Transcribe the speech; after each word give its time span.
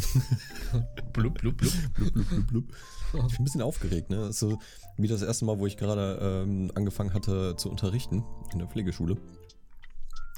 blub, 1.12 1.38
blub, 1.38 1.56
blub. 1.56 1.72
blub, 1.94 2.12
blub, 2.14 2.28
blub, 2.28 2.46
blub. 2.46 2.64
Ich 3.12 3.12
bin 3.12 3.40
ein 3.40 3.44
bisschen 3.44 3.62
aufgeregt, 3.62 4.10
ne? 4.10 4.32
So 4.32 4.58
wie 4.96 5.08
das 5.08 5.22
erste 5.22 5.44
Mal, 5.44 5.58
wo 5.58 5.66
ich 5.66 5.76
gerade 5.76 6.44
ähm, 6.46 6.70
angefangen 6.74 7.12
hatte 7.12 7.56
zu 7.56 7.70
unterrichten 7.70 8.24
in 8.52 8.58
der 8.58 8.68
Pflegeschule. 8.68 9.16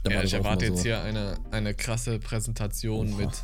Da 0.05 0.11
Ja, 0.11 0.23
ich 0.23 0.33
erwarte 0.33 0.67
immer 0.67 0.75
jetzt 0.75 0.83
so, 0.83 0.89
hier 0.89 1.03
eine, 1.03 1.39
eine 1.51 1.75
krasse 1.75 2.19
Präsentation 2.19 3.13
Oha. 3.15 3.17
mit 3.19 3.43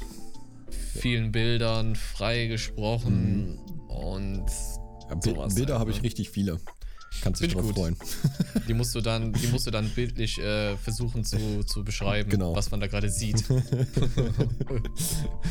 vielen 0.71 1.31
Bildern, 1.33 1.95
frei 1.95 2.47
gesprochen 2.47 3.59
und 3.89 4.47
Ja, 5.11 5.21
sowas 5.21 5.55
Bilder 5.55 5.75
halt, 5.75 5.81
habe 5.81 5.91
ich 5.91 5.99
ne? 5.99 6.05
richtig 6.05 6.31
viele. 6.31 6.59
Kannst 7.23 7.43
dich 7.43 7.53
drauf 7.53 7.63
gut. 7.63 7.75
freuen. 7.75 7.97
die 8.69 8.75
musst 8.75 8.95
du 8.95 9.01
dann, 9.01 9.33
die 9.33 9.47
musst 9.49 9.67
du 9.67 9.71
dann 9.71 9.89
bildlich 9.91 10.39
äh, 10.39 10.77
versuchen 10.77 11.25
zu, 11.25 11.65
zu 11.65 11.85
beschreiben, 11.85 12.31
Genau. 12.31 12.55
was 12.55 12.71
man 12.71 12.81
da 12.81 12.87
gerade 12.87 13.11
sieht. 13.11 13.45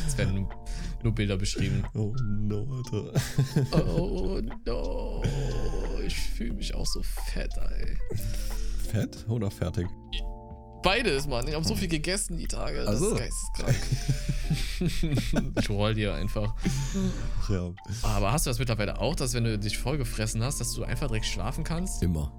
es 0.06 0.16
werden 0.18 0.46
nur, 1.02 1.14
Bilder 1.14 1.36
beschrieben. 1.36 1.84
Oh 1.94 2.14
no, 2.22 2.66
Alter. 2.70 3.12
Oh 3.86 4.40
no, 4.66 5.22
ich 6.06 6.16
fühle 6.16 6.54
mich 6.54 6.74
auch 6.74 6.86
so 6.86 7.02
fett, 7.32 7.52
ey. 7.56 7.96
Fett 8.90 9.24
oder 9.28 9.50
fertig? 9.50 9.86
Beides, 10.82 11.26
Mann. 11.26 11.46
Ich 11.48 11.54
habe 11.54 11.66
so 11.66 11.74
viel 11.74 11.88
gegessen 11.88 12.36
die 12.36 12.46
Tage. 12.46 12.84
Das 12.84 12.96
Ach 12.96 12.98
so. 12.98 13.16
ist 13.16 13.18
geisteskrank. 13.18 13.76
ich 15.60 15.70
roll 15.70 15.94
dir 15.94 16.14
einfach. 16.14 16.54
Ach 17.42 17.50
ja. 17.50 17.70
Aber 18.02 18.32
hast 18.32 18.46
du 18.46 18.50
das 18.50 18.58
mittlerweile 18.58 19.00
auch, 19.00 19.16
dass 19.16 19.34
wenn 19.34 19.44
du 19.44 19.58
dich 19.58 19.78
vollgefressen 19.78 20.42
hast, 20.42 20.60
dass 20.60 20.72
du 20.74 20.84
einfach 20.84 21.08
direkt 21.08 21.26
schlafen 21.26 21.64
kannst? 21.64 22.02
Immer. 22.02 22.32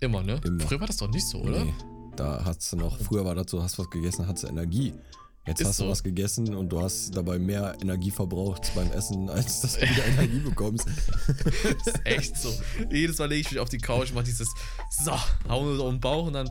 Immer, 0.00 0.22
ne? 0.22 0.40
Immer. 0.44 0.64
Früher 0.66 0.80
war 0.80 0.86
das 0.86 0.98
doch 0.98 1.08
nicht 1.08 1.26
so, 1.26 1.38
oder? 1.38 1.64
Nee. 1.64 1.74
Da 2.16 2.42
hast 2.44 2.72
du 2.72 2.76
noch, 2.76 2.98
früher 2.98 3.24
war 3.24 3.34
das 3.34 3.50
so, 3.50 3.62
hast 3.62 3.78
was 3.78 3.88
gegessen, 3.88 4.26
hast 4.26 4.42
du 4.42 4.48
Energie. 4.48 4.92
Jetzt 5.46 5.62
Ist 5.62 5.68
hast 5.68 5.76
so. 5.78 5.84
du 5.84 5.90
was 5.90 6.02
gegessen 6.02 6.54
und 6.54 6.68
du 6.68 6.82
hast 6.82 7.16
dabei 7.16 7.38
mehr 7.38 7.74
Energie 7.80 8.10
verbraucht 8.10 8.70
beim 8.74 8.92
Essen, 8.92 9.30
als 9.30 9.62
dass 9.62 9.78
du 9.78 9.80
wieder 9.88 10.06
Energie 10.06 10.38
bekommst. 10.44 10.86
Das 11.84 11.94
ist 11.94 12.00
echt 12.06 12.36
so. 12.36 12.52
Jedes 12.90 13.18
Mal 13.18 13.30
lege 13.30 13.40
ich 13.40 13.50
mich 13.50 13.58
auf 13.58 13.70
die 13.70 13.78
Couch, 13.78 14.12
mach 14.14 14.22
dieses 14.22 14.48
so, 14.90 15.12
hau 15.48 15.62
mir 15.62 15.76
so 15.76 15.86
um 15.86 15.94
den 15.94 16.00
Bauch 16.00 16.26
und 16.26 16.34
dann 16.34 16.50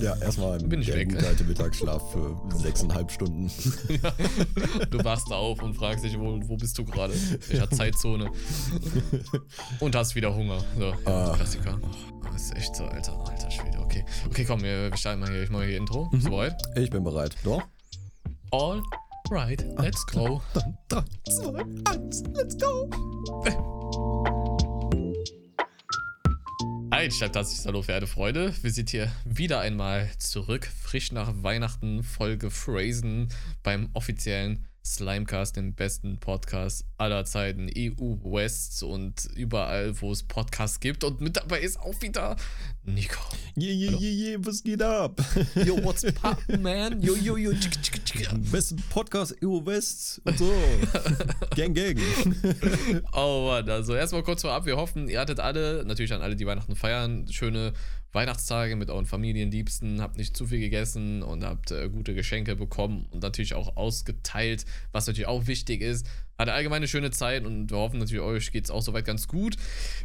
Ja, 0.00 0.14
erstmal 0.16 0.58
Bin 0.58 0.80
ich 0.82 0.88
der 0.88 0.96
weg. 0.96 1.08
gute 1.14 1.26
alte 1.26 1.44
Mittagsschlaf 1.50 2.12
für 2.12 2.38
sechseinhalb 2.58 3.10
Stunden. 3.10 3.50
du 4.90 5.02
wachst 5.02 5.32
auf 5.32 5.62
und 5.62 5.74
fragst 5.74 6.04
dich, 6.04 6.18
wo, 6.18 6.38
wo 6.46 6.56
bist 6.58 6.76
du 6.76 6.84
gerade? 6.84 7.14
Welcher 7.48 7.70
Zeitzone? 7.70 8.30
Und 9.80 9.96
hast 9.96 10.14
wieder 10.14 10.34
Hunger. 10.34 10.62
So, 10.78 10.92
Ah. 11.10 11.32
Klassiker. 11.36 11.80
Das 12.32 12.42
ist 12.42 12.56
echt 12.56 12.76
so, 12.76 12.84
alter, 12.84 13.18
alter 13.26 13.50
Schwede. 13.50 13.78
Okay, 13.80 14.04
okay, 14.26 14.44
komm, 14.44 14.62
wir, 14.62 14.94
starten 14.96 15.20
mal 15.20 15.30
hier. 15.30 15.42
Ich 15.42 15.50
mache 15.50 15.64
hier 15.64 15.78
Intro. 15.78 16.08
Mhm. 16.12 16.22
Bereit? 16.24 16.62
Ich 16.76 16.90
bin 16.90 17.02
bereit. 17.02 17.34
Doch? 17.44 17.62
All 18.52 18.82
right, 19.30 19.64
let's 19.78 20.04
go. 20.06 20.42
Drei, 20.88 21.04
zwei, 21.28 21.64
eins, 21.88 22.24
let's 22.34 22.58
go! 22.58 22.90
Ein 26.90 27.10
herzlich 27.10 27.64
Hallo, 27.64 27.82
verehrte 27.82 28.08
Freunde. 28.08 28.52
Wir 28.62 28.72
sind 28.72 28.90
hier 28.90 29.12
wieder 29.24 29.60
einmal 29.60 30.10
zurück, 30.18 30.66
frisch 30.66 31.12
nach 31.12 31.32
Weihnachten, 31.44 32.02
Folge 32.02 32.50
Phrasen 32.50 33.28
beim 33.62 33.88
offiziellen 33.94 34.66
Slimecast, 34.84 35.56
dem 35.56 35.74
besten 35.74 36.18
Podcast 36.18 36.86
aller 36.96 37.24
Zeiten, 37.26 37.68
EU 37.76 38.16
West 38.22 38.82
und 38.82 39.28
überall, 39.36 40.00
wo 40.00 40.10
es 40.10 40.22
Podcasts 40.22 40.80
gibt. 40.80 41.04
Und 41.04 41.20
mit 41.20 41.36
dabei 41.36 41.60
ist 41.60 41.78
auch 41.78 42.00
wieder 42.00 42.36
Nico. 42.84 43.20
Je, 43.56 43.72
je, 43.72 43.88
Hallo? 43.88 43.98
je, 43.98 44.10
je, 44.10 44.38
was 44.40 44.62
geht 44.62 44.82
ab? 44.82 45.20
Yo, 45.54 45.82
what's 45.84 46.02
poppin', 46.14 46.62
man? 46.62 47.02
Yo, 47.02 47.14
yo, 47.14 47.36
yo. 47.36 47.52
tschik, 47.52 47.82
tschik, 47.82 48.04
tschik. 48.04 48.50
Besten 48.50 48.82
Podcast 48.88 49.36
EU 49.44 49.64
West 49.66 50.22
und 50.24 50.38
so. 50.38 50.50
gang, 51.56 51.74
gang. 51.74 51.96
Oh 53.12 53.46
Mann, 53.48 53.68
also 53.68 53.94
erstmal 53.94 54.22
kurz 54.22 54.40
vorab, 54.42 54.64
wir 54.64 54.76
hoffen, 54.76 55.08
ihr 55.08 55.20
hattet 55.20 55.40
alle, 55.40 55.84
natürlich 55.84 56.12
an 56.14 56.22
alle, 56.22 56.36
die 56.36 56.46
Weihnachten 56.46 56.74
feiern, 56.74 57.26
schöne 57.30 57.74
Weihnachtstage 58.12 58.74
mit 58.76 58.90
euren 58.90 59.06
Familienliebsten, 59.06 60.00
habt 60.00 60.16
nicht 60.16 60.36
zu 60.36 60.46
viel 60.46 60.58
gegessen 60.60 61.22
und 61.22 61.44
habt 61.44 61.70
äh, 61.70 61.88
gute 61.88 62.14
Geschenke 62.14 62.56
bekommen 62.56 63.06
und 63.10 63.22
natürlich 63.22 63.54
auch 63.54 63.76
ausgeteilt, 63.76 64.64
was 64.92 65.06
natürlich 65.06 65.28
auch 65.28 65.46
wichtig 65.46 65.80
ist. 65.80 66.06
Hatte 66.38 66.52
allgemein 66.54 66.78
eine 66.78 66.88
schöne 66.88 67.10
Zeit 67.10 67.44
und 67.44 67.70
wir 67.70 67.76
hoffen 67.76 67.98
natürlich, 67.98 68.22
euch 68.22 68.50
geht 68.50 68.64
es 68.64 68.70
auch 68.70 68.80
soweit 68.80 69.04
ganz 69.04 69.28
gut. 69.28 69.56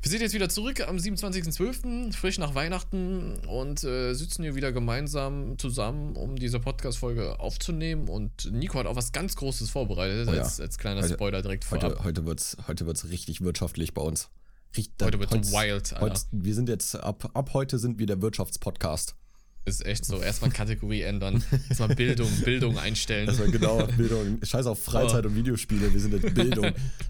Wir 0.02 0.12
sind 0.12 0.22
jetzt 0.22 0.34
wieder 0.34 0.50
zurück 0.50 0.86
am 0.86 0.98
27.12., 0.98 2.14
frisch 2.14 2.38
nach 2.40 2.54
Weihnachten 2.56 3.36
und 3.48 3.84
äh, 3.86 4.14
sitzen 4.14 4.44
hier 4.44 4.54
wieder 4.56 4.72
gemeinsam 4.74 5.58
zusammen, 5.58 6.16
um 6.18 6.36
diese 6.36 6.60
Podcast-Folge 6.60 7.40
aufzunehmen. 7.40 8.10
Und 8.10 8.52
Nico 8.52 8.78
hat 8.80 8.86
auch 8.86 8.98
was 8.98 9.14
ganz 9.14 9.36
Großes 9.38 9.70
vorbereitet, 9.70 10.28
Oh 10.30 10.34
ja. 10.34 10.42
als, 10.44 10.60
als 10.60 10.78
kleiner 10.78 11.02
Heute- 11.04 11.14
Spoiler 11.14 11.42
direkt 11.42 11.64
vorab. 11.64 11.84
Heute, 11.92 12.04
heute 12.04 12.26
wird's, 12.26 12.58
heute 12.68 12.86
wird's 12.86 13.08
richtig 13.10 13.42
wirtschaftlich 13.42 13.94
bei 13.94 14.02
uns. 14.02 14.30
Richt- 14.78 15.02
Heute 15.02 15.20
wird's 15.20 15.34
heut's- 15.34 15.52
wild, 15.52 15.94
Alter. 15.94 16.22
wir 16.32 16.54
sind 16.54 16.70
jetzt, 16.70 16.96
ab, 16.96 17.30
ab 17.34 17.54
heute 17.54 17.80
sind 17.80 18.00
wir 18.00 18.06
der 18.06 18.22
Wirtschaftspodcast. 18.22 19.16
Ist 19.66 19.84
echt 19.84 20.06
so. 20.06 20.22
Erstmal 20.22 20.52
Kategorie 20.52 21.02
ändern. 21.02 21.44
Erstmal 21.70 21.96
Bildung, 21.96 22.30
Bildung 22.44 22.78
einstellen. 22.78 23.26
Das 23.26 23.40
war 23.40 23.48
genau 23.48 23.86
Bildung. 23.98 24.38
Scheiß 24.44 24.68
auf 24.68 24.84
Freizeit 24.84 25.26
und 25.26 25.36
Videospiele, 25.36 25.92
wir 25.92 26.00
sind 26.00 26.14
jetzt 26.14 26.36
Bildung. 26.36 26.66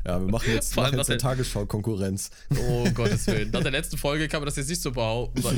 Ja, 0.05 0.21
wir 0.21 0.31
machen 0.31 0.49
jetzt, 0.53 0.73
Vor 0.73 0.83
allem 0.85 0.91
machen 0.95 0.99
jetzt 0.99 1.09
eine 1.09 1.17
Tagesschau-Konkurrenz. 1.17 2.29
Oh 2.69 2.87
Gottes 2.93 3.27
Willen. 3.27 3.51
Nach 3.51 3.61
der 3.61 3.71
letzten 3.71 3.97
Folge 3.97 4.27
kann 4.29 4.39
man 4.39 4.45
das 4.45 4.55
jetzt 4.55 4.69
nicht 4.69 4.81
so 4.81 4.91
behaupten. 4.91 5.43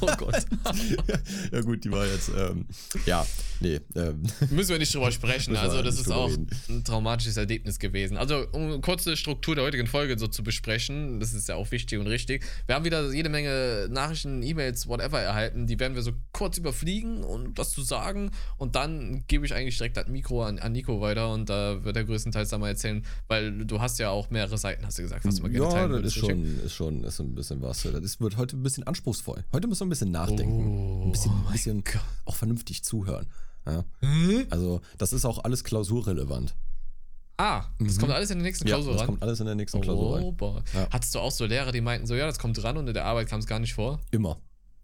Oh 0.00 0.06
Gott. 0.18 0.44
ja 1.52 1.60
gut, 1.62 1.84
die 1.84 1.90
war 1.90 2.06
jetzt, 2.06 2.30
ähm, 2.36 2.66
ja, 3.06 3.26
nee, 3.60 3.80
ähm, 3.94 4.22
Müssen 4.50 4.70
wir 4.70 4.78
nicht 4.78 4.94
drüber 4.94 5.10
sprechen. 5.10 5.56
Also, 5.56 5.82
das 5.82 5.96
nicht 5.96 6.06
ist 6.06 6.12
auch 6.12 6.28
reden. 6.28 6.48
ein 6.68 6.84
traumatisches 6.84 7.36
Erlebnis 7.36 7.78
gewesen. 7.78 8.16
Also, 8.16 8.46
um 8.52 8.62
eine 8.62 8.80
kurze 8.80 9.16
Struktur 9.16 9.54
der 9.54 9.64
heutigen 9.64 9.86
Folge 9.86 10.18
so 10.18 10.26
zu 10.26 10.42
besprechen, 10.42 11.18
das 11.20 11.34
ist 11.34 11.48
ja 11.48 11.54
auch 11.54 11.70
wichtig 11.70 11.98
und 11.98 12.06
richtig. 12.06 12.44
Wir 12.66 12.74
haben 12.74 12.84
wieder 12.84 13.12
jede 13.12 13.28
Menge 13.28 13.88
Nachrichten, 13.90 14.42
E-Mails, 14.42 14.86
whatever 14.86 15.20
erhalten. 15.20 15.66
Die 15.66 15.78
werden 15.80 15.94
wir 15.94 16.02
so 16.02 16.12
kurz 16.36 16.58
überfliegen 16.58 17.24
und 17.24 17.56
was 17.56 17.70
zu 17.70 17.82
sagen. 17.82 18.30
Und 18.58 18.76
dann 18.76 19.24
gebe 19.26 19.46
ich 19.46 19.54
eigentlich 19.54 19.76
direkt 19.78 19.96
das 19.96 20.06
Mikro 20.08 20.44
an, 20.44 20.58
an 20.58 20.72
Nico 20.72 21.00
weiter 21.00 21.32
und 21.32 21.48
da 21.48 21.82
wird 21.84 21.96
er 21.96 22.04
größtenteils 22.04 22.50
dann 22.50 22.60
mal 22.60 22.68
erzählen, 22.68 23.04
weil 23.28 23.64
du 23.64 23.80
hast 23.80 23.98
ja 23.98 24.10
auch 24.10 24.28
mehrere 24.30 24.58
Seiten, 24.58 24.84
hast 24.84 24.98
du 24.98 25.02
gesagt, 25.02 25.24
was 25.24 25.36
du 25.36 25.42
mal 25.42 25.48
gerne 25.50 25.64
ja, 25.66 25.70
teilen 25.72 25.92
das 26.02 26.02
ist 26.04 26.14
schon, 26.14 26.60
ist 26.60 26.72
schon, 26.74 27.04
ist 27.04 27.20
ein 27.20 27.34
bisschen 27.34 27.62
was. 27.62 27.82
Das 27.82 27.94
ist, 28.02 28.20
wird 28.20 28.36
heute 28.36 28.56
ein 28.56 28.62
bisschen 28.62 28.84
anspruchsvoll. 28.84 29.44
Heute 29.52 29.66
müssen 29.66 29.80
wir 29.80 29.86
ein 29.86 29.90
bisschen 29.90 30.10
nachdenken. 30.10 30.66
Oh, 31.02 31.04
ein 31.06 31.12
bisschen, 31.12 31.32
mein 31.44 31.52
bisschen 31.52 31.84
Gott. 31.84 32.00
auch 32.26 32.36
vernünftig 32.36 32.84
zuhören. 32.84 33.26
Ja? 33.66 33.84
Also, 34.50 34.80
das 34.98 35.12
ist 35.12 35.24
auch 35.24 35.42
alles 35.44 35.64
klausurrelevant. 35.64 36.54
Ah, 37.38 37.64
das 37.78 37.98
kommt 37.98 38.12
alles 38.12 38.30
in 38.30 38.38
der 38.38 38.44
nächsten 38.46 38.64
Mhm. 38.64 38.68
Ja, 38.70 38.76
Klausur 38.76 38.92
das 38.92 39.00
ran. 39.02 39.06
kommt 39.08 39.22
alles 39.22 39.40
in 39.40 39.46
der 39.46 39.54
nächsten 39.54 39.80
Klausur 39.80 40.10
Oh, 40.10 40.14
rein. 40.28 40.36
boah. 40.36 40.62
Ja. 40.72 40.88
Hattest 40.90 41.14
du 41.14 41.18
auch 41.18 41.30
so 41.30 41.44
Lehrer, 41.44 41.70
die 41.72 41.80
meinten 41.82 42.06
so, 42.06 42.14
ja, 42.14 42.26
das 42.26 42.38
kommt 42.38 42.62
ran 42.64 42.76
und 42.78 42.86
in 42.88 42.94
der 42.94 43.04
Arbeit 43.04 43.28
kam 43.28 43.40
es 43.40 43.46
gar 43.46 43.58
nicht 43.58 43.74
vor? 43.74 44.00
Immer. 44.10 44.38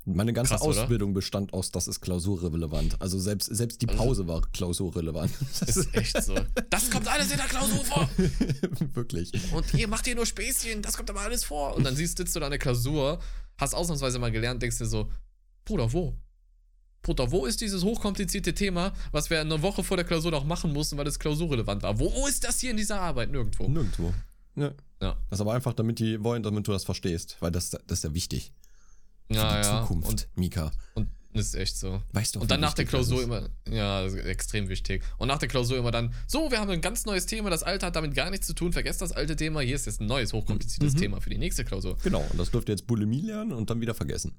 Meine 0.04 0.32
ganze 0.32 0.54
Krass, 0.54 0.62
oder? 0.62 0.82
Ausbildung 0.82 1.14
bestand 1.14 1.52
aus, 1.52 1.70
das 1.70 1.86
ist 1.86 2.00
klausurrelevant. 2.00 3.00
Also 3.00 3.18
selbst, 3.20 3.54
selbst 3.54 3.80
die 3.82 3.86
Pause 3.86 4.26
war 4.26 4.42
klausurrelevant. 4.52 5.30
Das 5.60 5.76
Ist 5.76 5.94
echt 5.94 6.22
so. 6.22 6.34
Das 6.70 6.90
kommt 6.90 7.06
alles 7.06 7.30
in 7.30 7.36
der 7.36 7.46
Klausur 7.46 7.84
vor. 7.84 8.08
wirklich. 8.94 9.32
Und 9.52 9.72
ihr 9.74 9.86
macht 9.86 10.06
hier 10.06 10.16
nur 10.16 10.26
Späßchen, 10.26 10.82
das 10.82 10.96
kommt 10.96 11.08
aber 11.10 11.20
alles 11.20 11.44
vor. 11.44 11.76
Und 11.76 11.84
dann 11.84 11.94
siehst, 11.94 12.16
sitzt 12.16 12.34
du 12.34 12.40
da 12.40 12.46
in 12.46 12.50
der 12.50 12.58
Klausur, 12.58 13.20
hast 13.58 13.74
ausnahmsweise 13.74 14.18
mal 14.18 14.32
gelernt, 14.32 14.60
denkst 14.60 14.78
dir 14.78 14.86
so, 14.86 15.08
Bruder, 15.64 15.92
wo? 15.92 16.16
Bruder, 17.02 17.30
wo 17.30 17.46
ist 17.46 17.60
dieses 17.60 17.84
hochkomplizierte 17.84 18.54
Thema, 18.54 18.92
was 19.12 19.30
wir 19.30 19.40
eine 19.40 19.62
Woche 19.62 19.84
vor 19.84 19.96
der 19.96 20.06
Klausur 20.06 20.30
noch 20.30 20.44
machen 20.44 20.72
mussten, 20.72 20.96
weil 20.96 21.06
es 21.06 21.18
klausurrelevant 21.18 21.82
war? 21.82 21.98
Wo 21.98 22.26
ist 22.26 22.42
das 22.44 22.60
hier 22.60 22.70
in 22.72 22.76
dieser 22.76 23.00
Arbeit? 23.00 23.30
Nirgendwo. 23.30 23.68
Nirgendwo. 23.68 24.14
Ja. 24.56 24.72
Ja. 25.00 25.16
Das 25.28 25.38
ist 25.38 25.40
aber 25.40 25.54
einfach, 25.54 25.72
damit 25.74 25.98
die 25.98 26.22
wollen, 26.22 26.42
damit 26.42 26.66
du 26.66 26.72
das 26.72 26.84
verstehst. 26.84 27.36
Weil 27.40 27.50
das, 27.50 27.70
das 27.70 27.80
ist 27.88 28.04
ja 28.04 28.14
wichtig. 28.14 28.52
Für 29.34 29.40
Ja, 29.40 29.60
die 29.60 29.66
ja. 29.66 29.80
Zukunft, 29.82 30.08
Und, 30.08 30.28
Mika. 30.36 30.70
und 30.94 31.08
das 31.34 31.46
ist 31.46 31.54
echt 31.54 31.76
so. 31.78 32.02
Weißt 32.12 32.34
du, 32.36 32.40
Und 32.40 32.50
dann 32.50 32.60
nach 32.60 32.74
der 32.74 32.84
Klausur 32.84 33.22
immer, 33.22 33.48
ja, 33.70 34.04
extrem 34.06 34.68
wichtig. 34.68 35.02
Und 35.16 35.28
nach 35.28 35.38
der 35.38 35.48
Klausur 35.48 35.78
immer 35.78 35.90
dann, 35.90 36.12
so, 36.26 36.50
wir 36.50 36.60
haben 36.60 36.70
ein 36.70 36.82
ganz 36.82 37.06
neues 37.06 37.24
Thema, 37.24 37.48
das 37.48 37.62
alte 37.62 37.86
hat 37.86 37.96
damit 37.96 38.14
gar 38.14 38.28
nichts 38.30 38.46
zu 38.46 38.52
tun, 38.52 38.72
vergesst 38.72 39.00
das 39.00 39.12
alte 39.12 39.34
Thema, 39.34 39.60
hier 39.60 39.74
ist 39.76 39.86
jetzt 39.86 40.00
ein 40.02 40.06
neues, 40.06 40.32
hochkompliziertes 40.34 40.94
Mhm. 40.94 40.98
Thema 40.98 41.20
für 41.22 41.30
die 41.30 41.38
nächste 41.38 41.64
Klausur. 41.64 41.96
Genau, 42.02 42.22
und 42.30 42.38
das 42.38 42.50
dürft 42.50 42.68
ihr 42.68 42.74
jetzt 42.74 42.86
Bulimie 42.86 43.22
lernen 43.22 43.52
und 43.52 43.70
dann 43.70 43.80
wieder 43.80 43.94
vergessen. 43.94 44.34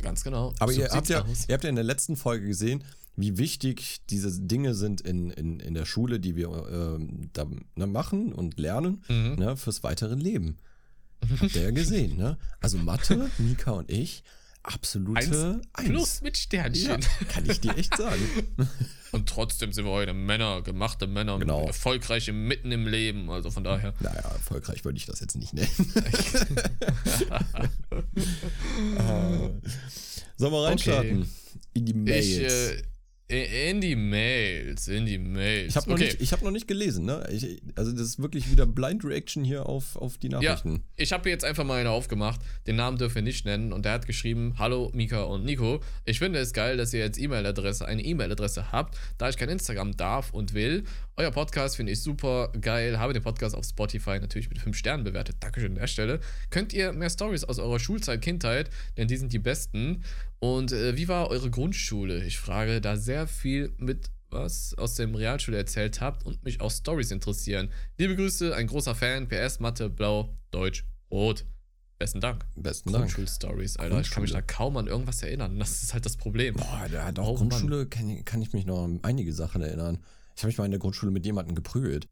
Ganz 0.00 0.22
genau. 0.22 0.52
Aber 0.60 0.72
So 0.72 0.80
ihr 0.80 0.88
habt, 0.90 1.08
ja, 1.08 1.22
aus. 1.24 1.46
ihr 1.48 1.52
habt 1.54 1.64
ja 1.64 1.68
in 1.70 1.74
der 1.76 1.84
letzten 1.84 2.16
Folge 2.16 2.46
gesehen, 2.46 2.84
wie 3.16 3.36
wichtig 3.36 3.98
diese 4.08 4.40
Dinge 4.40 4.74
sind 4.74 5.00
in, 5.02 5.30
in, 5.30 5.60
in 5.60 5.74
der 5.74 5.84
Schule, 5.84 6.20
die 6.20 6.36
wir 6.36 6.48
ähm, 6.72 7.28
da 7.32 7.44
ne, 7.74 7.86
machen 7.88 8.32
und 8.32 8.58
lernen 8.58 9.02
Mhm. 9.08 9.34
ne, 9.36 9.56
fürs 9.56 9.82
weitere 9.82 10.14
Leben. 10.14 10.56
Habt 11.40 11.54
ihr 11.56 11.62
ja 11.62 11.70
gesehen, 11.70 12.16
ne? 12.16 12.38
Also 12.60 12.78
Mathe, 12.78 13.30
Mika 13.38 13.72
und 13.72 13.90
ich, 13.90 14.22
absolute 14.62 15.20
Eins. 15.74 15.86
Plus 15.88 16.20
mit 16.22 16.36
Ja, 16.36 16.42
Sternchen. 16.42 17.00
kann 17.28 17.48
ich 17.48 17.60
dir 17.60 17.76
echt 17.76 17.96
sagen. 17.96 18.20
Und 19.12 19.28
trotzdem 19.28 19.72
sind 19.72 19.86
wir 19.86 19.90
heute 19.90 20.14
Männer, 20.14 20.62
gemachte 20.62 21.08
Männer, 21.08 21.36
Genau. 21.40 21.66
erfolgreiche 21.66 22.32
mitten 22.32 22.70
im 22.70 22.86
Leben. 22.86 23.28
Also 23.28 23.50
von 23.50 23.64
daher. 23.64 23.92
Naja, 23.98 24.20
erfolgreich 24.20 24.84
würde 24.84 24.98
ich 24.98 25.06
das 25.06 25.18
jetzt 25.18 25.34
nicht 25.34 25.52
nennen. 25.52 25.68
Ah. 27.28 27.40
Sollen 30.36 30.52
wir 30.52 30.64
reinstarten? 30.64 31.28
In 31.74 31.86
die 31.86 31.94
Mails. 31.94 32.24
Ich, 32.26 32.38
äh, 32.40 32.82
In 33.30 33.80
die 33.80 33.94
Mails, 33.94 34.88
in 34.88 35.06
die 35.06 35.18
Mails. 35.18 35.68
Ich 35.68 35.76
habe 35.76 35.88
noch, 35.88 35.94
okay. 35.94 36.06
nicht- 36.06 36.20
ich 36.20 36.32
hab 36.32 36.42
noch 36.42 36.50
nicht 36.50 36.66
gelesen, 36.66 37.04
ne? 37.04 37.24
Ich, 37.30 37.62
also 37.76 37.92
das 37.92 38.00
ist 38.02 38.18
wirklich 38.20 38.50
wieder 38.50 38.66
Blind 38.66 39.04
Reaction 39.04 39.44
hier 39.44 39.66
auf, 39.66 39.94
auf 39.94 40.18
die 40.18 40.28
Ja, 40.30 40.40
Nachrichten. 40.40 40.82
ich 40.96 41.12
habe 41.12 41.30
jetzt 41.30 41.44
einfach 41.44 41.62
mal 41.64 41.78
eine 41.78 41.90
aufgemacht. 41.90 42.40
Den 42.66 42.74
Namen 42.74 42.98
dürfen 42.98 43.14
wir 43.14 43.22
nicht 43.22 43.44
nennen. 43.44 43.72
Und 43.72 43.84
der 43.84 43.92
hat 43.92 44.06
geschrieben: 44.08 44.56
Hallo 44.58 44.90
Mika 44.94 45.22
und 45.22 45.44
Nico. 45.44 45.80
Ich 46.04 46.18
finde 46.18 46.40
es 46.40 46.52
geil, 46.52 46.76
dass 46.76 46.92
ihr 46.92 46.98
jetzt 47.00 47.20
E-Mail-Adresse, 47.20 47.86
eine 47.86 48.02
E-Mail-Adresse 48.02 48.72
habt, 48.72 48.98
da 49.18 49.28
ich 49.28 49.36
kein 49.36 49.48
Instagram 49.48 49.96
darf 49.96 50.32
und 50.32 50.52
will. 50.54 50.82
Euer 51.16 51.30
Podcast 51.30 51.76
finde 51.76 51.92
ich 51.92 52.02
super 52.02 52.50
geil. 52.60 52.98
Habe 52.98 53.12
den 53.12 53.22
Podcast 53.22 53.54
auf 53.54 53.64
Spotify 53.64 54.18
natürlich 54.18 54.48
mit 54.48 54.58
5 54.58 54.76
Sternen 54.76 55.04
bewertet. 55.04 55.36
Dankeschön 55.38 55.72
an 55.72 55.78
der 55.78 55.86
Stelle. 55.86 56.18
Könnt 56.50 56.72
ihr 56.72 56.92
mehr 56.92 57.10
Stories 57.10 57.44
aus 57.44 57.58
eurer 57.60 57.78
Schulzeit, 57.78 58.22
Kindheit, 58.22 58.70
denn 58.96 59.06
die 59.06 59.16
sind 59.16 59.32
die 59.32 59.38
besten. 59.38 60.02
Und 60.40 60.72
äh, 60.72 60.96
wie 60.96 61.06
war 61.08 61.28
eure 61.28 61.50
Grundschule? 61.50 62.24
Ich 62.24 62.38
frage, 62.38 62.80
da 62.80 62.96
sehr 62.96 63.26
viel 63.26 63.72
mit 63.76 64.10
was 64.30 64.74
aus 64.78 64.94
dem 64.94 65.14
Realschule 65.14 65.56
erzählt 65.56 66.00
habt 66.00 66.24
und 66.24 66.44
mich 66.44 66.60
auch 66.60 66.70
Stories 66.70 67.10
interessieren. 67.10 67.70
Liebe 67.98 68.16
Grüße, 68.16 68.54
ein 68.54 68.66
großer 68.68 68.94
Fan. 68.94 69.28
PS, 69.28 69.60
Mathe, 69.60 69.90
Blau, 69.90 70.36
Deutsch, 70.50 70.84
Rot. 71.10 71.44
Besten 71.98 72.20
Dank. 72.20 72.46
Besten 72.56 72.92
Dank. 72.92 73.04
Grundschulstories, 73.04 73.76
Alter. 73.76 74.00
Ich 74.00 74.10
kann 74.10 74.22
mich 74.22 74.32
da 74.32 74.38
Grundschule. 74.40 74.56
kaum 74.56 74.76
an 74.78 74.86
irgendwas 74.86 75.22
erinnern. 75.22 75.58
Das 75.58 75.82
ist 75.82 75.92
halt 75.92 76.06
das 76.06 76.16
Problem. 76.16 76.54
Boah, 76.54 76.86
ja, 76.90 77.12
doch, 77.12 77.26
Oh, 77.28 77.34
Grundschule 77.34 77.86
kann, 77.86 78.24
kann 78.24 78.40
ich 78.40 78.52
mich 78.54 78.64
noch 78.64 78.84
an 78.84 79.00
einige 79.02 79.34
Sachen 79.34 79.60
erinnern. 79.60 79.98
Ich 80.34 80.42
habe 80.42 80.46
mich 80.48 80.56
mal 80.56 80.64
in 80.64 80.70
der 80.70 80.80
Grundschule 80.80 81.12
mit 81.12 81.26
jemandem 81.26 81.54
geprügelt. 81.54 82.08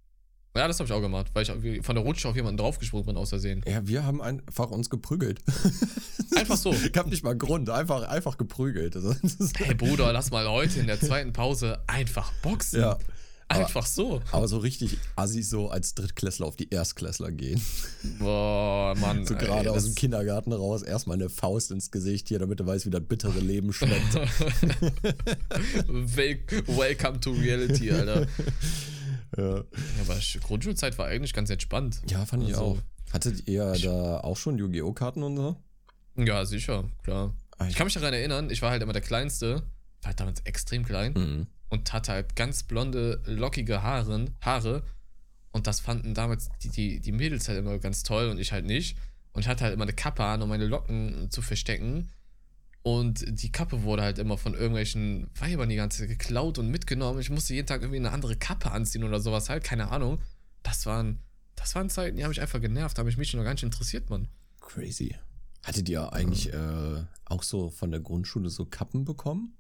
Ja, 0.57 0.67
das 0.67 0.81
habe 0.81 0.89
ich 0.89 0.93
auch 0.93 1.01
gemacht, 1.01 1.29
weil 1.35 1.45
ich 1.45 1.85
von 1.85 1.95
der 1.95 2.05
Rutsche 2.05 2.29
auf 2.29 2.35
jemanden 2.35 2.57
draufgesprungen 2.57 3.07
bin 3.07 3.17
aus 3.17 3.29
Versehen. 3.29 3.63
Ja, 3.67 3.87
wir 3.87 4.05
haben 4.05 4.21
einfach 4.21 4.71
uns 4.71 4.91
geprügelt. 4.91 5.41
Einfach 6.37 6.57
so. 6.57 6.75
Gab 6.93 7.07
nicht 7.07 7.25
mal 7.25 7.37
Grund, 7.37 7.71
einfach, 7.71 8.03
einfach 8.09 8.37
geprügelt. 8.39 8.95
Also, 8.95 9.15
Hey 9.57 9.75
Bruder, 9.75 10.13
lass 10.13 10.31
mal 10.31 10.49
heute 10.49 10.79
in 10.79 10.87
der 10.87 11.01
zweiten 11.01 11.33
Pause 11.33 11.81
einfach 11.87 12.33
boxen. 12.43 12.81
ja. 12.81 12.99
Einfach 13.51 13.87
so. 13.87 14.21
Aber 14.31 14.47
so 14.47 14.59
richtig 14.59 14.99
assi 15.17 15.43
so 15.43 15.71
als 15.71 15.95
Drittklässler 15.95 16.47
auf 16.47 16.55
die 16.55 16.69
Erstklässler 16.69 17.33
gehen. 17.33 17.61
Boah, 18.19 18.95
Mann. 19.01 19.25
So 19.27 19.37
gerade 19.37 19.73
aus 19.73 19.85
dem 19.85 19.95
Kindergarten 19.95 20.53
raus, 20.53 20.83
erstmal 20.83 21.17
eine 21.17 21.31
Faust 21.31 21.71
ins 21.71 21.91
Gesicht 21.91 22.29
hier, 22.29 22.39
damit 22.39 22.61
du 22.61 22.67
weißt, 22.67 22.85
wie 22.85 22.91
das 22.91 23.03
bittere 23.03 23.41
Leben 23.41 23.73
schmeckt. 23.73 24.15
Wel 25.89 26.41
Welcome 26.67 27.21
to 27.21 27.31
reality, 27.31 27.91
Alter. 27.91 28.27
Ja. 29.37 29.57
Ja, 29.57 29.63
aber 30.03 30.15
Sch- 30.15 30.41
Grundschulzeit 30.41 30.99
war 30.99 31.07
eigentlich 31.07 31.33
ganz 31.33 31.51
entspannt. 31.51 32.01
ja, 32.09 32.25
fand 32.27 32.43
ich 32.45 32.51
Also- 32.51 32.63
auch. 32.63 32.79
Hattet 33.13 33.49
ihr 33.49 33.73
da 33.83 34.21
auch 34.21 34.37
schon 34.37 34.59
Yu-Gi-Oh! 34.59 34.93
Karten 34.93 35.23
und 35.23 35.37
so? 35.37 35.57
Ja, 36.17 36.45
sicher, 36.45 36.85
klar. 37.03 37.35
Ah, 37.57 37.67
Ich 37.67 37.75
kann 37.75 37.87
mich 37.87 37.95
daran 37.95 38.13
erinnern, 38.13 38.51
ich 38.51 38.61
war 38.61 38.71
halt 38.71 38.83
immer 38.83 38.93
der 38.93 39.01
Kleinste, 39.03 39.57
war 40.03 40.09
halt 40.09 40.21
damals 40.21 40.41
extrem 40.41 40.85
klein 40.85 41.13
Mhm. 41.15 41.47
und 41.71 41.93
hatte 41.93 42.13
halt 42.13 42.37
ganz 42.37 42.65
blonde, 42.65 43.23
lockige 43.25 43.83
Haare, 43.83 44.27
Haare. 44.43 44.83
Und 45.53 45.67
das 45.67 45.81
fanden 45.81 46.13
damals 46.13 46.51
die, 46.63 46.69
die, 46.69 47.01
die 47.01 47.13
Mädels 47.13 47.49
halt 47.49 47.59
immer 47.59 47.79
ganz 47.79 48.03
toll 48.03 48.29
und 48.29 48.39
ich 48.39 48.53
halt 48.53 48.67
nicht. 48.67 48.97
Und 49.33 49.41
ich 49.43 49.49
hatte 49.49 49.65
halt 49.65 49.73
immer 49.73 49.85
eine 49.85 49.95
Kappe 49.95 50.23
an, 50.25 50.43
um 50.43 50.49
meine 50.51 50.67
Locken 50.67 51.31
zu 51.31 51.41
verstecken. 51.41 52.11
Und 52.89 53.43
die 53.43 53.53
Kappe 53.53 53.83
wurde 53.83 54.03
halt 54.03 54.19
immer 54.19 54.39
von 54.39 54.55
irgendwelchen 54.55 55.29
Weibern 55.39 55.69
die 55.69 55.77
ganze 55.77 55.99
Zeit 55.99 56.09
geklaut 56.09 56.57
und 56.57 56.71
mitgenommen. 56.71 57.21
Ich 57.21 57.29
musste 57.29 57.53
jeden 57.53 57.67
Tag 57.67 57.83
irgendwie 57.83 57.99
eine 57.99 58.13
andere 58.13 58.35
Kappe 58.35 58.71
anziehen 58.71 59.05
oder 59.05 59.21
sowas 59.21 59.51
halt, 59.51 59.63
keine 59.63 59.91
Ahnung. 59.91 60.23
Das 60.63 60.87
waren, 60.87 61.19
das 61.55 61.75
waren 61.75 61.91
Zeiten, 61.91 62.17
die 62.17 62.23
haben 62.25 62.31
mich 62.31 62.41
einfach 62.41 62.63
genervt, 62.63 62.97
da 62.97 63.01
habe 63.01 63.11
ich 63.11 63.19
mich 63.19 63.35
noch 63.35 63.45
gar 63.45 63.53
nicht 63.53 63.63
interessiert, 63.63 64.09
Mann. 64.09 64.29
Crazy. 64.63 65.15
Hattet 65.63 65.87
ihr 65.91 66.15
eigentlich 66.15 66.51
äh, 66.55 67.05
auch 67.27 67.43
so 67.43 67.69
von 67.69 67.91
der 67.91 68.01
Grundschule 68.01 68.49
so 68.49 68.65
Kappen 68.65 69.05
bekommen? 69.05 69.55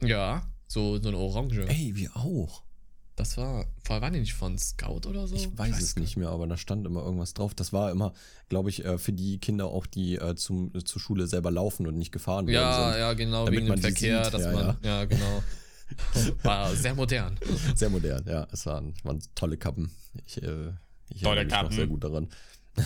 Ja, 0.00 0.46
so, 0.68 1.02
so 1.02 1.08
eine 1.08 1.18
Orange. 1.18 1.66
Ey, 1.66 1.96
wir 1.96 2.16
auch. 2.16 2.62
Das 3.14 3.36
war, 3.36 3.66
waren 3.88 4.12
die 4.14 4.20
nicht 4.20 4.32
von 4.32 4.56
Scout 4.58 5.06
oder 5.06 5.26
so? 5.26 5.34
Ich 5.36 5.56
weiß 5.56 5.80
es 5.82 5.96
nicht 5.96 6.16
mehr, 6.16 6.30
aber 6.30 6.46
da 6.46 6.56
stand 6.56 6.86
immer 6.86 7.02
irgendwas 7.02 7.34
drauf. 7.34 7.52
Das 7.54 7.72
war 7.72 7.90
immer, 7.90 8.14
glaube 8.48 8.70
ich, 8.70 8.84
äh, 8.84 8.96
für 8.96 9.12
die 9.12 9.38
Kinder 9.38 9.66
auch, 9.66 9.86
die 9.86 10.16
äh, 10.16 10.34
zum, 10.34 10.72
zur 10.84 11.00
Schule 11.00 11.26
selber 11.26 11.50
laufen 11.50 11.86
und 11.86 11.98
nicht 11.98 12.10
gefahren 12.10 12.46
worden 12.46 12.54
Ja, 12.54 12.90
sind. 12.92 13.00
ja, 13.00 13.12
genau, 13.12 13.46
wegen 13.48 13.68
man 13.68 13.78
dem 13.78 13.82
Verkehr, 13.82 14.24
sieht, 14.24 14.34
dass 14.34 14.42
ja, 14.42 14.52
man, 14.52 14.76
ja, 14.82 15.04
genau. 15.04 15.42
War 16.42 16.74
sehr 16.74 16.94
modern. 16.94 17.38
Sehr 17.74 17.90
modern, 17.90 18.24
ja. 18.26 18.46
Es 18.50 18.64
waren, 18.64 18.94
waren 19.02 19.20
tolle 19.34 19.58
Kappen. 19.58 19.90
Ich, 20.26 20.42
äh, 20.42 20.70
ich 21.10 21.20
Tolle 21.20 21.40
erinnere 21.40 21.44
mich 21.44 21.52
noch 21.52 21.60
Kappen. 21.62 21.76
sehr 21.76 21.86
gut 21.86 22.04
daran. 22.04 22.28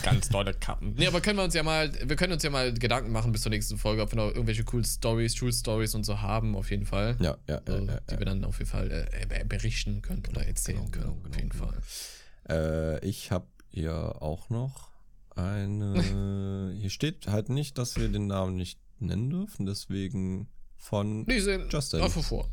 Ganz 0.03 0.29
tolle 0.29 0.53
Kappen. 0.53 0.95
Nee, 0.95 1.07
aber 1.07 1.21
können 1.21 1.39
wir 1.39 1.45
uns 1.45 1.55
ja 1.55 1.63
mal, 1.63 1.93
wir 2.09 2.17
können 2.17 2.33
uns 2.33 2.43
ja 2.43 2.51
mal 2.51 2.75
Gedanken 2.75 3.13
machen 3.13 3.31
bis 3.31 3.43
zur 3.43 3.51
nächsten 3.51 3.79
Folge, 3.79 4.03
ob 4.03 4.11
wir 4.13 4.17
noch 4.17 4.29
irgendwelche 4.29 4.65
cool 4.73 4.85
Stories, 4.85 5.35
True 5.35 5.53
Stories 5.53 5.95
und 5.95 6.05
so 6.05 6.21
haben, 6.21 6.57
auf 6.57 6.71
jeden 6.71 6.87
Fall. 6.87 7.17
Ja, 7.21 7.37
ja, 7.49 7.61
So, 7.67 7.77
ja, 7.79 7.85
ja, 7.85 8.01
die 8.11 8.19
wir 8.19 8.27
dann 8.27 8.45
auf 8.45 8.59
jeden 8.59 8.71
Fall 8.71 9.09
äh, 9.13 9.45
berichten 9.45 10.03
können 10.03 10.25
oder 10.29 10.45
erzählen 10.45 10.91
genau, 10.91 10.91
können, 10.91 11.23
genau, 11.23 11.29
auf 11.29 11.37
jeden 11.37 11.49
genau. 11.51 11.67
Fall. 11.67 12.99
Äh, 13.01 13.07
ich 13.07 13.31
habe 13.31 13.47
hier 13.69 14.21
auch 14.21 14.51
noch 14.51 14.91
eine. 15.37 16.73
hier 16.81 16.91
steht 16.91 17.29
halt 17.29 17.49
nicht, 17.49 17.79
dass 17.79 17.97
wir 17.97 18.09
den 18.09 18.27
Namen 18.27 18.57
nicht 18.57 18.81
nennen 18.99 19.31
dürfen, 19.31 19.67
deswegen 19.67 20.49
von. 20.77 21.27
Sind 21.29 21.73
Justin. 21.73 22.01
auf 22.01 22.13
vor. 22.13 22.51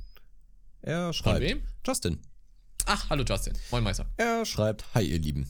Er 0.81 1.05
Von 1.05 1.13
schreibt. 1.13 1.41
wem? 1.41 1.61
Justin. 1.85 2.19
Ach, 2.85 3.09
hallo 3.09 3.23
Justin. 3.23 3.53
Moin 3.71 3.83
Meister. 3.83 4.05
Er 4.17 4.45
schreibt: 4.45 4.85
Hi, 4.93 5.03
ihr 5.03 5.19
Lieben. 5.19 5.47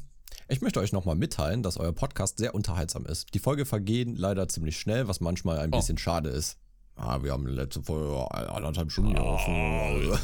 Ich 0.50 0.62
möchte 0.62 0.80
euch 0.80 0.92
nochmal 0.92 1.16
mitteilen, 1.16 1.64
dass 1.64 1.78
euer 1.78 1.94
Podcast 1.94 2.38
sehr 2.38 2.54
unterhaltsam 2.56 3.06
ist. 3.06 3.34
Die 3.34 3.40
Folge 3.40 3.66
vergehen 3.66 4.16
leider 4.16 4.48
ziemlich 4.48 4.78
schnell, 4.80 5.08
was 5.08 5.20
manchmal 5.22 5.60
ein 5.60 5.70
Oh. 5.74 5.78
bisschen 5.78 5.98
schade 5.98 6.30
ist. 6.30 6.58
Ah, 6.96 7.24
wir 7.24 7.32
haben 7.32 7.48
letzte 7.48 7.82
Folge 7.82 8.30
anderthalb 8.32 8.92
Stunden 8.92 9.18
Ah, 9.18 9.40
ja, 9.48 10.20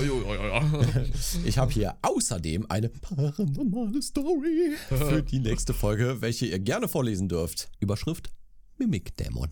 ja. 0.00 1.04
Ich 1.44 1.58
habe 1.58 1.72
hier 1.72 1.96
außerdem 2.02 2.66
eine 2.68 2.88
paranormale 2.90 4.00
Story 4.00 4.76
für 4.88 5.22
die 5.22 5.40
nächste 5.40 5.74
Folge, 5.74 6.18
welche 6.20 6.46
ihr 6.46 6.60
gerne 6.60 6.86
vorlesen 6.86 7.28
dürft. 7.28 7.70
Überschrift 7.80 8.30
Mimikdämon. 8.78 9.50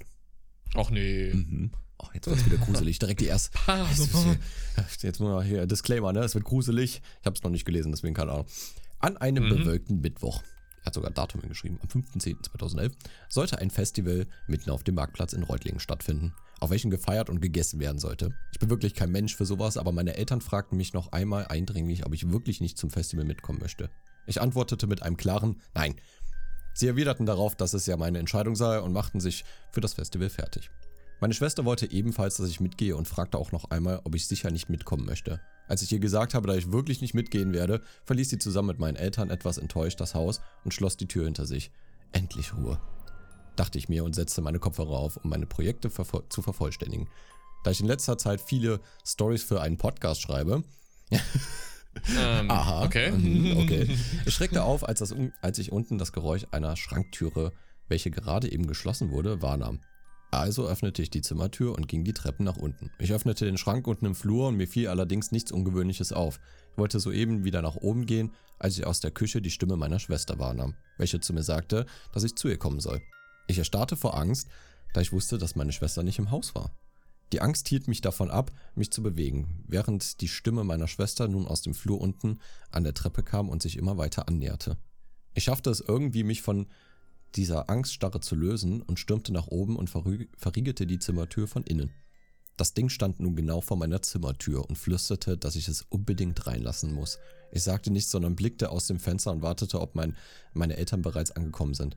Ach 0.76 0.90
nee. 0.90 1.32
Mhm. 1.34 1.72
Oh, 2.00 2.06
jetzt 2.14 2.28
wird's 2.28 2.46
wieder 2.46 2.58
gruselig. 2.58 3.00
Direkt 3.00 3.20
die 3.20 3.26
erste. 3.26 3.50
Paranormal. 3.58 4.38
Jetzt 5.00 5.19
nur 5.19 5.31
noch 5.31 5.42
hier 5.42 5.66
Disclaimer, 5.66 6.12
ne? 6.12 6.20
Es 6.20 6.34
wird 6.36 6.44
gruselig. 6.44 7.02
Ich 7.20 7.26
habe 7.26 7.34
es 7.36 7.42
noch 7.42 7.50
nicht 7.50 7.64
gelesen, 7.64 7.90
deswegen 7.90 8.14
keine 8.14 8.31
Ahnung. 8.32 8.46
An 9.00 9.16
einem 9.16 9.44
Mhm. 9.44 9.48
bewölkten 9.50 10.00
Mittwoch, 10.00 10.42
er 10.80 10.86
hat 10.86 10.94
sogar 10.94 11.10
Datum 11.10 11.40
hingeschrieben, 11.40 11.78
am 11.82 11.88
15.10.2011, 11.88 12.92
sollte 13.28 13.58
ein 13.58 13.70
Festival 13.70 14.26
mitten 14.46 14.70
auf 14.70 14.82
dem 14.82 14.96
Marktplatz 14.96 15.32
in 15.32 15.42
Reutlingen 15.44 15.80
stattfinden, 15.80 16.34
auf 16.60 16.70
welchem 16.70 16.90
gefeiert 16.90 17.30
und 17.30 17.40
gegessen 17.40 17.78
werden 17.78 17.98
sollte. 17.98 18.30
Ich 18.52 18.58
bin 18.58 18.70
wirklich 18.70 18.94
kein 18.94 19.12
Mensch 19.12 19.36
für 19.36 19.46
sowas, 19.46 19.76
aber 19.76 19.92
meine 19.92 20.16
Eltern 20.16 20.40
fragten 20.40 20.76
mich 20.76 20.92
noch 20.94 21.12
einmal 21.12 21.46
eindringlich, 21.46 22.06
ob 22.06 22.14
ich 22.14 22.30
wirklich 22.30 22.60
nicht 22.60 22.78
zum 22.78 22.90
Festival 22.90 23.24
mitkommen 23.24 23.60
möchte. 23.60 23.90
Ich 24.26 24.40
antwortete 24.40 24.86
mit 24.86 25.02
einem 25.02 25.17
klaren 25.17 25.60
Nein. 25.74 25.94
Sie 26.74 26.86
erwiderten 26.86 27.26
darauf, 27.26 27.56
dass 27.56 27.74
es 27.74 27.86
ja 27.86 27.96
meine 27.96 28.19
Entscheidung 28.19 28.55
sei 28.56 28.81
und 28.81 28.93
machten 28.93 29.20
sich 29.20 29.44
für 29.72 29.81
das 29.81 29.94
Festival 29.94 30.28
fertig. 30.28 30.70
Meine 31.20 31.34
Schwester 31.34 31.65
wollte 31.65 31.91
ebenfalls, 31.91 32.37
dass 32.37 32.48
ich 32.48 32.60
mitgehe 32.60 32.96
und 32.96 33.08
fragte 33.08 33.39
auch 33.39 33.51
noch 33.51 33.70
einmal, 33.70 34.01
ob 34.05 34.15
ich 34.15 34.27
sicher 34.27 34.51
nicht 34.51 34.69
mitkommen 34.69 35.05
möchte. 35.05 35.41
Als 35.67 35.82
ich 35.82 35.93
ihr 35.93 35.98
gesagt 35.98 36.34
habe, 36.34 36.46
dass 36.46 36.56
ich 36.56 36.72
wirklich 36.72 37.01
nicht 37.01 37.15
mitgehen 37.15 37.53
werde, 37.53 37.82
verließ 38.05 38.31
sie 38.31 38.39
zusammen 38.39 38.69
mit 38.69 38.79
meinen 38.79 38.96
Eltern 38.96 39.31
etwas 39.31 39.58
enttäuscht 39.58 40.01
das 40.01 40.15
Haus 40.15 40.41
und 40.65 40.72
schloss 40.72 40.96
die 40.96 41.08
Tür 41.08 41.25
hinter 41.25 41.44
sich. 41.44 41.72
Endlich 42.13 42.55
Ruhe, 42.55 42.81
dachte 43.56 43.79
ich 43.79 43.89
mir 43.89 44.05
und 44.05 44.15
setzte 44.15 44.41
meine 44.41 44.60
Kopfhörer 44.60 44.96
auf, 44.96 45.17
um 45.19 45.31
meine 45.31 45.46
Projekte 45.46 45.91
vervo 45.91 46.22
zu 46.29 46.41
vervollständigen. 46.41 47.08
Da 47.65 47.72
ich 47.72 47.81
in 47.81 47.87
letzter 47.87 48.17
Zeit 48.17 48.41
viele 48.41 48.81
Stories 49.05 49.43
für 49.43 49.60
einen 49.60 49.77
Podcast 49.77 50.22
schreibe, 50.22 50.63
Ähm, 52.17 52.51
Aha. 52.51 52.84
Okay. 52.84 53.13
Okay. 53.58 53.96
Ich 54.25 54.34
schreckte 54.34 54.63
auf, 54.63 54.87
als, 54.87 55.01
das, 55.01 55.15
als 55.43 55.58
ich 55.58 55.72
unten 55.72 55.98
das 55.98 56.13
Geräusch 56.13 56.46
einer 56.53 56.77
Schranktüre, 56.77 57.53
welche 57.89 58.10
gerade 58.10 58.51
eben 58.51 58.67
geschlossen 58.67 59.10
wurde, 59.10 59.43
wahrnahm. 59.43 59.81
Also 60.31 60.69
öffnete 60.69 61.03
ich 61.03 61.11
die 61.11 61.23
Zimmertür 61.23 61.75
und 61.75 61.89
ging 61.89 62.05
die 62.05 62.13
Treppen 62.13 62.44
nach 62.44 62.56
unten. 62.56 62.91
Ich 62.99 63.13
öffnete 63.13 63.47
den 63.47 63.56
Schrank 63.56 63.87
unten 63.87 64.06
im 64.06 64.15
Flur 64.15 64.49
und 64.49 64.56
mir 64.56 64.69
fiel 64.69 64.89
allerdings 64.89 65.32
nichts 65.32 65.53
Ungewöhnliches 65.53 66.13
auf. 66.13 66.39
Ich 66.73 66.79
wollte 66.79 67.01
soeben 67.01 67.44
wieder 67.44 67.63
nach 67.63 67.77
oben 67.77 68.05
gehen, 68.05 68.32
als 68.58 68.77
ich 68.77 68.87
aus 68.87 69.01
der 69.01 69.11
Küche 69.11 69.41
die 69.41 69.51
Stimme 69.51 69.77
meiner 69.77 69.99
Schwester 69.99 70.39
wahrnahm, 70.39 70.75
welche 70.99 71.20
zu 71.20 71.32
mir 71.32 71.43
sagte, 71.43 71.87
dass 72.13 72.25
ich 72.25 72.37
zu 72.37 72.49
ihr 72.49 72.58
kommen 72.58 72.81
soll. 72.81 73.01
Ich 73.47 73.58
erstarrte 73.58 73.97
vor 73.97 74.19
Angst, 74.19 74.49
da 74.93 75.01
ich 75.01 75.13
wusste, 75.13 75.39
dass 75.39 75.56
meine 75.56 75.73
Schwester 75.73 76.03
nicht 76.03 76.19
im 76.19 76.31
Haus 76.31 76.55
war. 76.55 76.73
Die 77.32 77.41
Angst 77.41 77.69
hielt 77.69 77.89
mich 77.89 78.01
davon 78.01 78.31
ab, 78.31 78.53
mich 78.75 78.91
zu 78.91 79.03
bewegen, 79.03 79.65
während 79.67 80.20
die 80.20 80.29
Stimme 80.29 80.65
meiner 80.65 80.89
Schwester 80.89 81.29
nun 81.29 81.47
aus 81.47 81.63
dem 81.63 81.75
Flur 81.75 82.01
unten 82.01 82.39
an 82.70 82.85
der 82.85 82.94
Treppe 82.94 83.23
kam 83.23 83.49
und 83.49 83.63
sich 83.63 83.77
immer 83.77 83.99
weiter 83.99 84.29
annäherte. 84.29 84.79
Ich 85.35 85.44
schaffte 85.44 85.70
es 85.70 85.81
irgendwie, 85.81 86.25
mich 86.25 86.43
von 86.43 86.67
dieser 87.37 87.69
Angststarre 87.70 88.20
zu 88.20 88.35
lösen 88.35 88.82
und 88.82 88.99
stürmte 88.99 89.32
nach 89.32 89.49
oben 89.49 89.77
und 89.77 89.91
verriegelte 89.91 90.87
die 90.87 90.99
Zimmertür 90.99 91.47
von 91.47 91.63
innen. 91.63 91.91
Das 92.56 92.75
Ding 92.75 92.89
stand 92.89 93.20
nun 93.20 93.37
genau 93.37 93.61
vor 93.61 93.77
meiner 93.77 94.03
Zimmertür 94.03 94.69
und 94.69 94.77
flüsterte, 94.77 95.39
dass 95.39 95.55
ich 95.55 95.69
es 95.69 95.82
unbedingt 95.82 96.47
reinlassen 96.47 96.93
muss. 96.93 97.20
Ich 97.53 97.63
sagte 97.63 97.93
nichts, 97.93 98.11
sondern 98.11 98.35
blickte 98.35 98.70
aus 98.70 98.89
dem 98.89 98.99
Fenster 98.99 99.31
und 99.31 99.43
wartete, 99.43 99.81
ob 99.81 99.94
mein, 99.94 100.17
meine 100.55 100.77
Eltern 100.77 101.03
bereits 101.03 101.31
angekommen 101.31 101.75
sind. 101.75 101.97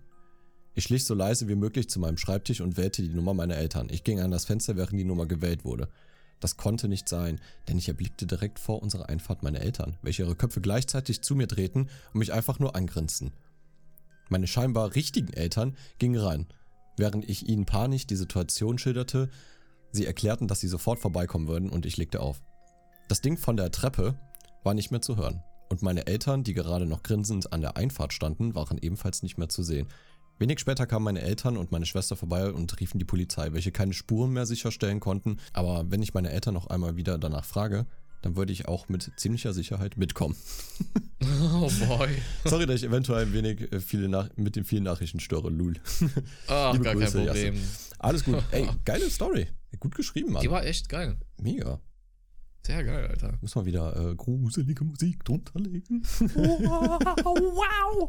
Ich 0.73 0.83
schlich 0.85 1.03
so 1.03 1.15
leise 1.15 1.47
wie 1.47 1.55
möglich 1.55 1.89
zu 1.89 1.99
meinem 1.99 2.17
Schreibtisch 2.17 2.61
und 2.61 2.77
wählte 2.77 3.01
die 3.01 3.09
Nummer 3.09 3.33
meiner 3.33 3.57
Eltern. 3.57 3.87
Ich 3.89 4.03
ging 4.03 4.19
an 4.19 4.31
das 4.31 4.45
Fenster, 4.45 4.77
während 4.77 4.99
die 4.99 5.03
Nummer 5.03 5.25
gewählt 5.25 5.65
wurde. 5.65 5.89
Das 6.39 6.57
konnte 6.57 6.87
nicht 6.87 7.09
sein, 7.09 7.41
denn 7.67 7.77
ich 7.77 7.87
erblickte 7.87 8.25
direkt 8.25 8.59
vor 8.59 8.81
unserer 8.81 9.09
Einfahrt 9.09 9.43
meine 9.43 9.59
Eltern, 9.59 9.97
welche 10.01 10.23
ihre 10.23 10.35
Köpfe 10.35 10.61
gleichzeitig 10.61 11.21
zu 11.21 11.35
mir 11.35 11.47
drehten 11.47 11.89
und 12.13 12.19
mich 12.19 12.33
einfach 12.33 12.59
nur 12.59 12.75
angrinsten. 12.75 13.31
Meine 14.31 14.47
scheinbar 14.47 14.95
richtigen 14.95 15.33
Eltern 15.33 15.75
gingen 15.99 16.21
rein, 16.21 16.47
während 16.95 17.29
ich 17.29 17.49
ihnen 17.49 17.65
panisch 17.65 18.07
die 18.07 18.15
Situation 18.15 18.77
schilderte. 18.77 19.29
Sie 19.91 20.05
erklärten, 20.05 20.47
dass 20.47 20.61
sie 20.61 20.69
sofort 20.69 20.99
vorbeikommen 20.99 21.49
würden 21.49 21.69
und 21.69 21.85
ich 21.85 21.97
legte 21.97 22.21
auf. 22.21 22.41
Das 23.09 23.19
Ding 23.19 23.35
von 23.35 23.57
der 23.57 23.71
Treppe 23.71 24.17
war 24.63 24.73
nicht 24.73 24.89
mehr 24.89 25.01
zu 25.01 25.17
hören 25.17 25.43
und 25.67 25.81
meine 25.81 26.07
Eltern, 26.07 26.45
die 26.45 26.53
gerade 26.53 26.85
noch 26.85 27.03
grinsend 27.03 27.51
an 27.51 27.59
der 27.59 27.75
Einfahrt 27.75 28.13
standen, 28.13 28.55
waren 28.55 28.77
ebenfalls 28.77 29.21
nicht 29.21 29.37
mehr 29.37 29.49
zu 29.49 29.63
sehen. 29.63 29.89
Wenig 30.39 30.59
später 30.59 30.87
kamen 30.87 31.03
meine 31.03 31.21
Eltern 31.21 31.57
und 31.57 31.73
meine 31.73 31.85
Schwester 31.85 32.15
vorbei 32.15 32.53
und 32.53 32.79
riefen 32.79 32.99
die 32.99 33.05
Polizei, 33.05 33.51
welche 33.51 33.73
keine 33.73 33.93
Spuren 33.93 34.31
mehr 34.31 34.45
sicherstellen 34.45 35.01
konnten. 35.01 35.39
Aber 35.51 35.91
wenn 35.91 36.01
ich 36.01 36.13
meine 36.13 36.31
Eltern 36.31 36.53
noch 36.53 36.67
einmal 36.67 36.95
wieder 36.95 37.17
danach 37.17 37.43
frage, 37.43 37.85
dann 38.21 38.35
würde 38.35 38.53
ich 38.53 38.67
auch 38.67 38.89
mit 38.89 39.11
ziemlicher 39.15 39.53
Sicherheit 39.53 39.97
mitkommen. 39.97 40.35
Oh 41.23 41.69
boy. 41.87 42.09
Sorry, 42.45 42.65
dass 42.65 42.81
ich 42.81 42.87
eventuell 42.87 43.25
ein 43.25 43.33
wenig 43.33 43.71
äh, 43.71 43.79
viele 43.79 44.09
Nach 44.09 44.29
mit 44.35 44.55
den 44.55 44.63
vielen 44.63 44.83
Nachrichten 44.83 45.19
störe, 45.19 45.49
Lul. 45.49 45.75
Ach, 46.47 46.73
Liebe 46.73 46.85
gar 46.85 46.95
Grüße, 46.95 47.17
kein 47.17 47.27
Problem. 47.27 47.55
Alles 47.99 48.23
gut. 48.23 48.43
Ey, 48.51 48.67
geile 48.85 49.09
Story. 49.09 49.47
Gut 49.79 49.95
geschrieben, 49.95 50.33
Mann. 50.33 50.41
Die 50.41 50.51
war 50.51 50.65
echt 50.65 50.89
geil. 50.89 51.17
Mega. 51.39 51.79
Sehr 52.65 52.83
geil, 52.83 53.07
Alter. 53.07 53.37
Muss 53.41 53.55
mal 53.55 53.65
wieder 53.65 54.11
äh, 54.11 54.15
gruselige 54.15 54.83
Musik 54.83 55.25
drunter 55.25 55.59
legen. 55.59 56.03
wow! 56.35 58.07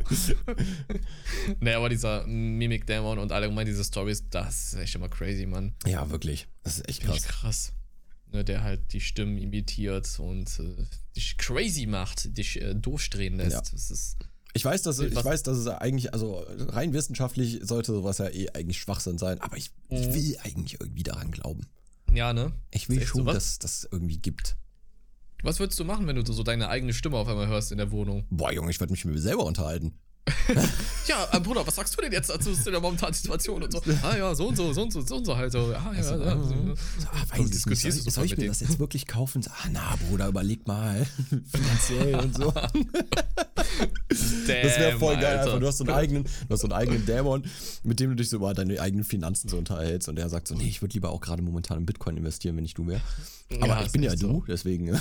nee, 1.60 1.72
aber 1.72 1.88
dieser 1.88 2.26
Mimic 2.26 2.86
Dämon 2.86 3.18
und 3.18 3.32
allgemein 3.32 3.64
diese 3.64 3.82
Stories, 3.82 4.28
das 4.28 4.74
ist 4.74 4.78
echt 4.80 4.94
immer 4.94 5.08
crazy, 5.08 5.46
Mann. 5.46 5.72
Ja, 5.86 6.10
wirklich. 6.10 6.48
Das 6.64 6.76
ist 6.76 6.88
echt 6.88 7.02
Krass. 7.02 7.22
krass. 7.22 7.40
krass. 7.40 7.72
Ne, 8.32 8.44
der 8.44 8.62
halt 8.62 8.92
die 8.94 9.00
Stimmen 9.00 9.36
imitiert 9.36 10.18
und 10.18 10.58
äh, 10.58 10.84
dich 11.14 11.36
crazy 11.36 11.86
macht, 11.86 12.36
dich 12.38 12.60
äh, 12.62 12.74
durchdrehen 12.74 13.36
lässt. 13.36 13.52
Ja. 13.52 13.60
Das 13.72 13.90
ist. 13.90 14.16
Ich 14.54 14.64
weiß, 14.64 14.82
dass, 14.82 14.98
ich 15.00 15.14
weiß, 15.24 15.42
dass 15.42 15.58
es 15.58 15.66
eigentlich, 15.66 16.12
also 16.14 16.44
rein 16.48 16.92
wissenschaftlich 16.92 17.60
sollte 17.62 17.92
sowas 17.92 18.18
ja 18.18 18.28
eh 18.28 18.48
eigentlich 18.50 18.78
Schwachsinn 18.80 19.18
sein, 19.18 19.40
aber 19.40 19.56
ich, 19.56 19.70
ich 19.88 20.06
Mhm. 20.08 20.14
will 20.14 20.36
eigentlich 20.42 20.80
irgendwie 20.80 21.02
daran 21.02 21.30
glauben. 21.30 21.66
Ja, 22.12 22.32
ne? 22.32 22.52
Ich 22.70 22.88
will 22.90 23.04
schon, 23.06 23.24
dass 23.26 23.50
es 23.52 23.58
das 23.58 23.88
irgendwie 23.90 24.18
gibt. 24.18 24.56
Was 25.42 25.58
würdest 25.58 25.80
du 25.80 25.84
machen, 25.84 26.06
wenn 26.06 26.16
du 26.16 26.32
so 26.32 26.42
deine 26.42 26.68
eigene 26.68 26.92
Stimme 26.92 27.16
auf 27.16 27.28
einmal 27.28 27.48
hörst 27.48 27.72
in 27.72 27.78
der 27.78 27.90
Wohnung? 27.90 28.26
Boah, 28.30 28.52
Junge, 28.52 28.70
ich 28.70 28.78
würde 28.80 28.92
mich 28.92 29.04
mit 29.04 29.14
mir 29.14 29.20
selber 29.20 29.44
unterhalten. 29.44 29.98
Ja, 31.08 31.26
äh, 31.32 31.40
Bruder, 31.40 31.66
was 31.66 31.74
sagst 31.74 31.96
du 31.96 32.00
denn 32.00 32.12
jetzt 32.12 32.30
dazu 32.30 32.54
zu 32.54 32.70
der 32.70 32.80
momentanen 32.80 33.12
Situation 33.12 33.62
und 33.62 33.72
so? 33.72 33.82
Ah 34.02 34.16
ja, 34.16 34.34
so 34.34 34.48
und 34.48 34.56
so, 34.56 34.72
so 34.72 34.82
und 34.82 34.92
so, 34.92 35.00
so 35.00 35.16
und 35.16 35.24
so 35.24 35.36
halt 35.36 35.50
so. 35.50 35.74
Ah, 35.74 35.92
ja, 35.92 35.98
Also, 35.98 36.24
ja, 36.24 36.32
ah, 36.32 36.42
so. 36.42 36.48
so, 36.48 37.08
ah, 37.10 37.22
weiß 37.28 37.32
ich 37.32 37.38
nicht, 37.38 37.54
diskutierst 37.54 38.10
soll, 38.10 38.24
ich 38.26 38.36
mir 38.36 38.46
das 38.46 38.60
jetzt 38.60 38.78
wirklich 38.78 39.06
kaufen? 39.06 39.42
Ah, 39.48 39.68
na, 39.72 39.96
Bruder, 40.08 40.28
überleg 40.28 40.66
mal. 40.66 41.04
Finanziell 41.28 42.14
und 42.20 42.36
so. 42.36 42.52
Das 42.52 44.46
wäre 44.46 44.98
voll 44.98 45.16
geil, 45.16 45.38
einfach. 45.40 45.58
Du 45.58 45.66
hast, 45.66 45.78
so 45.78 45.84
einen 45.84 45.94
eigenen, 45.94 46.24
du 46.24 46.30
hast 46.50 46.60
so 46.60 46.66
einen 46.68 46.74
eigenen 46.74 47.04
Dämon, 47.04 47.44
mit 47.82 47.98
dem 47.98 48.10
du 48.10 48.16
dich 48.16 48.28
so 48.28 48.36
über 48.36 48.54
deine 48.54 48.80
eigenen 48.80 49.04
Finanzen 49.04 49.48
so 49.48 49.58
unterhältst. 49.58 50.08
Und 50.08 50.16
der 50.16 50.28
sagt 50.28 50.48
so, 50.48 50.54
nee, 50.54 50.68
ich 50.68 50.82
würde 50.82 50.94
lieber 50.94 51.10
auch 51.10 51.20
gerade 51.20 51.42
momentan 51.42 51.78
in 51.78 51.86
Bitcoin 51.86 52.16
investieren, 52.16 52.56
wenn 52.56 52.64
ich 52.64 52.74
du 52.74 52.86
wäre. 52.86 53.00
Aber 53.56 53.66
Ja, 53.66 53.82
ich 53.84 53.92
bin 53.92 54.02
ja 54.02 54.14
du, 54.14 54.44
deswegen. 54.46 54.98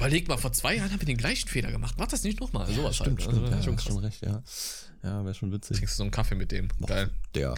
Überleg 0.00 0.28
mal, 0.28 0.38
vor 0.38 0.50
zwei 0.52 0.76
Jahren 0.76 0.90
haben 0.90 1.00
wir 1.00 1.06
den 1.06 1.18
gleichen 1.18 1.46
Fehler 1.46 1.70
gemacht. 1.70 1.96
Mach 1.98 2.06
das 2.06 2.22
nicht 2.22 2.40
nochmal. 2.40 2.66
Sowas 2.66 2.96
stimmt, 2.96 3.20
halt. 3.20 3.30
stimmt. 3.30 3.52
Also, 3.52 3.56
Ja, 3.56 3.62
schon 3.62 3.78
schon 3.78 3.98
recht, 3.98 4.24
ja. 4.24 4.42
Ja, 5.02 5.22
wäre 5.24 5.34
schon 5.34 5.52
witzig. 5.52 5.76
Trinkst 5.76 5.94
du 5.94 5.98
so 5.98 6.02
einen 6.04 6.10
Kaffee 6.10 6.34
mit 6.34 6.50
dem. 6.52 6.68
Geil. 6.86 7.10
Der 7.34 7.54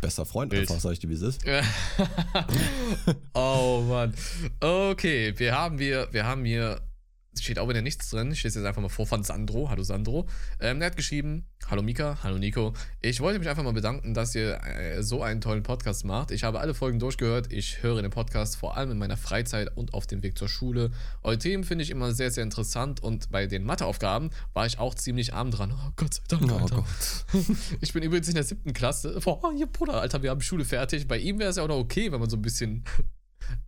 bester 0.00 0.24
Freund 0.24 0.50
Wild. 0.52 0.62
einfach, 0.62 0.80
sag 0.80 0.92
ich 0.92 0.98
dir, 1.00 1.10
wie 1.10 1.14
es 1.14 1.20
ist. 1.20 1.44
oh 3.34 3.84
Mann. 3.86 4.14
Okay, 4.60 5.34
wir 5.38 5.54
haben 5.54 5.78
hier, 5.78 6.08
wir 6.10 6.24
haben 6.24 6.46
hier, 6.46 6.80
steht 7.40 7.58
auch 7.58 7.68
wieder 7.68 7.82
nichts 7.82 8.10
drin. 8.10 8.32
Ich 8.32 8.42
lese 8.42 8.58
jetzt 8.60 8.66
einfach 8.66 8.82
mal 8.82 8.88
vor 8.88 9.06
von 9.06 9.22
Sandro. 9.22 9.68
Hallo 9.70 9.82
Sandro. 9.82 10.26
Ähm, 10.60 10.78
der 10.78 10.86
hat 10.86 10.96
geschrieben, 10.96 11.46
hallo 11.68 11.82
Mika, 11.82 12.18
hallo 12.22 12.38
Nico. 12.38 12.72
Ich 13.00 13.20
wollte 13.20 13.38
mich 13.38 13.48
einfach 13.48 13.62
mal 13.62 13.72
bedanken, 13.72 14.14
dass 14.14 14.34
ihr 14.34 14.60
äh, 14.64 15.02
so 15.02 15.22
einen 15.22 15.40
tollen 15.40 15.62
Podcast 15.62 16.04
macht. 16.04 16.30
Ich 16.30 16.44
habe 16.44 16.60
alle 16.60 16.74
Folgen 16.74 16.98
durchgehört. 16.98 17.52
Ich 17.52 17.82
höre 17.82 18.02
den 18.02 18.10
Podcast 18.10 18.56
vor 18.56 18.76
allem 18.76 18.90
in 18.92 18.98
meiner 18.98 19.16
Freizeit 19.16 19.76
und 19.76 19.94
auf 19.94 20.06
dem 20.06 20.22
Weg 20.22 20.38
zur 20.38 20.48
Schule. 20.48 20.90
Eure 21.22 21.38
Themen 21.38 21.64
finde 21.64 21.84
ich 21.84 21.90
immer 21.90 22.12
sehr, 22.12 22.30
sehr 22.30 22.44
interessant 22.44 23.02
und 23.02 23.30
bei 23.30 23.46
den 23.46 23.64
Matheaufgaben 23.64 24.30
war 24.52 24.66
ich 24.66 24.78
auch 24.78 24.94
ziemlich 24.94 25.34
arm 25.34 25.50
dran. 25.50 25.72
Oh 25.72 25.90
Gott 25.96 26.14
sei 26.14 26.22
Dank, 26.28 26.50
Oh 26.50 26.56
Alter. 26.56 26.76
Gott. 26.76 27.46
Ich 27.80 27.92
bin 27.92 28.02
übrigens 28.02 28.28
in 28.28 28.34
der 28.34 28.44
siebten 28.44 28.72
Klasse. 28.72 29.18
Boah, 29.24 29.52
hier, 29.54 29.66
Bruder, 29.66 30.00
Alter, 30.00 30.22
wir 30.22 30.30
haben 30.30 30.40
Schule 30.40 30.64
fertig. 30.64 31.06
Bei 31.08 31.18
ihm 31.18 31.38
wäre 31.38 31.50
es 31.50 31.56
ja 31.56 31.62
auch 31.62 31.68
noch 31.68 31.76
okay, 31.78 32.12
wenn 32.12 32.20
man 32.20 32.30
so 32.30 32.36
ein 32.36 32.42
bisschen 32.42 32.84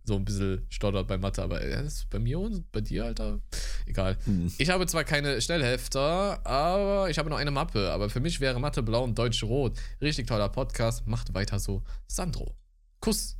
so 0.03 0.15
ein 0.15 0.25
bisschen 0.25 0.65
stottert 0.69 1.07
bei 1.07 1.17
Mathe, 1.17 1.41
aber 1.41 1.61
er 1.61 1.83
ist 1.83 2.09
bei 2.09 2.19
mir 2.19 2.39
und 2.39 2.71
bei 2.71 2.81
dir, 2.81 3.05
Alter, 3.05 3.39
egal. 3.85 4.17
Hm. 4.25 4.51
Ich 4.57 4.69
habe 4.69 4.85
zwar 4.87 5.03
keine 5.03 5.41
Schnellhefter, 5.41 6.45
aber 6.45 7.09
ich 7.09 7.17
habe 7.17 7.29
noch 7.29 7.37
eine 7.37 7.51
Mappe, 7.51 7.91
aber 7.91 8.09
für 8.09 8.19
mich 8.19 8.39
wäre 8.39 8.59
Mathe 8.59 8.83
blau 8.83 9.03
und 9.03 9.17
Deutsch 9.17 9.43
rot. 9.43 9.77
Richtig 10.01 10.27
toller 10.27 10.49
Podcast, 10.49 11.07
macht 11.07 11.33
weiter 11.33 11.59
so. 11.59 11.83
Sandro, 12.07 12.55
Kuss. 12.99 13.37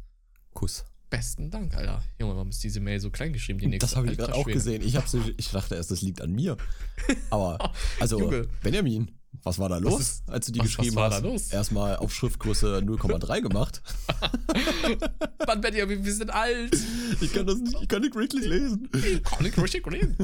Kuss. 0.53 0.85
Besten 1.09 1.49
Dank, 1.49 1.73
Alter. 1.73 2.03
Junge, 2.19 2.35
warum 2.35 2.49
ist 2.49 2.61
diese 2.63 2.81
Mail 2.81 2.99
so 2.99 3.09
klein 3.09 3.31
geschrieben, 3.31 3.59
die 3.59 3.67
nächste? 3.67 3.87
Das 3.87 3.95
habe 3.95 4.11
ich 4.11 4.17
gerade 4.17 4.35
auch 4.35 4.45
gesehen. 4.45 4.81
Ich, 4.81 4.97
ich 5.37 5.51
dachte 5.51 5.75
erst, 5.75 5.89
das 5.89 6.01
liegt 6.01 6.21
an 6.21 6.33
mir. 6.33 6.57
Aber, 7.29 7.71
also, 7.99 8.19
Junge. 8.19 8.47
Benjamin, 8.61 9.16
was 9.43 9.59
war 9.59 9.69
da 9.69 9.77
los, 9.77 10.01
ist- 10.01 10.23
als 10.29 10.45
du 10.47 10.51
die 10.51 10.59
was- 10.59 10.65
geschrieben 10.67 10.95
was 10.95 11.01
war 11.01 11.11
hast? 11.11 11.23
da 11.23 11.27
los? 11.27 11.47
Erstmal 11.51 11.95
auf 11.97 12.13
Schriftgröße 12.13 12.79
0,3 12.85 13.41
gemacht. 13.41 13.81
Mann, 15.47 15.61
Benjamin, 15.61 16.03
wir 16.05 16.13
sind 16.13 16.31
alt. 16.31 16.75
Ich 17.21 17.33
kann 17.33 17.47
das 17.47 17.57
nicht, 17.59 17.77
ich 17.81 17.87
kann 17.87 18.01
nicht 18.01 18.15
wirklich 18.15 18.45
lesen. 18.45 18.89
Ich 18.93 19.23
kann 19.23 19.43
nicht 19.43 19.57
richtig 19.57 19.85
reden. 19.91 20.15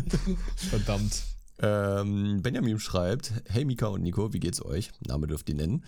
Verdammt. 0.56 1.24
Ähm, 1.60 2.42
Benjamin 2.42 2.80
schreibt: 2.80 3.32
Hey 3.48 3.64
Mika 3.66 3.88
und 3.88 4.02
Nico, 4.02 4.34
wie 4.34 4.40
geht's 4.40 4.64
euch? 4.64 4.92
Name 5.08 5.28
dürft 5.28 5.48
ihr 5.50 5.56
nennen. 5.56 5.84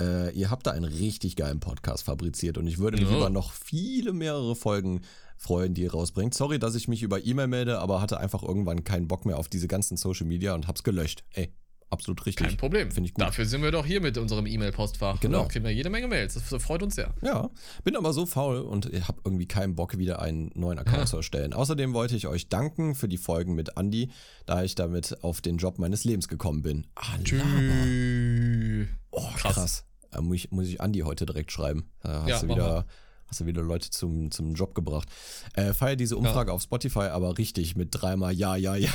Äh, 0.00 0.32
ihr 0.34 0.50
habt 0.50 0.66
da 0.66 0.72
einen 0.72 0.84
richtig 0.84 1.36
geilen 1.36 1.60
Podcast 1.60 2.04
fabriziert 2.04 2.58
und 2.58 2.66
ich 2.66 2.78
würde 2.78 2.98
mich 3.00 3.08
Ja. 3.10 3.16
über 3.16 3.30
noch 3.30 3.52
viele 3.52 4.12
mehrere 4.12 4.56
Folgen 4.56 5.02
freuen, 5.36 5.72
die 5.74 5.82
ihr 5.82 5.92
rausbringt. 5.92 6.34
Sorry, 6.34 6.58
dass 6.58 6.74
ich 6.74 6.88
mich 6.88 7.02
über 7.02 7.24
E-Mail 7.24 7.46
melde, 7.46 7.78
aber 7.78 8.00
hatte 8.00 8.18
einfach 8.18 8.42
irgendwann 8.42 8.82
keinen 8.82 9.06
Bock 9.06 9.24
mehr 9.24 9.38
auf 9.38 9.48
diese 9.48 9.68
ganzen 9.68 9.96
Social 9.96 10.26
Media 10.26 10.54
und 10.54 10.66
hab's 10.66 10.82
gelöscht. 10.82 11.22
Ey, 11.30 11.52
absolut 11.90 12.24
richtig. 12.26 12.46
Kein 12.46 12.56
Problem. 12.56 12.90
Finde 12.90 13.08
ich 13.08 13.14
gut. 13.14 13.24
Dafür 13.24 13.46
sind 13.46 13.62
wir 13.62 13.70
doch 13.70 13.86
hier 13.86 14.00
mit 14.00 14.18
unserem 14.18 14.46
E-Mail-Postfach. 14.46 15.20
Genau. 15.20 15.42
Da 15.42 15.48
kriegen 15.48 15.64
wir 15.64 15.72
jede 15.72 15.90
Menge 15.90 16.08
Mails. 16.08 16.34
Das 16.34 16.62
freut 16.62 16.82
uns 16.82 16.94
sehr. 16.96 17.14
Ja, 17.22 17.50
bin 17.84 17.96
aber 17.96 18.12
so 18.12 18.26
faul 18.26 18.58
und 18.60 18.86
habe 18.86 19.20
irgendwie 19.24 19.46
keinen 19.46 19.74
Bock, 19.74 19.96
wieder 19.98 20.20
einen 20.20 20.50
neuen 20.54 20.78
Account 20.78 20.98
Ja. 20.98 21.06
zu 21.06 21.16
erstellen. 21.18 21.52
Außerdem 21.52 21.94
wollte 21.94 22.16
ich 22.16 22.26
euch 22.26 22.48
danken 22.48 22.94
für 22.94 23.08
die 23.08 23.18
Folgen 23.18 23.54
mit 23.54 23.76
Andy, 23.76 24.10
da 24.46 24.62
ich 24.64 24.74
damit 24.74 25.22
auf 25.22 25.40
den 25.40 25.56
Job 25.58 25.78
meines 25.78 26.04
Lebens 26.04 26.28
gekommen 26.28 26.62
bin. 26.62 26.86
Ah. 26.94 27.18
Tschüss. 27.22 27.42
Oh, 29.10 29.28
krass. 29.36 29.54
Krass. 29.54 29.84
Da 30.10 30.20
muss 30.20 30.36
ich, 30.36 30.50
muss 30.52 30.66
ich 30.68 30.80
Andy 30.80 31.00
heute 31.00 31.26
direkt 31.26 31.50
schreiben. 31.50 31.90
Da 32.00 32.22
hast, 32.22 32.28
Ja, 32.28 32.40
du, 32.40 32.48
wieder. 32.48 32.86
Hast 33.28 33.40
du 33.40 33.46
wieder 33.46 33.62
Leute 33.62 33.90
zum, 33.90 34.30
zum 34.30 34.54
Job 34.54 34.74
gebracht. 34.74 35.08
Äh, 35.54 35.72
feier 35.72 35.96
diese 35.96 36.16
Umfrage 36.16 36.52
auf 36.52 36.62
Spotify, 36.62 37.10
aber 37.10 37.38
richtig 37.38 37.76
mit 37.76 37.88
dreimal 37.92 38.32
Ja, 38.32 38.56
Ja, 38.56 38.74
Ja. 38.74 38.90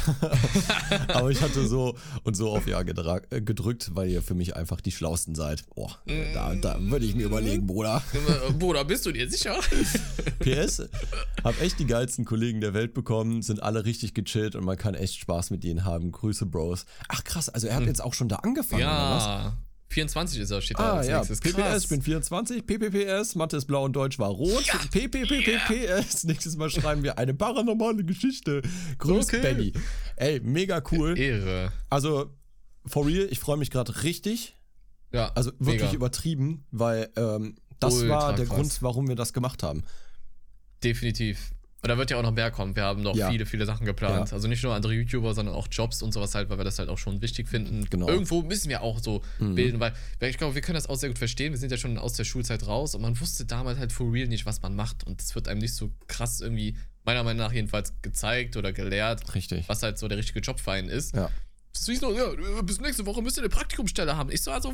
aber 1.10 1.30
ich 1.30 1.42
hatte 1.42 1.68
so 1.68 1.96
und 2.24 2.36
so 2.36 2.50
auf 2.50 2.68
Ja 2.68 2.82
äh, 2.82 3.42
gedrückt, 3.42 3.92
weil 3.94 4.10
ihr 4.10 4.22
für 4.22 4.36
mich 4.36 4.56
einfach 4.56 4.82
die 4.82 4.92
Schlausten 4.92 5.36
seid. 5.36 5.66
Boah, 5.76 5.98
äh, 6.06 6.34
da, 6.34 6.56
da 6.56 6.78
würde 6.80 7.06
ich 7.06 7.16
mir 7.16 7.26
überlegen, 7.26 7.68
Bruder. 7.68 8.02
Äh, 8.14 8.54
Bruder, 8.54 8.86
bist 8.86 9.06
du 9.06 9.12
dir 9.12 9.30
sicher? 9.30 9.60
PS, 10.40 10.84
hab 11.44 11.60
echt 11.62 11.80
die 11.80 11.86
geilsten 11.86 12.26
Kollegen 12.26 12.62
der 12.62 12.74
Welt 12.74 12.94
bekommen, 12.94 13.42
sind 13.42 13.62
alle 13.62 13.86
richtig 13.86 14.14
gechillt 14.14 14.56
und 14.56 14.64
man 14.64 14.78
kann 14.78 14.96
echt 14.96 15.16
Spaß 15.20 15.52
mit 15.52 15.64
ihnen 15.64 15.86
haben. 15.86 16.12
Grüße, 16.12 16.46
Bros. 16.46 16.86
Ach 17.08 17.24
krass, 17.24 17.50
also 17.50 17.68
er 17.68 17.76
hat 17.76 17.86
jetzt 17.86 18.02
auch 18.02 18.14
schon 18.14 18.30
da 18.30 18.38
angefangen, 18.38 18.84
oder 18.84 19.52
was? 19.56 19.69
Ja. 19.90 19.94
24 19.94 20.40
ist 20.42 20.52
er, 20.52 20.62
steht 20.62 20.78
da 20.80 20.94
Ah 20.94 20.98
als 20.98 21.08
ja, 21.08 21.18
nächstes. 21.18 21.40
PPS, 21.40 21.56
Krass. 21.56 21.84
ich 21.84 21.90
bin 21.90 22.02
24, 22.02 22.66
PPPS, 22.66 23.36
Mathe 23.36 23.58
ist 23.58 23.66
blau 23.66 23.86
und 23.86 23.94
Deutsch 23.94 24.20
war 24.20 24.30
rot, 24.30 24.64
PPPPPS, 24.92 26.24
nächstes 26.26 26.56
Mal 26.58 26.70
schreiben 26.70 27.04
wir 27.04 27.18
eine 27.18 27.34
paranormale 27.34 28.04
Geschichte. 28.04 28.62
Grüß 29.00 29.26
Okay. 29.26 29.42
Benny. 29.42 29.74
Ey, 30.16 30.40
mega 30.42 30.82
cool. 30.92 31.18
Ehre. 31.18 31.72
Also, 31.90 32.32
for 32.86 33.06
real, 33.06 33.28
ich 33.32 33.40
freue 33.40 33.58
mich 33.58 33.72
gerade 33.72 34.04
richtig, 34.04 34.56
Ja, 35.12 35.32
also 35.34 35.52
wirklich 35.60 35.82
mega. 35.82 35.94
übertrieben, 35.94 36.66
weil 36.72 37.10
ähm, 37.16 37.56
das 37.80 37.96
Ultra 37.96 38.10
war 38.10 38.36
der 38.36 38.46
krass. 38.46 38.56
Grund, 38.56 38.82
warum 38.82 39.08
wir 39.08 39.16
das 39.16 39.34
gemacht 39.34 39.64
haben. 39.64 39.84
Definitiv. 40.84 41.52
Und 41.82 41.88
da 41.88 41.98
wird 41.98 42.12
ja 42.12 42.18
auch 42.18 42.24
noch 42.24 42.34
mehr 42.34 42.52
kommen. 42.52 42.76
Wir 42.76 42.84
haben 42.84 43.02
noch 43.02 43.16
Ja. 43.16 43.30
viele, 43.30 43.46
viele 43.46 43.66
Sachen 43.66 43.86
geplant. 43.86 44.30
Ja. 44.30 44.34
Also 44.36 44.50
nicht 44.50 44.62
nur 44.64 44.74
andere 44.76 44.94
YouTuber, 44.94 45.34
sondern 45.34 45.56
auch 45.56 45.68
Jobs 45.72 46.02
und 46.02 46.12
sowas 46.14 46.36
halt, 46.36 46.50
weil 46.50 46.58
wir 46.58 46.66
das 46.66 46.78
halt 46.78 46.90
auch 46.90 46.98
schon 46.98 47.22
wichtig 47.22 47.48
finden. 47.48 47.86
Genau. 47.90 48.08
Mhm. 48.08 48.14
Irgendwo 48.14 48.42
müssen 48.42 48.68
wir 48.70 48.82
auch 48.82 49.00
so 49.00 49.22
bilden, 49.40 49.80
weil 49.80 49.94
ich 50.20 50.38
glaube, 50.38 50.56
wir 50.56 50.62
können 50.62 50.76
das 50.76 50.88
auch 50.90 50.98
sehr 50.98 51.10
gut 51.10 51.18
verstehen. 51.20 51.54
Wir 51.54 51.58
sind 51.60 51.72
ja 51.72 51.78
schon 51.78 51.98
aus 51.98 52.14
der 52.14 52.26
Schulzeit 52.26 52.68
raus 52.68 52.96
und 52.96 53.02
man 53.02 53.18
wusste 53.22 53.46
damals 53.46 53.80
halt 53.80 53.94
for 53.94 54.12
real 54.12 54.28
nicht, 54.28 54.46
was 54.46 54.62
man 54.62 54.76
macht. 54.76 55.06
Und 55.08 55.22
es 55.22 55.34
wird 55.36 55.48
einem 55.48 55.62
nicht 55.62 55.74
so 55.74 55.90
krass 56.08 56.42
irgendwie, 56.42 56.76
meiner 57.06 57.24
Meinung 57.24 57.40
nach 57.46 57.54
jedenfalls, 57.54 57.94
gezeigt 58.02 58.58
oder 58.58 58.74
gelehrt, 58.74 59.34
Richtig. 59.34 59.70
was 59.70 59.82
halt 59.82 59.98
so 59.98 60.10
der 60.10 60.18
richtige 60.18 60.42
Job 60.42 60.60
für 60.60 60.72
einen 60.74 60.90
ist. 60.90 61.16
Ja. 61.16 61.30
So, 61.72 61.92
ja, 61.94 62.62
bis 62.64 62.82
nächste 62.82 63.06
Woche 63.06 63.22
müsst 63.22 63.38
ihr 63.38 63.42
eine 63.42 63.50
Praktikumsstelle 63.50 64.18
haben. 64.18 64.32
Ich 64.32 64.42
so, 64.42 64.52
also 64.52 64.74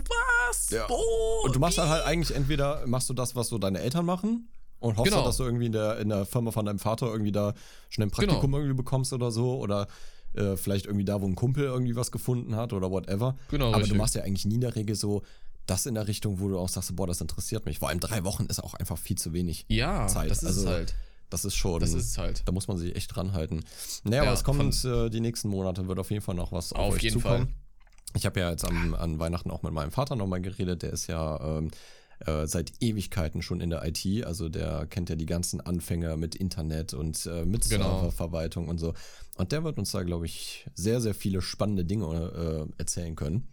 was? 0.49 0.71
Ja. 0.71 0.89
Wo? 0.89 0.95
Und 1.43 1.55
du 1.55 1.59
machst 1.59 1.77
dann 1.77 1.87
halt 1.89 2.03
eigentlich 2.03 2.35
entweder 2.35 2.87
machst 2.87 3.09
du 3.09 3.13
das, 3.13 3.35
was 3.35 3.49
so 3.49 3.59
deine 3.59 3.79
Eltern 3.79 4.05
machen, 4.05 4.49
und 4.85 4.97
hoffst, 4.97 5.05
Genau. 5.11 5.17
dann, 5.17 5.25
dass 5.25 5.37
du 5.37 5.43
irgendwie 5.43 5.65
in 5.67 5.71
der, 5.71 5.97
in 5.99 6.09
der 6.09 6.25
Firma 6.25 6.51
von 6.51 6.65
deinem 6.65 6.79
Vater 6.79 7.07
irgendwie 7.07 7.31
da 7.31 7.53
schnell 7.89 8.07
ein 8.07 8.11
Praktikum 8.11 8.41
Genau. 8.51 8.57
irgendwie 8.57 8.75
bekommst 8.77 9.13
oder 9.13 9.31
so. 9.31 9.57
Oder 9.59 9.87
äh, 10.35 10.55
vielleicht 10.57 10.85
irgendwie 10.85 11.05
da, 11.05 11.21
wo 11.21 11.25
ein 11.27 11.35
Kumpel 11.35 11.63
irgendwie 11.65 11.95
was 11.95 12.11
gefunden 12.11 12.55
hat 12.55 12.73
oder 12.73 12.91
whatever. 12.91 13.35
Genau, 13.49 13.67
Aber 13.67 13.77
richtig. 13.77 13.93
du 13.93 13.97
machst 13.97 14.15
ja 14.15 14.23
eigentlich 14.23 14.45
nie 14.45 14.55
in 14.55 14.61
der 14.61 14.75
Regel 14.75 14.95
so 14.95 15.21
das 15.65 15.85
in 15.87 15.95
der 15.95 16.07
Richtung, 16.07 16.39
wo 16.39 16.47
du 16.47 16.59
auch 16.59 16.69
sagst, 16.69 16.95
boah, 16.95 17.07
das 17.07 17.21
interessiert 17.21 17.65
mich. 17.65 17.79
Vor 17.79 17.89
allem 17.89 17.99
drei 17.99 18.23
Wochen 18.23 18.45
ist 18.45 18.63
auch 18.63 18.75
einfach 18.75 18.97
viel 18.99 19.17
zu 19.17 19.33
wenig. 19.33 19.65
Ja, 19.67 20.05
Zeit. 20.07 20.29
das 20.29 20.43
ist 20.43 20.47
Also, 20.57 20.69
halt. 20.69 20.93
Das 21.31 21.43
ist 21.43 21.55
schon. 21.55 21.79
Das 21.79 21.93
ist 21.93 22.17
halt. 22.19 22.43
Da 22.45 22.51
muss 22.51 22.67
man 22.67 22.77
sich 22.77 22.95
echt 22.95 23.15
dran 23.15 23.33
halten. 23.33 23.63
Naja, 24.03 24.17
Ja, 24.17 24.21
aber 24.29 24.33
es 24.33 24.43
kommt 24.43 24.85
äh, 24.85 25.09
die 25.09 25.21
nächsten 25.21 25.49
Monate, 25.49 25.87
wird 25.87 25.97
auf 25.97 26.11
jeden 26.11 26.21
Fall 26.21 26.35
noch 26.35 26.51
was 26.51 26.71
auf, 26.71 26.79
Auf 26.89 26.93
euch 26.95 27.01
jeden 27.01 27.19
zukommen. 27.19 27.45
Fall. 27.47 27.55
Ich 28.15 28.25
habe 28.27 28.39
ja 28.39 28.51
jetzt 28.51 28.63
am, 28.63 28.93
an 28.93 29.17
Weihnachten 29.17 29.49
auch 29.49 29.63
mit 29.63 29.73
meinem 29.73 29.91
Vater 29.91 30.15
nochmal 30.15 30.39
geredet. 30.39 30.83
Der 30.83 30.91
ist 30.93 31.07
ja 31.07 31.57
ähm, 31.57 31.71
äh, 32.25 32.47
seit 32.47 32.73
Ewigkeiten 32.81 33.41
schon 33.41 33.61
in 33.61 33.69
der 33.69 33.85
IT. 33.85 34.25
Also 34.25 34.49
der 34.49 34.85
kennt 34.87 35.09
ja 35.09 35.15
die 35.15 35.25
ganzen 35.25 35.61
Anfänge 35.61 36.15
mit 36.17 36.35
Internet 36.35 36.93
und 36.93 37.25
äh, 37.25 37.45
mit 37.45 37.69
Genau. 37.69 38.01
Serververwaltung 38.01 38.67
und 38.67 38.77
so. 38.77 38.93
Und 39.37 39.51
der 39.51 39.63
wird 39.63 39.77
uns 39.77 39.91
da, 39.91 40.03
glaube 40.03 40.25
ich, 40.25 40.65
sehr, 40.75 41.01
sehr 41.01 41.13
viele 41.13 41.41
spannende 41.41 41.85
Dinge 41.85 42.67
äh, 42.67 42.81
erzählen 42.81 43.15
können. 43.15 43.47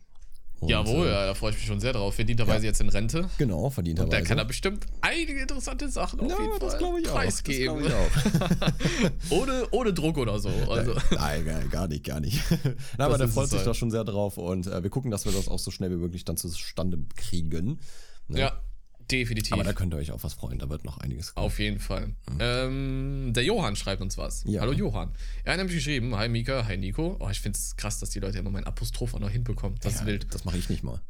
Und, 0.63 0.69
Jawohl, 0.69 1.09
äh, 1.09 1.11
ja, 1.11 1.27
da 1.27 1.35
freue 1.35 1.51
ich 1.51 1.57
mich 1.57 1.67
schon 1.67 1.81
sehr 1.81 1.93
drauf. 1.93 2.15
Verdienterweise 2.15 2.67
jetzt 2.67 2.81
in 2.81 2.89
Rente. 2.89 3.29
Genau, 3.37 3.69
verdienterweise. 3.69 4.11
Der 4.11 4.23
kann 4.23 4.37
da 4.37 4.45
bestimmt 4.45 4.87
einige 5.01 5.41
interessante 5.41 5.89
Sachen 5.89 6.21
auf 6.21 6.31
ja, 6.31 6.39
jeden 6.41 6.61
das 6.61 6.75
Fall 6.75 6.79
glaube 6.79 7.01
ich 7.01 7.09
preisgeben. 7.09 7.83
Ohne, 9.31 9.67
ohne 9.73 9.93
Druck 9.93 10.19
oder 10.19 10.39
so. 10.39 10.51
Also, 10.71 10.95
Nein, 11.17 11.45
gar, 11.45 11.65
gar 11.65 11.89
nicht, 11.89 12.05
gar 12.05 12.21
nicht. 12.21 12.41
Na, 12.97 13.07
aber 13.07 13.19
der 13.19 13.27
freut 13.27 13.49
sich 13.49 13.59
halt. 13.59 13.67
da 13.67 13.75
schon 13.75 13.91
sehr 13.91 14.05
drauf 14.05 14.39
und 14.39 14.69
äh, 14.69 14.85
wir 14.85 14.91
gucken, 14.91 15.11
dass 15.11 15.25
wir 15.25 15.33
das 15.33 15.49
auch 15.49 15.59
so 15.59 15.73
schnell 15.73 15.91
wie 15.91 15.97
möglich 15.97 16.25
dann 16.25 16.37
zustande 16.37 16.99
kriegen. 17.17 17.81
Ne? 18.29 18.41
ja, 18.41 18.63
definitiv. 19.11 19.53
Aber 19.53 19.65
da 19.65 19.73
könnt 19.73 19.93
ihr 19.95 19.99
euch 19.99 20.11
auf 20.11 20.25
was 20.25 20.35
freuen, 20.35 20.59
da 20.59 20.69
wird 20.69 20.85
noch 20.85 20.99
einiges 20.99 21.35
kommen. 21.35 21.47
Auf 21.47 21.59
jeden 21.59 21.79
Fall. 21.81 22.15
Ähm, 22.39 23.33
der 23.35 23.45
Johann 23.45 23.77
schreibt 23.77 24.01
uns 24.03 24.17
was. 24.19 24.45
Ja. 24.47 24.61
Hallo 24.63 24.73
Johann. 24.73 25.13
Er 25.45 25.53
hat 25.53 25.59
nämlich 25.59 25.77
geschrieben, 25.77 26.17
hi 26.17 26.29
Mika, 26.29 26.65
hi 26.67 26.77
Nico. 26.77 27.17
Oh, 27.21 27.29
ich 27.31 27.41
finde 27.41 27.59
es 27.59 27.77
krass, 27.77 27.99
dass 27.99 28.11
die 28.11 28.21
Leute 28.21 28.39
immer 28.39 28.51
mein 28.51 28.65
Apostroph 28.65 29.15
auch 29.15 29.21
noch 29.21 29.31
hinbekommen. 29.31 29.79
Das 29.83 29.95
ist 29.95 30.01
Ja, 30.01 30.07
wild. 30.07 30.33
Das 30.35 30.45
mache 30.45 30.59
ich 30.59 30.69
nicht 30.69 30.83
mal. 30.83 31.01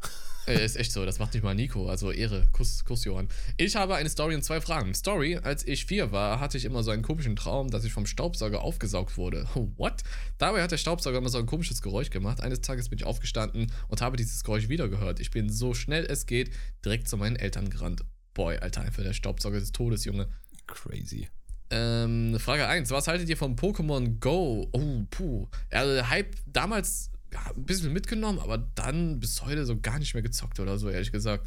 Äh, 0.46 0.64
ist 0.64 0.76
echt 0.76 0.92
so, 0.92 1.04
das 1.04 1.18
macht 1.18 1.34
nicht 1.34 1.42
mal 1.42 1.54
Nico. 1.54 1.88
Also 1.88 2.10
Ehre. 2.10 2.48
Kuss, 2.52 2.84
Kuss, 2.84 3.04
Johann. 3.04 3.28
Ich 3.56 3.76
habe 3.76 3.94
eine 3.94 4.08
Story 4.08 4.34
und 4.34 4.42
zwei 4.42 4.60
Fragen. 4.60 4.94
Story, 4.94 5.36
als 5.36 5.66
ich 5.66 5.86
vier 5.86 6.10
war, 6.12 6.40
hatte 6.40 6.58
ich 6.58 6.64
immer 6.64 6.82
so 6.82 6.90
einen 6.90 7.02
komischen 7.02 7.36
Traum, 7.36 7.70
dass 7.70 7.84
ich 7.84 7.92
vom 7.92 8.06
Staubsauger 8.06 8.62
aufgesaugt 8.62 9.16
wurde. 9.16 9.46
What? 9.76 10.02
Dabei 10.38 10.62
hat 10.62 10.72
der 10.72 10.78
Staubsauger 10.78 11.18
immer 11.18 11.28
so 11.28 11.38
ein 11.38 11.46
komisches 11.46 11.80
Geräusch 11.80 12.10
gemacht. 12.10 12.40
Eines 12.40 12.60
Tages 12.60 12.88
bin 12.88 12.98
ich 12.98 13.04
aufgestanden 13.04 13.70
und 13.88 14.00
habe 14.00 14.16
dieses 14.16 14.42
Geräusch 14.42 14.68
wieder 14.68 14.88
gehört. 14.88 15.20
Ich 15.20 15.30
bin 15.30 15.48
so 15.48 15.74
schnell 15.74 16.04
es 16.04 16.26
geht 16.26 16.50
direkt 16.84 17.08
zu 17.08 17.16
meinen 17.16 17.36
Eltern 17.36 17.70
gerannt. 17.70 18.04
Boy, 18.34 18.56
Alter, 18.58 18.82
einfach 18.82 19.02
der 19.02 19.12
Staubsauger 19.12 19.60
des 19.60 19.72
Todes, 19.72 20.04
Junge. 20.04 20.28
Crazy. 20.66 21.28
Ähm, 21.70 22.38
Frage 22.38 22.66
1. 22.66 22.90
Was 22.90 23.08
haltet 23.08 23.28
ihr 23.28 23.36
von 23.36 23.56
Pokémon 23.56 24.18
Go? 24.18 24.68
Oh, 24.72 25.04
puh. 25.10 25.48
Also, 25.70 26.08
Hype 26.08 26.36
damals 26.46 27.11
ja, 27.32 27.52
ein 27.54 27.64
bisschen 27.64 27.92
mitgenommen, 27.92 28.38
aber 28.38 28.58
dann 28.58 29.20
bis 29.20 29.42
heute 29.42 29.64
so 29.64 29.78
gar 29.80 29.98
nicht 29.98 30.14
mehr 30.14 30.22
gezockt 30.22 30.60
oder 30.60 30.78
so, 30.78 30.90
ehrlich 30.90 31.12
gesagt. 31.12 31.46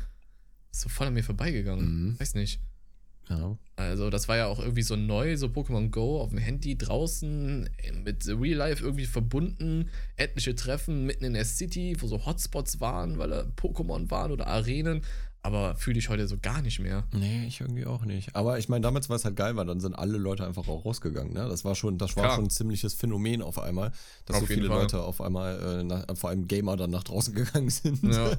Ist 0.71 0.81
so 0.81 0.89
voll 0.89 1.07
an 1.07 1.13
mir 1.13 1.23
vorbeigegangen. 1.23 2.09
Mhm. 2.09 2.19
Weiß 2.19 2.35
nicht. 2.35 2.59
Ja. 3.29 3.57
Also, 3.75 4.09
das 4.09 4.27
war 4.27 4.37
ja 4.37 4.47
auch 4.47 4.59
irgendwie 4.59 4.83
so 4.83 4.95
neu, 4.95 5.35
so 5.37 5.47
Pokémon 5.47 5.89
Go 5.89 6.21
auf 6.21 6.29
dem 6.29 6.37
Handy 6.37 6.77
draußen, 6.77 7.69
mit 8.03 8.27
Real 8.27 8.57
Life 8.57 8.83
irgendwie 8.83 9.05
verbunden. 9.05 9.89
Etliche 10.15 10.55
Treffen 10.55 11.05
mitten 11.05 11.23
in 11.23 11.33
der 11.33 11.45
City, 11.45 11.97
wo 11.99 12.07
so 12.07 12.25
Hotspots 12.25 12.79
waren, 12.79 13.17
weil 13.17 13.29
da 13.29 13.41
Pokémon 13.55 14.09
waren 14.11 14.31
oder 14.31 14.47
Arenen. 14.47 15.01
Aber 15.45 15.75
fühle 15.75 15.99
ich 15.99 16.09
heute 16.09 16.27
so 16.27 16.37
gar 16.41 16.63
nicht 16.63 16.79
mehr. 16.79 17.03
Nee, 17.13 17.45
ich 17.45 17.61
irgendwie 17.61 17.85
auch 17.85 18.03
nicht. 18.03 18.35
Aber 18.35 18.57
ich 18.57 18.67
meine, 18.67 18.81
damals 18.81 19.09
war 19.09 19.15
es 19.15 19.25
halt 19.25 19.35
geil, 19.35 19.55
weil 19.55 19.65
dann 19.67 19.79
sind 19.79 19.93
alle 19.93 20.17
Leute 20.17 20.43
einfach 20.43 20.67
auch 20.67 20.85
rausgegangen. 20.85 21.33
Ne? 21.33 21.47
Das 21.47 21.63
war 21.63 21.75
schon, 21.75 21.99
das 21.99 22.15
war 22.15 22.23
Klar. 22.23 22.35
schon 22.37 22.45
ein 22.45 22.49
ziemliches 22.49 22.95
Phänomen 22.95 23.43
auf 23.43 23.59
einmal, 23.59 23.91
dass 24.25 24.37
Auf 24.37 24.41
so 24.41 24.47
viele 24.47 24.69
Fall. 24.69 24.79
Leute 24.81 25.03
auf 25.03 25.21
einmal, 25.21 25.59
äh, 25.81 25.83
nach, 25.83 26.03
vor 26.15 26.31
allem 26.31 26.47
Gamer, 26.47 26.77
dann 26.77 26.89
nach 26.89 27.03
draußen 27.03 27.31
gegangen 27.35 27.69
sind. 27.69 28.01
Ja, 28.03 28.31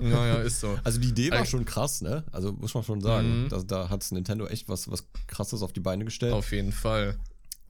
ja, 0.00 0.26
ja 0.26 0.34
ist 0.36 0.60
so. 0.60 0.78
Also 0.84 0.98
die 1.00 1.08
Idee 1.08 1.30
war 1.30 1.38
Eigentlich- 1.38 1.50
schon 1.50 1.66
krass, 1.66 2.00
ne? 2.00 2.24
Also 2.32 2.52
muss 2.54 2.72
man 2.72 2.82
schon 2.82 3.02
sagen. 3.02 3.42
Mhm. 3.44 3.48
Da, 3.50 3.58
da 3.62 3.90
hat 3.90 4.10
Nintendo 4.10 4.46
echt 4.46 4.66
was, 4.66 4.90
was 4.90 5.04
krasses 5.26 5.60
auf 5.60 5.74
die 5.74 5.80
Beine 5.80 6.06
gestellt. 6.06 6.32
Auf 6.32 6.50
jeden 6.50 6.72
Fall. 6.72 7.18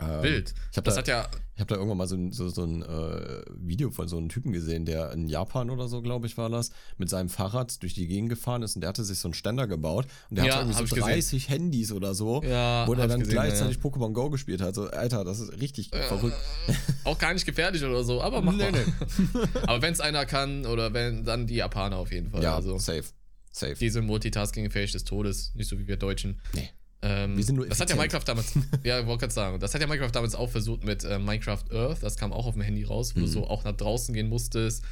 Ähm, 0.01 0.23
Wild. 0.23 0.55
Ich 0.73 0.77
habe 0.77 0.85
Das 0.85 0.95
da, 0.95 1.01
hat 1.01 1.09
ja. 1.09 1.29
ich 1.55 1.61
hab 1.61 1.69
da 1.69 1.77
irgendwann 1.77 1.99
mal 1.99 2.09
so 2.09 2.17
ein, 2.17 2.33
so, 2.33 2.49
so 2.49 2.65
ein 2.65 2.83
äh, 2.83 3.43
Video 3.57 3.91
von 3.93 4.09
so 4.09 4.17
einem 4.17 4.29
Typen 4.29 4.53
gesehen, 4.53 4.85
der 4.85 5.13
in 5.13 5.29
Japan 5.29 5.71
oder 5.71 5.87
so, 5.89 6.03
glaube 6.03 6.27
ich, 6.27 6.37
war 6.37 6.51
das, 6.51 6.71
mit 6.99 7.09
seinem 7.09 7.29
Fahrrad 7.29 7.81
durch 7.83 7.95
die 7.95 8.09
Gegend 8.09 8.29
gefahren 8.29 8.63
ist 8.63 8.75
und 8.75 8.81
der 8.81 8.89
hatte 8.89 9.05
sich 9.05 9.19
so 9.19 9.29
einen 9.29 9.35
Ständer 9.35 9.67
gebaut 9.69 10.07
und 10.31 10.37
der 10.37 10.47
Ja, 10.47 10.55
hatte 10.55 10.63
irgendwie 10.65 10.79
so 10.89 10.95
gesehen. 10.97 11.03
30 11.13 11.49
Handys 11.49 11.93
oder 11.93 12.15
so, 12.15 12.43
Ja, 12.43 12.87
wo 12.89 12.95
der 12.95 13.07
dann 13.07 13.21
gesehen, 13.21 13.37
ja, 13.37 13.43
gleichzeitig 13.45 13.79
Pokémon 13.79 14.13
Go 14.13 14.31
gespielt 14.31 14.61
hat. 14.61 14.75
So, 14.75 14.89
Alter, 14.91 15.25
das 15.25 15.39
ist 15.39 15.61
richtig 15.61 15.91
verrückt. 15.91 16.37
Auch 17.05 17.19
gar 17.19 17.33
nicht 17.33 17.47
gefährlich 17.47 17.85
oder 17.85 18.03
so, 18.03 18.21
aber 18.21 18.43
mach 18.43 18.53
Nee, 18.55 18.71
mal. 18.73 18.85
aber 19.67 19.81
wenn 19.83 19.93
es 19.93 20.01
einer 20.01 20.27
kann, 20.27 20.67
oder 20.67 20.93
wenn, 20.93 21.25
dann 21.25 21.47
die 21.47 21.55
Japaner 21.57 21.97
auf 21.99 22.11
jeden 22.11 22.31
Fall. 22.31 22.43
Ja, 22.43 22.57
also, 22.57 22.79
safe. 22.79 23.05
Safe. 23.53 23.75
die 23.77 23.89
sind 23.91 24.07
multitasking-fähig 24.07 24.91
des 24.91 25.05
Todes, 25.05 25.55
nicht 25.55 25.69
so 25.69 25.79
wie 25.79 25.87
wir 25.87 25.97
Deutschen. 25.97 26.41
Nee. 26.55 26.71
Ähm, 27.07 27.37
Wir 27.37 27.45
sind 27.45 27.57
nur 27.57 27.67
das 27.69 27.81
hat 27.81 27.91
ja. 27.91 27.97
Minecraft 27.97 28.23
damals, 28.25 28.53
ja, 28.83 29.07
wollte 29.07 29.21
gerade 29.21 29.35
sagen, 29.35 29.61
das 29.61 29.75
hat 29.75 29.81
ja 29.83 29.87
Minecraft 29.87 30.11
damals 30.13 30.35
auch 30.35 30.49
versucht 30.49 30.85
mit 30.85 31.05
äh, 31.05 31.19
Minecraft 31.19 31.65
Earth, 31.71 32.03
das 32.03 32.17
kam 32.17 32.33
auch 32.33 32.47
auf 32.47 32.55
dem 32.55 32.63
Handy 32.63 32.85
raus, 32.85 33.15
wo 33.15 33.21
Mhm. 33.21 33.25
du 33.25 33.31
so 33.31 33.47
auch 33.47 33.63
nach 33.65 33.77
draußen 33.77 34.15
gehen 34.15 34.29
musstest, 34.31 34.83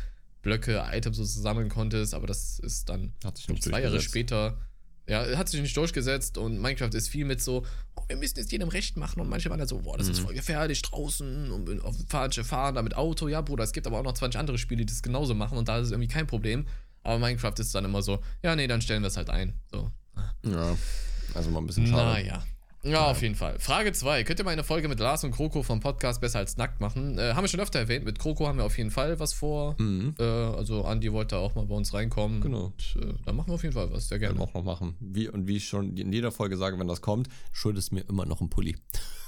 Blöcke, 0.42 0.84
Items 0.92 1.16
so 1.16 1.24
sammeln 1.24 1.68
konntest, 1.70 2.12
aber 2.14 2.26
das 2.26 2.58
ist 2.58 2.88
dann 2.90 3.12
zwei 3.60 3.80
Jahre 3.80 4.00
später, 4.00 4.58
ja, 5.08 5.24
hat 5.38 5.48
sich 5.48 5.60
nicht 5.62 5.76
durchgesetzt 5.76 6.36
und 6.36 6.60
Minecraft 6.60 6.90
ist 6.92 7.08
viel 7.08 7.24
mit 7.24 7.40
so, 7.40 7.64
oh, 7.96 8.02
wir 8.08 8.16
müssen 8.16 8.38
es 8.40 8.50
jedem 8.50 8.68
recht 8.68 8.96
machen 8.98 9.20
und 9.20 9.28
manche 9.30 9.48
waren 9.50 9.58
dann 9.58 9.68
so, 9.68 9.78
boah, 9.78 9.96
das 9.96 10.08
ist 10.08 10.18
Mhm. 10.20 10.24
voll 10.24 10.34
gefährlich 10.34 10.82
draußen 10.82 11.50
und 11.50 11.80
auf 11.82 11.96
falsche 12.08 12.44
fahren 12.44 12.74
da 12.74 12.82
mit 12.82 12.94
Auto, 12.94 13.28
ja, 13.28 13.40
Bruder, 13.40 13.64
es 13.64 13.72
gibt 13.72 13.86
aber 13.86 13.98
auch 14.00 14.04
noch 14.04 14.12
20 14.14 14.38
andere 14.38 14.58
Spiele, 14.58 14.84
die 14.84 14.92
das 14.92 15.02
genauso 15.02 15.34
machen 15.34 15.56
und 15.56 15.66
da 15.68 15.78
ist 15.78 15.86
es 15.86 15.92
irgendwie 15.92 16.08
kein 16.12 16.26
Problem, 16.26 16.66
aber 17.04 17.18
Minecraft 17.18 17.54
ist 17.58 17.74
dann 17.74 17.84
immer 17.86 18.02
so, 18.02 18.20
ja, 18.42 18.54
nee, 18.54 18.66
dann 18.66 18.82
stellen 18.82 19.02
wir 19.02 19.08
es 19.08 19.16
halt 19.16 19.30
ein, 19.30 19.54
so. 19.70 19.90
Ja, 20.44 20.76
also 21.34 21.50
mal 21.50 21.60
ein 21.60 21.66
bisschen 21.66 21.86
schade. 21.86 22.22
Naja. 22.22 22.42
Ja, 22.84 23.06
auf 23.06 23.22
jeden 23.22 23.36
Fall. 23.36 23.60
Frage 23.60 23.92
2. 23.92 24.24
Könnt 24.24 24.40
ihr 24.40 24.44
mal 24.44 24.50
eine 24.50 24.64
Folge 24.64 24.88
mit 24.88 24.98
Lars 24.98 25.22
und 25.22 25.30
Kroko 25.30 25.62
vom 25.62 25.78
Podcast 25.78 26.20
besser 26.20 26.40
als 26.40 26.56
nackt 26.56 26.80
machen? 26.80 27.16
Äh, 27.16 27.34
haben 27.34 27.44
wir 27.44 27.48
schon 27.48 27.60
öfter 27.60 27.78
erwähnt. 27.78 28.04
Mit 28.04 28.18
Kroko 28.18 28.48
haben 28.48 28.58
wir 28.58 28.64
auf 28.64 28.76
jeden 28.76 28.90
Fall 28.90 29.20
was 29.20 29.32
vor. 29.32 29.76
Mhm. 29.78 30.16
Äh, 30.18 30.24
also 30.24 30.84
Andi 30.84 31.12
wollte 31.12 31.36
auch 31.36 31.54
mal 31.54 31.64
bei 31.64 31.76
uns 31.76 31.94
reinkommen. 31.94 32.40
Genau. 32.40 32.64
Und, 32.66 32.96
äh, 33.00 33.14
da 33.24 33.32
machen 33.32 33.48
wir 33.48 33.54
auf 33.54 33.62
jeden 33.62 33.74
Fall 33.74 33.92
was. 33.92 34.08
Sehr 34.08 34.18
gerne. 34.18 34.36
wir 34.36 34.42
auch 34.42 34.54
noch 34.54 34.64
machen. 34.64 34.96
Wie, 34.98 35.28
und 35.28 35.46
wie 35.46 35.58
ich 35.58 35.68
schon 35.68 35.96
in 35.96 36.12
jeder 36.12 36.32
Folge 36.32 36.56
sage, 36.56 36.76
wenn 36.80 36.88
das 36.88 37.00
kommt, 37.00 37.28
schuldest 37.52 37.92
mir 37.92 38.00
immer 38.08 38.26
noch 38.26 38.40
einen 38.40 38.50
Pulli. 38.50 38.76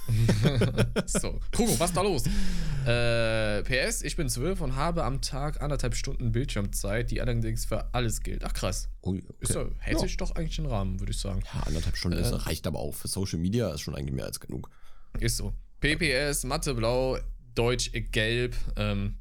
so. 1.05 1.39
Kroko, 1.51 1.79
was 1.79 1.89
ist 1.89 1.97
da 1.97 2.01
los? 2.01 2.23
Äh, 2.85 3.63
PS, 3.63 4.03
ich 4.03 4.15
bin 4.15 4.29
12 4.29 4.61
und 4.61 4.75
habe 4.75 5.03
am 5.03 5.21
Tag 5.21 5.61
anderthalb 5.61 5.95
Stunden 5.95 6.31
Bildschirmzeit, 6.31 7.09
die 7.09 7.19
allerdings 7.21 7.65
für 7.65 7.93
alles 7.93 8.21
gilt. 8.21 8.43
Ach 8.43 8.53
krass. 8.53 8.89
Ui, 9.03 9.23
Ist 9.39 9.55
ja, 9.55 9.65
hält 9.79 9.99
sich 9.99 10.17
doch 10.17 10.35
eigentlich 10.35 10.57
den 10.57 10.67
Rahmen, 10.67 10.99
würde 10.99 11.11
ich 11.11 11.19
sagen. 11.19 11.41
Ja, 11.53 11.61
anderthalb 11.63 11.97
Stunden 11.97 12.17
ist, 12.19 12.31
Äh. 12.31 12.35
reicht 12.35 12.67
aber 12.67 12.79
auch. 12.79 12.93
Für 12.93 13.07
Social 13.07 13.39
Media 13.39 13.69
ist 13.73 13.81
schon 13.81 13.95
eigentlich 13.95 14.15
mehr 14.15 14.25
als 14.25 14.39
genug. 14.39 14.69
Ist 15.19 15.37
so. 15.37 15.53
PPS, 15.81 16.43
Mathe 16.43 16.73
blau, 16.75 17.17
Deutsch 17.55 17.91
gelb, 18.11 18.55
ähm, 18.75 19.15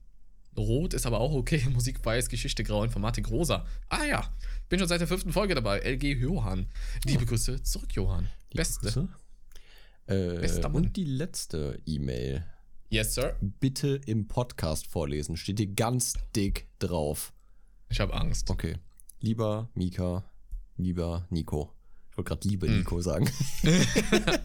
rot 0.57 0.92
ist 0.94 1.07
aber 1.07 1.20
auch 1.20 1.33
okay, 1.33 1.62
Musik 1.73 2.05
weiß, 2.05 2.29
Geschichte 2.29 2.64
grau, 2.64 2.85
Informatik 2.85 3.31
rosa. 3.31 3.64
Ah 3.88 4.05
ja, 4.05 4.29
bin 4.68 4.79
schon 4.79 4.88
seit 4.88 5.01
der 5.01 5.09
fünften 5.09 5.33
Folge 5.33 5.55
dabei. 5.55 5.79
LG 5.81 6.14
Johann. 6.20 6.66
Liebe 7.05 7.25
Grüße 7.25 7.62
zurück, 7.62 7.92
Johann. 7.94 8.29
Liebe 8.51 8.57
Beste. 8.59 8.81
Grüße. 8.81 9.09
Äh, 10.06 10.66
und 10.72 10.96
die 10.96 11.04
letzte 11.04 11.80
E-Mail. 11.86 12.44
Yes, 12.90 13.14
Sir. 13.14 13.36
Bitte 13.40 14.00
im 14.06 14.28
Podcast 14.28 14.86
vorlesen. 14.86 15.36
Steht 15.36 15.58
hier 15.58 15.72
ganz 15.74 16.14
dick 16.36 16.68
drauf. 16.78 17.32
Ich 17.88 18.00
habe 18.00 18.14
Angst. 18.14 18.50
Okay. 18.50 18.76
Lieber 19.20 19.70
Mika, 19.74 20.24
lieber 20.76 21.26
Nico. 21.30 21.70
Ich 22.10 22.18
wollte 22.18 22.28
gerade 22.28 22.46
liebe 22.48 22.66
Hm. 22.68 22.78
Nico 22.78 23.00
sagen. 23.00 23.28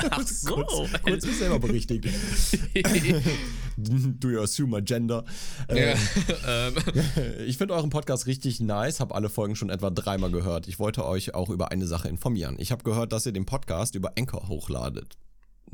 Ach 0.10 0.26
so. 0.26 0.56
Kurz, 0.56 0.92
kurz 1.04 1.26
mich 1.26 1.38
selber 1.38 1.60
berichtigt. 1.60 2.06
Do 3.78 4.30
you 4.30 4.42
assume 4.42 4.76
a 4.78 4.80
gender? 4.82 5.24
ja, 5.70 5.76
Äh, 5.76 5.96
ähm, 6.48 6.74
Ich 7.46 7.58
finde 7.58 7.76
euren 7.76 7.90
Podcast 7.92 8.26
richtig 8.26 8.60
nice, 8.60 9.00
habe 9.00 9.14
alle 9.14 9.30
Folgen 9.30 9.56
schon 9.56 9.70
etwa 9.70 9.90
dreimal 9.92 10.32
gehört. 10.32 10.68
Ich 10.68 10.80
wollte 10.80 11.06
euch 11.06 11.36
auch 11.36 11.50
über 11.50 11.72
eine 11.72 11.86
Sache 11.86 12.08
informieren. 12.10 12.56
Ich 12.60 12.72
habe 12.72 12.84
gehört, 12.84 13.12
dass 13.14 13.26
ihr 13.28 13.32
den 13.34 13.46
Podcast 13.46 13.94
über 13.96 14.14
Anchor 14.18 14.48
hochladet. 14.48 15.18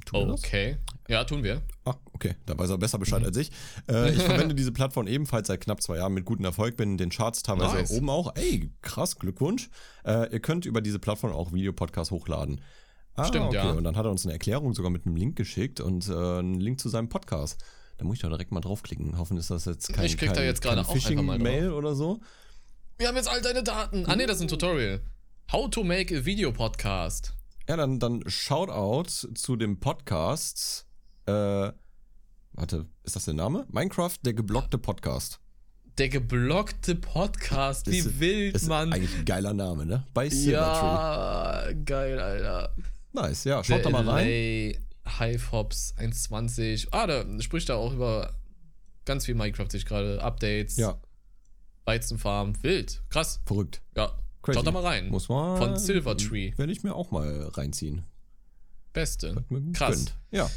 Tun 0.06 0.32
okay. 0.32 0.78
Ja, 1.08 1.24
tun 1.24 1.44
wir. 1.44 1.62
Ah, 1.84 1.96
okay, 2.14 2.36
da 2.46 2.58
weiß 2.58 2.70
er 2.72 2.78
besser 2.78 2.98
Bescheid 2.98 3.20
Mhm. 3.22 3.26
als 3.28 3.38
ich. 3.38 3.52
Äh, 3.90 4.12
ich 4.14 4.22
verwende 4.22 4.56
diese 4.56 4.72
Plattform 4.72 5.08
ebenfalls 5.08 5.48
seit 5.48 5.62
knapp 5.62 5.82
zwei 5.82 5.98
Jahren 5.98 6.14
mit 6.14 6.26
gutem 6.26 6.46
Erfolg, 6.46 6.78
bin 6.78 6.92
in 6.92 6.98
den 6.98 7.10
Charts 7.10 7.44
teilweise 7.44 7.76
Nice. 7.76 7.92
oben 7.92 8.10
auch. 8.10 8.36
Ey, 8.36 8.72
krass, 8.82 9.18
Glückwunsch. 9.18 9.70
Äh, 10.04 10.32
ihr 10.34 10.40
könnt 10.40 10.66
über 10.66 10.82
diese 10.82 10.98
Plattform 11.00 11.32
auch 11.34 11.54
Videopodcasts 11.54 12.12
hochladen. 12.12 12.62
Ah, 13.16 13.26
Stimmt, 13.26 13.46
okay. 13.48 13.56
ja. 13.58 13.72
Und 13.72 13.84
dann 13.84 13.96
hat 13.96 14.06
er 14.06 14.12
uns 14.12 14.26
eine 14.26 14.34
Erklärung 14.34 14.74
sogar 14.74 14.92
mit 14.92 15.06
einem 15.06 15.16
Link 15.16 15.36
geschickt 15.36 15.80
und 15.80 16.10
äh, 16.10 16.14
einen 16.14 16.60
Link 16.60 16.80
zu 16.80 16.90
seinem 16.90 17.08
Podcast. 17.10 17.64
Da 17.98 18.04
muss 18.06 18.16
ich 18.18 18.22
doch 18.22 18.30
direkt 18.30 18.52
mal 18.52 18.60
draufklicken. 18.62 19.18
Hoffen 19.18 19.38
ist 19.38 19.50
das 19.50 19.66
jetzt 19.66 19.94
kein, 19.94 20.06
Ich 20.06 20.18
krieg 20.18 20.30
da 20.30 20.36
kein, 20.36 20.46
jetzt 20.46 20.62
gerade 20.62 20.82
auch. 20.82 20.92
Phishing-Mail 20.92 21.72
oder 21.72 21.96
so. 21.96 22.20
Wir 22.98 23.08
haben 23.08 23.16
jetzt 23.16 23.30
all 23.30 23.42
deine 23.42 23.64
Daten. 23.64 24.06
Ah, 24.08 24.16
nee, 24.16 24.26
das 24.26 24.38
ist 24.38 24.42
ein 24.42 24.48
Tutorial. 24.50 25.02
How 25.52 25.70
to 25.70 25.84
make 25.84 26.14
a 26.18 26.26
Video 26.26 26.52
Podcast. 26.52 27.34
Ja, 27.68 27.76
dann, 27.78 28.00
dann 28.00 28.24
Shoutout 28.28 29.10
zu 29.34 29.56
dem 29.56 29.80
Podcast. 29.80 30.86
Äh, 31.26 31.72
warte, 32.54 32.86
ist 33.04 33.16
das 33.16 33.26
der 33.26 33.34
Name? 33.34 33.66
Minecraft, 33.72 34.18
der 34.24 34.34
geblockte 34.34 34.78
Podcast. 34.78 35.40
Der 35.98 36.10
geblockte 36.10 36.94
Podcast, 36.96 37.88
wie 37.90 37.98
Ist- 38.00 38.20
wild, 38.20 38.56
Ist 38.56 38.68
Mann. 38.68 38.94
eigentlich 38.94 39.16
ein 39.18 39.26
geiler 39.26 39.54
Name, 39.54 39.86
ne? 39.86 40.06
Bei 40.14 40.30
Silvertree. 40.30 40.86
Ja, 40.86 41.72
geil, 41.86 42.20
Alter. 42.20 42.76
Nice, 43.14 43.46
ja, 43.46 43.64
schaut 43.64 43.84
da 43.86 43.90
mal 43.90 44.08
rein. 44.08 44.26
Hive 44.28 45.52
Hops 45.52 45.94
1.20. 45.98 46.90
Ah, 46.92 47.08
da 47.08 47.24
spricht 47.42 47.70
er 47.70 47.78
auch 47.78 47.94
über 47.94 48.34
ganz 49.06 49.26
viel 49.26 49.36
Minecraft 49.36 49.70
sich 49.72 49.86
gerade. 49.86 50.22
Updates, 50.22 50.76
Ja, 50.78 50.98
Weizenfarm, 51.86 52.62
wild. 52.64 53.02
Krass. 53.10 53.40
verrückt. 53.46 53.82
Ja. 53.96 54.12
Crazy. 54.46 54.58
Schaut 54.58 54.68
da 54.68 54.72
mal 54.72 54.84
rein. 54.84 55.10
Muss 55.10 55.28
man. 55.28 55.58
Von 55.58 55.78
Silvertree. 55.78 56.54
Werde 56.56 56.72
ich 56.72 56.84
mir 56.84 56.94
auch 56.94 57.10
mal 57.10 57.50
reinziehen. 57.54 58.04
Beste. 58.94 59.44
Krass. 59.74 59.98
gegönnt. 59.98 60.16
Ja. 60.30 60.52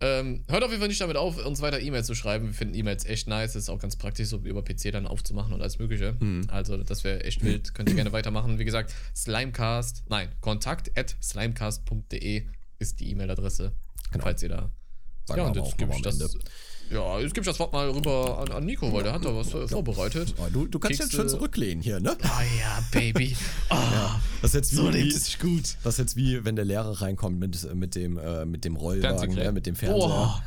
Ähm, 0.00 0.44
hört 0.48 0.64
auf 0.64 0.70
jeden 0.70 0.80
Fall 0.80 0.88
nicht 0.88 1.02
damit 1.02 1.18
auf, 1.18 1.44
uns 1.44 1.60
weiter 1.60 1.78
E-Mails 1.78 2.06
zu 2.06 2.14
schreiben. 2.14 2.46
Wir 2.46 2.54
finden 2.54 2.74
E-Mails 2.74 3.04
echt 3.04 3.28
nice. 3.28 3.52
Das 3.52 3.64
ist 3.64 3.68
auch 3.68 3.78
ganz 3.78 3.96
praktisch, 3.96 4.28
so 4.28 4.38
über 4.38 4.64
PC 4.64 4.92
dann 4.92 5.06
aufzumachen 5.06 5.52
und 5.52 5.60
alles 5.60 5.78
Mögliche. 5.78 6.16
Mhm. 6.18 6.46
Also, 6.48 6.78
das 6.78 7.04
wäre 7.04 7.22
echt 7.22 7.44
wild. 7.44 7.74
Könnt 7.74 7.90
ihr 7.90 7.94
gerne 7.94 8.12
weitermachen. 8.12 8.58
Wie 8.58 8.64
gesagt, 8.64 8.94
Slimecast, 9.14 10.04
nein, 10.08 10.30
kontakt 10.40 10.98
at 10.98 11.14
slimecast.de 11.22 12.46
ist 12.78 13.00
die 13.00 13.10
E-Mail-Adresse. 13.10 13.72
Genau. 14.10 14.24
Falls 14.24 14.42
ihr 14.42 14.48
da. 14.48 14.70
Sagen 15.26 15.40
ja, 15.40 15.46
und 15.48 15.56
jetzt 15.56 15.76
gebe 15.76 15.92
ich 15.94 16.00
das. 16.00 16.18
Ende. 16.18 16.38
Ja, 16.90 17.18
jetzt 17.18 17.34
gebe 17.34 17.40
ich 17.42 17.46
das 17.50 17.58
Wort 17.58 17.72
mal 17.72 17.88
rüber 17.90 18.38
an, 18.38 18.52
an 18.52 18.64
Nico, 18.66 18.92
weil 18.92 19.02
der 19.02 19.12
hat 19.14 19.24
da 19.24 19.34
was 19.34 19.52
äh, 19.54 19.66
vorbereitet. 19.66 20.34
Oh, 20.38 20.46
du, 20.52 20.66
du 20.66 20.78
kannst 20.78 21.00
jetzt 21.00 21.10
Kekse- 21.12 21.16
schön 21.16 21.28
zurücklehnen 21.28 21.82
hier, 21.82 21.98
ne? 21.98 22.16
Ah 22.22 22.42
ja, 22.58 22.84
Baby. 22.92 23.36
Ah, 23.70 24.20
Das 24.42 24.50
ist 24.50 24.54
jetzt 24.54 24.72
wie, 24.72 24.76
so 24.76 24.88
lebt 24.90 25.12
es 25.12 25.24
sich 25.24 25.38
gut. 25.40 25.76
das 25.82 25.94
ist 25.94 25.98
jetzt 25.98 26.16
wie, 26.16 26.44
wenn 26.44 26.54
der 26.54 26.64
Lehrer 26.64 27.00
reinkommt 27.00 27.40
mit, 27.40 27.74
mit 27.74 27.94
dem, 27.96 28.18
äh, 28.18 28.44
mit 28.44 28.64
dem 28.64 28.76
Rollwagen, 28.76 29.34
ne, 29.34 29.50
mit 29.50 29.66
dem 29.66 29.74
Fernseher. 29.74 30.06
Boah. 30.08 30.42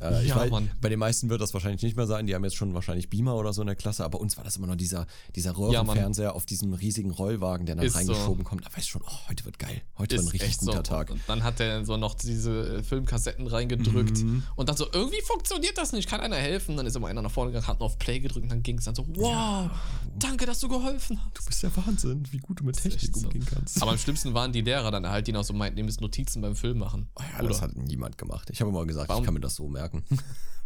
Äh, 0.00 0.06
äh, 0.22 0.26
Ja, 0.26 0.36
weiß, 0.36 0.50
bei 0.80 0.88
den 0.88 0.98
meisten 0.98 1.28
wird 1.28 1.40
das 1.42 1.52
wahrscheinlich 1.52 1.82
nicht 1.82 1.96
mehr 1.96 2.06
sein. 2.06 2.26
Die 2.26 2.34
haben 2.34 2.44
jetzt 2.44 2.56
schon 2.56 2.72
wahrscheinlich 2.72 3.10
Beamer 3.10 3.34
oder 3.36 3.52
so 3.52 3.60
in 3.60 3.66
der 3.66 3.76
Klasse. 3.76 4.04
Aber 4.04 4.20
uns 4.20 4.36
war 4.36 4.44
das 4.44 4.56
immer 4.56 4.68
noch 4.68 4.76
dieser, 4.76 5.06
dieser 5.36 5.56
Röhrenfernseher 5.58 6.34
auf 6.34 6.46
diesem 6.46 6.72
riesigen 6.72 7.10
Rollwagen, 7.10 7.66
der 7.66 7.74
dann 7.76 7.84
Ist 7.84 7.92
so. 7.92 7.98
reingeschoben 7.98 8.44
kommt. 8.44 8.64
Da 8.64 8.68
weißt 8.74 8.86
du 8.86 8.90
schon, 8.92 9.02
oh, 9.06 9.28
heute 9.28 9.44
wird 9.44 9.58
geil. 9.58 9.82
Heute 9.98 10.12
wird 10.16 10.22
ein 10.22 10.26
Ist 10.28 10.32
richtig 10.34 10.58
guter 10.58 10.76
so. 10.76 10.82
Tag. 10.82 11.10
Und 11.10 11.20
dann 11.26 11.42
hat 11.42 11.60
er 11.60 11.84
so 11.84 11.96
noch 11.96 12.14
diese 12.14 12.76
äh, 12.78 12.82
Filmkassetten 12.82 13.46
reingedrückt 13.46 14.18
Mhm. 14.22 14.44
und 14.56 14.68
dann 14.68 14.76
so, 14.76 14.86
irgendwie 14.92 15.20
funktioniert 15.22 15.76
das 15.76 15.79
nicht, 15.92 16.08
kann 16.08 16.20
einer 16.20 16.36
helfen? 16.36 16.76
Dann 16.76 16.86
ist 16.86 16.94
immer 16.96 17.08
einer 17.08 17.22
nach 17.22 17.30
vorne 17.30 17.50
gegangen, 17.50 17.66
hat 17.66 17.80
noch 17.80 17.86
auf 17.86 17.98
Play 17.98 18.20
gedrückt 18.20 18.44
und 18.44 18.50
dann 18.50 18.62
ging 18.62 18.78
es 18.78 18.84
dann 18.84 18.94
so, 18.94 19.04
wow, 19.16 19.70
danke, 20.18 20.46
dass 20.46 20.60
du 20.60 20.68
geholfen 20.68 21.18
hast. 21.24 21.38
Du 21.38 21.44
bist 21.46 21.62
ja 21.62 21.70
Wahnsinn, 21.76 22.22
wie 22.30 22.38
gut 22.38 22.60
du 22.60 22.64
mit 22.64 22.76
Technik 22.76 23.16
so. 23.16 23.26
umgehen 23.26 23.44
kannst. 23.44 23.80
Aber 23.82 23.90
am 23.92 23.98
schlimmsten 23.98 24.34
waren 24.34 24.52
die 24.52 24.60
Lehrer 24.60 24.90
dann 24.90 25.08
halt, 25.08 25.26
die 25.26 25.32
noch 25.32 25.44
so 25.44 25.52
meinten, 25.54 25.78
ihr 25.78 25.84
müsst 25.84 26.00
Notizen 26.00 26.40
beim 26.42 26.54
Film 26.56 26.78
machen. 26.78 27.08
Oh 27.18 27.22
ja, 27.22 27.42
das 27.42 27.58
Oder? 27.58 27.68
hat 27.68 27.76
niemand 27.76 28.16
gemacht. 28.18 28.48
Ich 28.52 28.60
habe 28.60 28.70
immer 28.70 28.84
gesagt, 28.86 29.08
Warum? 29.08 29.22
ich 29.22 29.26
kann 29.26 29.34
mir 29.34 29.40
das 29.40 29.56
so 29.56 29.68
merken. 29.68 30.04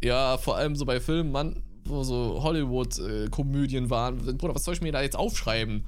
Ja, 0.02 0.36
vor 0.36 0.56
allem 0.56 0.76
so 0.76 0.84
bei 0.84 1.00
Filmen, 1.00 1.32
Mann, 1.32 1.62
wo 1.86 2.02
so 2.04 2.42
Hollywood-Komödien 2.42 3.88
waren. 3.88 4.18
Bruder, 4.36 4.54
was 4.54 4.64
soll 4.64 4.74
ich 4.74 4.82
mir 4.82 4.92
da 4.92 5.00
jetzt 5.00 5.16
aufschreiben? 5.16 5.84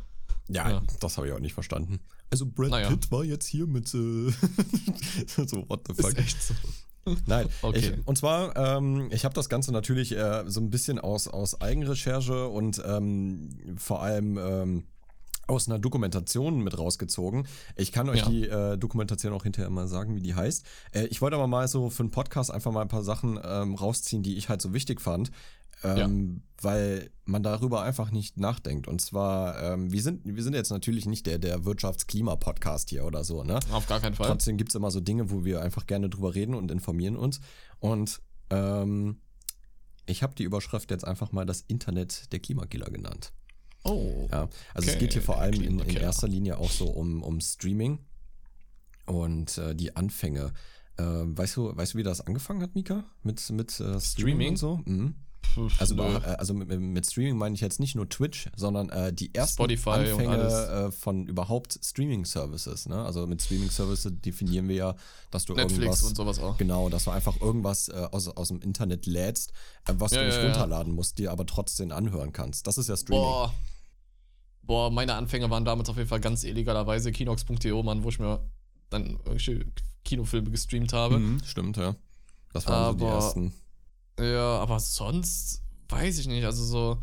Ja, 0.49 0.71
Ja. 0.71 0.83
das 1.01 1.17
habe 1.19 1.27
ich 1.27 1.33
auch 1.35 1.41
nicht 1.41 1.53
verstanden. 1.55 2.01
Also 2.31 2.47
Brad 2.47 2.71
Naja. 2.71 2.89
Pitt 2.89 3.11
war 3.11 3.25
jetzt 3.25 3.47
hier 3.47 3.67
mit 3.67 3.87
äh, 3.95 4.31
so 5.27 5.69
what 5.69 5.81
the 5.87 5.95
fuck. 5.95 6.13
Ist 6.13 6.19
echt 6.19 6.43
so. 6.43 6.55
Nein, 7.27 7.49
Okay. 7.63 7.79
ich, 7.79 8.07
und 8.07 8.17
zwar, 8.19 8.57
ähm, 8.57 9.09
ich 9.11 9.25
habe 9.25 9.35
das 9.35 9.49
Ganze 9.49 9.73
natürlich 9.73 10.17
äh, 10.17 10.45
so 10.47 10.61
ein 10.61 10.71
bisschen 10.71 10.99
aus, 10.99 11.29
aus 11.29 11.61
Eigenrecherche 11.61 12.49
und 12.49 12.83
ähm, 12.87 13.77
vor 13.77 14.03
allem 14.03 14.39
ähm, 14.39 14.85
aus 15.49 15.69
einer 15.69 15.79
Dokumentation 15.79 16.59
mit 16.65 16.77
rausgezogen. 16.77 17.47
Ich 17.77 17.93
kann 17.93 18.09
euch 18.09 18.21
Ja. 18.23 18.29
die 18.29 18.49
äh, 18.49 18.77
Dokumentation 18.77 19.33
auch 19.33 19.45
hinterher 19.45 19.71
mal 19.71 19.87
sagen, 19.87 20.17
wie 20.17 20.21
die 20.21 20.35
heißt. 20.35 20.67
Äh, 20.93 21.05
ich 21.07 21.23
wollte 21.23 21.37
aber 21.37 21.47
mal 21.47 21.69
so 21.69 21.89
für 21.89 22.03
einen 22.03 22.11
Podcast 22.11 22.51
einfach 22.51 22.73
mal 22.73 22.83
ein 22.83 22.89
paar 22.89 23.05
Sachen 23.05 23.39
ähm, 23.45 23.77
rausziehen, 23.77 24.25
die 24.25 24.37
ich 24.37 24.49
halt 24.49 24.61
so 24.61 24.75
wichtig 24.75 25.01
fand. 25.01 25.31
Ähm, 25.83 26.43
Weil 26.61 27.11
man 27.25 27.43
darüber 27.43 27.83
einfach 27.83 28.11
nicht 28.11 28.39
nachdenkt. 28.39 28.89
Und 28.89 29.01
zwar, 29.01 29.63
ähm, 29.63 29.93
wir, 29.93 30.03
sind, 30.03 30.23
wir 30.25 30.43
sind 30.43 30.55
jetzt 30.55 30.71
natürlich 30.71 31.07
nicht 31.07 31.27
der, 31.27 31.39
der 31.39 31.65
Wirtschaftsklima-Podcast 31.65 32.91
hier 32.91 33.05
oder 33.05 33.25
so, 33.25 33.45
ne? 33.45 33.61
Auf 33.71 33.87
gar 33.87 34.01
keinen 34.01 34.15
Fall. 34.15 34.27
Trotzdem 34.27 34.57
gibt 34.57 34.71
es 34.71 34.75
immer 34.75 34.91
so 34.91 35.01
Dinge, 35.01 35.31
wo 35.31 35.45
wir 35.45 35.61
einfach 35.61 35.87
gerne 35.87 36.09
drüber 36.09 36.35
reden 36.35 36.55
und 36.55 36.71
informieren 36.71 37.17
uns. 37.17 37.41
Und 37.79 38.21
ähm, 38.51 39.21
ich 40.07 40.23
habe 40.23 40.35
die 40.35 40.45
Überschrift 40.45 40.91
jetzt 40.91 41.05
einfach 41.05 41.33
mal 41.33 41.45
das 41.45 41.63
Internet 41.63 42.33
der 42.33 42.39
Klimakiller 42.39 42.87
genannt. 42.87 43.33
Oh. 43.85 44.29
Ja, 44.33 44.49
also 44.75 44.89
es 44.89 44.95
Okay, 44.95 44.99
geht 44.99 45.13
hier 45.13 45.23
vor 45.23 45.39
allem 45.39 45.61
in, 45.63 45.79
in 45.81 45.97
erster 45.97 46.27
Linie 46.29 46.59
auch 46.59 46.71
so 46.71 46.87
um, 46.87 47.23
um 47.23 47.41
Streaming 47.41 48.01
und 49.07 49.59
äh, 49.59 49.75
die 49.75 49.95
Anfänge. 49.95 50.53
Äh, 50.97 51.05
weißt 51.05 51.57
du, 51.57 51.77
weißt 51.77 51.95
du, 51.95 51.99
wie 51.99 52.03
das 52.03 52.21
angefangen 52.21 52.63
hat, 52.63 52.75
Mika? 52.75 53.05
Mit, 53.23 53.49
mit 53.51 53.71
äh, 53.81 54.01
Streaming, 54.01 54.01
Streaming? 54.01 54.49
und 54.51 54.57
so? 54.57 54.81
Mhm. 54.85 55.15
Also, 55.79 55.95
nö. 55.95 56.03
äh, 56.03 56.21
also 56.39 56.55
mit, 56.55 56.69
mit 56.81 57.07
Streaming 57.07 57.37
meine 57.39 57.55
ich 57.55 57.61
jetzt 57.61 57.81
nicht 57.81 57.95
nur 57.95 58.09
Twitch, 58.09 58.49
sondern 58.57 58.89
äh, 58.91 59.13
die 59.13 59.35
ersten 59.35 59.55
Spotify 59.55 59.91
Anfänge 59.91 60.37
äh, 60.37 60.91
von 60.91 61.27
überhaupt 61.27 61.79
Streaming-Services. 61.83 62.87
Ne? 62.89 63.05
Also 63.05 63.27
mit 63.27 63.41
Streaming-Services 63.43 64.13
definieren 64.21 64.69
wir 64.69 64.75
ja, 64.77 64.95
dass 65.31 65.45
du 65.45 65.55
Netflix 65.55 65.79
irgendwas 65.79 66.03
und 66.03 66.17
sowas 66.17 66.39
auch. 66.41 66.57
Genau, 66.59 66.89
dass 66.89 67.05
du 67.05 67.11
einfach 67.11 67.41
irgendwas 67.41 67.89
äh, 67.89 68.07
aus, 68.13 68.29
aus 68.29 68.49
dem 68.49 68.61
Internet 68.61 69.07
lädst, 69.07 69.53
äh, 69.87 69.95
was 69.97 70.13
Ja, 70.13 70.21
du 70.21 70.27
nicht 70.27 70.37
ja, 70.37 70.43
ja. 70.43 70.49
runterladen 70.51 70.93
musst, 70.95 71.19
dir 71.19 71.31
aber 71.33 71.47
trotzdem 71.47 71.91
anhören 71.93 72.33
kannst. 72.33 72.67
Das 72.67 72.79
ist 72.79 72.89
ja 72.89 72.97
Streaming. 72.97 73.23
Boah. 73.25 73.55
Boah, 74.63 74.91
meine 74.91 75.15
Anfänge 75.15 75.49
waren 75.49 75.65
damals 75.65 75.89
auf 75.89 75.97
jeden 75.97 76.09
Fall 76.09 76.21
ganz 76.21 76.43
illegalerweise 76.43 77.13
Kinox.de, 77.13 77.83
Mann, 77.83 78.03
wo 78.03 78.09
ich 78.09 78.19
mir 78.19 78.41
dann 78.91 79.07
irgendwelche 79.11 79.65
Kinofilme 80.05 80.51
gestreamt 80.51 80.93
habe. 80.93 81.19
Mhm, 81.19 81.41
stimmt, 81.45 81.77
ja. 81.77 81.95
Das 82.53 82.67
waren 82.67 82.93
so 82.93 82.99
die 82.99 83.05
Aber- 83.05 83.15
ersten. 83.15 83.53
Ja, 84.19 84.59
aber 84.59 84.81
sonst 84.81 85.63
weiß 85.89 86.19
ich 86.19 86.27
nicht. 86.29 86.45
Also 86.45 86.65
so, 86.65 87.03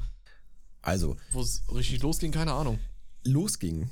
Also, 0.82 1.15
wo 1.32 1.41
es 1.41 1.63
richtig 1.73 2.02
losging, 2.02 2.32
keine 2.32 2.54
Ahnung. 2.54 2.80
losging 3.23 3.89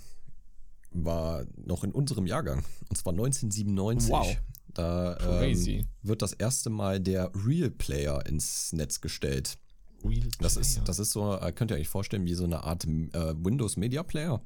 war 0.91 1.45
noch 1.55 1.83
in 1.83 1.91
unserem 1.91 2.25
Jahrgang, 2.27 2.63
und 2.89 2.95
zwar 2.97 3.13
1997. 3.13 4.09
Wow. 4.11 4.37
Da 4.73 5.41
ähm, 5.41 5.87
wird 6.01 6.21
das 6.21 6.33
erste 6.33 6.69
Mal 6.69 6.99
der 6.99 7.31
Real 7.45 7.69
Player 7.69 8.25
ins 8.25 8.71
Netz 8.73 9.01
gestellt. 9.01 9.57
Real 10.03 10.27
Das 10.39 10.55
ist, 10.57 10.73
Player. 10.75 10.85
das 10.85 10.99
ist 10.99 11.11
so, 11.11 11.35
äh, 11.37 11.51
könnt 11.51 11.71
ihr 11.71 11.77
euch 11.77 11.89
vorstellen, 11.89 12.25
wie 12.25 12.33
so 12.33 12.45
eine 12.45 12.63
Art 12.63 12.85
äh, 12.85 12.89
Windows 13.37 13.75
Media 13.77 14.03
Player. 14.03 14.41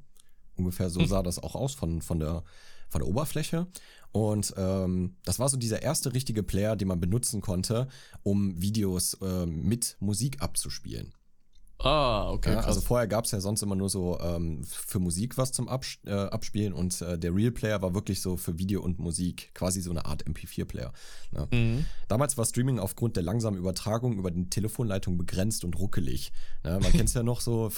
Ungefähr 0.55 0.89
so 0.89 0.99
Hm. 1.01 1.07
sah 1.07 1.21
das 1.23 1.37
auch 1.39 1.53
aus 1.55 1.73
von, 1.75 2.01
von, 2.01 2.19
der, 2.19 2.43
von 2.89 3.01
der 3.01 3.07
Oberfläche. 3.07 3.67
Und 4.15 4.53
ähm, 4.55 5.17
das 5.25 5.39
war 5.39 5.49
so 5.49 5.57
dieser 5.57 5.81
erste 5.81 6.13
richtige 6.13 6.41
Player, 6.41 6.77
den 6.77 6.87
man 6.87 7.01
benutzen 7.01 7.41
konnte, 7.41 7.89
um 8.23 8.61
Videos 8.61 9.17
ähm, 9.21 9.63
mit 9.63 9.97
Musik 9.99 10.41
abzuspielen. 10.41 11.13
Ah, 11.79 12.31
okay, 12.31 12.53
Ja, 12.53 12.59
also 12.61 12.79
vorher 12.79 13.05
gab 13.07 13.25
es 13.25 13.31
ja 13.31 13.41
sonst 13.41 13.61
immer 13.61 13.75
nur 13.75 13.89
so 13.89 14.17
ähm, 14.21 14.63
für 14.63 14.99
Musik 14.99 15.37
was 15.37 15.51
zum 15.51 15.67
Abs 15.67 15.97
äh, 16.05 16.11
Abspielen 16.11 16.71
und 16.73 17.01
äh, 17.01 17.19
der 17.19 17.35
Real 17.35 17.51
Player 17.51 17.81
war 17.81 17.93
wirklich 17.93 18.21
so 18.21 18.37
für 18.37 18.57
Video 18.57 18.81
und 18.81 18.97
Musik, 18.99 19.51
quasi 19.53 19.81
so 19.81 19.91
eine 19.91 20.05
Art 20.05 20.23
MP4-Player. 20.25 20.93
Ne? 21.31 21.47
mhm. 21.51 21.85
Damals 22.07 22.37
war 22.37 22.45
Streaming 22.45 22.79
aufgrund 22.79 23.17
der 23.17 23.23
langsamen 23.23 23.59
Übertragung 23.59 24.17
über 24.17 24.31
die 24.31 24.49
Telefonleitung 24.49 25.17
begrenzt 25.17 25.65
und 25.65 25.77
ruckelig. 25.77 26.31
Ne? 26.63 26.79
Man 26.81 26.91
kennt 26.91 27.09
es 27.09 27.13
ja 27.13 27.23
noch 27.23 27.41
so, 27.41 27.71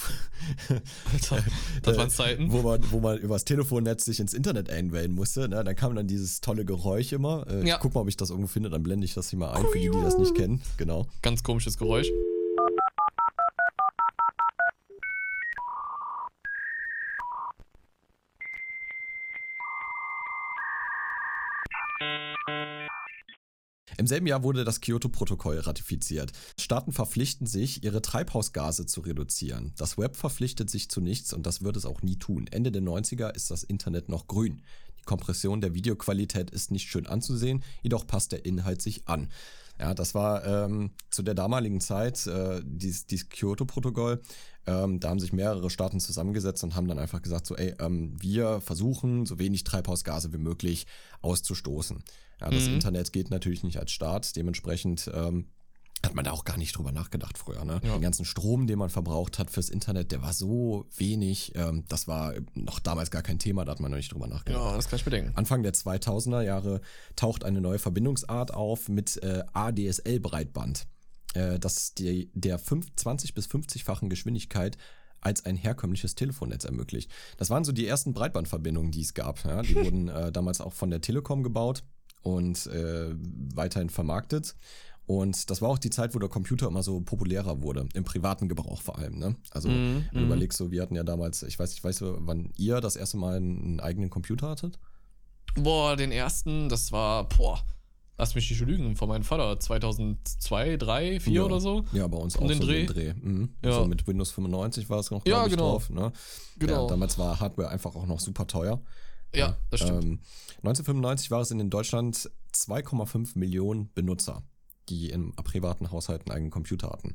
Alter, 1.12 1.44
das 1.82 1.96
waren 1.96 2.10
Zeiten. 2.10 2.52
wo 2.52 2.62
man, 2.62 2.80
wo 2.90 3.00
man 3.00 3.18
übers 3.18 3.44
Telefonnetz 3.44 4.04
sich 4.04 4.20
ins 4.20 4.32
Internet 4.32 4.70
einwählen 4.70 5.12
musste. 5.12 5.48
Ne? 5.48 5.64
Dann 5.64 5.74
kam 5.74 5.96
dann 5.96 6.06
dieses 6.06 6.40
tolle 6.40 6.64
Geräusch 6.64 7.12
immer. 7.12 7.46
Äh, 7.48 7.66
Ja. 7.66 7.74
Ich 7.74 7.80
guck 7.80 7.94
mal, 7.94 8.02
ob 8.02 8.08
ich 8.08 8.16
das 8.16 8.30
irgendwo 8.30 8.48
finde, 8.48 8.70
dann 8.70 8.82
blende 8.82 9.04
ich 9.04 9.14
das 9.14 9.28
hier 9.30 9.38
mal 9.40 9.50
ein, 9.52 9.66
für 9.72 9.78
die, 9.78 9.90
die 9.90 10.00
das 10.00 10.16
nicht 10.18 10.34
kennen. 10.36 10.62
Genau. 10.76 11.06
Ganz 11.20 11.42
komisches 11.42 11.76
Geräusch. 11.76 12.08
Im 23.98 24.06
selben 24.06 24.28
Jahr 24.28 24.44
wurde 24.44 24.64
das 24.64 24.80
Kyoto-Protokoll 24.80 25.58
ratifiziert. 25.58 26.30
Staaten 26.58 26.92
verpflichten 26.92 27.46
sich, 27.46 27.82
ihre 27.82 28.00
Treibhausgase 28.00 28.86
zu 28.86 29.00
reduzieren. 29.00 29.72
Das 29.76 29.98
Web 29.98 30.16
verpflichtet 30.16 30.70
sich 30.70 30.88
zu 30.88 31.00
nichts 31.00 31.32
und 31.32 31.44
das 31.46 31.62
wird 31.62 31.76
es 31.76 31.84
auch 31.84 32.02
nie 32.02 32.16
tun. 32.16 32.46
Ende 32.46 32.70
der 32.70 32.82
90er 32.82 33.34
ist 33.34 33.50
das 33.50 33.64
Internet 33.64 34.08
noch 34.08 34.28
grün. 34.28 34.62
Die 35.00 35.04
Kompression 35.04 35.60
der 35.60 35.74
Videoqualität 35.74 36.50
ist 36.50 36.70
nicht 36.70 36.88
schön 36.88 37.08
anzusehen, 37.08 37.64
jedoch 37.82 38.06
passt 38.06 38.30
der 38.30 38.44
Inhalt 38.44 38.82
sich 38.82 39.08
an. 39.08 39.30
Ja, 39.80 39.94
das 39.94 40.14
war 40.14 40.44
ähm, 40.44 40.90
zu 41.10 41.22
der 41.22 41.34
damaligen 41.34 41.80
Zeit 41.80 42.26
äh, 42.26 42.60
dieses, 42.64 43.06
dieses 43.06 43.28
Kyoto-Protokoll. 43.28 44.20
Ähm, 44.66 45.00
da 45.00 45.10
haben 45.10 45.20
sich 45.20 45.32
mehrere 45.32 45.70
Staaten 45.70 46.00
zusammengesetzt 46.00 46.64
und 46.64 46.74
haben 46.74 46.88
dann 46.88 46.98
einfach 46.98 47.22
gesagt, 47.22 47.46
so, 47.46 47.56
ey, 47.56 47.74
ähm, 47.78 48.16
wir 48.20 48.60
versuchen, 48.60 49.24
so 49.24 49.38
wenig 49.38 49.64
Treibhausgase 49.64 50.32
wie 50.32 50.38
möglich 50.38 50.86
auszustoßen. 51.22 52.02
Ja, 52.40 52.50
das 52.50 52.66
Mhm. 52.66 52.74
Internet 52.74 53.12
geht 53.12 53.30
natürlich 53.30 53.62
nicht 53.62 53.78
als 53.78 53.90
Staat, 53.92 54.36
dementsprechend 54.36 55.10
ähm, 55.14 55.46
hat 56.04 56.14
man 56.14 56.24
da 56.24 56.30
auch 56.30 56.44
gar 56.44 56.56
nicht 56.56 56.76
drüber 56.76 56.92
nachgedacht 56.92 57.38
früher. 57.38 57.64
Ne? 57.64 57.80
Ja. 57.82 57.94
Den 57.94 58.02
ganzen 58.02 58.24
Strom, 58.24 58.66
den 58.66 58.78
man 58.78 58.90
verbraucht 58.90 59.38
hat 59.38 59.50
fürs 59.50 59.68
Internet, 59.68 60.12
der 60.12 60.22
war 60.22 60.32
so 60.32 60.86
wenig. 60.96 61.52
Ähm, 61.56 61.84
das 61.88 62.06
war 62.06 62.34
noch 62.54 62.78
damals 62.78 63.10
gar 63.10 63.22
kein 63.22 63.38
Thema, 63.38 63.64
da 63.64 63.72
hat 63.72 63.80
man 63.80 63.90
noch 63.90 63.96
nicht 63.96 64.12
drüber 64.12 64.28
nachgedacht. 64.28 64.62
Ja, 64.62 64.76
das 64.76 64.88
kann 64.88 64.98
ich 64.98 65.04
bedenken. 65.04 65.32
Anfang 65.34 65.62
der 65.62 65.74
2000er 65.74 66.42
Jahre 66.42 66.80
taucht 67.16 67.44
eine 67.44 67.60
neue 67.60 67.78
Verbindungsart 67.78 68.54
auf 68.54 68.88
mit 68.88 69.20
äh, 69.22 69.42
ADSL-Breitband, 69.52 70.86
äh, 71.34 71.58
das 71.58 71.94
die, 71.94 72.30
der 72.34 72.58
5, 72.58 72.94
20 72.94 73.34
bis 73.34 73.46
50-fachen 73.48 74.08
Geschwindigkeit 74.08 74.78
als 75.20 75.44
ein 75.44 75.56
herkömmliches 75.56 76.14
Telefonnetz 76.14 76.64
ermöglicht. 76.64 77.10
Das 77.38 77.50
waren 77.50 77.64
so 77.64 77.72
die 77.72 77.86
ersten 77.86 78.12
Breitbandverbindungen, 78.12 78.92
die 78.92 79.02
es 79.02 79.14
gab. 79.14 79.44
Ja? 79.44 79.62
Die 79.62 79.74
wurden 79.84 80.08
äh, 80.08 80.30
damals 80.30 80.60
auch 80.60 80.72
von 80.72 80.90
der 80.90 81.00
Telekom 81.00 81.42
gebaut 81.42 81.82
und 82.22 82.66
äh, 82.66 83.14
weiterhin 83.54 83.90
vermarktet. 83.90 84.54
Und 85.08 85.48
das 85.48 85.62
war 85.62 85.70
auch 85.70 85.78
die 85.78 85.88
Zeit, 85.88 86.14
wo 86.14 86.18
der 86.18 86.28
Computer 86.28 86.66
immer 86.66 86.82
so 86.82 87.00
populärer 87.00 87.62
wurde, 87.62 87.88
im 87.94 88.04
privaten 88.04 88.46
Gebrauch 88.46 88.82
vor 88.82 88.98
allem. 88.98 89.18
Ne? 89.18 89.36
Also, 89.50 89.70
wenn 89.70 90.04
du 90.12 90.18
mhm. 90.18 90.26
überlegst, 90.26 90.58
so, 90.58 90.70
wir 90.70 90.82
hatten 90.82 90.94
ja 90.94 91.02
damals, 91.02 91.42
ich 91.42 91.58
weiß 91.58 91.70
nicht, 91.70 91.82
weißt 91.82 92.02
du, 92.02 92.18
wann 92.20 92.52
ihr 92.58 92.82
das 92.82 92.94
erste 92.94 93.16
Mal 93.16 93.36
einen, 93.36 93.80
eigenen 93.80 94.10
Computer 94.10 94.50
hattet? 94.50 94.78
Boah, 95.54 95.96
den 95.96 96.12
ersten, 96.12 96.68
das 96.68 96.92
war, 96.92 97.26
boah, 97.26 97.58
lass 98.18 98.34
mich 98.34 98.50
nicht 98.50 98.60
lügen, 98.60 98.96
von 98.96 99.08
meinem 99.08 99.22
Vater, 99.22 99.58
2002, 99.58 100.76
3, 100.76 101.20
4 101.20 101.32
Ja. 101.32 101.42
oder 101.44 101.58
so. 101.58 101.86
Ja, 101.92 102.06
bei 102.06 102.18
uns 102.18 102.36
Um 102.36 102.44
auch 102.44 102.48
den 102.48 102.60
so 102.60 102.66
Dreh? 102.66 102.84
den 102.84 102.94
Dreh. 102.94 103.14
Mhm. 103.14 103.54
Ja. 103.64 103.72
So 103.72 103.86
mit 103.86 104.06
Windows 104.06 104.30
95 104.32 104.90
war 104.90 104.98
es 104.98 105.10
noch, 105.10 105.24
Ja, 105.26 105.46
ich, 105.46 105.52
genau. 105.52 105.70
drauf. 105.70 105.88
Ne? 105.88 106.12
Genau. 106.58 106.82
Ja, 106.82 106.86
damals 106.86 107.16
war 107.16 107.40
Hardware 107.40 107.70
einfach 107.70 107.94
auch 107.96 108.06
noch 108.06 108.20
super 108.20 108.46
teuer. 108.46 108.82
Ja, 109.34 109.56
das 109.70 109.80
stimmt. 109.80 110.04
Ähm, 110.04 110.20
1995 110.58 111.30
war 111.30 111.40
es 111.40 111.50
in 111.50 111.70
Deutschland 111.70 112.30
2,5 112.52 113.38
Millionen 113.38 113.90
Benutzer, 113.94 114.42
die 114.88 115.10
in 115.10 115.32
privaten 115.32 115.90
Haushalten 115.90 116.30
einen 116.30 116.50
Computer 116.50 116.90
hatten. 116.90 117.14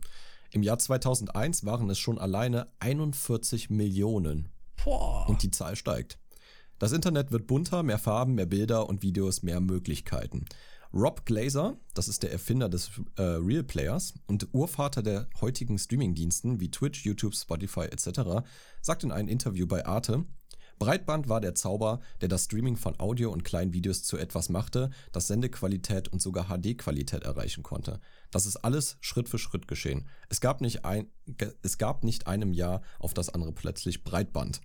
Im 0.51 0.63
Jahr 0.63 0.77
2001 0.77 1.65
waren 1.65 1.89
es 1.89 1.99
schon 1.99 2.19
alleine 2.19 2.67
41 2.79 3.69
Millionen 3.69 4.49
Boah. 4.83 5.27
und 5.27 5.41
die 5.41 5.51
Zahl 5.51 5.75
steigt. 5.75 6.19
Das 6.79 6.91
Internet 6.91 7.31
wird 7.31 7.47
bunter, 7.47 7.81
mehr 7.81 7.97
Farben, 7.97 8.35
mehr 8.35 8.45
Bilder 8.45 8.87
und 8.87 9.01
Videos, 9.01 9.41
mehr 9.41 9.61
Möglichkeiten. 9.61 10.45
Rob 10.93 11.25
Glazer, 11.25 11.77
das 11.95 12.07
ist 12.07 12.21
der 12.21 12.31
Erfinder 12.31 12.69
des 12.69 12.91
äh, 13.15 13.23
Real 13.23 13.63
Players 13.63 14.13
und 14.27 14.53
Urvater 14.53 15.01
der 15.01 15.27
heutigen 15.41 15.79
Streamingdiensten 15.79 16.59
wie 16.59 16.69
Twitch, 16.69 17.03
YouTube, 17.03 17.33
Spotify 17.33 17.85
etc., 17.85 18.45
sagt 18.81 19.03
in 19.03 19.11
einem 19.11 19.27
Interview 19.27 19.65
bei 19.65 19.85
Arte, 19.87 20.25
Breitband 20.83 21.29
war 21.29 21.39
der 21.39 21.55
Zauber, 21.55 22.01
der 22.19 22.27
das 22.27 22.43
Streaming 22.43 22.75
von 22.75 22.99
Audio 22.99 23.31
und 23.31 23.45
kleinen 23.45 23.71
Videos 23.71 24.03
zu 24.03 24.17
etwas 24.17 24.49
machte, 24.49 24.89
das 25.13 25.27
Sendequalität 25.27 26.09
und 26.09 26.21
sogar 26.21 26.49
HD-Qualität 26.49 27.23
erreichen 27.23 27.63
konnte. 27.63 28.01
Das 28.31 28.45
ist 28.45 28.57
alles 28.57 28.97
Schritt 28.99 29.29
für 29.29 29.37
Schritt 29.37 29.69
geschehen. 29.69 30.09
Es 30.27 30.41
gab 30.41 30.59
nicht, 30.59 30.83
ein, 30.83 31.07
es 31.61 31.77
gab 31.77 32.03
nicht 32.03 32.27
einem 32.27 32.51
Jahr 32.51 32.81
auf 32.99 33.13
das 33.13 33.29
andere 33.29 33.53
plötzlich 33.53 34.03
Breitband. 34.03 34.59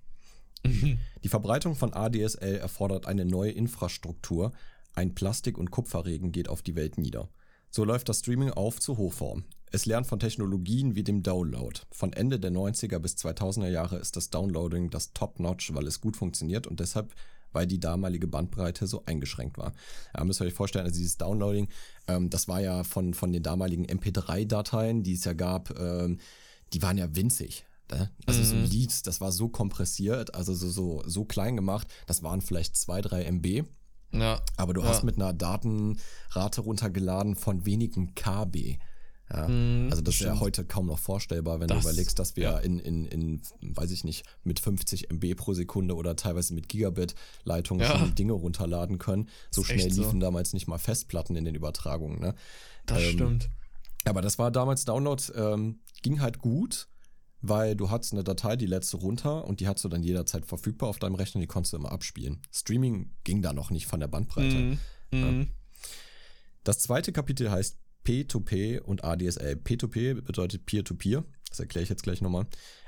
Die 0.65 1.29
Verbreitung 1.29 1.77
von 1.77 1.95
ADSL 1.95 2.57
erfordert 2.57 3.07
eine 3.07 3.25
neue 3.25 3.53
Infrastruktur. 3.53 4.51
Ein 4.97 5.15
Plastik- 5.15 5.57
und 5.57 5.71
Kupferregen 5.71 6.33
geht 6.33 6.49
auf 6.49 6.63
die 6.63 6.75
Welt 6.75 6.99
nieder. 6.99 7.29
So 7.71 7.85
läuft 7.85 8.09
das 8.09 8.19
Streaming 8.19 8.51
auf 8.51 8.81
zur 8.81 8.97
Hochform. 8.97 9.45
Es 9.71 9.87
lernt 9.87 10.07
von 10.07 10.19
Technologien 10.19 10.95
wie 10.95 11.03
dem 11.05 11.23
Download. 11.23 11.79
Von 11.91 12.13
Ende 12.13 12.39
der 12.41 12.51
90er 12.53 12.99
bis 12.99 13.15
2000er 13.17 13.69
Jahre 13.69 13.97
ist 13.99 14.17
das 14.17 14.31
Downloading 14.31 14.91
das 14.91 15.13
Top-Notch, 15.13 15.75
weil 15.75 15.87
es 15.87 16.01
gut 16.01 16.17
funktioniert 16.17 16.67
und 16.67 16.81
deshalb, 16.81 17.15
weil 17.53 17.67
die 17.67 17.81
damalige 17.81 18.27
Bandbreite 18.27 18.87
so 18.87 19.05
eingeschränkt 19.07 19.59
war. 19.59 19.73
Ja, 20.17 20.25
müsst 20.25 20.41
ihr 20.41 20.47
euch 20.47 20.55
vorstellen, 20.55 20.85
also 20.87 20.99
dieses 20.99 21.17
Downloading, 21.19 21.69
ähm, 22.07 22.31
das 22.31 22.49
war 22.49 22.61
ja 22.61 22.85
von, 22.85 23.15
von 23.15 23.33
den 23.33 23.43
damaligen 23.43 23.87
MP3-Dateien, 23.87 25.03
die 25.03 25.15
es 25.15 25.25
ja 25.25 25.33
gab, 25.33 25.79
ähm, 25.79 26.19
die 26.73 26.83
waren 26.83 26.99
ja 26.99 27.15
winzig. 27.15 27.65
Ne? 27.91 28.11
Also 28.27 28.43
so 28.45 28.55
ein 28.55 28.65
Mhm. 28.65 28.69
Lied, 28.71 29.07
das 29.07 29.21
war 29.23 29.33
so 29.33 29.49
kompressiert, 29.49 30.35
also 30.35 30.53
so, 30.55 30.69
so, 30.69 31.03
so 31.07 31.25
klein 31.25 31.57
gemacht, 31.57 31.89
das 32.07 32.23
waren 32.23 32.43
vielleicht 32.43 32.77
2, 32.77 33.01
3 33.01 33.25
MB, 33.25 33.65
ja. 34.13 34.43
aber 34.59 34.75
du 34.75 34.83
Ja. 34.83 34.89
hast 34.89 35.05
mit 35.05 35.17
einer 35.17 35.33
Datenrate 35.33 36.61
runtergeladen 36.61 37.35
von 37.35 37.65
wenigen 37.65 38.15
KB. 38.15 38.79
Ja, 39.33 39.47
Mhm, 39.47 39.88
also 39.91 40.03
das 40.03 40.14
ist 40.14 40.21
ja 40.23 40.41
heute 40.41 40.64
kaum 40.64 40.87
noch 40.87 40.99
vorstellbar, 40.99 41.61
wenn 41.61 41.69
Das- 41.69 41.83
du 41.83 41.88
überlegst, 41.91 42.19
dass 42.19 42.35
wir 42.37 42.43
ja. 42.45 42.59
in, 42.59 42.79
in, 42.79 43.05
in, 43.05 43.43
weiß 43.61 43.91
ich 43.91 44.03
nicht, 44.05 44.25
mit 44.43 44.59
50 44.59 45.11
MB 45.11 45.35
pro 45.37 45.53
Sekunde 45.53 45.95
oder 45.97 46.17
teilweise 46.17 46.55
mit 46.55 46.69
Gigabit-Leitungen 46.69 47.83
Ja. 47.83 47.99
schon 47.99 48.14
Dinge 48.14 48.33
runterladen 48.33 48.99
können. 48.99 49.29
So 49.51 49.62
schnell 49.64 49.93
so. 49.93 50.03
liefen 50.03 50.21
damals 50.21 50.55
nicht 50.55 50.67
mal 50.67 50.79
Festplatten 50.79 51.37
in 51.37 51.45
den 51.45 51.55
Übertragungen. 51.55 52.19
Ne? 52.21 52.35
Das 52.87 53.03
ähm, 53.03 53.12
stimmt. 53.12 53.51
Aber 54.05 54.23
das 54.23 54.38
war 54.38 54.51
damals 54.51 54.85
Download, 54.87 55.23
ähm, 55.35 55.81
ging 56.03 56.21
halt 56.23 56.38
gut, 56.38 56.88
weil 57.43 57.77
du 57.77 57.91
hattest 57.91 58.14
eine 58.14 58.25
Datei, 58.25 58.57
die 58.57 58.67
du 58.67 58.97
runter 58.97 59.45
und 59.45 59.61
die 59.61 59.69
hattest 59.69 59.85
du 59.85 59.88
dann 59.91 60.03
jederzeit 60.03 60.47
verfügbar 60.47 60.88
auf 60.88 60.99
deinem 60.99 61.14
Rechner, 61.17 61.41
die 61.43 61.47
konntest 61.47 61.75
du 61.75 61.77
immer 61.77 61.93
abspielen. 61.93 62.41
Streaming 62.51 63.11
ging 63.25 63.43
da 63.43 63.53
noch 63.53 63.71
nicht 63.71 63.87
von 63.87 64.01
der 64.01 64.09
Bandbreite. 64.09 64.57
Mhm. 64.57 64.79
Mhm. 65.12 65.49
Das 66.64 66.79
zweite 66.79 67.12
Kapitel 67.12 67.51
heißt 67.51 67.79
P2P 68.07 68.81
und 68.81 69.05
ADSL. 69.05 69.55
P2P 69.57 70.23
bedeutet 70.23 70.67
Peer-to-Peer. 70.67 71.25
Das 71.49 71.61
erkläre 71.61 71.83
ich 71.83 71.89
jetzt 71.89 72.03
gleich 72.03 72.21
nochmal. 72.21 72.47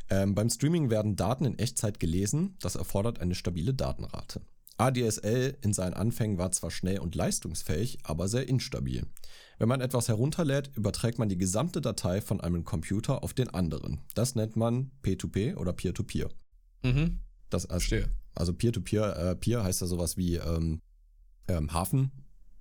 Ähm, 0.09 0.35
beim 0.35 0.51
Streaming 0.51 0.91
werden 0.91 1.17
Daten 1.17 1.45
in 1.45 1.59
Echtzeit 1.59 2.01
gelesen. 2.01 2.57
Das 2.61 2.75
erfordert 2.75 3.21
eine 3.21 3.35
stabile 3.35 3.75
Datenrate. 3.75 4.41
ADSL 4.81 5.59
in 5.61 5.73
seinen 5.75 5.95
Anfängen 5.95 6.39
war 6.39 6.51
zwar 6.53 6.71
schnell 6.71 7.01
und 7.01 7.15
leistungsfähig, 7.15 7.99
aber 8.03 8.29
sehr 8.29 8.49
instabil. 8.49 9.07
Wenn 9.59 9.69
man 9.69 9.83
etwas 9.83 10.09
herunterlädt, 10.09 10.71
überträgt 10.75 11.19
man 11.19 11.29
die 11.29 11.37
gesamte 11.37 11.83
Datei 11.83 12.23
von 12.23 12.41
einem 12.41 12.65
Computer 12.65 13.23
auf 13.23 13.35
den 13.35 13.51
anderen. 13.51 14.01
Das 14.15 14.35
nennt 14.35 14.57
man 14.57 14.91
P2P 15.05 15.57
oder 15.57 15.75
Peer-to-Peer. 15.75 16.31
Mhm. 16.83 17.21
Das 17.51 17.67
also, 17.67 17.89
Verstehe. 17.89 18.09
also 18.35 18.55
Peer-to-Peer, 18.55 19.17
äh, 19.17 19.37
Peer 19.37 19.63
heißt 19.63 19.83
ja 19.83 19.87
sowas 19.87 20.17
wie 20.17 20.37
ähm, 20.37 20.81
ähm, 21.47 21.73
Hafen, 21.73 22.11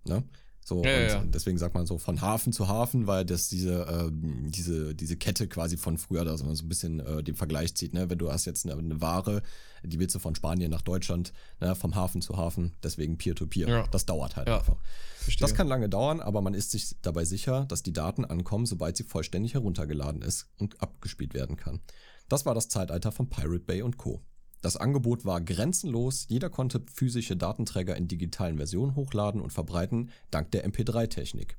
ne? 0.06 0.24
So, 0.70 0.84
Ja, 0.84 1.00
ja, 1.02 1.24
deswegen 1.26 1.58
sagt 1.58 1.74
man 1.74 1.88
so 1.88 1.98
von 1.98 2.22
Hafen 2.22 2.54
zu 2.54 2.68
Hafen, 2.68 3.08
weil 3.08 3.26
das 3.26 3.50
diese, 3.50 3.88
ähm, 3.90 4.52
diese, 4.52 4.94
diese 4.94 5.18
Kette 5.18 5.48
quasi 5.48 5.78
von 5.78 5.98
früher, 5.98 6.24
da 6.24 6.38
so 6.38 6.46
ein 6.46 6.70
bisschen 6.70 7.00
äh, 7.00 7.24
den 7.24 7.34
Vergleich 7.34 7.74
zieht, 7.74 7.96
ne? 7.96 8.08
Wenn 8.10 8.20
du 8.20 8.32
hast 8.32 8.46
jetzt 8.46 8.68
eine, 8.68 8.78
eine 8.78 9.02
Ware, 9.02 9.42
die 9.84 10.00
willst 10.00 10.14
du 10.14 10.20
von 10.20 10.36
Spanien 10.36 10.70
nach 10.70 10.84
Deutschland, 10.84 11.34
ne? 11.60 11.74
vom 11.74 11.96
Hafen 11.96 12.22
zu 12.22 12.38
Hafen, 12.38 12.74
deswegen 12.84 13.18
Peer-to-Peer. 13.18 13.68
Ja. 13.68 13.88
Das 13.88 14.06
dauert 14.06 14.36
halt 14.36 14.48
einfach. 14.48 14.78
Verstehe. 15.18 15.44
Das 15.48 15.56
kann 15.56 15.68
lange 15.68 15.90
dauern, 15.90 16.20
aber 16.20 16.42
man 16.42 16.54
ist 16.54 16.70
sich 16.70 16.96
dabei 17.02 17.26
sicher, 17.26 17.66
dass 17.66 17.82
die 17.82 17.94
Daten 17.94 18.24
ankommen, 18.24 18.68
sobald 18.68 18.96
sie 18.96 19.04
vollständig 19.04 19.56
heruntergeladen 19.56 20.22
ist 20.22 20.50
und 20.60 20.80
abgespielt 20.82 21.34
werden 21.34 21.58
kann. 21.58 21.82
Das 22.28 22.46
war 22.46 22.54
das 22.54 22.70
Zeitalter 22.70 23.12
von 23.12 23.28
Pirate 23.28 23.66
Bay 23.66 23.82
und 23.82 23.98
Co. 23.98 24.22
Das 24.62 24.76
Angebot 24.76 25.26
war 25.26 25.42
grenzenlos, 25.42 26.26
jeder 26.28 26.50
konnte 26.50 26.84
physische 26.94 27.38
Datenträger 27.38 27.96
in 27.96 28.08
digitalen 28.08 28.58
Versionen 28.58 28.96
hochladen 28.96 29.42
und 29.42 29.54
verbreiten, 29.54 30.10
dank 30.32 30.52
der 30.52 30.68
MP3-Technik. 30.68 31.58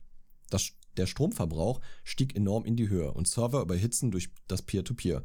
Das, 0.51 0.73
der 0.97 1.07
Stromverbrauch 1.07 1.81
stieg 2.05 2.37
enorm 2.37 2.65
in 2.65 2.77
die 2.77 2.89
Höhe 2.89 3.13
und 3.13 3.29
Server 3.29 3.63
überhitzen 3.63 4.11
durch 4.11 4.31
das 4.49 4.63
Peer-to-Peer. 4.63 5.23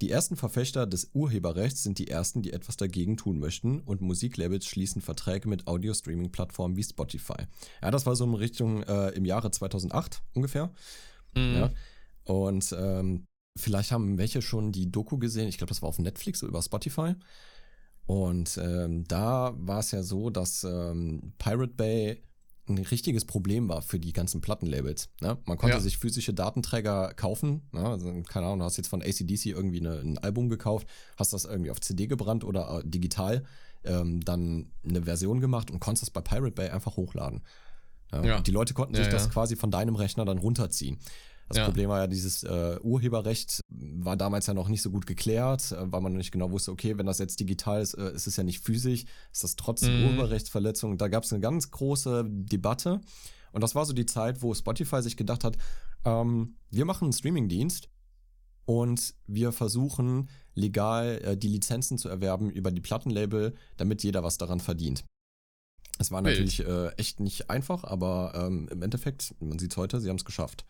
Die 0.00 0.10
ersten 0.10 0.36
Verfechter 0.36 0.86
des 0.86 1.10
Urheberrechts 1.12 1.82
sind 1.82 1.98
die 1.98 2.08
ersten, 2.08 2.40
die 2.40 2.54
etwas 2.54 2.78
dagegen 2.78 3.18
tun 3.18 3.38
möchten 3.38 3.80
und 3.80 4.00
Musiklabels 4.00 4.64
schließen 4.66 5.02
Verträge 5.02 5.48
mit 5.48 5.66
Audio-Streaming-Plattformen 5.66 6.76
wie 6.76 6.84
Spotify. 6.84 7.46
Ja, 7.82 7.90
das 7.90 8.06
war 8.06 8.16
so 8.16 8.24
in 8.24 8.34
Richtung 8.34 8.82
äh, 8.84 9.10
im 9.10 9.26
Jahre 9.26 9.50
2008 9.50 10.22
ungefähr. 10.32 10.72
Mhm. 11.34 11.54
Ja. 11.54 11.70
Und 12.24 12.74
ähm, 12.78 13.26
vielleicht 13.56 13.92
haben 13.92 14.18
welche 14.18 14.42
schon 14.42 14.72
die 14.72 14.90
Doku 14.90 15.18
gesehen. 15.18 15.48
Ich 15.48 15.58
glaube, 15.58 15.68
das 15.70 15.82
war 15.82 15.88
auf 15.88 15.98
Netflix 15.98 16.42
oder 16.42 16.50
über 16.50 16.62
Spotify. 16.62 17.14
Und 18.06 18.58
ähm, 18.62 19.04
da 19.06 19.54
war 19.56 19.80
es 19.80 19.90
ja 19.92 20.02
so, 20.02 20.30
dass 20.30 20.64
ähm, 20.64 21.32
Pirate 21.38 21.74
Bay 21.74 22.22
ein 22.68 22.78
richtiges 22.78 23.24
Problem 23.24 23.68
war 23.68 23.82
für 23.82 23.98
die 23.98 24.12
ganzen 24.12 24.40
Plattenlabels. 24.40 25.08
Ne? 25.20 25.38
Man 25.44 25.58
konnte 25.58 25.76
Ja. 25.76 25.80
sich 25.80 25.98
physische 25.98 26.32
Datenträger 26.32 27.12
kaufen. 27.14 27.62
Ne? 27.72 27.80
Also, 27.84 28.12
keine 28.28 28.46
Ahnung, 28.46 28.60
du 28.60 28.64
hast 28.64 28.76
jetzt 28.76 28.88
von 28.88 29.02
ACDC 29.02 29.46
irgendwie 29.46 29.80
eine, 29.80 29.98
ein 30.00 30.18
Album 30.18 30.48
gekauft, 30.48 30.86
hast 31.16 31.32
das 31.32 31.44
irgendwie 31.44 31.70
auf 31.70 31.80
CD 31.80 32.06
gebrannt 32.06 32.44
oder 32.44 32.78
äh, 32.80 32.88
digital, 32.88 33.44
ähm, 33.84 34.20
dann 34.24 34.70
eine 34.88 35.02
Version 35.02 35.40
gemacht 35.40 35.70
und 35.70 35.80
konntest 35.80 36.02
das 36.02 36.10
bei 36.10 36.20
Pirate 36.20 36.52
Bay 36.54 36.68
einfach 36.70 36.96
hochladen. 36.96 37.42
Ja? 38.12 38.40
Die 38.40 38.50
Leute 38.50 38.74
konnten 38.74 38.94
Ja, 38.94 39.02
sich 39.04 39.12
das 39.12 39.24
ja. 39.26 39.30
quasi 39.30 39.54
von 39.56 39.70
deinem 39.70 39.94
Rechner 39.94 40.24
dann 40.24 40.38
runterziehen. 40.38 40.98
Das 41.50 41.58
Ja. 41.58 41.64
Problem 41.64 41.88
war 41.88 41.98
ja, 41.98 42.06
dieses 42.06 42.44
äh, 42.44 42.78
Urheberrecht 42.80 43.60
war 43.68 44.16
damals 44.16 44.46
ja 44.46 44.54
noch 44.54 44.68
nicht 44.68 44.82
so 44.82 44.90
gut 44.90 45.04
geklärt, 45.04 45.72
äh, 45.72 45.92
weil 45.92 46.00
man 46.00 46.12
noch 46.12 46.18
nicht 46.18 46.30
genau 46.30 46.52
wusste, 46.52 46.70
okay, 46.70 46.96
wenn 46.96 47.06
das 47.06 47.18
jetzt 47.18 47.40
digital 47.40 47.82
ist, 47.82 47.94
äh, 47.94 48.12
ist 48.14 48.28
es 48.28 48.36
ja 48.36 48.44
nicht 48.44 48.60
physisch, 48.64 49.04
ist 49.32 49.42
das 49.42 49.56
trotzdem 49.56 49.98
Mhm. 49.98 50.06
Urheberrechtsverletzung. 50.06 50.96
Da 50.96 51.08
gab 51.08 51.24
es 51.24 51.32
eine 51.32 51.40
ganz 51.40 51.72
große 51.72 52.24
Debatte. 52.28 53.00
Und 53.50 53.62
das 53.62 53.74
war 53.74 53.84
so 53.84 53.92
die 53.92 54.06
Zeit, 54.06 54.42
wo 54.42 54.54
Spotify 54.54 55.02
sich 55.02 55.16
gedacht 55.16 55.42
hat, 55.42 55.58
ähm, 56.04 56.54
wir 56.70 56.84
machen 56.84 57.06
einen 57.06 57.12
Streamingdienst 57.12 57.88
und 58.64 59.14
wir 59.26 59.50
versuchen 59.50 60.28
legal 60.54 61.20
äh, 61.24 61.36
die 61.36 61.48
Lizenzen 61.48 61.98
zu 61.98 62.08
erwerben 62.08 62.48
über 62.48 62.70
die 62.70 62.80
Plattenlabel, 62.80 63.54
damit 63.76 64.04
jeder 64.04 64.22
was 64.22 64.38
daran 64.38 64.60
verdient. 64.60 65.04
Es 65.98 66.12
war 66.12 66.22
natürlich 66.22 66.60
äh, 66.60 66.90
echt 66.96 67.18
nicht 67.18 67.50
einfach, 67.50 67.82
aber 67.82 68.32
ähm, 68.36 68.68
im 68.70 68.82
Endeffekt, 68.82 69.34
man 69.40 69.58
sieht 69.58 69.72
es 69.72 69.76
heute, 69.76 70.00
sie 70.00 70.08
haben 70.08 70.16
es 70.16 70.24
geschafft. 70.24 70.64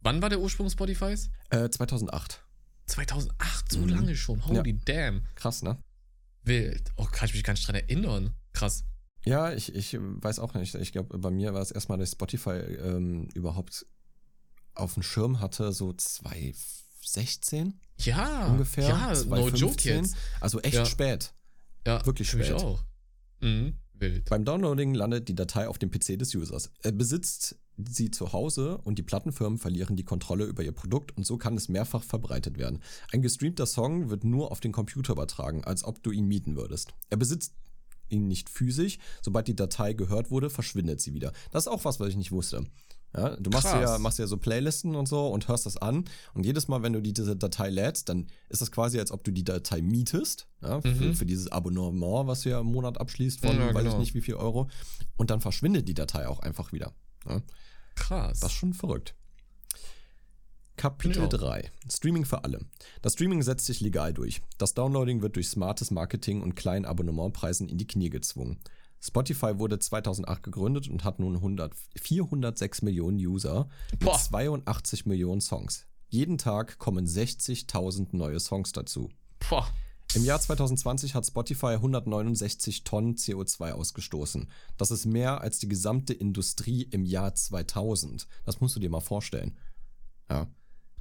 Wann 0.00 0.22
war 0.22 0.28
der 0.28 0.40
Ursprung 0.40 0.68
Spotifys? 0.70 1.30
Äh, 1.50 1.68
2008. 1.70 2.42
2008, 2.86 3.72
so 3.72 3.78
Mhm. 3.80 3.88
lange 3.88 4.16
schon. 4.16 4.44
Holy 4.46 4.78
damn. 4.84 5.24
Krass, 5.34 5.62
ne? 5.62 5.78
Wild. 6.44 6.92
Oh, 6.96 7.04
kann 7.04 7.28
ich 7.28 7.34
mich 7.34 7.42
gar 7.44 7.52
nicht 7.54 7.66
dran 7.66 7.74
erinnern. 7.76 8.34
Krass. 8.52 8.84
Ja, 9.24 9.52
ich, 9.52 9.74
ich 9.74 9.96
weiß 9.98 10.38
auch 10.38 10.54
nicht. 10.54 10.74
Ich 10.76 10.92
glaube, 10.92 11.18
bei 11.18 11.30
mir 11.32 11.52
war 11.52 11.60
es 11.60 11.72
erstmal, 11.72 11.98
dass 11.98 12.10
ich 12.10 12.12
Spotify 12.12 12.50
ähm, 12.50 13.28
überhaupt 13.34 13.84
auf 14.74 14.94
dem 14.94 15.02
Schirm 15.02 15.40
hatte, 15.40 15.72
so 15.72 15.92
2016 15.92 17.80
Ja. 17.98 18.46
ungefähr. 18.46 18.88
Ja, 18.88 19.08
no 19.08 19.14
2015. 19.14 19.58
joke 19.68 19.82
jetzt. 19.88 20.16
Also 20.40 20.60
echt 20.60 20.74
Ja. 20.76 20.86
spät. 20.86 21.32
Ja, 21.86 22.04
Wirklich 22.06 22.30
für 22.30 22.36
mich 22.36 22.46
spät. 22.48 22.60
auch. 22.62 22.84
Mhm. 23.40 23.76
Wild. 23.98 24.28
Beim 24.28 24.44
Downloading 24.44 24.94
landet 24.94 25.28
die 25.28 25.34
Datei 25.34 25.68
auf 25.68 25.78
dem 25.78 25.90
PC 25.90 26.18
des 26.18 26.34
Users. 26.34 26.70
Er 26.82 26.92
besitzt 26.92 27.56
sie 27.76 28.10
zu 28.10 28.32
Hause 28.32 28.78
und 28.78 28.98
die 28.98 29.02
Plattenfirmen 29.02 29.58
verlieren 29.58 29.96
die 29.96 30.04
Kontrolle 30.04 30.44
über 30.44 30.62
ihr 30.62 30.72
Produkt 30.72 31.16
und 31.16 31.26
so 31.26 31.36
kann 31.36 31.56
es 31.56 31.68
mehrfach 31.68 32.02
verbreitet 32.02 32.58
werden. 32.58 32.82
Ein 33.12 33.22
gestreamter 33.22 33.66
Song 33.66 34.08
wird 34.08 34.24
nur 34.24 34.50
auf 34.50 34.60
den 34.60 34.72
Computer 34.72 35.12
übertragen, 35.12 35.64
als 35.64 35.84
ob 35.84 36.02
du 36.02 36.10
ihn 36.10 36.26
mieten 36.26 36.56
würdest. 36.56 36.94
Er 37.10 37.16
besitzt 37.16 37.54
ihn 38.08 38.28
nicht 38.28 38.48
physisch. 38.50 38.98
Sobald 39.20 39.48
die 39.48 39.56
Datei 39.56 39.92
gehört 39.92 40.30
wurde, 40.30 40.50
verschwindet 40.50 41.00
sie 41.00 41.12
wieder. 41.12 41.32
Das 41.50 41.64
ist 41.64 41.68
auch 41.68 41.84
was, 41.84 42.00
was 42.00 42.08
ich 42.08 42.16
nicht 42.16 42.32
wusste. 42.32 42.64
Ja, 43.14 43.34
du 43.36 43.48
machst 43.50 43.66
Krass. 43.68 43.80
ja, 43.82 43.98
machst 43.98 44.18
ja 44.18 44.26
so 44.26 44.36
Playlisten 44.36 44.94
und 44.94 45.06
so 45.06 45.28
und 45.28 45.48
hörst 45.48 45.64
das 45.66 45.76
an. 45.78 46.04
Und 46.34 46.44
jedes 46.44 46.68
Mal, 46.68 46.82
wenn 46.82 46.92
du 46.92 47.00
die- 47.00 47.14
diese 47.14 47.34
Datei 47.34 47.70
lädst, 47.70 48.08
dann 48.10 48.26
ist 48.50 48.60
das 48.60 48.70
quasi, 48.70 48.98
als 48.98 49.10
ob 49.10 49.24
du 49.24 49.30
die 49.30 49.44
Datei 49.44 49.80
mietest. 49.80 50.46
Ja, 50.62 50.80
für, 50.82 50.88
Mhm. 50.88 51.14
für 51.14 51.24
dieses 51.26 51.50
Abonnement, 51.50 52.26
was 52.26 52.42
du 52.42 52.50
ja 52.50 52.60
im 52.60 52.66
Monat 52.66 52.98
abschließt 52.98 53.40
von 53.40 53.56
Ja, 53.56 53.68
weiß 53.74 53.84
ich 53.84 53.88
genau. 53.90 53.98
nicht 53.98 54.14
wie 54.14 54.20
viel 54.20 54.34
Euro. 54.34 54.68
Und 55.16 55.30
dann 55.30 55.40
verschwindet 55.40 55.88
die 55.88 55.94
Datei 55.94 56.28
auch 56.28 56.40
einfach 56.40 56.72
wieder. 56.72 56.92
Ja, 57.26 57.40
Krass. 57.94 58.40
das 58.40 58.52
ist 58.52 58.58
schon 58.58 58.74
verrückt. 58.74 59.14
Kapitel 60.76 61.14
Finde 61.14 61.36
ich 61.36 61.42
auch. 61.42 61.46
3. 61.46 61.70
Streaming 61.90 62.26
für 62.26 62.44
alle. 62.44 62.60
Das 63.00 63.14
Streaming 63.14 63.42
setzt 63.42 63.64
sich 63.64 63.80
legal 63.80 64.12
durch. 64.12 64.42
Das 64.58 64.74
Downloading 64.74 65.22
wird 65.22 65.36
durch 65.36 65.48
smartes 65.48 65.90
Marketing 65.90 66.42
und 66.42 66.54
kleinen 66.54 66.84
Abonnementpreisen 66.84 67.68
in 67.70 67.78
die 67.78 67.86
Knie 67.86 68.10
gezwungen. 68.10 68.58
Spotify 69.06 69.58
wurde 69.58 69.78
2008 69.78 70.42
gegründet 70.42 70.88
und 70.88 71.04
hat 71.04 71.18
nun 71.20 71.36
100, 71.36 71.72
406 71.96 72.82
Millionen 72.82 73.18
User 73.18 73.68
mit 73.92 74.00
Boah. 74.00 74.18
82 74.18 75.06
Millionen 75.06 75.40
Songs. 75.40 75.86
Jeden 76.08 76.38
Tag 76.38 76.78
kommen 76.78 77.06
60.000 77.06 78.08
neue 78.16 78.40
Songs 78.40 78.72
dazu. 78.72 79.10
Boah. 79.48 79.68
Im 80.14 80.24
Jahr 80.24 80.40
2020 80.40 81.14
hat 81.14 81.26
Spotify 81.26 81.74
169 81.74 82.84
Tonnen 82.84 83.16
CO2 83.16 83.72
ausgestoßen. 83.72 84.50
Das 84.76 84.90
ist 84.90 85.04
mehr 85.04 85.40
als 85.40 85.58
die 85.58 85.68
gesamte 85.68 86.12
Industrie 86.12 86.82
im 86.82 87.04
Jahr 87.04 87.34
2000. 87.34 88.26
Das 88.44 88.60
musst 88.60 88.76
du 88.76 88.80
dir 88.80 88.90
mal 88.90 89.00
vorstellen. 89.00 89.58
Ja. 90.30 90.46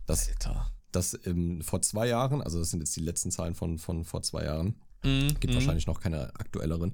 Das, 0.06 0.28
Alter. 0.30 0.72
das 0.92 1.18
ähm, 1.26 1.62
vor 1.62 1.82
zwei 1.82 2.08
Jahren, 2.08 2.42
also 2.42 2.60
das 2.60 2.72
sind 2.72 2.82
jetzt 2.82 2.96
die 2.96 3.02
letzten 3.02 3.32
Zahlen 3.32 3.56
von, 3.56 3.78
von 3.78 4.04
vor 4.04 4.22
zwei 4.22 4.44
Jahren, 4.44 4.76
Mhm. 5.06 5.40
gibt 5.40 5.54
mhm. 5.54 5.56
wahrscheinlich 5.56 5.88
noch 5.88 6.00
keine 6.00 6.36
aktuelleren, 6.36 6.94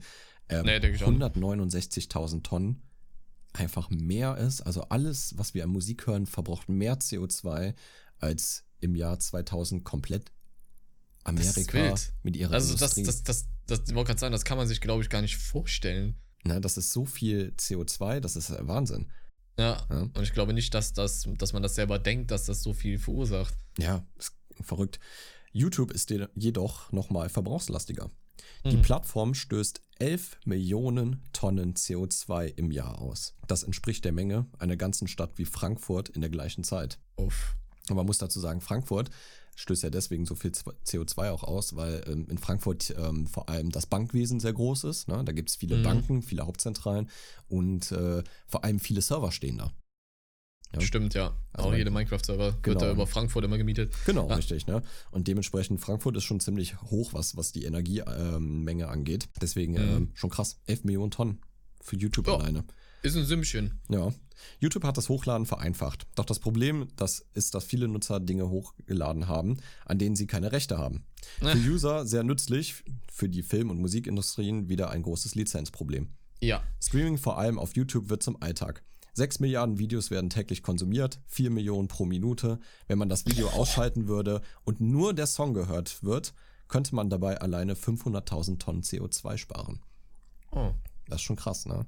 ähm, 0.52 0.66
Nee, 0.66 0.80
denke 0.80 0.96
ich 0.98 1.04
auch 1.04 1.12
nicht. 1.12 1.22
169.000 1.22 2.44
Tonnen 2.44 2.82
einfach 3.54 3.90
mehr 3.90 4.38
ist. 4.38 4.62
Also 4.62 4.84
alles, 4.84 5.38
was 5.38 5.54
wir 5.54 5.64
an 5.64 5.70
Musik 5.70 6.08
hören, 6.08 6.26
verbraucht 6.26 6.70
mehr 6.70 7.00
CO2 7.00 7.74
als 8.20 8.66
im 8.80 8.96
Jahr 8.96 9.20
2000 9.20 9.84
komplett 9.84 10.32
Das 11.24 11.58
Amerika 11.58 11.96
mit 12.24 12.36
ihrer 12.36 12.54
Also 12.54 12.76
das, 12.76 12.98
Industrie. 12.98 13.24
das, 13.26 13.46
das, 13.66 13.80
das, 13.86 13.96
wollte 13.96 14.10
gerade 14.10 14.20
sagen, 14.20 14.32
das 14.32 14.46
kann 14.46 14.58
man 14.58 14.68
sich, 14.68 14.82
glaube 14.82 15.04
ich, 15.04 15.10
gar 15.10 15.22
nicht 15.22 15.38
vorstellen. 15.38 16.16
Ne, 16.44 16.60
das 16.60 16.78
ist 16.78 16.92
so 16.92 17.06
viel 17.06 17.54
CO2, 17.58 18.20
das 18.20 18.36
ist 18.36 18.52
Wahnsinn. 18.68 19.12
Ja. 19.60 19.86
Ja. 19.90 20.02
Und 20.02 20.22
ich 20.22 20.34
glaube 20.34 20.54
nicht, 20.54 20.74
dass, 20.74 20.94
das, 20.94 21.28
dass 21.38 21.54
man 21.54 21.62
das 21.62 21.76
selber 21.76 22.00
denkt, 22.00 22.32
dass 22.32 22.46
das 22.46 22.64
so 22.64 22.74
viel 22.74 22.98
verursacht. 22.98 23.54
Ja, 23.78 24.06
ist 24.18 24.36
verrückt. 24.62 25.00
YouTube 25.52 25.92
ist 25.92 26.12
jedoch 26.36 26.92
nochmal 26.92 27.30
verbrauchslastiger. 27.30 28.10
Die 28.66 28.78
Mhm. 28.78 28.82
Plattform 28.82 29.34
stößt 29.34 29.82
11 30.00 30.38
Millionen 30.46 31.22
Tonnen 31.34 31.76
CO2 31.76 32.48
im 32.56 32.72
Jahr 32.72 33.00
aus. 33.00 33.36
Das 33.48 33.64
entspricht 33.64 34.04
der 34.06 34.12
Menge 34.12 34.48
einer 34.60 34.78
ganzen 34.78 35.08
Stadt 35.08 35.38
wie 35.38 35.46
Frankfurt 35.46 36.10
in 36.10 36.22
der 36.22 36.30
gleichen 36.30 36.64
Zeit. 36.64 36.98
Uff. 37.18 37.56
Und 37.90 37.96
man 37.96 38.06
muss 38.06 38.18
dazu 38.18 38.40
sagen, 38.40 38.62
Frankfurt 38.62 39.10
stößt 39.56 39.84
ja 39.84 39.90
deswegen 39.90 40.26
so 40.26 40.34
viel 40.34 40.52
CO2 40.52 41.30
auch 41.32 41.44
aus, 41.44 41.76
weil 41.76 42.04
ähm, 42.08 42.26
in 42.30 42.38
Frankfurt 42.38 42.96
ähm, 42.98 43.28
vor 43.28 43.50
allem 43.50 43.70
das 43.70 43.86
Bankwesen 43.86 44.40
sehr 44.40 44.54
groß 44.54 44.86
ist. 44.86 45.08
Ne? 45.08 45.24
Da 45.26 45.34
gibt 45.34 45.50
es 45.50 45.56
viele 45.56 45.78
Mhm. 45.78 45.84
Banken, 45.84 46.22
viele 46.24 46.46
Hauptzentralen 46.48 47.10
und 47.48 47.92
äh, 47.92 48.24
vor 48.48 48.64
allem 48.64 48.80
viele 48.80 49.02
Server 49.02 49.32
stehen 49.32 49.58
da. 49.58 49.72
Ja. 50.74 50.82
Stimmt, 50.82 51.14
ja. 51.14 51.36
Also 51.54 51.70
auch 51.70 51.74
jede 51.76 51.92
Minecraft-Server 51.92 52.52
Genau. 52.62 52.66
wird 52.66 52.82
da 52.82 52.92
über 52.92 53.06
Frankfurt 53.08 53.44
immer 53.44 53.58
gemietet. 53.58 53.94
Genau, 54.06 54.30
Ja. 54.30 54.36
richtig. 54.36 54.68
Ne? 54.68 54.82
Und 55.12 55.28
dementsprechend, 55.28 55.82
Frankfurt 55.82 56.16
ist 56.18 56.24
schon 56.24 56.40
ziemlich 56.40 56.82
hoch, 56.84 57.14
was, 57.14 57.36
was 57.36 57.52
die 57.52 57.66
Energiemenge 57.66 58.88
angeht. 58.88 59.30
Deswegen 59.42 59.74
Mhm. 59.74 59.80
ähm, 59.80 60.12
schon 60.14 60.30
krass. 60.30 60.60
11 60.68 60.84
Millionen 60.84 61.12
Tonnen 61.12 61.42
für 61.82 61.98
YouTube 61.98 62.28
Ja. 62.28 62.36
alleine. 62.38 62.64
Ist 63.04 63.18
ein 63.18 63.26
Sümmchen. 63.26 63.80
Ja. 63.90 64.12
YouTube 64.60 64.84
hat 64.84 64.96
das 64.98 65.10
Hochladen 65.10 65.46
vereinfacht. 65.48 66.06
Doch 66.16 66.26
das 66.26 66.40
Problem 66.40 66.88
das 66.96 67.26
ist, 67.34 67.54
dass 67.56 67.64
viele 67.66 67.88
Nutzer 67.88 68.20
Dinge 68.20 68.50
hochgeladen 68.50 69.28
haben, 69.28 69.58
an 69.86 69.98
denen 69.98 70.16
sie 70.16 70.28
keine 70.28 70.52
Rechte 70.52 70.78
haben. 70.78 71.04
Für 71.40 71.58
User 71.76 72.06
sehr 72.06 72.24
nützlich, 72.24 72.84
für 73.12 73.28
die 73.28 73.42
Film- 73.44 73.72
und 73.72 73.80
Musikindustrien 73.80 74.70
wieder 74.70 74.90
ein 74.92 75.02
großes 75.02 75.34
Lizenzproblem. 75.36 76.10
Ja. 76.42 76.64
Streaming 76.82 77.18
vor 77.18 77.38
allem 77.38 77.60
auf 77.60 77.76
YouTube 77.76 78.10
wird 78.10 78.24
zum 78.24 78.42
Alltag. 78.42 78.84
6 79.14 79.40
Milliarden 79.40 79.78
Videos 79.78 80.12
werden 80.12 80.30
täglich 80.30 80.64
konsumiert, 80.64 81.20
4 81.28 81.50
Millionen 81.50 81.88
pro 81.88 82.06
Minute. 82.06 82.60
Wenn 82.88 82.98
man 82.98 83.10
das 83.10 83.26
Video 83.26 83.50
ausschalten 83.50 84.08
würde 84.08 84.42
und 84.64 84.80
nur 84.80 85.14
der 85.14 85.28
Song 85.28 85.54
gehört 85.54 86.04
wird, 86.04 86.34
könnte 86.68 86.96
man 86.96 87.10
dabei 87.10 87.40
alleine 87.40 87.74
500.000 87.74 88.60
Tonnen 88.60 88.82
CO2 88.82 89.38
sparen. 89.38 89.82
Oh. 90.52 90.72
Das 91.08 91.18
ist 91.18 91.24
schon 91.24 91.36
krass, 91.36 91.66
ne? 91.66 91.86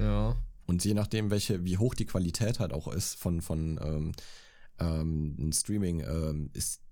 Ja. 0.00 0.36
Und 0.66 0.84
je 0.84 0.94
nachdem, 0.94 1.30
welche, 1.30 1.64
wie 1.64 1.78
hoch 1.78 1.94
die 1.94 2.06
Qualität 2.06 2.58
halt 2.58 2.72
auch 2.72 2.88
ist 2.88 3.14
von, 3.14 3.40
von 3.40 3.78
ähm, 3.82 4.12
ähm, 4.80 5.52
Streaming, 5.52 6.00
ähm, 6.00 6.50
ist 6.52 6.82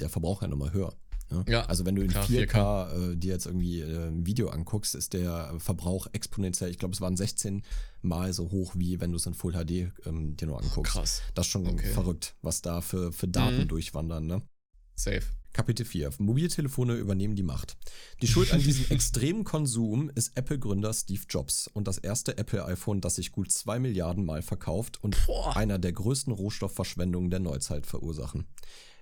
der 0.00 0.08
Verbrauch 0.08 0.42
ja 0.42 0.48
nochmal 0.48 0.72
höher. 0.72 0.94
Ne? 1.30 1.44
Ja, 1.48 1.66
Also 1.66 1.84
wenn 1.84 1.94
du 1.94 2.02
in 2.02 2.08
klar, 2.08 2.26
4K, 2.26 3.12
äh, 3.12 3.16
dir 3.16 3.32
jetzt 3.32 3.46
irgendwie 3.46 3.80
äh, 3.80 4.06
ein 4.08 4.26
Video 4.26 4.48
anguckst, 4.48 4.94
ist 4.94 5.12
der 5.12 5.54
Verbrauch 5.58 6.06
exponentiell, 6.12 6.70
ich 6.70 6.78
glaube, 6.78 6.94
es 6.94 7.00
waren 7.00 7.16
16 7.16 7.62
Mal 8.02 8.32
so 8.32 8.50
hoch, 8.50 8.72
wie 8.76 9.00
wenn 9.00 9.10
du 9.10 9.16
es 9.16 9.26
in 9.26 9.34
Full 9.34 9.52
HD 9.52 9.92
ähm, 10.06 10.36
dir 10.36 10.46
nur 10.46 10.60
anguckst. 10.62 10.92
Krass. 10.92 11.22
Das 11.34 11.46
ist 11.46 11.50
schon 11.52 11.66
Okay. 11.66 11.92
verrückt, 11.92 12.34
was 12.42 12.62
da 12.62 12.80
für, 12.80 13.12
für 13.12 13.28
Daten 13.28 13.62
Mhm. 13.62 13.68
durchwandern, 13.68 14.26
ne? 14.26 14.42
Safe. 14.94 15.22
Kapitel 15.52 15.84
4. 15.84 16.12
Mobiltelefone 16.18 16.94
übernehmen 16.94 17.34
die 17.34 17.42
Macht. 17.42 17.76
Die 18.22 18.28
Schuld 18.28 18.52
an 18.52 18.60
diesem 18.62 18.86
extremen 18.90 19.44
Konsum 19.44 20.10
ist 20.14 20.36
Apple-Gründer 20.36 20.92
Steve 20.94 21.22
Jobs 21.28 21.68
und 21.72 21.88
das 21.88 21.98
erste 21.98 22.38
Apple-iPhone, 22.38 23.00
das 23.00 23.16
sich 23.16 23.32
gut 23.32 23.50
2 23.50 23.78
Milliarden 23.80 24.24
Mal 24.24 24.42
verkauft 24.42 25.02
und 25.02 25.16
Boah. 25.26 25.56
einer 25.56 25.78
der 25.78 25.92
größten 25.92 26.32
Rohstoffverschwendungen 26.32 27.30
der 27.30 27.40
Neuzeit 27.40 27.86
verursachen. 27.86 28.46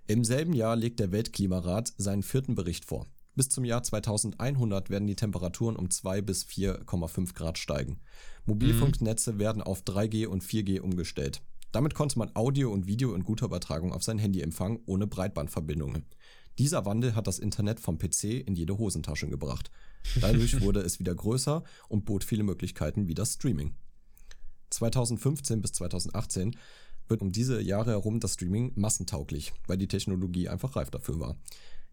Im 0.08 0.22
selben 0.22 0.52
Jahr 0.52 0.76
legt 0.76 1.00
der 1.00 1.10
Weltklimarat 1.10 1.92
seinen 1.98 2.22
vierten 2.22 2.54
Bericht 2.54 2.84
vor. 2.84 3.06
Bis 3.34 3.48
zum 3.48 3.64
Jahr 3.64 3.82
2100 3.82 4.88
werden 4.88 5.08
die 5.08 5.16
Temperaturen 5.16 5.74
um 5.74 5.90
2 5.90 6.22
bis 6.22 6.44
4,5 6.44 7.34
Grad 7.34 7.58
steigen. 7.58 7.98
Mobilfunknetze 8.44 9.40
werden 9.40 9.62
auf 9.62 9.82
3G 9.82 10.26
und 10.26 10.44
4G 10.44 10.78
umgestellt. 10.78 11.42
Damit 11.72 11.94
konnte 11.94 12.20
man 12.20 12.30
Audio 12.34 12.72
und 12.72 12.86
Video 12.86 13.14
in 13.14 13.24
guter 13.24 13.46
Übertragung 13.46 13.92
auf 13.92 14.04
sein 14.04 14.18
Handy 14.18 14.42
empfangen, 14.42 14.78
ohne 14.86 15.08
Breitbandverbindungen. 15.08 16.06
Dieser 16.56 16.86
Wandel 16.86 17.16
hat 17.16 17.26
das 17.26 17.40
Internet 17.40 17.80
vom 17.80 17.98
PC 17.98 18.46
in 18.46 18.54
jede 18.54 18.78
Hosentasche 18.78 19.28
gebracht. 19.28 19.72
Dadurch 20.20 20.60
wurde 20.62 20.80
es 20.80 21.00
wieder 21.00 21.16
größer 21.16 21.64
und 21.88 22.04
bot 22.04 22.22
viele 22.22 22.44
Möglichkeiten 22.44 23.08
wie 23.08 23.14
das 23.14 23.34
Streaming. 23.34 23.74
2015 24.70 25.62
bis 25.62 25.72
2018 25.72 26.56
wird 27.08 27.22
um 27.22 27.32
diese 27.32 27.60
Jahre 27.60 27.90
herum 27.90 28.20
das 28.20 28.34
Streaming 28.34 28.72
massentauglich, 28.74 29.52
weil 29.66 29.78
die 29.78 29.88
Technologie 29.88 30.48
einfach 30.48 30.76
reif 30.76 30.90
dafür 30.90 31.20
war. 31.20 31.36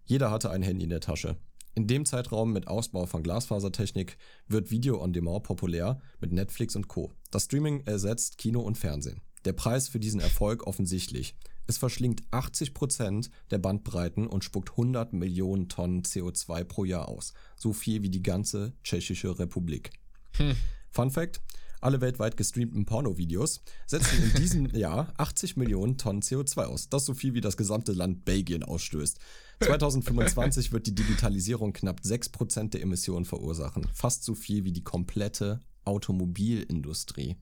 Jeder 0.05 0.31
hatte 0.31 0.49
ein 0.49 0.63
Handy 0.63 0.83
in 0.83 0.89
der 0.89 0.99
Tasche. 0.99 1.37
In 1.75 1.87
dem 1.87 2.05
Zeitraum 2.05 2.53
mit 2.53 2.67
Ausbau 2.67 3.05
von 3.05 3.23
Glasfasertechnik 3.23 4.17
wird 4.47 4.69
Video 4.69 5.01
on 5.01 5.11
Demand 5.11 5.43
populär 5.43 5.99
mit 6.19 6.31
Netflix 6.31 6.75
und 6.75 6.87
Co. 6.87 7.11
Das 7.31 7.45
Streaming 7.45 7.81
ersetzt 7.85 8.37
Kino 8.37 8.61
und 8.61 8.77
Fernsehen. 8.77 9.21
Der 9.45 9.53
Preis 9.53 9.89
für 9.89 9.99
diesen 9.99 10.19
Erfolg 10.19 10.67
offensichtlich. 10.67 11.35
Es 11.65 11.77
verschlingt 11.77 12.23
80% 12.31 13.29
der 13.49 13.57
Bandbreiten 13.57 14.27
und 14.27 14.43
spuckt 14.43 14.71
100 14.71 15.13
Millionen 15.13 15.69
Tonnen 15.69 16.03
CO2 16.03 16.63
pro 16.65 16.85
Jahr 16.85 17.07
aus. 17.07 17.33
So 17.55 17.73
viel 17.73 18.03
wie 18.03 18.09
die 18.09 18.21
ganze 18.21 18.73
Tschechische 18.83 19.39
Republik. 19.39 19.91
Hm. 20.35 20.55
Fun 20.91 21.09
Fact: 21.09 21.41
Alle 21.83 21.99
weltweit 21.99 22.37
gestreamten 22.37 22.85
Pornovideos 22.85 23.61
setzen 23.87 24.23
in 24.23 24.41
diesem 24.41 24.65
Jahr 24.73 25.13
80 25.17 25.57
Millionen 25.57 25.97
Tonnen 25.97 26.21
CO2 26.21 26.63
aus. 26.63 26.87
Das 26.87 27.01
ist 27.01 27.07
so 27.07 27.13
viel 27.13 27.33
wie 27.33 27.41
das 27.41 27.57
gesamte 27.57 27.91
Land 27.91 28.23
Belgien 28.23 28.63
ausstößt. 28.63 29.19
2025 29.61 30.71
wird 30.71 30.87
die 30.87 30.95
Digitalisierung 30.95 31.73
knapp 31.73 31.99
6% 31.99 32.69
der 32.69 32.81
Emissionen 32.81 33.25
verursachen. 33.25 33.85
Fast 33.93 34.23
so 34.23 34.33
viel 34.33 34.63
wie 34.63 34.71
die 34.71 34.83
komplette 34.83 35.59
Automobilindustrie. 35.83 37.35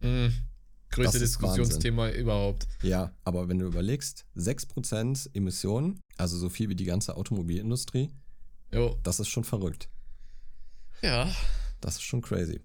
Mhm. 0.00 0.32
Größte 0.90 1.18
Diskussionsthema 1.18 2.10
überhaupt. 2.10 2.68
Ja, 2.82 3.12
aber 3.24 3.48
wenn 3.48 3.58
du 3.58 3.66
überlegst, 3.66 4.24
6% 4.36 5.34
Emissionen, 5.34 6.00
also 6.16 6.38
so 6.38 6.48
viel 6.48 6.70
wie 6.70 6.76
die 6.76 6.84
ganze 6.84 7.16
Automobilindustrie, 7.16 8.10
Jo. 8.72 8.98
das 9.02 9.20
ist 9.20 9.28
schon 9.28 9.44
verrückt. 9.44 9.90
Ja. 11.02 11.30
Das 11.82 11.96
ist 11.96 12.02
schon 12.02 12.22
crazy. 12.22 12.60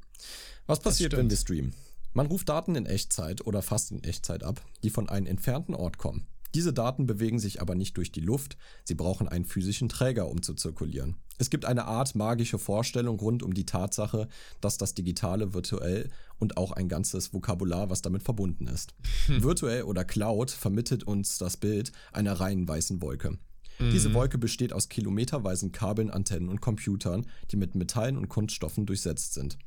Was 0.68 0.82
passiert, 0.82 1.16
wenn 1.16 1.30
wir 1.30 1.38
streamen? 1.38 1.74
Man 2.14 2.28
ruft 2.28 2.50
Daten 2.50 2.76
in 2.76 2.86
Echtzeit 2.86 3.46
oder 3.46 3.62
fast 3.62 3.92
in 3.92 4.04
Echtzeit 4.04 4.44
ab, 4.44 4.62
die 4.84 4.90
von 4.90 5.08
einem 5.08 5.26
entfernten 5.26 5.74
Ort 5.74 5.98
kommen. 5.98 6.28
Diese 6.54 6.74
Daten 6.74 7.06
bewegen 7.06 7.40
sich 7.40 7.62
aber 7.62 7.76
nicht 7.76 7.96
durch 7.96 8.12
die 8.12 8.22
Luft, 8.22 8.58
sie 8.84 8.96
brauchen 8.96 9.30
einen 9.30 9.46
physischen 9.46 9.88
Träger, 9.88 10.28
um 10.28 10.42
zu 10.42 10.54
zirkulieren. 10.54 11.16
Es 11.38 11.50
gibt 11.50 11.66
eine 11.66 11.86
Art 11.86 12.16
magische 12.16 12.58
Vorstellung 12.58 13.20
rund 13.20 13.44
um 13.44 13.54
die 13.54 13.66
Tatsache, 13.66 14.28
dass 14.60 14.78
das 14.78 14.94
Digitale 14.94 15.54
virtuell 15.54 16.10
und 16.40 16.58
auch 16.58 16.72
ein 16.72 16.90
ganzes 16.90 17.34
Vokabular, 17.34 17.90
was 17.90 18.02
damit 18.02 18.24
verbunden 18.24 18.68
ist. 18.68 18.94
Virtuell 19.28 19.84
oder 19.84 20.04
Cloud 20.04 20.52
vermittelt 20.52 21.04
uns 21.04 21.38
das 21.38 21.56
Bild 21.56 21.92
einer 22.12 22.34
reinen 22.34 22.68
weißen 22.68 23.02
Wolke. 23.02 23.38
Diese 23.80 24.14
Wolke 24.16 24.40
besteht 24.40 24.74
aus 24.74 24.90
kilometerweisen 24.90 25.72
Kabeln, 25.72 26.10
Antennen 26.10 26.50
und 26.50 26.62
Computern, 26.62 27.28
die 27.52 27.58
mit 27.58 27.76
Metallen 27.76 28.18
und 28.18 28.28
Kunststoffen 28.28 28.88
durchsetzt 28.88 29.36
sind. 29.36 29.60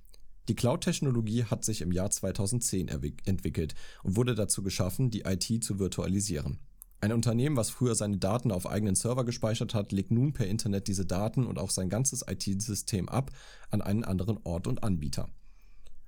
Die 0.51 0.57
Cloud-Technologie 0.57 1.45
hat 1.45 1.65
sich 1.65 1.81
im 1.81 1.93
Jahr 1.93 2.11
2010 2.11 2.89
erwick- 2.89 3.23
entwickelt 3.25 3.77
und 4.03 4.17
wurde 4.17 4.35
dazu 4.35 4.65
geschaffen, 4.65 5.09
die 5.09 5.21
IT 5.21 5.63
zu 5.63 5.79
virtualisieren. 5.79 6.59
Ein 7.01 7.13
Unternehmen, 7.13 7.55
was 7.57 7.71
früher 7.71 7.95
seine 7.95 8.19
Daten 8.19 8.51
auf 8.51 8.67
eigenen 8.67 8.97
Server 8.97 9.25
gespeichert 9.25 9.75
hat, 9.75 9.93
legt 9.93 10.11
nun 10.11 10.33
per 10.33 10.49
Internet 10.49 10.89
diese 10.89 11.07
Daten 11.07 11.47
und 11.47 11.61
auch 11.61 11.71
sein 11.71 11.89
ganzes 11.89 12.25
IT-System 12.29 13.09
ab 13.09 13.31
an 13.71 13.81
einen 13.81 14.03
anderen 14.03 14.41
Ort 14.43 14.67
und 14.67 14.83
Anbieter. 14.83 15.29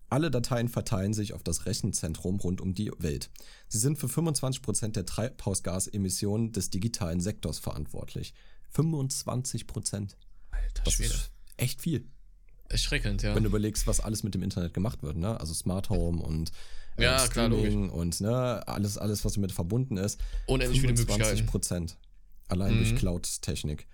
Alle 0.09 0.29
Dateien 0.29 0.67
verteilen 0.67 1.15
sich 1.15 1.35
auf 1.35 1.45
das 1.45 1.67
Rechenzentrum 1.67 2.41
rund 2.41 2.61
um 2.61 2.75
die 2.75 2.91
Welt. 2.99 3.31
Sie 3.69 3.79
sind 3.79 3.97
für 3.97 4.09
25% 4.09 4.89
der 4.89 5.07
Treibhausgasemissionen 5.07 6.51
des 6.51 6.69
digitalen 6.69 7.21
Sektors 7.21 7.61
verantwortlich. 7.61 8.35
25%. 8.75 10.17
Alter 10.51 10.83
Das 10.83 10.95
Schwede. 10.95 11.15
ist 11.15 11.31
echt 11.57 11.81
viel. 11.81 12.09
Erschreckend, 12.73 13.23
ja. 13.23 13.35
Wenn 13.35 13.43
du 13.45 13.49
überlegst, 13.51 13.87
was 13.87 14.01
alles 14.01 14.23
mit 14.23 14.35
dem 14.35 14.43
Internet 14.43 14.75
gemacht 14.75 15.03
wird, 15.03 15.17
ne? 15.17 15.39
Also 15.39 15.55
Smart 15.55 15.89
Home 15.91 16.23
und 16.23 16.51
äh, 16.97 17.05
Ja, 17.05 17.27
klar, 17.29 17.47
Streaming 17.51 17.91
und 17.91 18.21
ne, 18.21 18.67
alles, 18.67 18.99
alles, 18.99 19.25
was 19.25 19.35
damit 19.35 19.53
verbunden 19.53 19.97
ist. 19.97 20.21
Unendlich 20.47 20.81
viele 20.81 20.95
25 20.97 21.19
Möglichkeiten. 21.27 21.51
Prozent. 21.51 21.97
Allein 22.49 22.77
durch 22.77 22.93
Mhm. 22.93 22.97
Cloud-Technik. 22.97 23.87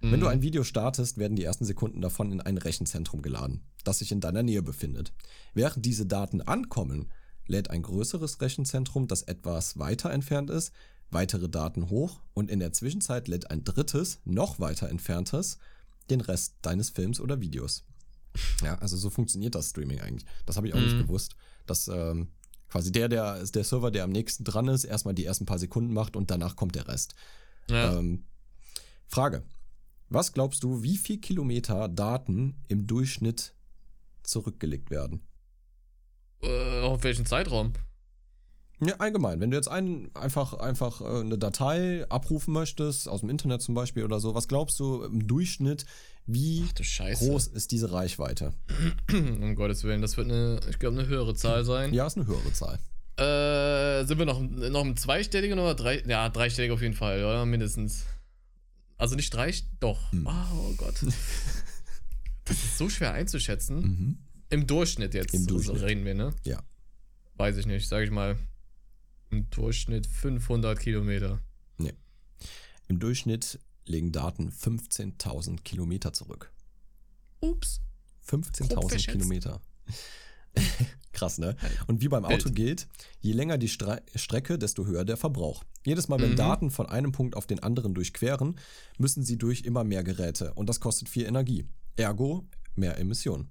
Wenn 0.00 0.20
du 0.20 0.26
ein 0.26 0.42
Video 0.42 0.62
startest, 0.62 1.16
werden 1.16 1.36
die 1.36 1.44
ersten 1.44 1.64
Sekunden 1.64 2.02
davon 2.02 2.30
in 2.30 2.40
ein 2.42 2.58
Rechenzentrum 2.58 3.22
geladen, 3.22 3.62
das 3.82 4.00
sich 4.00 4.12
in 4.12 4.20
deiner 4.20 4.42
Nähe 4.42 4.62
befindet. 4.62 5.12
Während 5.54 5.86
diese 5.86 6.04
Daten 6.04 6.42
ankommen, 6.42 7.10
lädt 7.46 7.70
ein 7.70 7.80
größeres 7.82 8.40
Rechenzentrum, 8.42 9.08
das 9.08 9.22
etwas 9.22 9.78
weiter 9.78 10.10
entfernt 10.10 10.50
ist, 10.50 10.72
weitere 11.10 11.48
Daten 11.48 11.88
hoch 11.88 12.20
und 12.34 12.50
in 12.50 12.60
der 12.60 12.72
Zwischenzeit 12.72 13.26
lädt 13.26 13.50
ein 13.50 13.64
drittes, 13.64 14.20
noch 14.24 14.60
weiter 14.60 14.90
entferntes, 14.90 15.58
den 16.10 16.20
Rest 16.20 16.56
deines 16.62 16.90
Films 16.90 17.18
oder 17.18 17.40
Videos. 17.40 17.84
Ja, 18.62 18.78
also 18.78 18.96
so 18.96 19.10
funktioniert 19.10 19.54
das 19.54 19.70
Streaming 19.70 20.00
eigentlich. 20.00 20.28
Das 20.44 20.56
habe 20.56 20.68
ich 20.68 20.74
auch 20.74 20.80
nicht 20.80 20.98
gewusst, 20.98 21.36
dass 21.66 21.88
ähm, 21.88 22.28
quasi 22.68 22.92
der, 22.92 23.08
der, 23.08 23.44
der 23.44 23.64
Server, 23.64 23.90
der 23.90 24.04
am 24.04 24.10
nächsten 24.10 24.44
dran 24.44 24.68
ist, 24.68 24.84
erstmal 24.84 25.14
die 25.14 25.24
ersten 25.24 25.46
paar 25.46 25.58
Sekunden 25.58 25.92
macht 25.92 26.16
und 26.16 26.30
danach 26.30 26.56
kommt 26.56 26.74
der 26.74 26.88
Rest. 26.88 27.14
ja. 27.68 27.98
Ähm, 27.98 28.24
Frage. 29.08 29.44
Was 30.08 30.32
glaubst 30.32 30.62
du, 30.62 30.82
wie 30.82 30.96
viel 30.96 31.18
Kilometer 31.18 31.88
Daten 31.88 32.62
im 32.68 32.86
Durchschnitt 32.86 33.54
zurückgelegt 34.22 34.90
werden? 34.90 35.26
äh, 36.42 36.80
auf 36.82 37.02
welchen 37.04 37.26
Zeitraum? 37.26 37.72
Ja, 38.80 38.96
allgemein. 38.98 39.40
Wenn 39.40 39.50
du 39.50 39.56
jetzt 39.56 39.68
ein, 39.68 40.10
einfach, 40.14 40.52
einfach 40.54 41.00
äh, 41.00 41.20
eine 41.20 41.38
Datei 41.38 42.04
abrufen 42.10 42.52
möchtest, 42.52 43.08
aus 43.08 43.20
dem 43.20 43.30
Internet 43.30 43.62
zum 43.62 43.74
Beispiel 43.74 44.04
oder 44.04 44.20
so, 44.20 44.34
was 44.34 44.48
glaubst 44.48 44.78
du 44.80 45.02
im 45.02 45.26
Durchschnitt, 45.26 45.86
wie 46.26 46.66
Ach 46.68 47.18
groß 47.18 47.46
ist 47.48 47.70
diese 47.72 47.92
Reichweite? 47.92 48.52
Um 49.12 49.54
Gottes 49.54 49.84
Willen, 49.84 50.02
das 50.02 50.16
wird 50.16 50.30
eine, 50.30 50.60
ich 50.68 50.78
glaube, 50.78 50.98
eine 50.98 51.08
höhere 51.08 51.34
Zahl 51.34 51.64
sein. 51.64 51.94
Ja, 51.94 52.06
ist 52.06 52.16
eine 52.16 52.26
höhere 52.26 52.52
Zahl. 52.52 52.78
Äh, 53.18 54.04
sind 54.04 54.18
wir 54.18 54.26
noch, 54.26 54.40
noch 54.40 54.82
im 54.84 54.94
zweistelligen 54.96 55.58
oder 55.58 55.74
drei? 55.74 56.02
Ja, 56.06 56.28
dreistellig 56.28 56.70
auf 56.70 56.82
jeden 56.82 56.94
Fall, 56.94 57.24
oder? 57.24 57.46
Mindestens. 57.46 58.04
Also 58.98 59.14
nicht 59.14 59.32
drei, 59.32 59.54
doch. 59.80 60.12
Hm. 60.12 60.26
Ah, 60.26 60.48
Oh 60.54 60.74
Gott. 60.76 60.94
Das 62.48 62.56
ist 62.62 62.78
so 62.78 62.88
schwer 62.88 63.12
einzuschätzen. 63.12 63.80
Mhm. 63.80 64.18
Im 64.50 64.66
Durchschnitt 64.68 65.14
jetzt. 65.14 65.34
Im 65.34 65.48
Durchschnitt. 65.48 65.82
reden 65.82 66.04
wir, 66.04 66.14
ne? 66.14 66.32
Ja. 66.44 66.62
Weiß 67.34 67.56
ich 67.56 67.66
nicht, 67.66 67.88
sag 67.88 68.04
ich 68.04 68.12
mal. 68.12 68.38
Im 69.30 69.48
Durchschnitt 69.50 70.06
500 70.06 70.78
Kilometer. 70.78 71.40
Im 72.88 73.00
Durchschnitt 73.00 73.58
legen 73.84 74.12
Daten 74.12 74.50
15.000 74.50 75.62
Kilometer 75.62 76.12
zurück. 76.12 76.52
Ups. 77.40 77.80
Grob 78.28 78.44
15.000 78.44 78.88
verschätzt. 78.88 79.08
Kilometer. 79.08 79.60
Krass, 81.12 81.38
ne? 81.38 81.56
Und 81.86 82.00
wie 82.00 82.08
beim 82.08 82.24
Auto 82.24 82.46
Wild. 82.46 82.54
gilt, 82.54 82.88
je 83.20 83.32
länger 83.32 83.58
die 83.58 83.68
Stre 83.68 84.02
Strecke, 84.14 84.58
desto 84.58 84.84
höher 84.86 85.04
der 85.04 85.16
Verbrauch. 85.16 85.64
Jedes 85.84 86.08
Mal, 86.08 86.20
wenn 86.20 86.32
Mhm. 86.32 86.36
Daten 86.36 86.70
von 86.70 86.86
einem 86.86 87.12
Punkt 87.12 87.36
auf 87.36 87.46
den 87.46 87.60
anderen 87.60 87.94
durchqueren, 87.94 88.56
müssen 88.98 89.22
sie 89.24 89.38
durch 89.38 89.62
immer 89.62 89.82
mehr 89.84 90.04
Geräte 90.04 90.54
und 90.54 90.68
das 90.68 90.80
kostet 90.80 91.08
viel 91.08 91.24
Energie. 91.26 91.66
Ergo 91.96 92.48
mehr 92.74 92.98
Emissionen. 92.98 93.50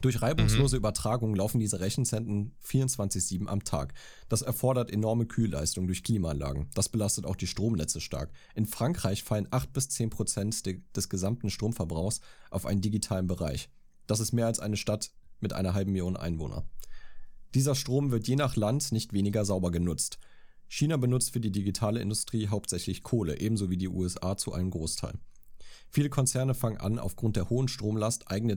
Durch 0.00 0.22
reibungslose 0.22 0.78
Übertragung 0.78 1.34
laufen 1.34 1.60
diese 1.60 1.80
Rechenzentren 1.80 2.52
24-7 2.64 3.46
am 3.46 3.64
Tag. 3.64 3.92
Das 4.30 4.40
erfordert 4.40 4.90
enorme 4.90 5.26
Kühlleistung 5.26 5.86
durch 5.86 6.02
Klimaanlagen. 6.02 6.68
Das 6.74 6.88
belastet 6.88 7.26
auch 7.26 7.36
die 7.36 7.46
Stromnetze 7.46 8.00
stark. 8.00 8.30
In 8.54 8.64
Frankreich 8.64 9.22
fallen 9.22 9.46
8 9.50 9.72
bis 9.74 9.90
10 9.90 10.08
Prozent 10.08 10.64
de 10.64 10.80
des 10.96 11.10
gesamten 11.10 11.50
Stromverbrauchs 11.50 12.20
auf 12.50 12.64
einen 12.64 12.80
digitalen 12.80 13.26
Bereich. 13.26 13.68
Das 14.06 14.20
ist 14.20 14.32
mehr 14.32 14.46
als 14.46 14.58
eine 14.58 14.78
Stadt 14.78 15.10
mit 15.40 15.52
einer 15.52 15.74
halben 15.74 15.92
Million 15.92 16.16
Einwohner. 16.16 16.64
Dieser 17.54 17.74
Strom 17.74 18.10
wird 18.10 18.26
je 18.26 18.36
nach 18.36 18.56
Land 18.56 18.92
nicht 18.92 19.12
weniger 19.12 19.44
sauber 19.44 19.70
genutzt. 19.70 20.18
China 20.66 20.96
benutzt 20.96 21.32
für 21.32 21.40
die 21.40 21.52
digitale 21.52 22.00
Industrie 22.00 22.48
hauptsächlich 22.48 23.02
Kohle, 23.02 23.38
ebenso 23.38 23.68
wie 23.68 23.76
die 23.76 23.88
USA 23.88 24.36
zu 24.36 24.52
einem 24.52 24.70
Großteil. 24.70 25.18
Viele 25.90 26.08
Konzerne 26.08 26.54
fangen 26.54 26.78
an, 26.78 26.98
aufgrund 27.00 27.36
der 27.36 27.50
hohen 27.50 27.66
Stromlast 27.66 28.30
eigene, 28.30 28.56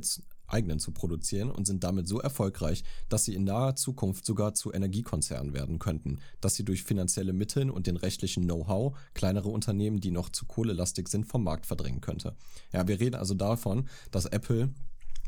eigenen 0.53 0.79
zu 0.79 0.91
produzieren 0.91 1.51
und 1.51 1.65
sind 1.67 1.83
damit 1.83 2.07
so 2.07 2.21
erfolgreich, 2.21 2.83
dass 3.09 3.25
sie 3.25 3.35
in 3.35 3.43
naher 3.43 3.75
Zukunft 3.75 4.25
sogar 4.25 4.53
zu 4.53 4.71
Energiekonzernen 4.71 5.53
werden 5.53 5.79
könnten, 5.79 6.19
dass 6.39 6.55
sie 6.55 6.63
durch 6.63 6.83
finanzielle 6.83 7.33
Mittel 7.33 7.69
und 7.69 7.87
den 7.87 7.97
rechtlichen 7.97 8.43
Know-how 8.45 8.95
kleinere 9.13 9.49
Unternehmen, 9.49 9.99
die 9.99 10.11
noch 10.11 10.29
zu 10.29 10.45
kohlelastig 10.45 11.07
sind, 11.09 11.25
vom 11.25 11.43
Markt 11.43 11.65
verdrängen 11.65 11.99
könnte. 12.01 12.35
Ja, 12.71 12.87
wir 12.87 12.99
reden 12.99 13.15
also 13.15 13.33
davon, 13.33 13.89
dass 14.11 14.25
Apple 14.27 14.69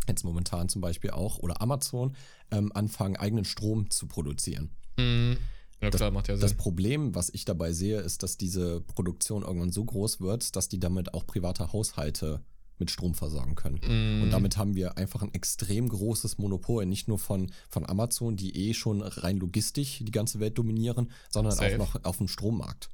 jetzt 0.08 0.24
momentan 0.24 0.70
zum 0.70 0.82
Beispiel 0.82 1.10
auch 1.12 1.40
oder 1.40 1.62
Amazon 1.62 2.16
ähm, 2.52 2.72
anfangen, 2.74 3.16
eigenen 3.18 3.44
Strom 3.46 3.90
zu 3.90 4.08
produzieren. 4.08 4.70
Mhm. 4.98 5.38
Ja, 5.82 5.90
Das- 5.90 6.00
klar, 6.00 6.12
macht 6.12 6.28
ja 6.30 6.36
Das 6.38 6.52
Sinn. 6.52 6.58
Problem, 6.58 7.16
was 7.16 7.30
ich 7.30 7.44
dabei 7.44 7.74
sehe, 7.74 8.00
ist, 8.00 8.24
dass 8.24 8.38
diese 8.38 8.82
Produktion 8.82 9.42
irgendwann 9.44 9.72
so 9.72 9.84
groß 9.84 10.22
wird, 10.22 10.56
dass 10.56 10.70
die 10.70 10.80
damit 10.80 11.14
auch 11.14 11.26
private 11.28 11.74
Haushalte 11.74 12.42
mit 12.80 12.92
Strom 12.92 13.14
versorgen 13.14 13.56
können. 13.56 13.80
Mhm. 13.88 14.24
Und 14.24 14.32
damit 14.32 14.58
haben 14.58 14.76
wir 14.76 14.98
einfach 14.98 15.22
ein 15.22 15.34
extrem 15.34 15.90
großes 15.90 16.38
Monopol, 16.38 16.86
nicht 16.86 17.08
nur 17.08 17.20
von, 17.20 17.52
von 17.70 17.88
Amazon, 17.88 18.36
die 18.36 18.70
eh 18.70 18.74
schon 18.74 19.02
rein 19.02 19.38
logistisch 19.38 20.00
die 20.02 20.12
ganze 20.12 20.40
Welt 20.40 20.58
dominieren, 20.58 21.12
sondern 21.30 21.54
Safe. 21.54 21.76
auch 21.76 21.78
noch 21.78 22.04
auf 22.04 22.18
dem 22.18 22.28
Strommarkt. 22.28 22.90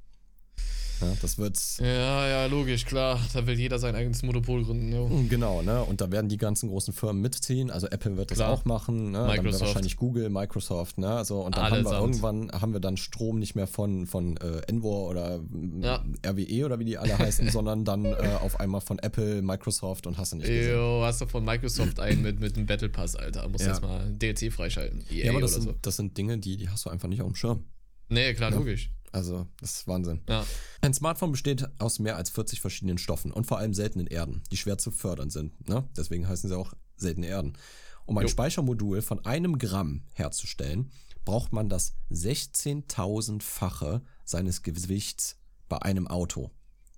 Ja, 1.01 1.13
das 1.21 1.37
wird 1.37 1.57
Ja, 1.79 2.27
ja, 2.27 2.45
logisch, 2.45 2.85
klar. 2.85 3.19
Da 3.33 3.47
will 3.47 3.59
jeder 3.59 3.79
sein 3.79 3.95
eigenes 3.95 4.21
Monopol 4.23 4.63
gründen. 4.63 4.93
Jo. 4.93 5.09
Genau, 5.29 5.61
ne? 5.61 5.83
Und 5.83 5.99
da 6.01 6.11
werden 6.11 6.29
die 6.29 6.37
ganzen 6.37 6.69
großen 6.69 6.93
Firmen 6.93 7.21
mitziehen. 7.21 7.71
Also 7.71 7.87
Apple 7.87 8.17
wird 8.17 8.31
das 8.31 8.37
Klar. 8.37 8.51
auch 8.51 8.65
machen, 8.65 9.11
ne? 9.11 9.17
Dann 9.19 9.27
wird 9.29 9.37
Microsoft. 9.43 9.61
wahrscheinlich 9.61 9.97
Google, 9.97 10.29
Microsoft, 10.29 10.97
ne? 10.99 11.09
Also 11.09 11.41
und 11.41 11.57
dann 11.57 11.63
haben 11.65 11.71
wir 11.71 11.77
Allesamt. 11.91 12.01
irgendwann 12.01 12.51
haben 12.61 12.73
wir 12.73 12.79
dann 12.79 12.97
Strom 12.97 13.39
nicht 13.39 13.55
mehr 13.55 13.67
von 13.67 14.05
von 14.05 14.37
äh, 14.37 14.61
Envor 14.67 15.09
oder 15.09 15.39
mm, 15.39 15.81
Ja. 15.83 16.03
RWE 16.25 16.65
oder 16.65 16.79
wie 16.79 16.85
die 16.85 16.97
alle 16.97 17.17
heißen, 17.17 17.49
sondern 17.51 17.83
dann 17.85 18.05
äh, 18.05 18.37
auf 18.41 18.59
einmal 18.59 18.81
von 18.81 18.99
Apple, 18.99 19.41
Microsoft 19.41 20.05
und 20.07 20.17
hast 20.17 20.33
du 20.33 20.37
nicht 20.37 20.47
gesehen. 20.47 20.75
Jo, 20.75 21.01
hast 21.03 21.19
du 21.21 21.25
von 21.25 21.43
Microsoft 21.43 21.99
einen 21.99 22.21
mit, 22.21 22.39
mit 22.39 22.55
einem 22.55 22.65
Battle 22.67 22.89
Pass, 22.89 23.15
Alter. 23.15 23.47
Musst 23.49 23.65
Ja. 23.65 23.71
jetzt 23.71 23.81
mal 23.81 24.05
DLC 24.11 24.51
freischalten. 24.53 25.03
EA 25.11 25.25
Ja, 25.25 25.31
aber 25.31 25.41
das 25.41 25.53
oder 25.53 25.61
sind, 25.63 25.71
so. 25.73 25.79
das 25.81 25.95
sind 25.95 26.17
Dinge, 26.17 26.37
die, 26.37 26.57
die 26.57 26.69
hast 26.69 26.85
du 26.85 26.89
einfach 26.89 27.07
nicht 27.07 27.21
auf 27.21 27.27
dem 27.27 27.35
Schirm. 27.35 27.65
Nee, 28.09 28.33
klar, 28.33 28.51
Ja. 28.51 28.57
logisch. 28.57 28.91
Also, 29.11 29.47
das 29.59 29.77
ist 29.77 29.87
Wahnsinn. 29.87 30.21
Ja. 30.29 30.45
Ein 30.81 30.93
Smartphone 30.93 31.31
besteht 31.31 31.67
aus 31.79 31.99
mehr 31.99 32.15
als 32.15 32.29
40 32.29 32.61
verschiedenen 32.61 32.97
Stoffen 32.97 33.31
und 33.31 33.45
vor 33.45 33.57
allem 33.57 33.73
seltenen 33.73 34.07
Erden, 34.07 34.41
die 34.51 34.57
schwer 34.57 34.77
zu 34.77 34.91
fördern 34.91 35.29
sind. 35.29 35.67
Ne? 35.67 35.87
Deswegen 35.97 36.27
heißen 36.27 36.49
sie 36.49 36.57
auch 36.57 36.73
seltene 36.95 37.27
Erden. 37.27 37.57
Um 38.05 38.17
ein 38.17 38.23
Jo. 38.23 38.29
Speichermodul 38.29 39.01
von 39.01 39.25
einem 39.25 39.57
Gramm 39.57 40.03
herzustellen, 40.13 40.91
braucht 41.25 41.53
man 41.53 41.69
das 41.69 41.93
16.000-fache 42.11 44.01
seines 44.23 44.63
Gewichts 44.63 45.37
bei 45.69 45.81
einem 45.81 46.07
Auto. 46.07 46.51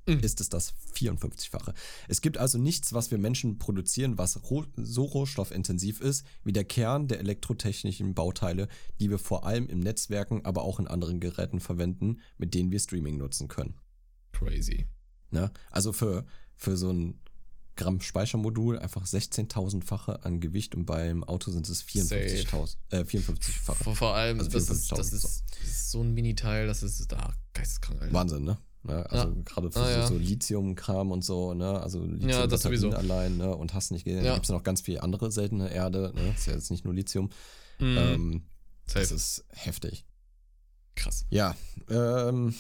Mhm. 0.06 0.20
ist 0.20 0.41
es 0.41 0.49
das 0.49 0.74
54-fache. 0.95 1.74
Es 2.08 2.22
gibt 2.22 2.38
also 2.38 2.58
nichts, 2.58 2.93
was 2.93 3.12
wir 3.12 3.18
Menschen 3.18 3.58
produzieren, 3.58 4.18
was 4.18 4.34
so 4.34 5.04
rohstoffintensiv 5.04 6.01
ist, 6.01 6.26
wie 6.43 6.51
der 6.51 6.66
Kern 6.66 7.08
der 7.08 7.20
elektrotechnischen 7.20 8.14
Bauteile, 8.14 8.68
die 8.99 9.10
wir 9.10 9.20
vor 9.20 9.45
allem 9.45 9.68
im 9.68 9.80
Netzwerken, 9.80 10.43
aber 10.45 10.64
auch 10.64 10.80
in 10.80 10.88
anderen 10.88 11.20
Geräten 11.20 11.60
verwenden, 11.60 12.20
mit 12.38 12.54
denen 12.54 12.72
wir 12.72 12.80
Streaming 12.80 13.18
nutzen 13.18 13.47
können. 13.47 13.76
Crazy. 14.34 14.88
Ne? 15.32 15.51
Also 15.72 15.93
für, 15.93 16.26
für 16.56 16.76
so 16.76 16.91
ein 16.91 17.20
Gramm 17.76 18.01
Speichermodul 18.01 18.78
einfach 18.78 19.06
16.000-fache 19.06 20.24
an 20.26 20.39
Gewicht 20.39 20.76
und 20.76 20.86
beim 20.86 21.24
Auto 21.24 21.49
sind 21.49 21.68
es 21.68 21.84
54.000, 21.84 22.76
äh, 22.91 22.99
54-fache. 22.99 23.84
Vor, 23.84 23.95
vor 23.95 24.16
allem, 24.16 24.38
Also 24.39 24.51
das, 24.51 24.70
ist, 24.70 24.91
54.000, 24.91 24.97
das, 24.97 25.14
ist, 25.14 25.24
das 25.24 25.43
ist 25.64 25.91
so 25.91 26.01
ein 26.01 26.14
Mini-Teil, 26.14 26.68
das 26.68 26.84
ist 26.84 27.12
da 27.12 27.34
geisteskrank, 27.54 28.01
Alter. 28.01 28.14
Wahnsinn, 28.14 28.43
ne? 28.43 28.58
Ne? 28.84 29.09
Also 29.09 29.27
Ja. 29.29 29.34
gerade 29.45 29.71
für 29.71 29.79
Ah, 29.79 30.07
so, 30.07 30.13
ja. 30.15 30.19
Lithium-Kram 30.19 31.11
und 31.11 31.23
so, 31.23 31.53
ne? 31.53 31.79
Also 31.81 32.03
Ja, 32.03 32.47
das 32.47 32.63
Lithium 32.63 32.91
sowieso. 32.91 32.91
allein, 32.91 33.38
ne? 33.38 33.55
Und 33.55 33.73
hast 33.73 33.91
nicht 33.91 34.05
gesehen. 34.05 34.21
Da 34.23 34.29
Ja. 34.29 34.34
gibt 34.36 34.45
es 34.45 34.51
noch 34.51 34.63
ganz 34.63 34.81
viel 34.81 34.99
andere 34.99 35.31
seltene 35.31 35.71
Erde, 35.73 36.11
ne? 36.15 36.34
Ist 36.36 36.47
ja 36.47 36.53
jetzt 36.53 36.71
nicht 36.71 36.86
nur 36.86 36.93
Lithium. 36.93 37.29
Mhm. 37.79 37.97
Ähm, 37.97 38.43
das 38.93 39.11
ist 39.11 39.45
heftig. 39.49 40.05
Krass. 40.95 41.25
Ja, 41.29 41.55
ähm, 41.89 42.53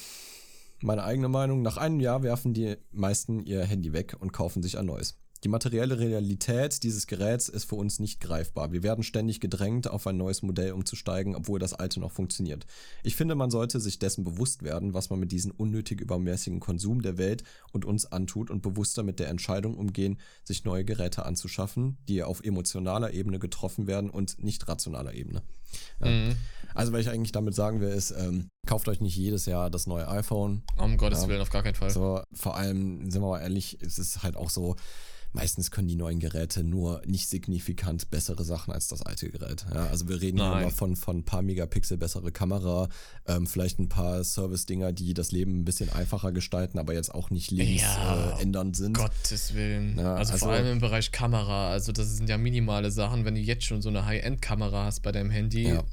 meine 0.81 1.03
eigene 1.03 1.29
Meinung, 1.29 1.61
nach 1.61 1.77
einem 1.77 1.99
Jahr 1.99 2.23
werfen 2.23 2.53
die 2.53 2.75
meisten 2.91 3.39
ihr 3.45 3.63
Handy 3.63 3.93
weg 3.93 4.15
und 4.19 4.33
kaufen 4.33 4.63
sich 4.63 4.77
ein 4.77 4.85
neues. 4.87 5.17
Die 5.43 5.49
materielle 5.49 5.99
Realität 5.99 6.83
dieses 6.83 7.05
Geräts 7.05 7.49
ist 7.49 7.65
für 7.65 7.75
uns 7.75 7.99
nicht 7.99 8.21
greifbar. 8.21 8.71
Wir 8.71 8.81
werden 8.81 9.03
ständig 9.03 9.41
gedrängt, 9.41 9.89
auf 9.89 10.07
ein 10.07 10.15
neues 10.15 10.41
Modell 10.41 10.71
umzusteigen, 10.71 11.35
obwohl 11.35 11.59
das 11.59 11.73
alte 11.73 11.99
noch 11.99 12.11
funktioniert. 12.11 12.65
Ich 13.03 13.17
finde, 13.17 13.35
man 13.35 13.51
sollte 13.51 13.81
sich 13.81 13.99
dessen 13.99 14.23
bewusst 14.23 14.63
werden, 14.63 14.93
was 14.93 15.09
man 15.09 15.19
mit 15.19 15.33
diesem 15.33 15.51
unnötig 15.51 15.99
übermäßigen 15.99 16.61
Konsum 16.61 17.01
der 17.01 17.17
Welt 17.17 17.43
und 17.73 17.83
uns 17.83 18.05
antut 18.05 18.49
und 18.49 18.61
bewusster 18.61 19.03
mit 19.03 19.19
der 19.19 19.27
Entscheidung 19.27 19.75
umgehen, 19.75 20.17
sich 20.45 20.63
neue 20.63 20.85
Geräte 20.85 21.25
anzuschaffen, 21.25 21.97
die 22.07 22.23
auf 22.23 22.41
emotionaler 22.41 23.11
Ebene 23.11 23.37
getroffen 23.37 23.85
werden 23.85 24.09
und 24.09 24.41
nicht 24.41 24.65
rationaler 24.69 25.13
Ebene. 25.13 25.41
Ja. 25.99 26.09
Mhm. 26.09 26.35
Also, 26.73 26.93
was 26.93 27.01
ich 27.01 27.09
eigentlich 27.09 27.31
damit 27.33 27.53
sagen 27.53 27.81
will, 27.81 27.89
ist, 27.89 28.11
ähm, 28.11 28.47
kauft 28.65 28.87
euch 28.87 29.01
nicht 29.01 29.15
jedes 29.15 29.45
Jahr 29.45 29.69
das 29.69 29.87
neue 29.87 30.07
iPhone. 30.07 30.63
Um 30.77 30.97
Gottes 30.97 31.23
Ja. 31.23 31.27
Willen, 31.27 31.41
auf 31.41 31.49
gar 31.49 31.63
keinen 31.63 31.75
Fall. 31.75 31.89
So, 31.89 32.21
vor 32.33 32.55
allem, 32.55 33.11
sind 33.11 33.21
wir 33.21 33.27
mal 33.27 33.41
ehrlich, 33.41 33.77
es 33.81 33.99
ist 33.99 34.23
halt 34.23 34.37
auch 34.37 34.49
so, 34.49 34.75
meistens 35.33 35.71
können 35.71 35.87
die 35.87 35.95
neuen 35.95 36.19
Geräte 36.19 36.63
nur 36.63 37.01
nicht 37.05 37.27
signifikant 37.27 38.09
bessere 38.09 38.43
Sachen 38.43 38.73
als 38.73 38.87
das 38.87 39.01
alte 39.01 39.29
Gerät. 39.29 39.65
Ja, 39.73 39.87
also 39.87 40.07
wir 40.07 40.21
reden 40.21 40.37
hier 40.39 40.49
Nein. 40.49 40.61
immer 40.63 40.71
von, 40.71 40.95
von 40.95 41.17
ein 41.17 41.23
paar 41.25 41.41
Megapixel 41.41 41.97
bessere 41.97 42.31
Kamera, 42.31 42.87
ähm, 43.27 43.47
vielleicht 43.47 43.79
ein 43.79 43.89
paar 43.89 44.23
Service-Dinger, 44.23 44.93
die 44.93 45.13
das 45.13 45.31
Leben 45.31 45.59
ein 45.59 45.65
bisschen 45.65 45.91
einfacher 45.91 46.31
gestalten, 46.31 46.79
aber 46.79 46.93
jetzt 46.93 47.13
auch 47.13 47.29
nicht 47.29 47.51
Ja, 47.51 47.57
lebensändernd 47.63 48.39
äh, 48.39 48.41
ändernd 48.41 48.75
sind. 48.77 48.97
Gottes 48.97 49.53
Willen. 49.53 49.97
Ja, 49.97 50.15
also, 50.15 50.37
vor 50.37 50.49
also- 50.49 50.63
allem 50.63 50.73
im 50.73 50.79
Bereich 50.79 51.11
Kamera. 51.11 51.69
Also 51.71 51.91
das 51.91 52.15
sind 52.17 52.29
ja 52.29 52.37
minimale 52.37 52.91
Sachen. 52.91 53.25
Wenn 53.25 53.35
du 53.35 53.41
jetzt 53.41 53.65
schon 53.65 53.81
so 53.81 53.89
eine 53.89 54.05
High-End-Kamera 54.05 54.85
hast 54.85 55.01
bei 55.01 55.11
deinem 55.11 55.31
Handy, 55.31 55.67
Ja. 55.69 55.83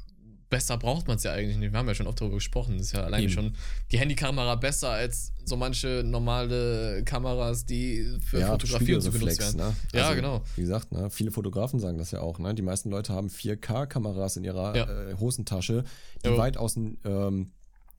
Besser 0.51 0.77
braucht 0.77 1.07
man 1.07 1.17
es 1.17 1.23
ja 1.23 1.31
eigentlich 1.31 1.57
nicht. 1.57 1.71
Wir 1.71 1.79
haben 1.79 1.87
ja 1.87 1.95
schon 1.95 2.05
oft 2.05 2.21
darüber 2.21 2.35
gesprochen. 2.35 2.77
Das 2.77 2.87
ist 2.87 2.93
ja 2.93 3.03
alleine 3.03 3.23
Eben. 3.23 3.33
schon 3.33 3.55
die 3.91 3.97
Handykamera 3.97 4.53
besser 4.55 4.89
als 4.91 5.33
so 5.43 5.57
manche 5.57 6.03
normale 6.05 7.03
Kameras, 7.03 7.65
die 7.65 8.19
für 8.23 8.39
ja, 8.41 8.47
Fotografie 8.47 8.93
und 8.93 9.01
so 9.01 9.11
genutzt 9.11 9.39
werden. 9.39 9.57
ne? 9.57 9.75
Ja, 9.93 10.13
genau. 10.13 10.43
Wie 10.55 10.61
gesagt, 10.61 10.91
ne, 10.91 11.09
viele 11.09 11.31
Fotografen 11.31 11.79
sagen 11.79 11.97
das 11.97 12.11
ja 12.11 12.19
auch. 12.21 12.37
Ne? 12.37 12.53
Die 12.53 12.61
meisten 12.61 12.91
Leute 12.91 13.13
haben 13.13 13.29
4K-Kameras 13.29 14.37
in 14.37 14.43
ihrer 14.43 14.75
Ja. 14.75 15.09
äh, 15.09 15.15
Hosentasche, 15.19 15.83
die 16.23 16.29
Jo. 16.29 16.37
weitaus 16.37 16.75
ähm, 16.75 17.51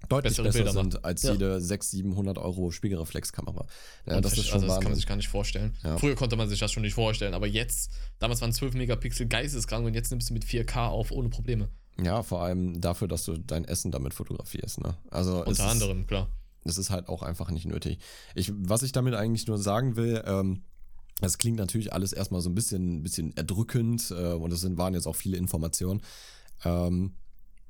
deutlich 0.08 0.32
Bessere 0.32 0.46
besser 0.48 0.58
Bilder 0.58 0.72
sind 0.72 0.92
machen. 0.94 1.04
als 1.04 1.22
Ja. 1.22 1.32
jede 1.32 1.60
600, 1.60 1.82
700 1.90 2.38
Euro 2.38 2.70
Spiegelreflexkamera. 2.70 3.66
Ja, 4.06 4.20
das 4.20 4.34
ist 4.36 4.46
schon 4.46 4.54
also 4.54 4.66
das 4.66 4.76
kann 4.80 4.90
man 4.90 4.94
sich 4.96 5.06
gar 5.06 5.16
nicht 5.16 5.28
vorstellen. 5.28 5.74
Ja. 5.82 5.96
Früher 5.98 6.14
konnte 6.16 6.36
man 6.36 6.48
sich 6.48 6.58
das 6.60 6.70
schon 6.72 6.82
nicht 6.82 6.94
vorstellen, 6.94 7.34
aber 7.34 7.46
jetzt, 7.46 7.90
damals 8.18 8.40
waren 8.40 8.52
12 8.52 8.74
Megapixel 8.74 9.26
geisteskrank 9.26 9.86
und 9.86 9.94
jetzt 9.94 10.10
nimmst 10.10 10.28
du 10.30 10.34
mit 10.34 10.44
4K 10.44 10.88
auf 10.88 11.10
ohne 11.12 11.28
Probleme. 11.28 11.68
Ja, 12.00 12.22
vor 12.22 12.42
allem 12.42 12.80
dafür, 12.80 13.08
dass 13.08 13.24
du 13.24 13.36
dein 13.38 13.64
Essen 13.64 13.90
damit 13.90 14.14
fotografierst. 14.14 14.80
Ne? 14.80 14.96
Also 15.10 15.38
Unter 15.40 15.50
ist, 15.50 15.60
anderem, 15.60 16.06
klar. 16.06 16.28
Das 16.64 16.78
ist 16.78 16.90
halt 16.90 17.08
auch 17.08 17.22
einfach 17.22 17.50
nicht 17.50 17.66
nötig. 17.66 17.98
Ich, 18.34 18.52
was 18.54 18.82
ich 18.82 18.92
damit 18.92 19.14
eigentlich 19.14 19.46
nur 19.46 19.58
sagen 19.58 19.96
will, 19.96 20.22
ähm, 20.26 20.62
das 21.20 21.38
klingt 21.38 21.58
natürlich 21.58 21.92
alles 21.92 22.12
erstmal 22.12 22.40
so 22.40 22.50
ein 22.50 22.54
bisschen, 22.54 23.02
bisschen 23.02 23.36
erdrückend 23.36 24.10
äh, 24.10 24.32
und 24.32 24.52
es 24.52 24.60
sind, 24.60 24.78
waren 24.78 24.94
jetzt 24.94 25.06
auch 25.06 25.16
viele 25.16 25.36
Informationen. 25.36 26.02
Ähm, 26.64 27.14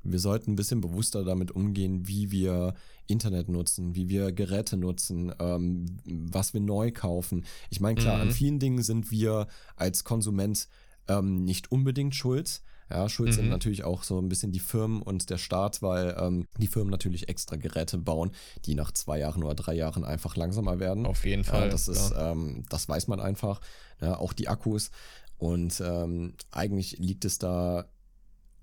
wir 0.03 0.19
sollten 0.19 0.51
ein 0.51 0.55
bisschen 0.55 0.81
bewusster 0.81 1.23
damit 1.23 1.51
umgehen, 1.51 2.07
wie 2.07 2.29
wir 2.31 2.73
Internet 3.07 3.49
nutzen, 3.49 3.95
wie 3.95 4.09
wir 4.09 4.31
Geräte 4.31 4.75
nutzen, 4.77 5.33
ähm, 5.39 5.97
was 6.05 6.53
wir 6.53 6.61
neu 6.61 6.91
kaufen. 6.91 7.45
Ich 7.69 7.79
meine, 7.79 7.99
klar, 7.99 8.19
an 8.19 8.27
Mhm. 8.27 8.31
vielen 8.31 8.59
Dingen 8.59 8.83
sind 8.83 9.11
wir 9.11 9.47
als 9.75 10.03
Konsument 10.03 10.67
ähm, 11.07 11.43
nicht 11.45 11.71
unbedingt 11.71 12.15
schuld. 12.15 12.61
Ja, 12.93 13.09
schuld 13.09 13.33
sind 13.33 13.45
Mhm. 13.45 13.49
natürlich 13.51 13.83
auch 13.83 14.03
so 14.03 14.19
ein 14.19 14.29
bisschen 14.29 14.51
die 14.51 14.59
Firmen 14.59 15.01
und 15.01 15.29
der 15.31 15.39
Staat, 15.39 15.81
weil 15.81 16.15
ähm, 16.19 16.45
die 16.59 16.67
Firmen 16.67 16.91
natürlich 16.91 17.27
extra 17.27 17.55
Geräte 17.55 17.97
bauen, 17.97 18.31
die 18.65 18.75
nach 18.75 18.91
zwei 18.91 19.17
Jahren 19.19 19.43
oder 19.43 19.55
drei 19.55 19.73
Jahren 19.73 20.03
einfach 20.05 20.35
langsamer 20.35 20.79
werden. 20.79 21.05
Auf 21.07 21.25
jeden 21.25 21.43
Ja, 21.43 21.49
Fall. 21.51 21.69
das 21.69 21.87
ist, 21.87 22.11
klar. 22.11 22.31
ähm, 22.33 22.63
das 22.69 22.87
weiß 22.87 23.07
man 23.07 23.19
einfach. 23.19 23.59
Ja, 23.99 24.17
auch 24.19 24.33
die 24.33 24.47
Akkus. 24.47 24.91
Und 25.37 25.81
ähm, 25.83 26.35
eigentlich 26.51 26.99
liegt 26.99 27.25
es 27.25 27.39
da 27.39 27.85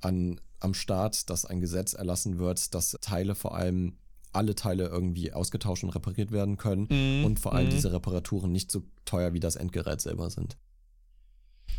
an, 0.01 0.41
am 0.61 0.75
Staat, 0.75 1.29
dass 1.29 1.45
ein 1.45 1.61
Gesetz 1.61 1.93
erlassen 1.95 2.39
wird, 2.39 2.75
dass 2.75 2.97
Teile 3.01 3.35
vor 3.35 3.55
allem 3.57 3.97
alle 4.33 4.55
Teile 4.55 4.87
irgendwie 4.87 5.33
ausgetauscht 5.33 5.83
und 5.83 5.91
repariert 5.91 6.31
werden 6.31 6.57
können 6.57 6.87
Mhm, 6.89 7.25
und 7.25 7.41
vor 7.41 7.53
allem 7.53 7.67
mhm. 7.67 7.71
diese 7.73 7.93
Reparaturen 7.93 8.53
nicht 8.53 8.71
so 8.71 8.85
teuer 9.05 9.33
wie 9.33 9.41
das 9.41 9.57
Endgerät 9.57 10.01
selber 10.01 10.31
sind. 10.31 10.57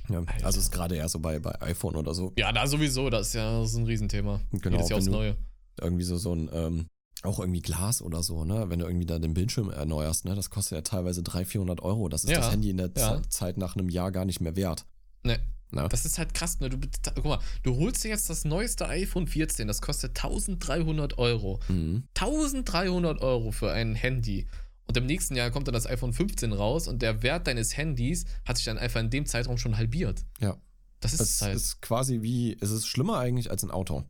Ja, 0.09 0.23
also 0.43 0.59
ist 0.59 0.71
gerade 0.71 0.95
eher 0.95 1.07
so 1.09 1.19
bei, 1.19 1.39
bei 1.39 1.61
iPhone 1.61 1.95
oder 1.95 2.13
so. 2.13 2.33
Ja, 2.37 2.51
da 2.51 2.67
sowieso, 2.67 3.09
das 3.09 3.27
ist 3.27 3.33
ja 3.33 3.59
das 3.59 3.71
ist 3.71 3.77
ein 3.77 3.85
Riesenthema. 3.85 4.41
Genau, 4.51 4.75
Jedes 4.77 4.89
Jahr 4.89 4.99
aufs 4.99 5.07
Neue. 5.07 5.37
irgendwie 5.79 6.03
so, 6.03 6.17
so 6.17 6.33
ein, 6.35 6.49
ähm, 6.53 6.87
auch 7.23 7.39
irgendwie 7.39 7.61
Glas 7.61 8.01
oder 8.01 8.23
so, 8.23 8.45
ne? 8.45 8.65
Wenn 8.69 8.79
du 8.79 8.85
irgendwie 8.87 9.05
da 9.05 9.19
den 9.19 9.33
Bildschirm 9.35 9.69
erneuerst, 9.69 10.25
ne? 10.25 10.33
Das 10.35 10.49
kostet 10.49 10.75
ja 10.75 10.81
teilweise 10.81 11.21
300, 11.23 11.47
400 11.51 11.81
Euro. 11.81 12.09
Das 12.09 12.23
ist 12.23 12.31
Ja, 12.31 12.37
das 12.37 12.51
Handy 12.51 12.69
in 12.71 12.77
der 12.77 12.89
ja. 12.97 13.21
Ze- 13.21 13.29
Zeit 13.29 13.57
nach 13.57 13.75
einem 13.75 13.89
Jahr 13.89 14.11
gar 14.11 14.25
nicht 14.25 14.41
mehr 14.41 14.55
wert. 14.55 14.85
Ne, 15.23 15.39
Ne? 15.73 15.87
das 15.89 16.03
ist 16.03 16.17
halt 16.17 16.33
krass, 16.33 16.59
ne? 16.59 16.69
Du, 16.69 16.77
guck 17.15 17.23
mal, 17.23 17.39
du 17.63 17.77
holst 17.77 18.03
dir 18.03 18.09
jetzt 18.09 18.29
das 18.29 18.43
neueste 18.43 18.87
iPhone 18.89 19.25
14, 19.27 19.67
das 19.69 19.81
kostet 19.81 20.17
1300 20.21 21.17
Euro. 21.17 21.59
Mhm. 21.69 22.03
1300 22.15 23.21
Euro 23.21 23.51
für 23.51 23.71
ein 23.71 23.95
Handy. 23.95 24.47
Und 24.91 24.97
im 24.97 25.05
nächsten 25.05 25.37
Jahr 25.37 25.51
kommt 25.51 25.67
dann 25.69 25.73
das 25.73 25.87
iPhone 25.87 26.11
15 26.11 26.51
raus 26.51 26.89
und 26.89 27.01
der 27.01 27.23
Wert 27.23 27.47
deines 27.47 27.77
Handys 27.77 28.25
hat 28.43 28.57
sich 28.57 28.65
dann 28.65 28.77
einfach 28.77 28.99
in 28.99 29.09
dem 29.09 29.25
Zeitraum 29.25 29.57
schon 29.57 29.77
halbiert. 29.77 30.25
Ja. 30.41 30.57
Das 30.99 31.13
ist 31.13 31.21
Es 31.21 31.41
halt. 31.41 31.55
ist 31.55 31.81
quasi 31.81 32.21
wie, 32.21 32.57
es 32.59 32.71
ist 32.71 32.85
schlimmer 32.87 33.17
eigentlich 33.17 33.49
als 33.49 33.63
ein 33.63 33.71
Auto. 33.71 34.03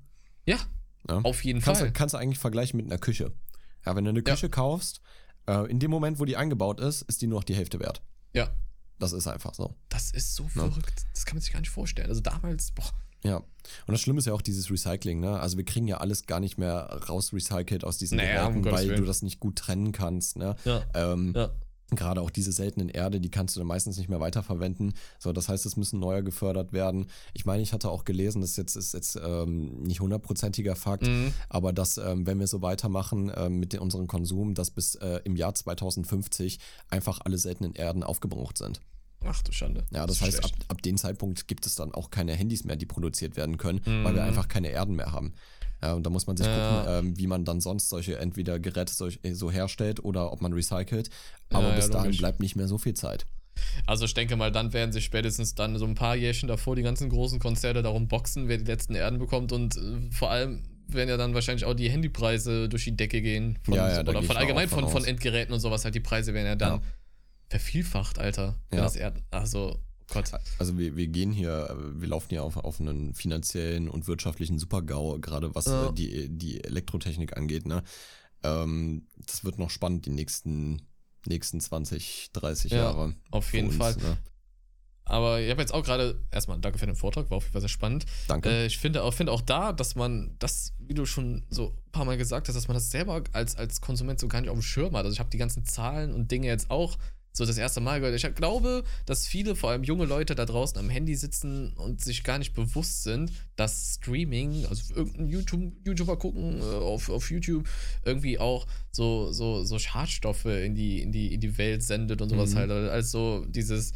ja, 0.47 0.57
Ja? 1.07 1.19
auf 1.21 1.43
jeden 1.43 1.61
Kannst, 1.61 1.81
Fall. 1.81 1.89
du, 1.89 1.93
kannst 1.93 2.13
du 2.15 2.17
eigentlich 2.17 2.39
vergleichen 2.39 2.77
mit 2.77 2.87
einer 2.87 2.97
Küche. 2.97 3.31
Ja, 3.85 3.95
wenn 3.95 4.05
du 4.05 4.09
eine 4.09 4.23
Ja. 4.25 4.33
Küche 4.33 4.49
kaufst, 4.49 5.01
äh, 5.47 5.69
in 5.69 5.79
dem 5.79 5.91
Moment, 5.91 6.17
wo 6.19 6.25
die 6.25 6.35
eingebaut 6.35 6.79
ist, 6.79 7.03
ist 7.03 7.21
die 7.21 7.27
nur 7.27 7.37
noch 7.41 7.43
die 7.43 7.53
Hälfte 7.55 7.79
wert. 7.79 8.01
Ja, 8.33 8.49
Das 8.97 9.11
ist 9.13 9.27
einfach 9.27 9.53
so. 9.53 9.75
das 9.89 10.09
ist 10.09 10.33
so 10.35 10.45
Ja. 10.45 10.49
verrückt. 10.49 11.05
Das 11.13 11.25
kann 11.27 11.35
man 11.35 11.41
sich 11.43 11.53
gar 11.53 11.59
nicht 11.59 11.69
vorstellen. 11.69 12.09
Also 12.09 12.21
damals, 12.21 12.71
boah. 12.71 12.91
Ja. 13.23 13.37
Und 13.37 13.45
das 13.93 14.01
Schlimme 14.01 14.19
ist 14.19 14.25
ja 14.25 14.33
auch 14.33 14.41
dieses 14.41 14.71
Recycling, 14.71 15.19
ne? 15.19 15.39
Also 15.39 15.57
wir 15.57 15.65
kriegen 15.65 15.87
ja 15.87 15.97
alles 15.97 16.25
gar 16.25 16.39
nicht 16.39 16.57
mehr 16.57 17.01
raus 17.07 17.31
recycelt 17.33 17.83
aus 17.83 17.97
diesen 17.97 18.17
Naja, 18.17 18.47
um 18.47 18.53
Geräten, 18.53 18.63
Gottes 18.63 18.79
weil 18.79 18.87
Willen. 18.89 19.01
du 19.01 19.05
das 19.07 19.21
nicht 19.21 19.39
gut 19.39 19.55
trennen 19.57 19.91
kannst, 19.91 20.37
ne? 20.37 20.55
Ja. 20.65 20.83
Ähm, 20.95 21.33
Ja. 21.35 21.51
Gerade 21.93 22.21
auch 22.21 22.29
diese 22.29 22.53
seltenen 22.53 22.87
Erde, 22.87 23.19
die 23.19 23.29
kannst 23.29 23.53
du 23.53 23.59
dann 23.59 23.67
meistens 23.67 23.97
nicht 23.97 24.07
mehr 24.07 24.21
weiterverwenden. 24.21 24.93
So, 25.19 25.33
das 25.33 25.49
heißt, 25.49 25.65
es 25.65 25.75
müssen 25.75 25.99
neue 25.99 26.23
gefördert 26.23 26.71
werden. 26.71 27.07
Ich 27.33 27.43
meine, 27.45 27.61
ich 27.61 27.73
hatte 27.73 27.89
auch 27.89 28.05
gelesen, 28.05 28.39
das 28.39 28.51
ist 28.51 28.57
jetzt, 28.57 28.75
ist 28.77 28.93
jetzt 28.93 29.19
ähm, 29.21 29.81
nicht 29.83 29.99
hundertprozentiger 29.99 30.77
Fakt, 30.77 31.05
Mhm. 31.05 31.33
aber 31.49 31.73
dass, 31.73 31.97
ähm, 31.97 32.25
wenn 32.25 32.39
wir 32.39 32.47
so 32.47 32.61
weitermachen 32.61 33.29
ähm, 33.35 33.59
mit 33.59 33.77
unserem 33.77 34.07
Konsum, 34.07 34.53
dass 34.53 34.71
bis 34.71 34.95
äh, 34.95 35.19
im 35.25 35.35
Jahr 35.35 35.53
2050 35.53 36.59
einfach 36.89 37.19
alle 37.25 37.37
seltenen 37.37 37.73
Erden 37.73 38.03
aufgebraucht 38.03 38.57
sind. 38.57 38.79
Ach 39.23 39.41
du 39.43 39.51
Schande. 39.51 39.83
Ja, 39.91 40.05
das 40.07 40.17
ist 40.17 40.21
heißt, 40.23 40.43
ab, 40.45 40.51
ab 40.69 40.81
dem 40.81 40.97
Zeitpunkt 40.97 41.47
gibt 41.47 41.65
es 41.65 41.75
dann 41.75 41.93
auch 41.93 42.09
keine 42.09 42.33
Handys 42.33 42.63
mehr, 42.63 42.75
die 42.75 42.85
produziert 42.85 43.35
werden 43.37 43.57
können, 43.57 43.81
Mhm. 43.85 44.03
weil 44.03 44.15
wir 44.15 44.23
einfach 44.23 44.47
keine 44.47 44.69
Erden 44.69 44.95
mehr 44.95 45.11
haben. 45.11 45.33
Ja, 45.83 45.93
und 45.93 46.03
da 46.05 46.09
muss 46.09 46.27
man 46.27 46.37
sich 46.37 46.45
Ja. 46.47 46.83
gucken, 46.83 46.93
ähm, 47.09 47.17
wie 47.17 47.27
man 47.27 47.43
dann 47.45 47.59
sonst 47.61 47.89
solche 47.89 48.17
entweder 48.19 48.59
Geräte 48.59 48.93
solch, 48.93 49.19
äh, 49.23 49.33
so 49.33 49.51
herstellt 49.51 50.03
oder 50.03 50.31
ob 50.31 50.41
man 50.41 50.53
recycelt. 50.53 51.09
Aber 51.51 51.69
Ja, 51.69 51.75
bis 51.75 51.89
dahin 51.89 52.05
logisch. 52.07 52.19
bleibt 52.19 52.39
nicht 52.39 52.55
mehr 52.55 52.67
so 52.67 52.77
viel 52.77 52.93
Zeit. 52.93 53.25
Also 53.85 54.05
ich 54.05 54.13
denke 54.13 54.35
mal, 54.37 54.51
dann 54.51 54.73
werden 54.73 54.91
sich 54.91 55.05
spätestens 55.05 55.55
dann 55.55 55.77
so 55.77 55.85
ein 55.85 55.95
paar 55.95 56.15
Jährchen 56.15 56.47
davor 56.47 56.75
die 56.75 56.81
ganzen 56.83 57.09
großen 57.09 57.39
Konzerne 57.39 57.81
darum 57.83 58.07
boxen, 58.07 58.47
wer 58.47 58.57
die 58.57 58.63
letzten 58.63 58.95
Erden 58.95 59.19
bekommt 59.19 59.51
und 59.51 59.75
äh, 59.75 60.11
vor 60.11 60.31
allem 60.31 60.63
werden 60.87 61.09
ja 61.09 61.17
dann 61.17 61.33
wahrscheinlich 61.33 61.65
auch 61.65 61.73
die 61.73 61.89
Handypreise 61.89 62.67
durch 62.69 62.83
die 62.85 62.95
Decke 62.95 63.21
gehen. 63.21 63.57
Von, 63.63 63.73
Ja, 63.75 63.89
ja, 63.91 63.99
oder 64.01 64.21
von 64.23 64.35
allgemein 64.37 64.67
von 64.69 64.87
von. 64.89 65.05
Endgeräten 65.05 65.53
und 65.53 65.59
sowas 65.61 65.83
halt. 65.85 65.95
Die 65.95 65.99
Preise 65.99 66.33
werden 66.33 66.47
ja 66.47 66.55
dann. 66.55 66.81
Vervielfacht, 67.51 68.17
Alter. 68.17 68.55
Ja. 68.73 68.89
Erden, 68.93 69.23
also, 69.29 69.77
Gott. 70.07 70.31
Also 70.57 70.77
wir, 70.77 70.95
wir 70.95 71.07
gehen 71.07 71.31
hier, 71.31 71.77
wir 71.95 72.07
laufen 72.07 72.27
hier 72.29 72.43
auf, 72.43 72.57
auf 72.57 72.79
einen 72.79 73.13
finanziellen 73.13 73.87
und 73.89 74.07
wirtschaftlichen 74.07 74.57
Super-GAU, 74.57 75.19
gerade 75.19 75.53
was 75.53 75.65
Ja. 75.65 75.89
äh, 75.89 75.93
die, 75.93 76.29
die 76.29 76.63
Elektrotechnik 76.63 77.37
angeht. 77.37 77.65
Ne? 77.67 77.83
Ähm, 78.43 79.07
das 79.25 79.43
wird 79.43 79.57
noch 79.59 79.69
spannend 79.69 80.05
die 80.05 80.09
nächsten 80.11 80.81
nächsten 81.27 81.59
20, 81.61 82.31
30 82.33 82.71
Ja, 82.71 82.77
Jahre. 82.79 83.15
auf 83.29 83.53
jeden 83.53 83.67
uns, 83.67 83.77
Fall. 83.77 83.95
Ne? 83.97 84.17
Aber 85.05 85.39
ich 85.39 85.51
habe 85.51 85.61
jetzt 85.61 85.73
auch 85.73 85.83
gerade, 85.83 86.19
erstmal 86.31 86.59
danke 86.59 86.79
für 86.79 86.87
den 86.87 86.95
Vortrag, 86.95 87.29
war 87.29 87.37
auf 87.37 87.43
jeden 87.43 87.53
Fall 87.53 87.61
sehr 87.61 87.69
spannend. 87.69 88.05
Danke. 88.27 88.49
Äh, 88.49 88.65
ich 88.65 88.79
finde 88.79 89.03
auch, 89.03 89.13
finde 89.13 89.31
auch 89.31 89.41
da, 89.41 89.71
dass 89.71 89.93
man 89.95 90.35
das, 90.39 90.73
wie 90.79 90.93
du 90.95 91.05
schon 91.05 91.45
so 91.49 91.69
ein 91.69 91.91
paar 91.91 92.05
Mal 92.05 92.17
gesagt 92.17 92.47
hast, 92.47 92.55
dass 92.55 92.67
man 92.67 92.75
das 92.75 92.89
selber 92.89 93.23
als, 93.33 93.55
als 93.55 93.81
Konsument 93.81 94.19
so 94.19 94.27
gar 94.27 94.41
nicht 94.41 94.49
auf 94.49 94.57
dem 94.57 94.63
Schirm 94.63 94.95
hat. 94.95 95.05
Also 95.05 95.13
ich 95.13 95.19
habe 95.19 95.29
die 95.29 95.37
ganzen 95.37 95.63
Zahlen 95.65 96.11
und 96.13 96.31
Dinge 96.31 96.47
jetzt 96.47 96.71
auch 96.71 96.97
so 97.33 97.45
das 97.45 97.57
erste 97.57 97.79
Mal 97.81 97.99
gehört. 97.99 98.15
Ich 98.15 98.25
hab- 98.25 98.35
glaube, 98.35 98.83
dass 99.05 99.25
viele, 99.25 99.55
vor 99.55 99.69
allem 99.71 99.83
junge 99.83 100.05
Leute 100.05 100.35
da 100.35 100.45
draußen 100.45 100.77
am 100.77 100.89
Handy 100.89 101.15
sitzen 101.15 101.73
und 101.77 102.01
sich 102.01 102.23
gar 102.23 102.37
nicht 102.39 102.53
bewusst 102.53 103.03
sind, 103.03 103.31
dass 103.55 103.95
Streaming, 103.95 104.65
also 104.65 104.93
irgendein 104.95 105.27
YouTube, 105.27 105.71
YouTuber 105.85 106.17
gucken 106.17 106.59
äh, 106.59 106.63
auf, 106.63 107.09
auf 107.09 107.31
YouTube, 107.31 107.67
irgendwie 108.03 108.37
auch 108.39 108.67
so, 108.91 109.31
so, 109.31 109.63
so 109.63 109.79
Schadstoffe 109.79 110.45
in 110.45 110.75
die, 110.75 111.01
in, 111.01 111.11
die, 111.11 111.33
in 111.33 111.39
die 111.39 111.57
Welt 111.57 111.83
sendet 111.83 112.21
und 112.21 112.29
sowas 112.29 112.51
Mhm. 112.53 112.57
halt. 112.57 112.71
Also 112.71 113.45
dieses, 113.47 113.93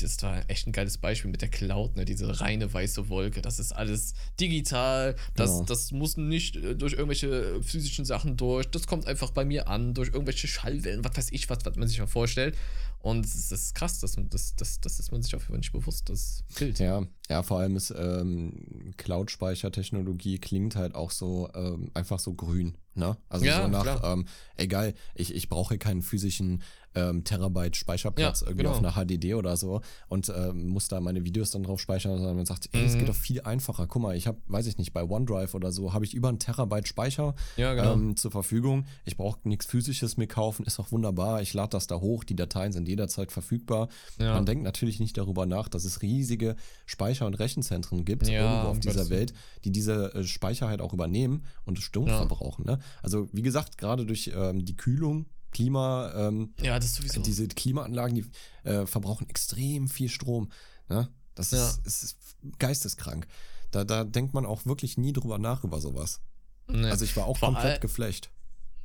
das 0.00 0.22
war 0.22 0.48
echt 0.48 0.66
ein 0.66 0.72
geiles 0.72 0.98
Beispiel 0.98 1.30
mit 1.30 1.42
der 1.42 1.48
Cloud, 1.48 1.96
ne? 1.96 2.04
diese 2.04 2.40
reine 2.40 2.72
weiße 2.72 3.08
Wolke. 3.08 3.42
Das 3.42 3.58
ist 3.58 3.72
alles 3.72 4.14
digital. 4.40 5.16
Das, 5.34 5.50
Genau. 5.50 5.64
das 5.64 5.92
muss 5.92 6.16
nicht 6.16 6.56
äh, 6.56 6.74
durch 6.74 6.92
irgendwelche 6.94 7.62
physischen 7.62 8.04
Sachen 8.04 8.36
durch. 8.36 8.66
Das 8.70 8.86
kommt 8.86 9.06
einfach 9.06 9.30
bei 9.30 9.44
mir 9.44 9.68
an, 9.68 9.94
durch 9.94 10.08
irgendwelche 10.08 10.46
Schallwellen, 10.48 11.04
was 11.04 11.16
weiß 11.16 11.32
ich, 11.32 11.48
was, 11.50 11.58
was 11.64 11.76
man 11.76 11.88
sich 11.88 11.98
mal 11.98 12.06
vorstellt. 12.06 12.56
Und 13.00 13.24
es 13.24 13.52
ist 13.52 13.74
krass, 13.74 14.02
man, 14.16 14.28
das, 14.30 14.56
das, 14.56 14.80
das 14.80 14.98
ist 14.98 15.12
man 15.12 15.22
sich 15.22 15.34
auf 15.36 15.42
jeden 15.42 15.52
Fall 15.52 15.58
nicht 15.58 15.72
bewusst. 15.72 16.08
Das 16.08 16.42
gilt. 16.56 16.78
Ja, 16.80 17.06
ja, 17.28 17.42
vor 17.44 17.60
allem 17.60 17.76
ist 17.76 17.94
ähm, 17.96 18.92
Cloud-Speichertechnologie 18.96 20.38
klingt 20.38 20.76
halt 20.76 20.94
auch 20.94 21.10
so 21.10 21.48
ähm, 21.54 21.90
einfach 21.94 22.18
so 22.18 22.34
grün, 22.34 22.76
ne? 22.94 23.16
Also 23.28 23.44
Ja, 23.44 23.62
so 23.62 23.68
nach, 23.68 24.12
ähm, 24.12 24.26
egal, 24.56 24.94
ich, 25.14 25.34
ich 25.34 25.48
brauche 25.48 25.78
keinen 25.78 26.02
physischen 26.02 26.62
ähm, 26.96 27.22
Terabyte 27.24 27.76
Speicherplatz 27.76 28.40
Ja, 28.40 28.46
irgendwie 28.48 28.64
genau. 28.64 28.74
auf 28.74 28.78
einer 28.84 28.92
HDD 28.92 29.34
oder 29.34 29.56
so 29.56 29.80
und 30.08 30.28
ähm, 30.34 30.68
muss 30.68 30.88
da 30.88 31.00
meine 31.00 31.24
Videos 31.24 31.50
dann 31.52 31.62
drauf 31.62 31.80
speichern, 31.80 32.16
sondern 32.16 32.36
man 32.36 32.46
sagt, 32.46 32.68
ey, 32.72 32.84
es 32.84 32.94
Mhm. 32.94 32.98
geht 33.00 33.08
doch 33.08 33.14
viel 33.14 33.40
einfacher. 33.42 33.86
Guck 33.86 34.02
mal, 34.02 34.16
ich 34.16 34.26
habe, 34.26 34.38
weiß 34.48 34.66
ich 34.66 34.78
nicht, 34.78 34.92
bei 34.92 35.04
OneDrive 35.04 35.54
oder 35.54 35.70
so 35.72 35.92
habe 35.92 36.04
ich 36.04 36.14
über 36.14 36.28
einen 36.28 36.38
Terabyte 36.38 36.88
Speicher 36.88 37.34
Ja, 37.56 37.74
genau. 37.74 37.92
ähm, 37.92 38.16
zur 38.16 38.30
Verfügung. 38.30 38.86
Ich 39.04 39.16
brauche 39.16 39.38
nichts 39.48 39.66
physisches 39.66 40.16
mehr 40.16 40.26
kaufen, 40.26 40.64
ist 40.66 40.78
doch 40.78 40.90
wunderbar. 40.92 41.42
Ich 41.42 41.52
lade 41.54 41.70
das 41.70 41.86
da 41.86 42.00
hoch, 42.00 42.24
die 42.24 42.34
Dateien 42.36 42.72
sind 42.72 42.88
jederzeit 42.88 43.30
verfügbar. 43.30 43.88
Ja. 44.18 44.34
Man 44.34 44.46
denkt 44.46 44.64
natürlich 44.64 44.98
nicht 45.00 45.16
darüber 45.18 45.46
nach, 45.46 45.68
dass 45.68 45.84
es 45.84 46.02
riesige 46.02 46.56
Speicher- 46.86 47.26
und 47.26 47.34
Rechenzentren 47.34 48.04
gibt 48.04 48.26
irgendwo 48.28 48.68
auf 48.68 48.80
dieser 48.80 49.10
Welt, 49.10 49.34
die 49.64 49.70
diese 49.70 50.14
äh, 50.14 50.24
Speicher 50.24 50.68
halt 50.68 50.80
auch 50.80 50.92
übernehmen 50.92 51.44
und 51.64 51.78
Strom 51.78 52.06
verbrauchen. 52.08 52.64
Ne? 52.66 52.78
Also 53.02 53.28
wie 53.32 53.42
gesagt, 53.42 53.78
gerade 53.78 54.06
durch 54.06 54.30
ähm, 54.34 54.64
die 54.64 54.76
Kühlung, 54.76 55.26
Klima, 55.56 56.12
ähm, 56.14 56.54
ja, 56.60 56.78
das 56.78 56.94
sowieso. 56.94 57.22
diese 57.22 57.48
Klimaanlagen, 57.48 58.14
die 58.14 58.68
äh, 58.68 58.86
verbrauchen 58.86 59.28
extrem 59.30 59.88
viel 59.88 60.08
Strom. 60.10 60.50
Ne? 60.88 61.08
Das 61.34 61.50
Ja. 61.50 61.66
ist, 61.84 61.86
ist 61.86 62.16
geisteskrank. 62.58 63.26
Da, 63.70 63.84
da 63.84 64.04
denkt 64.04 64.34
man 64.34 64.44
auch 64.44 64.66
wirklich 64.66 64.98
nie 64.98 65.12
drüber 65.14 65.38
nach 65.38 65.64
über 65.64 65.80
sowas. 65.80 66.20
Nee. 66.68 66.88
Also 66.90 67.04
ich 67.06 67.16
war 67.16 67.24
auch 67.26 67.38
Vor 67.38 67.52
komplett 67.52 67.80
geflecht. 67.80 68.30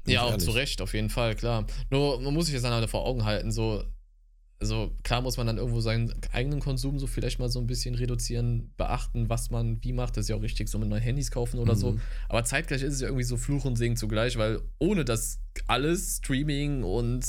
Ja, 0.07 0.23
auch 0.23 0.37
zu 0.37 0.51
Recht, 0.51 0.81
auf 0.81 0.93
jeden 0.93 1.09
Fall, 1.09 1.35
klar. 1.35 1.65
Nur, 1.89 2.21
man 2.21 2.33
muss 2.33 2.45
sich 2.45 2.55
das 2.55 2.63
dann 2.63 2.73
halt 2.73 2.89
vor 2.89 3.05
Augen 3.05 3.25
halten, 3.25 3.51
so, 3.51 3.83
also 4.61 4.95
klar 5.03 5.21
muss 5.21 5.37
man 5.37 5.47
dann 5.47 5.57
irgendwo 5.57 5.81
seinen 5.81 6.13
eigenen 6.31 6.59
Konsum 6.59 6.99
so 6.99 7.07
vielleicht 7.07 7.39
mal 7.39 7.49
so 7.49 7.59
ein 7.59 7.65
bisschen 7.65 7.95
reduzieren, 7.95 8.71
beachten, 8.77 9.27
was 9.27 9.49
man 9.49 9.83
wie 9.83 9.91
macht, 9.91 10.15
das 10.15 10.25
ist 10.25 10.29
ja 10.29 10.35
auch 10.35 10.41
richtig, 10.43 10.69
so 10.69 10.77
mit 10.77 10.87
neuen 10.87 11.01
Handys 11.01 11.31
kaufen 11.31 11.59
oder 11.59 11.75
so. 11.75 11.93
Mhm. 11.93 12.01
Aber 12.29 12.43
zeitgleich 12.43 12.83
ist 12.83 12.93
es 12.93 13.01
ja 13.01 13.07
irgendwie 13.07 13.23
so 13.23 13.37
Fluch 13.37 13.65
und 13.65 13.75
Segen 13.75 13.97
zugleich, 13.97 14.37
weil 14.37 14.61
ohne 14.77 15.03
das 15.03 15.39
alles, 15.65 16.17
Streaming 16.17 16.83
und 16.83 17.25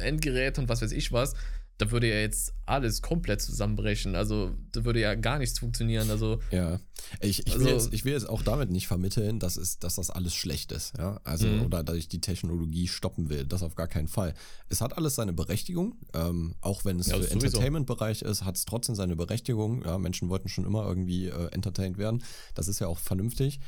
Endgerät 0.00 0.58
und 0.58 0.68
was 0.68 0.82
weiß 0.82 0.90
ich 0.90 1.12
was, 1.12 1.34
da 1.78 1.90
würde 1.90 2.08
ja 2.08 2.20
jetzt 2.20 2.52
alles 2.66 3.02
komplett 3.02 3.42
zusammenbrechen. 3.42 4.14
Also 4.14 4.52
da 4.72 4.84
würde 4.84 5.00
ja 5.00 5.14
gar 5.16 5.38
nichts 5.38 5.58
funktionieren. 5.58 6.08
Also 6.10 6.38
Ja, 6.52 6.78
ich, 7.20 7.46
ich, 7.46 7.52
Also- 7.52 7.64
will 7.64 7.72
jetzt, 7.72 7.92
ich 7.92 8.04
will 8.04 8.12
jetzt 8.12 8.28
auch 8.28 8.42
damit 8.42 8.70
nicht 8.70 8.86
vermitteln, 8.86 9.40
dass, 9.40 9.56
es, 9.56 9.80
dass 9.80 9.96
das 9.96 10.08
alles 10.10 10.34
schlecht 10.34 10.70
ist, 10.72 10.96
ja. 10.96 11.20
Also, 11.24 11.46
Mhm. 11.48 11.62
oder 11.62 11.82
dass 11.82 11.96
ich 11.96 12.08
die 12.08 12.20
Technologie 12.20 12.86
stoppen 12.86 13.28
will. 13.28 13.44
Das 13.44 13.62
auf 13.64 13.74
gar 13.74 13.88
keinen 13.88 14.06
Fall. 14.08 14.34
Es 14.68 14.80
hat 14.80 14.96
alles 14.96 15.16
seine 15.16 15.32
Berechtigung. 15.32 15.96
Ähm, 16.14 16.54
auch 16.60 16.84
wenn 16.84 17.00
es 17.00 17.08
Ja, 17.08 17.16
für. 17.18 17.30
Entertainment-Bereich 17.30 18.22
ist, 18.22 18.44
hat 18.44 18.56
es 18.56 18.64
trotzdem 18.66 18.94
seine 18.94 19.16
Berechtigung. 19.16 19.84
Ja, 19.84 19.98
Menschen 19.98 20.28
wollten 20.28 20.48
schon 20.48 20.64
immer 20.64 20.86
irgendwie 20.86 21.26
äh, 21.26 21.48
entertained 21.52 21.98
werden. 21.98 22.22
Das 22.54 22.68
ist 22.68 22.78
ja 22.78 22.86
auch 22.86 22.98
vernünftig. 22.98 23.58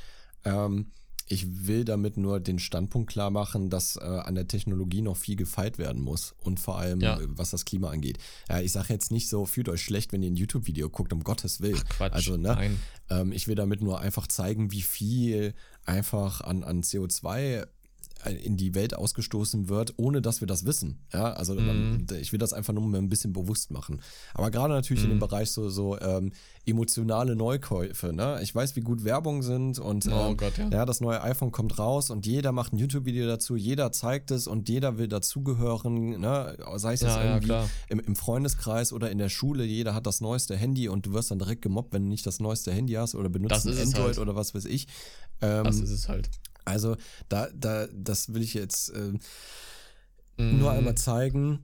Ähm, 0.45 0.93
ich 1.29 1.67
will 1.67 1.85
damit 1.85 2.17
nur 2.17 2.39
den 2.39 2.59
Standpunkt 2.61 3.11
klar 3.11 3.31
machen, 3.31 3.69
dass 3.69 3.97
äh, 3.97 4.01
an 4.05 4.37
der 4.37 4.47
Technologie 4.47 5.03
noch 5.03 5.17
viel 5.17 5.35
gefeilt 5.37 5.77
werden 5.79 6.01
muss. 6.03 6.35
Und 6.41 6.61
vor 6.61 6.79
allem, 6.79 7.01
Ja. 7.01 7.19
äh, 7.19 7.27
was 7.29 7.51
das 7.51 7.65
Klima 7.65 7.91
angeht. 7.91 8.19
Ja, 8.49 8.61
ich 8.61 8.71
sage 8.73 8.93
jetzt 8.93 9.11
nicht 9.11 9.29
so, 9.29 9.45
fühlt 9.45 9.69
euch 9.69 9.83
schlecht, 9.83 10.13
wenn 10.13 10.23
ihr 10.23 10.31
ein 10.31 10.37
YouTube-Video 10.37 10.89
guckt, 10.89 11.13
um 11.13 11.25
Gottes 11.25 11.61
Willen. 11.61 11.83
Quatsch. 11.89 12.13
Also, 12.13 12.37
ne? 12.37 12.49
Nein. 12.55 12.81
Ähm, 13.11 13.33
ich 13.33 13.49
will 13.49 13.57
damit 13.57 13.83
nur 13.83 13.99
einfach 14.01 14.27
zeigen, 14.29 14.71
wie 14.71 14.83
viel 14.83 15.55
einfach 15.85 16.41
an, 16.43 16.63
an 16.65 16.83
CO2 16.83 17.67
in 18.25 18.57
die 18.57 18.75
Welt 18.75 18.95
ausgestoßen 18.95 19.69
wird, 19.69 19.95
ohne 19.99 20.21
dass 20.23 20.41
wir 20.41 20.49
das 20.49 20.65
wissen. 20.65 20.99
Ja, 21.13 21.33
also 21.35 21.55
man, 21.55 22.07
ich 22.21 22.33
will 22.33 22.39
das 22.39 22.53
einfach 22.53 22.73
nur 22.73 22.83
mal 22.85 22.99
ein 22.99 23.09
bisschen 23.09 23.33
bewusst 23.33 23.71
machen. 23.71 24.01
Aber 24.35 24.51
gerade 24.51 24.75
natürlich 24.75 25.05
in 25.05 25.11
dem 25.11 25.19
Bereich 25.21 25.51
so, 25.53 25.69
so 25.69 25.99
ähm, 26.01 26.33
emotionale 26.65 27.37
Neukäufe. 27.37 28.13
Ne? 28.13 28.41
Ich 28.43 28.53
weiß, 28.55 28.75
wie 28.75 28.81
gut 28.81 29.05
Werbung 29.05 29.43
sind 29.43 29.79
und 29.79 30.07
Oh 30.09 30.31
ähm, 30.31 30.37
Gott, 30.37 30.59
ja. 30.59 30.69
ja, 30.71 30.85
das 30.85 31.01
neue 31.01 31.23
iPhone 31.23 31.53
kommt 31.53 31.79
raus 31.79 32.11
und 32.11 32.27
jeder 32.27 32.51
macht 32.53 32.73
ein 32.73 32.79
YouTube-Video 32.79 33.27
dazu, 33.29 33.55
jeder 33.55 33.93
zeigt 33.93 34.31
es 34.33 34.47
und 34.49 34.69
jeder 34.69 34.99
will 34.99 35.07
dazugehören, 35.09 36.21
ne? 36.21 36.57
sei 36.77 36.95
es 36.95 37.03
jetzt 37.03 37.11
Ja, 37.17 37.19
ja, 37.23 37.29
irgendwie 37.31 37.47
klar. 37.47 37.71
im, 37.89 38.01
im 38.01 38.17
Freundeskreis 38.17 38.93
oder 38.93 39.11
in 39.11 39.19
der 39.19 39.29
Schule, 39.29 39.65
jeder 39.65 39.95
hat 39.95 40.07
das 40.07 40.21
neueste 40.21 40.57
Handy 40.57 40.89
und 40.89 41.07
du 41.07 41.13
wirst 41.13 41.31
dann 41.31 41.39
direkt 41.39 41.63
gemobbt, 41.63 41.93
wenn 41.93 42.03
du 42.03 42.09
nicht 42.09 42.27
das 42.27 42.41
neueste 42.41 42.73
Handy 42.73 42.95
hast 42.95 43.15
oder 43.15 43.29
benutzt 43.29 43.67
Android 43.67 43.95
halt. 43.97 44.19
oder 44.19 44.35
was 44.35 44.55
weiß 44.55 44.65
ich. 44.65 44.89
Ähm, 45.43 45.65
Das 45.65 45.79
ist 45.79 45.91
es 45.91 46.09
halt. 46.09 46.29
Also 46.67 46.97
da, 47.29 47.49
da, 47.55 47.87
das 47.93 48.35
will 48.35 48.43
ich 48.43 48.55
jetzt 48.55 48.91
äh, 48.91 49.13
Mhm. 50.39 50.59
nur 50.59 50.71
einmal 50.73 50.95
zeigen, 50.97 51.61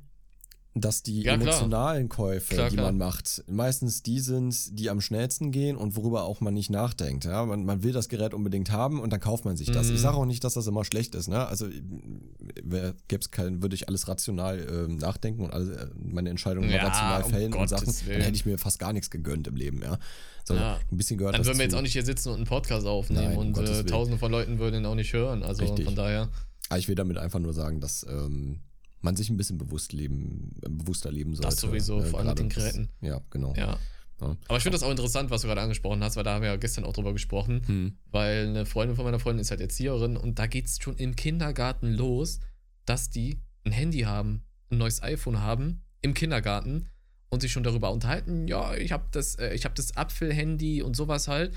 dass 0.74 1.02
die 1.02 1.20
Ja, 1.20 1.36
klar. 1.36 1.42
emotionalen 1.42 2.08
Käufe, 2.08 2.54
Klar, 2.54 2.70
die 2.70 2.76
klar. 2.76 2.86
man 2.86 2.96
macht, 2.96 3.44
meistens 3.46 4.02
die 4.02 4.20
sind, 4.20 4.78
die 4.78 4.88
am 4.88 5.02
schnellsten 5.02 5.50
gehen 5.50 5.76
und 5.76 5.94
worüber 5.96 6.22
auch 6.24 6.40
man 6.40 6.54
nicht 6.54 6.70
nachdenkt. 6.70 7.26
Ja? 7.26 7.44
Man, 7.44 7.66
man 7.66 7.82
will 7.82 7.92
das 7.92 8.08
Gerät 8.08 8.32
unbedingt 8.32 8.70
haben 8.70 8.98
und 9.02 9.12
dann 9.12 9.20
kauft 9.20 9.44
man 9.44 9.58
sich 9.58 9.70
das. 9.70 9.88
Mhm. 9.88 9.96
Ich 9.96 10.00
sage 10.00 10.16
auch 10.16 10.24
nicht, 10.24 10.42
dass 10.44 10.54
das 10.54 10.66
immer 10.66 10.86
schlecht 10.86 11.14
ist. 11.14 11.28
Ne? 11.28 11.46
Also 11.46 11.68
gäbe 11.68 12.94
es 13.20 13.30
keinen, 13.30 13.60
würde 13.62 13.74
ich 13.74 13.88
alles 13.88 14.08
rational 14.08 14.66
ähm, 14.88 14.96
nachdenken 14.96 15.44
und 15.44 15.52
alle, 15.52 15.74
äh, 15.74 15.86
meine 15.94 16.30
Entscheidungen 16.30 16.70
Ja, 16.70 16.82
rational 16.84 17.22
um 17.24 17.30
fällen 17.30 17.52
und 17.52 17.68
Gottes 17.68 17.98
Sachen, 17.98 18.08
dann 18.10 18.22
hätte 18.22 18.36
ich 18.36 18.46
mir 18.46 18.56
fast 18.56 18.78
gar 18.78 18.94
nichts 18.94 19.10
gegönnt 19.10 19.46
im 19.48 19.56
Leben. 19.56 19.82
Ja? 19.82 19.98
So, 20.44 20.54
Ja. 20.54 20.78
ein 20.90 20.96
bisschen 20.96 21.18
gehört 21.18 21.34
Dann 21.34 21.40
das 21.42 21.48
würden 21.48 21.58
wir 21.58 21.64
jetzt 21.64 21.74
auch 21.74 21.82
nicht 21.82 21.92
hier 21.92 22.04
sitzen 22.04 22.30
und 22.30 22.36
einen 22.36 22.46
Podcast 22.46 22.86
aufnehmen 22.86 23.24
Nein, 23.28 23.36
und 23.38 23.58
äh, 23.58 23.84
tausende 23.84 24.18
von 24.18 24.30
Leuten 24.32 24.58
würden 24.58 24.80
ihn 24.82 24.86
auch 24.86 24.94
nicht 24.94 25.12
hören. 25.12 25.42
Also 25.42 25.62
Richtig. 25.64 25.84
von 25.84 25.94
daher. 25.94 26.28
Aber 26.68 26.78
ich 26.78 26.88
will 26.88 26.94
damit 26.94 27.16
einfach 27.18 27.38
nur 27.38 27.52
sagen, 27.52 27.80
dass 27.80 28.04
ähm, 28.08 28.60
man 29.00 29.16
sich 29.16 29.30
ein 29.30 29.36
bisschen 29.36 29.58
bewusst 29.58 29.92
leben, 29.92 30.54
äh, 30.62 30.68
bewusster 30.68 31.10
leben 31.12 31.34
sollte. 31.34 31.48
Das 31.50 31.60
sowieso, 31.60 32.00
vor 32.02 32.18
allem 32.20 32.28
mit 32.30 32.38
den 32.38 32.48
das- 32.48 32.56
Geräten. 32.56 32.88
Ja, 33.00 33.20
genau. 33.30 33.54
Ja. 33.56 33.78
Ja. 34.20 34.36
Aber 34.46 34.56
ich 34.56 34.62
finde 34.62 34.76
das 34.76 34.84
auch 34.84 34.90
interessant, 34.90 35.30
was 35.30 35.42
du 35.42 35.48
gerade 35.48 35.60
angesprochen 35.62 36.02
hast, 36.04 36.14
weil 36.16 36.22
da 36.22 36.34
haben 36.34 36.42
wir 36.42 36.50
ja 36.50 36.56
gestern 36.56 36.84
auch 36.84 36.92
drüber 36.92 37.12
gesprochen. 37.12 37.62
Hm. 37.66 37.96
Weil 38.12 38.46
eine 38.48 38.66
Freundin 38.66 38.94
von 38.94 39.04
meiner 39.04 39.18
Freundin 39.18 39.40
ist 39.40 39.50
halt 39.50 39.60
Erzieherin 39.60 40.16
und 40.16 40.38
da 40.38 40.46
geht 40.46 40.66
es 40.66 40.78
schon 40.80 40.96
im 40.96 41.16
Kindergarten 41.16 41.92
los, 41.92 42.38
dass 42.84 43.10
die 43.10 43.40
ein 43.64 43.72
Handy 43.72 44.00
haben, 44.00 44.44
ein 44.70 44.78
neues 44.78 45.02
iPhone 45.02 45.40
haben 45.40 45.82
im 46.02 46.14
Kindergarten 46.14 46.86
und 47.32 47.40
sich 47.40 47.50
schon 47.50 47.62
darüber 47.62 47.90
unterhalten, 47.90 48.46
ja, 48.46 48.74
ich 48.74 48.92
habe 48.92 49.04
das, 49.10 49.36
äh, 49.36 49.54
ich 49.54 49.64
habe 49.64 49.74
das 49.74 49.96
Apfel-Handy 49.96 50.82
und 50.82 50.94
sowas 50.94 51.28
halt. 51.28 51.54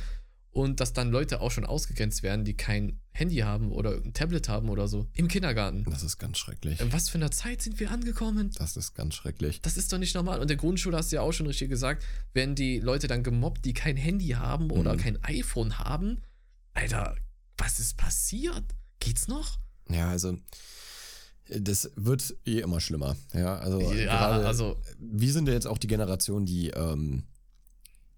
Und 0.51 0.79
dass 0.79 0.93
dann 0.93 1.11
Leute 1.11 1.41
auch 1.41 1.51
schon 1.51 1.65
ausgegrenzt 1.65 2.23
werden, 2.23 2.45
die 2.45 2.53
kein 2.55 3.01
Handy 3.11 3.39
haben 3.39 3.73
oder 3.73 3.97
ein 3.97 4.13
Tablet 4.13 4.47
haben 4.47 4.69
oder 4.69 4.87
so. 4.87 5.05
Im 5.11 5.27
Kindergarten. 5.27 5.83
Das 5.83 6.01
ist 6.01 6.17
ganz 6.17 6.37
schrecklich. 6.37 6.79
In 6.79 6.93
was 6.93 7.09
für 7.09 7.17
einer 7.17 7.29
Zeit 7.29 7.61
sind 7.61 7.77
wir 7.81 7.91
angekommen? 7.91 8.51
Das 8.57 8.77
ist 8.77 8.95
ganz 8.95 9.15
schrecklich. 9.15 9.61
Das 9.63 9.75
ist 9.75 9.91
doch 9.91 9.97
nicht 9.97 10.15
normal. 10.15 10.37
Und 10.37 10.43
in 10.43 10.47
der 10.47 10.55
Grundschule 10.55 10.95
hast 10.95 11.11
du 11.11 11.17
ja 11.17 11.21
auch 11.23 11.33
schon 11.33 11.45
richtig 11.47 11.67
gesagt, 11.67 12.05
werden 12.33 12.55
die 12.55 12.79
Leute 12.79 13.07
dann 13.07 13.21
gemobbt, 13.21 13.65
die 13.65 13.73
kein 13.73 13.97
Handy 13.97 14.29
haben 14.29 14.71
oder 14.71 14.93
Mhm. 14.93 14.97
kein 14.99 15.23
iPhone 15.25 15.77
haben. 15.77 16.21
Alter, 16.73 17.17
was 17.57 17.81
ist 17.81 17.97
passiert? 17.97 18.63
Geht's 19.01 19.27
noch? 19.27 19.59
Ja, 19.89 20.07
also 20.07 20.37
das 21.49 21.91
wird 21.95 22.35
eh 22.45 22.59
immer 22.59 22.79
schlimmer. 22.79 23.15
Ja, 23.33 23.57
also 23.57 23.79
Ja, 23.79 24.17
gerade, 24.17 24.47
also- 24.47 24.77
wir 24.99 25.31
sind 25.31 25.47
ja 25.47 25.53
jetzt 25.53 25.67
auch 25.67 25.77
die 25.77 25.87
Generation, 25.87 26.45
die 26.45 26.69
ähm, 26.69 27.23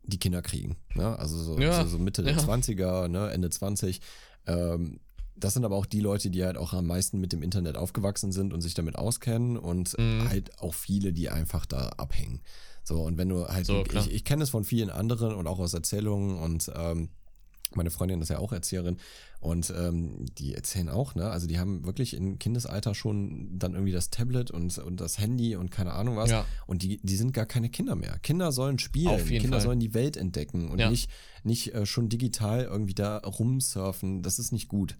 die 0.03 0.17
Kinder 0.19 0.41
kriegen. 0.41 0.77
Ne? 0.95 1.19
Also 1.19 1.37
so, 1.37 1.59
Ja, 1.59 1.83
so, 1.83 1.89
so 1.89 1.97
Mitte 1.99 2.23
der 2.23 2.33
ja. 2.33 2.39
20er, 2.39 3.09
ne? 3.09 3.29
Ende 3.31 3.49
20. 3.49 3.99
Ähm, 4.45 4.99
das 5.35 5.53
sind 5.53 5.65
aber 5.65 5.75
auch 5.75 5.85
die 5.85 5.99
Leute, 5.99 6.29
die 6.29 6.43
halt 6.45 6.57
auch 6.57 6.71
am 6.73 6.87
meisten 6.87 7.19
mit 7.19 7.33
dem 7.33 7.43
Internet 7.43 7.75
aufgewachsen 7.75 8.31
sind 8.31 8.53
und 8.53 8.61
sich 8.61 8.73
damit 8.73 8.95
auskennen 8.95 9.57
und 9.57 9.97
Mhm. 9.99 10.29
halt 10.29 10.59
auch 10.61 10.73
viele, 10.73 11.11
die 11.13 11.29
einfach 11.29 11.65
da 11.65 11.89
abhängen. 11.97 12.41
So, 12.83 13.01
und 13.03 13.17
wenn 13.17 13.27
du 13.27 13.47
halt, 13.49 13.65
So, 13.65 13.83
ich, 13.93 14.09
ich 14.11 14.23
kenne 14.23 14.43
es 14.43 14.49
von 14.49 14.63
vielen 14.63 14.89
anderen 14.89 15.35
und 15.35 15.45
auch 15.45 15.59
aus 15.59 15.73
Erzählungen 15.73 16.37
und 16.39 16.71
ähm, 16.73 17.09
Meine 17.75 17.89
Freundin 17.91 18.21
ist 18.21 18.29
ja 18.29 18.39
auch 18.39 18.53
Erzieherin 18.53 18.97
und 19.39 19.73
ähm, 19.77 20.25
die 20.37 20.55
erzählen 20.55 20.89
auch, 20.89 21.15
ne? 21.15 21.29
Also 21.29 21.47
die 21.47 21.59
haben 21.59 21.85
wirklich 21.85 22.15
im 22.15 22.39
Kindesalter 22.39 22.95
schon 22.95 23.59
dann 23.59 23.73
irgendwie 23.73 23.91
das 23.91 24.09
Tablet 24.09 24.51
und, 24.51 24.77
und 24.77 24.99
das 25.01 25.19
Handy 25.19 25.55
und 25.55 25.69
keine 25.69 25.93
Ahnung 25.93 26.15
was. 26.15 26.29
Ja. 26.29 26.45
Und 26.65 26.81
die, 26.81 26.99
die 27.03 27.15
sind 27.15 27.33
gar 27.33 27.45
keine 27.45 27.69
Kinder 27.69 27.95
mehr. 27.95 28.17
Kinder 28.19 28.51
sollen 28.51 28.79
spielen, 28.79 29.23
Kinder 29.25 29.49
Fall. 29.49 29.61
sollen 29.61 29.79
die 29.79 29.93
Welt 29.93 30.17
entdecken 30.17 30.69
und 30.69 30.79
Ja. 30.79 30.89
nicht, 30.89 31.09
nicht 31.43 31.73
äh, 31.75 31.85
schon 31.85 32.09
digital 32.09 32.63
irgendwie 32.63 32.93
da 32.95 33.17
rumsurfen. 33.17 34.21
Das 34.23 34.39
ist 34.39 34.51
nicht 34.51 34.69
gut. 34.69 34.97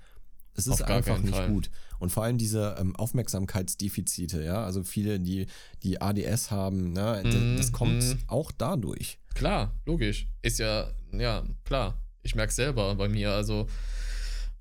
Es 0.53 0.65
ist 0.65 0.82
einfach 0.82 1.20
nicht 1.22 1.36
Fall. 1.36 1.49
gut. 1.51 1.70
Und 1.99 2.11
vor 2.11 2.24
allem 2.24 2.39
diese 2.39 2.76
ähm, 2.80 2.95
Aufmerksamkeitsdefizite, 2.95 4.43
ja, 4.43 4.63
also 4.63 4.84
viele, 4.84 5.20
die, 5.20 5.45
die 5.84 6.01
ADS 6.01 6.51
haben, 6.51 6.93
ne, 6.93 7.22
das, 7.24 7.34
Mhm, 7.36 7.57
das 7.57 7.72
kommt 7.72 8.03
mhm. 8.03 8.20
auch 8.28 8.51
dadurch. 8.51 9.20
Klar, 9.36 9.76
logisch. 9.86 10.28
Ist 10.41 10.57
ja, 10.59 10.91
ja, 11.11 11.43
klar. 11.63 12.01
Ich 12.28 12.36
merke 12.36 12.54
selber 12.54 12.94
bei 12.96 13.08
mir, 13.08 13.32
also 13.32 13.68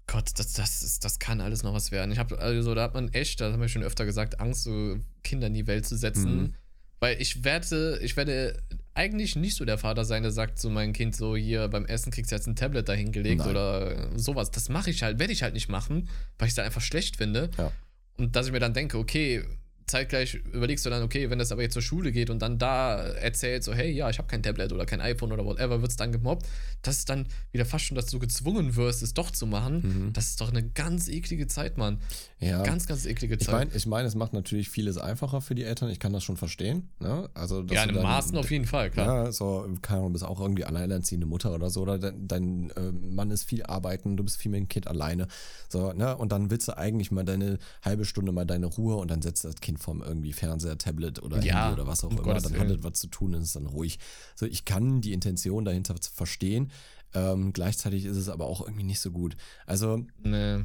Gott, 0.07 0.31
das, 0.37 0.53
das, 0.53 0.83
ist, 0.83 1.05
das 1.05 1.19
kann 1.19 1.41
alles 1.41 1.65
noch 1.65 1.75
was 1.75 1.91
werden. 1.91 2.13
Ich 2.13 2.19
habe, 2.19 2.39
also 2.39 2.75
da 2.75 2.83
hat 2.85 2.95
man 2.95 3.13
echt, 3.13 3.41
das 3.41 3.53
haben 3.53 3.61
wir 3.61 3.69
schon 3.69 3.83
öfter 3.83 4.05
gesagt, 4.05 4.39
Angst, 4.39 4.63
so 4.63 4.99
Kinder 5.25 5.49
in 5.49 5.55
die 5.55 5.67
Welt 5.67 5.85
zu 5.85 5.97
setzen. 5.97 6.37
Mhm. 6.37 6.55
Weil 7.01 7.21
ich 7.21 7.45
werde, 7.45 7.99
ich 8.03 8.17
werde 8.17 8.63
eigentlich 8.95 9.37
nicht 9.37 9.57
so 9.57 9.65
der 9.65 9.79
Vater 9.79 10.05
sein, 10.05 10.23
der 10.23 10.33
sagt 10.33 10.59
zu 10.59 10.71
meinem 10.71 10.93
Kind 10.93 11.15
so, 11.15 11.37
hier 11.37 11.69
beim 11.69 11.85
Essen 11.87 12.13
kriegst 12.13 12.31
du 12.31 12.37
jetzt 12.37 12.47
ein 12.47 12.57
Tablet 12.57 12.89
dahingelegt 12.89 13.41
Nein. 13.41 13.51
oder 13.51 14.17
sowas. 14.19 14.51
Das 14.51 14.69
mache 14.69 14.91
ich 14.91 15.03
halt, 15.03 15.19
werde 15.19 15.33
ich 15.33 15.43
halt 15.43 15.55
nicht 15.55 15.69
machen, 15.69 16.09
weil 16.39 16.47
ich 16.47 16.53
es 16.53 16.55
da 16.57 16.63
einfach 16.63 16.81
schlecht 16.81 17.17
finde. 17.17 17.51
Ja. 17.59 17.73
Und 18.17 18.37
dass 18.37 18.47
ich 18.47 18.53
mir 18.53 18.61
dann 18.61 18.75
denke, 18.75 18.97
okay, 18.99 19.45
zeitgleich 19.87 20.35
überlegst 20.35 20.85
du 20.85 20.91
dann, 20.91 21.03
okay, 21.03 21.31
wenn 21.31 21.39
das 21.39 21.53
aber 21.53 21.63
jetzt 21.63 21.75
zur 21.75 21.83
Schule 21.83 22.11
geht 22.11 22.29
und 22.29 22.41
dann 22.43 22.59
da 22.59 22.97
erzählt, 22.97 23.63
so, 23.63 23.73
hey, 23.73 23.91
ja, 23.91 24.11
ich 24.11 24.19
habe 24.19 24.27
kein 24.27 24.43
Tablet 24.43 24.73
oder 24.73 24.85
kein 24.85 25.01
iPhone 25.01 25.33
oder 25.33 25.45
whatever, 25.45 25.81
wird 25.81 25.91
es 25.93 25.97
dann 25.97 26.11
gemobbt, 26.11 26.47
dass 26.83 26.99
es 26.99 27.05
dann 27.05 27.29
wieder 27.53 27.65
fast 27.65 27.85
schon, 27.85 27.95
dass 27.95 28.07
du 28.07 28.19
gezwungen 28.19 28.75
wirst, 28.75 29.03
es 29.03 29.15
doch 29.15 29.31
zu 29.31 29.47
machen. 29.47 30.07
Mhm. 30.09 30.13
Das 30.13 30.27
ist 30.27 30.41
doch 30.41 30.51
eine 30.51 30.69
ganz 30.69 31.09
eklige 31.09 31.47
Zeit, 31.47 31.79
Mann. 31.79 32.01
Ja. 32.41 32.63
Ganz, 32.65 32.87
ganz 32.87 33.07
eklige 33.07 33.35
Ich 33.35 33.47
Zeit. 33.47 33.55
meine, 33.55 33.71
ich 33.75 33.87
mein, 33.87 34.07
es 34.07 34.17
macht 34.17 34.33
natürlich 34.33 34.71
vieles 34.71 34.99
einfacher 34.99 35.41
für 35.41 35.55
die 35.55 35.63
Eltern. 35.63 35.89
Ich 35.91 36.01
kann 36.01 36.13
das 36.13 36.25
schon 36.25 36.37
verstehen. 36.37 36.91
Ne? 36.99 37.31
Also, 37.35 37.63
ja, 37.71 37.85
in 37.85 37.95
Maßen 37.95 38.37
auf 38.37 38.51
jeden 38.51 38.67
Fall, 38.67 38.91
klar. 38.91 39.27
Ja, 39.27 39.33
so, 39.33 39.69
keine 39.83 40.01
Ahnung, 40.01 40.11
du 40.11 40.13
bist 40.15 40.25
auch 40.25 40.41
irgendwie 40.41 40.65
alleinerziehende 40.65 41.27
Mutter 41.27 41.55
oder 41.55 41.71
so, 41.71 41.83
oder 41.83 41.99
dein, 41.99 42.27
dein 42.27 42.71
äh, 42.71 42.93
Mann 42.93 43.31
ist 43.31 43.45
viel 43.45 43.63
arbeiten, 43.63 44.17
du 44.17 44.25
bist 44.25 44.39
viel 44.39 44.51
mit 44.51 44.59
dem 44.59 44.69
Kind 44.69 44.89
alleine. 44.89 45.29
So, 45.69 45.93
ne? 45.93 46.17
Und 46.17 46.33
dann 46.33 46.51
willst 46.51 46.67
du 46.67 46.77
eigentlich 46.77 47.13
mal 47.13 47.25
deine 47.25 47.59
halbe 47.83 48.05
Stunde 48.05 48.33
mal 48.33 48.45
deine 48.45 48.67
Ruhe 48.67 48.97
und 48.97 49.11
dann 49.11 49.23
setzt 49.23 49.45
das 49.45 49.57
Kind 49.57 49.76
vorm 49.79 50.03
irgendwie 50.03 50.33
Fernseher, 50.33 50.79
Tablet 50.79 51.23
oder 51.23 51.43
Ja, 51.43 51.67
Handy 51.67 51.81
oder 51.81 51.87
was 51.89 52.03
auch 52.05 52.09
um 52.11 52.15
immer. 52.17 52.23
Gottes 52.23 52.45
dann 52.45 52.59
hat 52.59 52.83
was 52.83 52.99
zu 53.01 53.07
tun 53.09 53.35
und 53.35 53.43
ist 53.43 53.57
dann 53.57 53.67
ruhig. 53.67 53.99
So, 54.35 54.47
ich 54.47 54.65
kann 54.65 55.01
die 55.01 55.13
Intention 55.13 55.65
dahinter 55.65 56.01
zu 56.01 56.13
verstehen. 56.13 56.71
Ähm, 57.15 57.53
gleichzeitig 57.53 58.05
ist 58.05 58.17
es 58.17 58.29
aber 58.29 58.47
auch 58.47 58.61
irgendwie 58.61 58.83
nicht 58.85 59.01
so 59.01 59.11
gut. 59.11 59.37
Also, 59.65 60.05
Nee. 60.23 60.65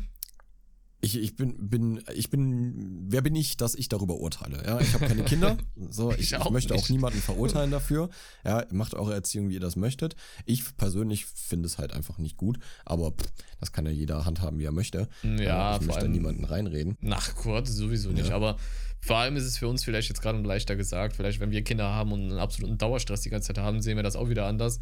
Ich, 1.02 1.18
ich 1.20 1.36
bin, 1.36 1.70
bin, 1.70 2.02
ich 2.14 2.30
bin, 2.30 3.06
wer 3.10 3.22
bin 3.22 3.36
ich, 3.36 3.58
dass 3.58 3.74
ich 3.76 3.90
darüber 3.90 4.16
urteile? 4.18 4.64
Ja, 4.66 4.80
ich 4.80 4.94
habe 4.94 5.08
keine 5.08 5.24
Kinder. 5.24 5.58
So, 5.90 6.12
ich, 6.12 6.20
Ich 6.20 6.32
ich, 6.34 6.38
auch 6.38 6.52
möchte 6.52 6.74
nicht. 6.74 6.84
auch 6.86 6.90
niemanden 6.90 7.20
verurteilen 7.20 7.72
dafür. 7.72 8.10
Ja, 8.46 8.66
macht 8.72 8.94
eure 8.94 9.14
Erziehung, 9.14 9.50
wie 9.50 9.56
ihr 9.56 9.60
das 9.60 9.76
möchtet. 9.76 10.16
Ich 10.46 10.78
persönlich 10.78 11.26
finde 11.26 11.66
es 11.66 11.78
halt 11.80 11.92
einfach 11.92 12.18
nicht 12.20 12.38
gut, 12.38 12.60
aber 12.86 13.12
pff, 13.12 13.32
das 13.60 13.72
kann 13.72 13.86
ja 13.86 13.92
jeder 13.92 14.26
handhaben, 14.26 14.60
wie 14.60 14.66
er 14.66 14.72
möchte. 14.72 15.10
Ja, 15.24 15.76
ich 15.78 15.82
möchte 15.82 16.02
allem- 16.02 16.12
niemanden 16.12 16.46
reinreden. 16.46 16.98
Nach 17.02 17.36
Gott, 17.36 17.68
sowieso 17.68 18.10
nicht. 18.12 18.30
Ja. 18.30 18.36
Aber 18.36 18.58
vor 19.00 19.18
allem 19.18 19.36
ist 19.36 19.46
es 19.46 19.58
für 19.58 19.68
uns 19.68 19.84
vielleicht 19.84 20.10
jetzt 20.10 20.22
gerade 20.22 20.40
leichter 20.42 20.76
gesagt. 20.76 21.16
Vielleicht, 21.16 21.40
wenn 21.40 21.50
wir 21.52 21.64
Kinder 21.64 21.86
haben 21.90 22.12
und 22.12 22.22
einen 22.30 22.38
absoluten 22.40 22.78
Dauerstress 22.78 23.22
die 23.22 23.30
ganze 23.32 23.48
Zeit 23.48 23.58
haben, 23.58 23.82
sehen 23.82 23.96
wir 23.98 24.04
das 24.04 24.16
auch 24.16 24.30
wieder 24.30 24.46
anders. 24.46 24.80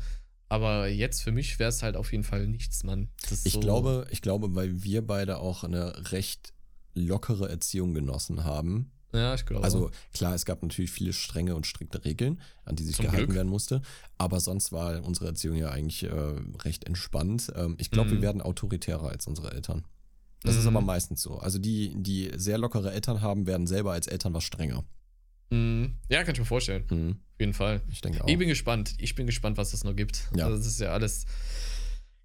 Aber 0.50 0.88
jetzt 0.88 1.22
für 1.22 1.32
mich 1.32 1.60
wäre 1.60 1.70
es 1.70 1.84
halt 1.84 1.96
auf 1.96 2.12
jeden 2.12 2.24
Fall 2.24 2.48
nichts, 2.48 2.84
Mann. 2.84 3.10
Ist 3.30 3.46
Ich 3.46 3.54
so, 3.54 3.60
glaube, 3.60 4.08
ich 4.10 4.22
glaube, 4.22 4.56
weil 4.56 4.84
wir 4.84 5.06
beide 5.06 5.38
auch 5.38 5.64
eine 5.64 6.12
recht 6.12 6.54
lockere 6.96 7.48
Erziehung 7.50 7.94
genossen 7.94 8.44
haben. 8.44 8.92
Ja, 9.14 9.34
ich 9.36 9.46
glaube. 9.46 9.64
Also 9.64 9.90
klar, 10.14 10.34
es 10.36 10.46
gab 10.46 10.62
natürlich 10.62 10.92
viele 10.92 11.14
strenge 11.14 11.56
und 11.56 11.66
strikte 11.66 12.04
Regeln, 12.04 12.42
an 12.66 12.76
die 12.76 12.84
sich 12.84 12.96
Zum 12.96 13.06
gehalten 13.06 13.26
Glück. 13.28 13.38
werden 13.38 13.48
musste. 13.50 13.82
Aber 14.18 14.40
sonst 14.40 14.72
war 14.72 15.04
unsere 15.04 15.28
Erziehung 15.28 15.56
ja 15.56 15.70
eigentlich 15.70 16.04
äh, 16.04 16.10
recht 16.64 16.86
entspannt. 16.86 17.52
Ähm, 17.56 17.76
ich 17.80 17.90
glaube, 17.92 18.10
Mhm. 18.10 18.14
wir 18.16 18.22
werden 18.24 18.42
autoritärer 18.42 19.10
als 19.10 19.26
unsere 19.28 19.52
Eltern. 19.52 19.86
Das 20.44 20.56
ist 20.56 20.64
Mhm. 20.64 20.78
aber 20.78 20.82
meistens 20.86 21.22
so. 21.22 21.38
Also 21.40 21.60
die, 21.60 21.94
die 22.02 22.32
sehr 22.36 22.58
lockere 22.58 22.92
Eltern 22.92 23.22
haben, 23.22 23.46
werden 23.48 23.68
selber 23.68 23.92
als 23.94 24.08
Eltern 24.08 24.34
was 24.34 24.44
strenger. 24.44 24.84
Mhm. 25.52 25.96
Ja, 26.10 26.24
kann 26.24 26.34
ich 26.34 26.40
mir 26.40 26.46
vorstellen. 26.46 26.84
Mhm. 26.90 27.12
Auf 27.34 27.40
jeden 27.40 27.54
Fall. 27.54 27.82
Ich 27.92 28.02
denke 28.02 28.24
auch. 28.24 28.28
Ich 28.28 28.38
bin 28.38 28.48
gespannt. 28.48 28.94
Ich 29.00 29.16
bin 29.16 29.26
gespannt, 29.26 29.58
was 29.58 29.72
das 29.72 29.84
noch 29.84 29.96
gibt. 29.96 30.30
Ja. 30.36 30.46
Also 30.46 30.58
das 30.58 30.68
ist 30.68 30.80
ja 30.80 30.90
alles. 30.90 31.26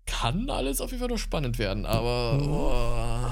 Kann 0.06 0.50
alles 0.50 0.80
auf 0.82 0.90
jeden 0.90 1.00
Fall 1.00 1.08
noch 1.08 1.18
spannend 1.18 1.58
werden, 1.58 1.86
aber 1.86 2.38
Mhm. 2.42 2.48
oh, 2.50 3.30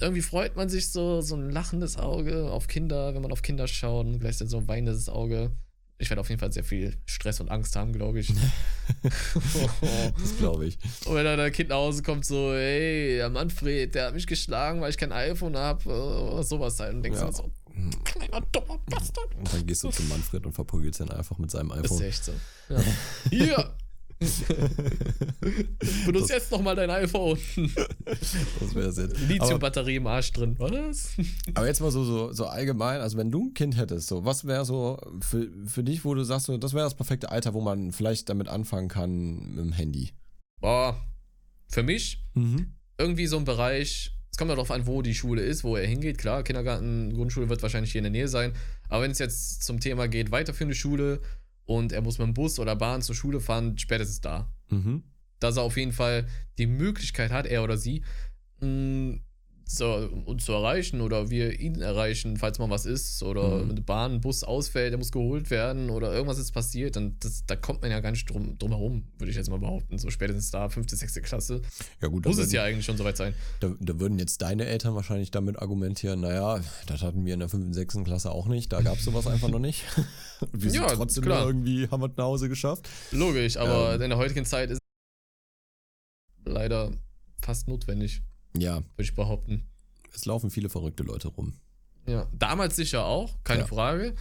irgendwie 0.00 0.22
freut 0.22 0.56
man 0.56 0.70
sich 0.70 0.90
so, 0.92 1.20
so 1.20 1.36
ein 1.36 1.50
lachendes 1.50 1.98
Auge 1.98 2.50
auf 2.50 2.68
Kinder, 2.68 3.14
wenn 3.14 3.20
man 3.20 3.32
auf 3.32 3.42
Kinder 3.42 3.66
schaut 3.68 4.06
und 4.06 4.18
gleichzeitig 4.20 4.50
so 4.50 4.58
ein 4.58 4.68
weinendes 4.68 5.10
Auge. 5.10 5.50
Ich 5.98 6.08
werde 6.08 6.22
auf 6.22 6.30
jeden 6.30 6.40
Fall 6.40 6.50
sehr 6.50 6.64
viel 6.64 6.96
Stress 7.04 7.40
und 7.40 7.50
Angst 7.50 7.76
haben, 7.76 7.92
glaube 7.92 8.20
ich. 8.20 8.32
Das 10.18 10.36
glaube 10.38 10.66
ich. 10.66 10.78
Und 11.06 11.14
wenn 11.14 11.24
dann 11.24 11.38
ein 11.40 11.52
Kind 11.52 11.68
nach 11.70 11.76
Hause 11.76 12.02
kommt, 12.02 12.24
so, 12.24 12.52
hey, 12.52 13.16
der 13.16 13.28
Manfred, 13.30 13.94
der 13.94 14.06
hat 14.06 14.14
mich 14.14 14.26
geschlagen, 14.26 14.80
weil 14.80 14.90
ich 14.90 14.96
kein 14.98 15.12
iPhone 15.12 15.56
habe, 15.56 16.42
sowas 16.42 16.80
halt. 16.80 16.94
Und 16.94 17.02
denkst 17.02 17.20
Ja. 17.20 17.26
du 17.26 17.32
so, 17.32 17.50
kleiner 18.04 18.40
dummer 18.52 18.78
Bastard. 18.90 19.34
Und 19.36 19.52
dann 19.52 19.66
gehst 19.66 19.82
du 19.84 19.90
zu 19.90 20.02
Manfred 20.04 20.44
und 20.46 20.52
verprügelst 20.52 21.00
ihn 21.00 21.10
einfach 21.10 21.38
mit 21.38 21.50
seinem 21.50 21.68
Das 21.70 21.78
ist 21.78 21.84
iPhone. 21.92 22.02
echt 22.02 22.24
so. 22.24 22.32
Ja. 22.68 22.82
Hier! 23.30 23.74
Benutz 26.06 26.28
jetzt 26.28 26.50
nochmal 26.50 26.76
dein 26.76 26.90
iPhone. 26.90 27.38
Das 28.60 28.74
wäre 28.74 28.86
jetzt. 28.88 28.98
Aber, 28.98 29.18
Lithium-Batterie 29.26 29.96
im 29.96 30.06
Arsch 30.06 30.32
drin. 30.32 30.56
Was? 30.58 31.10
aber 31.54 31.66
jetzt 31.66 31.80
mal 31.80 31.90
so, 31.90 32.04
so, 32.04 32.32
so 32.32 32.46
allgemein, 32.46 33.00
also 33.00 33.16
wenn 33.16 33.30
du 33.30 33.46
ein 33.46 33.54
Kind 33.54 33.76
hättest, 33.76 34.08
so, 34.08 34.24
was 34.24 34.44
wäre 34.44 34.64
so 34.64 34.98
für, 35.20 35.48
für 35.66 35.82
dich, 35.82 36.04
wo 36.04 36.14
du 36.14 36.22
sagst, 36.24 36.46
so, 36.46 36.56
das 36.58 36.74
wäre 36.74 36.84
das 36.84 36.94
perfekte 36.94 37.30
Alter, 37.30 37.54
wo 37.54 37.60
man 37.60 37.92
vielleicht 37.92 38.28
damit 38.28 38.48
anfangen 38.48 38.88
kann 38.88 39.54
mit 39.54 39.64
dem 39.64 39.72
Handy? 39.72 40.12
Boah. 40.60 41.00
Für 41.68 41.82
mich 41.82 42.22
Mhm. 42.34 42.74
irgendwie 42.98 43.26
so 43.26 43.38
ein 43.38 43.44
Bereich. 43.44 44.14
Es 44.30 44.36
kommt 44.38 44.48
ja 44.48 44.54
darauf 44.54 44.70
an, 44.70 44.86
wo 44.86 45.02
die 45.02 45.14
Schule 45.14 45.42
ist, 45.42 45.64
wo 45.64 45.76
er 45.76 45.86
hingeht. 45.86 46.18
Klar, 46.18 46.42
Kindergarten, 46.42 47.12
Grundschule 47.12 47.48
wird 47.48 47.62
wahrscheinlich 47.62 47.92
hier 47.92 47.98
in 48.00 48.04
der 48.04 48.12
Nähe 48.12 48.28
sein. 48.28 48.52
Aber 48.88 49.02
wenn 49.02 49.10
es 49.10 49.18
jetzt 49.18 49.64
zum 49.64 49.80
Thema 49.80 50.08
geht, 50.08 50.30
weiterführende 50.30 50.74
Schule 50.74 51.20
und 51.64 51.92
er 51.92 52.00
muss 52.00 52.18
mit 52.18 52.26
dem 52.26 52.34
Bus 52.34 52.58
oder 52.58 52.76
Bahn 52.76 53.02
zur 53.02 53.14
Schule 53.14 53.40
fahren, 53.40 53.76
spätestens 53.78 54.20
da. 54.20 54.52
Mhm. 54.68 55.02
dass 55.40 55.56
er 55.56 55.62
auf 55.64 55.76
jeden 55.76 55.92
Fall 55.92 56.28
die 56.58 56.66
Möglichkeit 56.66 57.32
hat, 57.32 57.46
er 57.46 57.64
oder 57.64 57.76
sie, 57.76 58.04
mh, 58.60 59.18
so, 59.76 59.94
uns 60.24 60.44
zu 60.44 60.52
erreichen 60.52 61.00
oder 61.00 61.30
wir 61.30 61.60
ihn 61.60 61.80
erreichen, 61.80 62.36
falls 62.36 62.58
mal 62.58 62.70
was 62.70 62.86
ist 62.86 63.22
oder 63.22 63.58
Mhm. 63.64 63.70
eine 63.70 63.80
Bahn, 63.82 64.12
ein 64.14 64.20
Bus 64.20 64.42
ausfällt, 64.42 64.90
der 64.92 64.98
muss 64.98 65.12
geholt 65.12 65.48
werden 65.50 65.90
oder 65.90 66.12
irgendwas 66.12 66.38
ist 66.38 66.50
passiert, 66.52 66.96
dann 66.96 67.16
das, 67.20 67.44
da 67.46 67.54
kommt 67.56 67.82
man 67.82 67.90
ja 67.90 68.00
gar 68.00 68.10
nicht 68.10 68.28
drum, 68.28 68.58
drum 68.58 68.70
herum, 68.70 69.04
würde 69.18 69.30
ich 69.30 69.36
jetzt 69.36 69.48
mal 69.48 69.58
behaupten. 69.60 69.96
So 69.98 70.10
spätestens 70.10 70.50
da, 70.50 70.68
fünfte, 70.68 70.96
sechste 70.96 71.22
Klasse, 71.22 71.62
Ja 72.02 72.08
gut, 72.08 72.24
muss 72.26 72.34
es 72.38 72.46
würden, 72.48 72.54
ja 72.54 72.64
eigentlich 72.64 72.84
schon 72.84 72.96
soweit 72.96 73.16
sein. 73.16 73.32
da, 73.60 73.72
da 73.78 74.00
würden 74.00 74.18
jetzt 74.18 74.42
deine 74.42 74.66
Eltern 74.66 74.94
wahrscheinlich 74.94 75.30
damit 75.30 75.58
argumentieren, 75.60 76.20
naja, 76.20 76.60
das 76.86 77.02
hatten 77.02 77.24
wir 77.24 77.34
in 77.34 77.40
der 77.40 77.48
5. 77.48 77.66
und 77.66 77.74
6. 77.74 77.98
Klasse 78.04 78.32
auch 78.32 78.46
nicht, 78.48 78.72
da 78.72 78.80
gab 78.80 78.98
es 78.98 79.04
sowas 79.04 79.26
einfach 79.26 79.48
noch 79.50 79.58
nicht. 79.60 79.84
Wir 80.52 80.70
sind 80.70 80.80
Ja, 80.80 80.88
trotzdem 80.88 81.22
klar. 81.24 81.46
irgendwie, 81.46 81.86
haben 81.88 82.00
wir 82.00 82.08
es 82.10 82.16
nach 82.16 82.24
Hause 82.24 82.48
geschafft. 82.48 82.88
Logisch, 83.12 83.58
aber 83.58 83.94
Ähm. 83.94 84.00
in 84.02 84.08
der 84.08 84.18
heutigen 84.18 84.46
Zeit 84.46 84.70
ist 84.70 84.80
leider 86.44 86.90
fast 87.42 87.68
notwendig, 87.68 88.22
Ja, 88.56 88.76
würde 88.76 88.84
ich 88.98 89.14
behaupten. 89.14 89.66
es 90.14 90.24
laufen 90.26 90.50
viele 90.50 90.68
verrückte 90.68 91.02
Leute 91.02 91.28
rum. 91.28 91.54
Ja, 92.06 92.26
damals 92.36 92.76
sicher 92.76 93.04
auch, 93.04 93.30
keine 93.44 93.60
Ja. 93.62 93.66
Frage. 93.66 94.14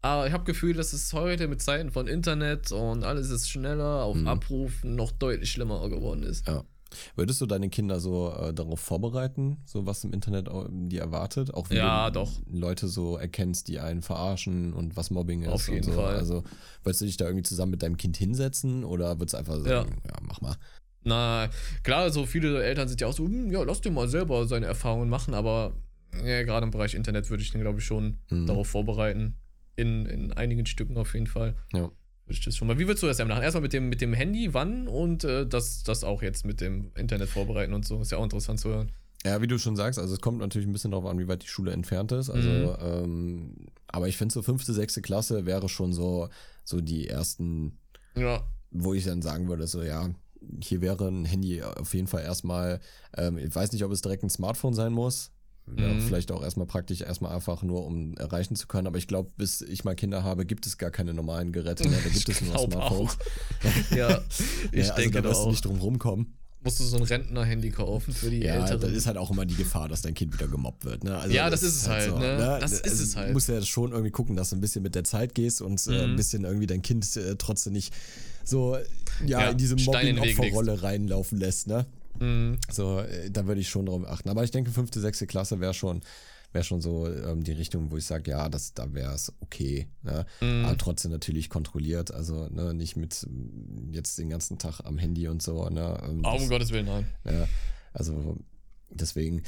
Aber 0.00 0.26
ich 0.26 0.32
habe 0.32 0.44
Gefühl, 0.44 0.74
dass 0.74 0.92
es 0.92 1.12
heute 1.12 1.48
mit 1.48 1.60
Zeiten 1.60 1.90
von 1.90 2.06
Internet 2.06 2.70
und 2.72 3.02
alles 3.04 3.30
ist 3.30 3.48
schneller, 3.50 4.04
auf 4.04 4.16
Mhm. 4.16 4.28
Abruf 4.28 4.84
noch 4.84 5.10
deutlich 5.12 5.50
schlimmer 5.50 5.88
geworden 5.88 6.22
ist. 6.22 6.46
Ja. 6.46 6.64
Würdest 7.16 7.40
du 7.42 7.46
deine 7.46 7.68
Kinder 7.68 8.00
so 8.00 8.32
äh, 8.32 8.54
darauf 8.54 8.80
vorbereiten, 8.80 9.58
so 9.66 9.84
was 9.86 10.04
im 10.04 10.12
Internet 10.14 10.48
au- 10.48 10.68
die 10.70 10.96
erwartet? 10.98 11.52
Auch 11.52 11.68
wie 11.68 11.74
Ja, 11.76 12.10
du 12.10 12.20
doch. 12.20 12.32
Leute 12.46 12.88
so 12.88 13.16
erkennst, 13.18 13.68
die 13.68 13.78
einen 13.78 14.00
verarschen 14.02 14.72
und 14.72 14.96
was 14.96 15.10
Mobbing 15.10 15.42
ist. 15.42 15.48
Auf 15.50 15.68
jeden 15.68 15.82
so. 15.84 15.92
Fall. 15.92 16.16
Also 16.16 16.44
würdest 16.84 17.02
du 17.02 17.04
dich 17.04 17.16
da 17.18 17.26
irgendwie 17.26 17.42
zusammen 17.42 17.72
mit 17.72 17.82
deinem 17.82 17.98
Kind 17.98 18.16
hinsetzen 18.16 18.84
oder 18.84 19.18
würdest 19.20 19.34
du 19.34 19.38
einfach 19.38 19.60
sagen, 19.60 20.00
ja, 20.06 20.14
mach 20.22 20.40
mal. 20.40 20.56
Na, 21.04 21.48
klar, 21.82 22.10
so 22.10 22.26
viele 22.26 22.62
Eltern 22.62 22.88
sind 22.88 23.00
ja 23.00 23.06
auch 23.06 23.12
so, 23.12 23.24
hm, 23.24 23.50
ja, 23.50 23.62
lass 23.62 23.80
dir 23.80 23.90
mal 23.90 24.08
selber 24.08 24.46
seine 24.46 24.66
Erfahrungen 24.66 25.08
machen, 25.08 25.34
aber 25.34 25.72
ja, 26.24 26.42
gerade 26.42 26.64
im 26.64 26.70
Bereich 26.70 26.94
Internet 26.94 27.30
würde 27.30 27.42
ich 27.42 27.50
den, 27.52 27.60
glaube 27.60 27.78
ich, 27.78 27.84
schon 27.84 28.18
Mhm. 28.30 28.46
darauf 28.46 28.66
vorbereiten. 28.68 29.34
In, 29.76 30.06
in 30.06 30.32
einigen 30.32 30.66
Stücken 30.66 30.96
auf 30.96 31.14
jeden 31.14 31.28
Fall. 31.28 31.54
Ja. 31.72 31.82
Würde 31.82 31.92
ich 32.30 32.44
das 32.44 32.56
schon 32.56 32.66
mal. 32.66 32.78
Wie 32.78 32.86
würdest 32.88 33.02
du 33.02 33.06
das 33.06 33.18
denn 33.18 33.28
machen? 33.28 33.42
Erstmal 33.42 33.62
mit 33.62 33.72
dem, 33.72 33.88
mit 33.88 34.00
dem 34.00 34.12
Handy, 34.12 34.52
wann 34.52 34.88
und 34.88 35.22
äh, 35.24 35.46
das, 35.46 35.84
das 35.84 36.02
auch 36.02 36.20
jetzt 36.20 36.44
mit 36.44 36.60
dem 36.60 36.90
Internet 36.96 37.28
vorbereiten 37.28 37.72
und 37.72 37.86
so. 37.86 38.00
Ist 38.00 38.10
ja 38.10 38.18
auch 38.18 38.24
interessant 38.24 38.58
zu 38.58 38.70
hören. 38.70 38.90
Ja, 39.24 39.40
wie 39.40 39.46
du 39.46 39.56
schon 39.58 39.76
sagst, 39.76 39.98
also 39.98 40.14
es 40.14 40.20
kommt 40.20 40.38
natürlich 40.38 40.66
ein 40.68 40.72
bisschen 40.72 40.90
darauf 40.90 41.06
an, 41.06 41.18
wie 41.18 41.28
weit 41.28 41.42
die 41.42 41.46
Schule 41.48 41.72
entfernt 41.72 42.10
ist. 42.12 42.28
Also, 42.30 42.50
Mhm. 42.50 42.76
ähm, 42.80 43.54
aber 43.86 44.08
ich 44.08 44.16
finde 44.16 44.32
so 44.32 44.42
fünfte, 44.42 44.72
sechste 44.72 45.00
Klasse 45.00 45.46
wäre 45.46 45.68
schon 45.68 45.92
so, 45.92 46.28
so 46.64 46.80
die 46.80 47.08
ersten, 47.08 47.78
Ja, 48.16 48.42
wo 48.70 48.94
ich 48.94 49.04
dann 49.04 49.22
sagen 49.22 49.48
würde, 49.48 49.66
so 49.68 49.82
ja, 49.82 50.10
hier 50.62 50.80
wäre 50.80 51.08
ein 51.08 51.24
Handy 51.24 51.62
auf 51.62 51.94
jeden 51.94 52.06
Fall 52.06 52.22
erstmal, 52.22 52.80
ähm, 53.16 53.38
ich 53.38 53.54
weiß 53.54 53.72
nicht, 53.72 53.84
ob 53.84 53.92
es 53.92 54.02
direkt 54.02 54.22
ein 54.22 54.30
Smartphone 54.30 54.74
sein 54.74 54.92
muss. 54.92 55.30
Wäre 55.66 55.94
Mhm. 55.94 56.00
vielleicht 56.00 56.32
auch 56.32 56.42
erstmal 56.42 56.66
praktisch, 56.66 57.02
erstmal 57.02 57.34
einfach 57.34 57.62
nur, 57.62 57.84
um 57.84 58.16
erreichen 58.16 58.56
zu 58.56 58.66
können. 58.68 58.86
Aber 58.86 58.96
ich 58.96 59.06
glaube, 59.06 59.30
bis 59.36 59.60
ich 59.60 59.84
mal 59.84 59.94
Kinder 59.94 60.24
habe, 60.24 60.46
gibt 60.46 60.66
es 60.66 60.78
gar 60.78 60.90
keine 60.90 61.12
normalen 61.12 61.52
Geräte 61.52 61.86
mehr. 61.88 62.00
Da 62.00 62.08
gibt 62.08 62.26
es 62.28 62.40
nur 62.40 62.56
Smartphones. 62.58 63.18
Ja, 63.94 64.18
ich 64.72 64.86
ja, 64.86 64.92
also 64.94 65.02
denke 65.02 65.20
da 65.20 65.28
wirst 65.28 65.44
du 65.44 65.50
nicht 65.50 65.64
drum 65.66 65.78
rumkommen. 65.78 66.34
Musst 66.60 66.80
du 66.80 66.84
so 66.84 66.96
ein 66.96 67.02
Rentner-Handy 67.04 67.70
kaufen 67.70 68.12
für 68.12 68.30
die 68.30 68.42
Ja, 68.42 68.54
Älteren? 68.54 68.80
das 68.80 68.90
ist 68.92 69.06
halt 69.06 69.16
auch 69.16 69.30
immer 69.30 69.46
die 69.46 69.54
Gefahr, 69.54 69.88
dass 69.88 70.02
dein 70.02 70.14
Kind 70.14 70.32
wieder 70.32 70.48
gemobbt 70.48 70.84
wird. 70.86 71.04
Ne? 71.04 71.16
Also 71.16 71.34
Ja, 71.36 71.50
das 71.50 71.62
ist 71.62 71.76
es 71.76 71.88
halt, 71.88 72.16
ne? 72.18 72.58
Das 72.60 72.72
ist 72.72 72.84
Also 72.84 73.02
es 73.04 73.14
halt. 73.16 73.28
Du 73.28 73.32
musst 73.34 73.48
ja 73.48 73.62
schon 73.62 73.92
irgendwie 73.92 74.10
gucken, 74.10 74.34
dass 74.34 74.50
du 74.50 74.56
ein 74.56 74.60
bisschen 74.60 74.82
mit 74.82 74.94
der 74.96 75.04
Zeit 75.04 75.34
gehst 75.36 75.62
und 75.62 75.86
äh, 75.86 76.02
ein 76.04 76.12
Mhm. 76.12 76.16
bisschen 76.16 76.44
irgendwie 76.44 76.66
dein 76.66 76.82
Kind 76.82 77.14
äh, 77.16 77.36
trotzdem 77.36 77.74
nicht 77.74 77.92
so 78.48 78.76
ja, 79.26 79.40
Ja, 79.40 79.50
in 79.50 79.58
diese 79.58 79.76
Mobbing-Opferrolle 79.76 80.82
reinlaufen 80.82 81.38
lässt. 81.38 81.66
Ne? 81.66 81.86
Mhm. 82.20 82.58
So, 82.70 83.00
äh, 83.00 83.30
da 83.30 83.46
würde 83.46 83.60
ich 83.60 83.68
schon 83.68 83.86
drauf 83.86 84.02
achten. 84.06 84.28
Aber 84.28 84.44
ich 84.44 84.50
denke, 84.50 84.70
fünfte, 84.70 85.00
sechste 85.00 85.26
Klasse 85.26 85.60
wäre 85.60 85.74
schon, 85.74 86.00
wäre 86.52 86.64
schon 86.64 86.80
so 86.80 87.06
ähm, 87.06 87.44
die 87.44 87.52
Richtung, 87.52 87.90
wo 87.90 87.96
ich 87.96 88.04
sage, 88.06 88.30
ja, 88.30 88.48
das, 88.48 88.72
da 88.74 88.92
wäre 88.94 89.14
es 89.14 89.32
okay. 89.40 89.88
Ne? 90.02 90.24
Mhm. 90.40 90.64
Aber 90.64 90.76
trotzdem 90.78 91.10
natürlich 91.10 91.50
kontrolliert. 91.50 92.12
Also 92.12 92.48
ne, 92.48 92.72
nicht 92.74 92.96
mit 92.96 93.24
ähm, 93.28 93.90
jetzt 93.92 94.18
den 94.18 94.30
ganzen 94.30 94.58
Tag 94.58 94.80
am 94.84 94.98
Handy 94.98 95.28
und 95.28 95.42
so. 95.42 95.68
Ne? 95.68 96.00
Ähm, 96.08 96.20
Oh, 96.24 96.32
das- 96.32 96.42
um 96.42 96.48
Gottes 96.48 96.70
Willen, 96.72 96.86
nein. 96.86 97.06
ja, 97.24 97.46
also 97.92 98.36
deswegen, 98.90 99.42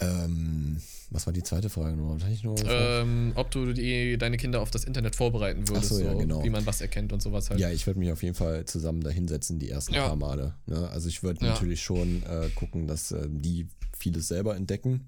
ähm, 0.00 0.80
was 1.10 1.26
war 1.26 1.32
die 1.32 1.42
zweite 1.42 1.70
Frage 1.70 1.96
noch? 1.96 2.14
Hatte 2.14 2.32
ich 2.32 2.42
noch 2.42 2.56
eine 2.56 2.64
Frage? 2.64 3.00
Ähm, 3.02 3.32
ob 3.36 3.50
du 3.50 3.72
die, 3.72 4.18
deine 4.18 4.36
Kinder 4.36 4.60
auf 4.60 4.70
das 4.70 4.84
Internet 4.84 5.14
vorbereiten 5.14 5.68
würdest, 5.68 5.90
so, 5.90 6.00
ja, 6.00 6.14
genau. 6.14 6.42
wie 6.42 6.50
man 6.50 6.66
was 6.66 6.80
erkennt 6.80 7.12
und 7.12 7.20
sowas 7.22 7.50
halt. 7.50 7.60
ja, 7.60 7.70
ich 7.70 7.86
würde 7.86 8.00
mich 8.00 8.10
auf 8.10 8.22
jeden 8.22 8.34
Fall 8.34 8.64
zusammen 8.64 9.00
da 9.02 9.10
hinsetzen, 9.10 9.58
die 9.58 9.70
ersten 9.70 9.94
Ja. 9.94 10.08
paar 10.08 10.16
Male. 10.16 10.54
Ne? 10.66 10.88
Also 10.90 11.08
ich 11.08 11.22
würde 11.22 11.44
Ja. 11.44 11.52
natürlich 11.52 11.82
schon 11.82 12.22
äh, 12.24 12.50
gucken, 12.54 12.86
dass 12.88 13.12
äh, 13.12 13.28
die 13.30 13.68
vieles 13.96 14.26
selber 14.28 14.56
entdecken. 14.56 15.06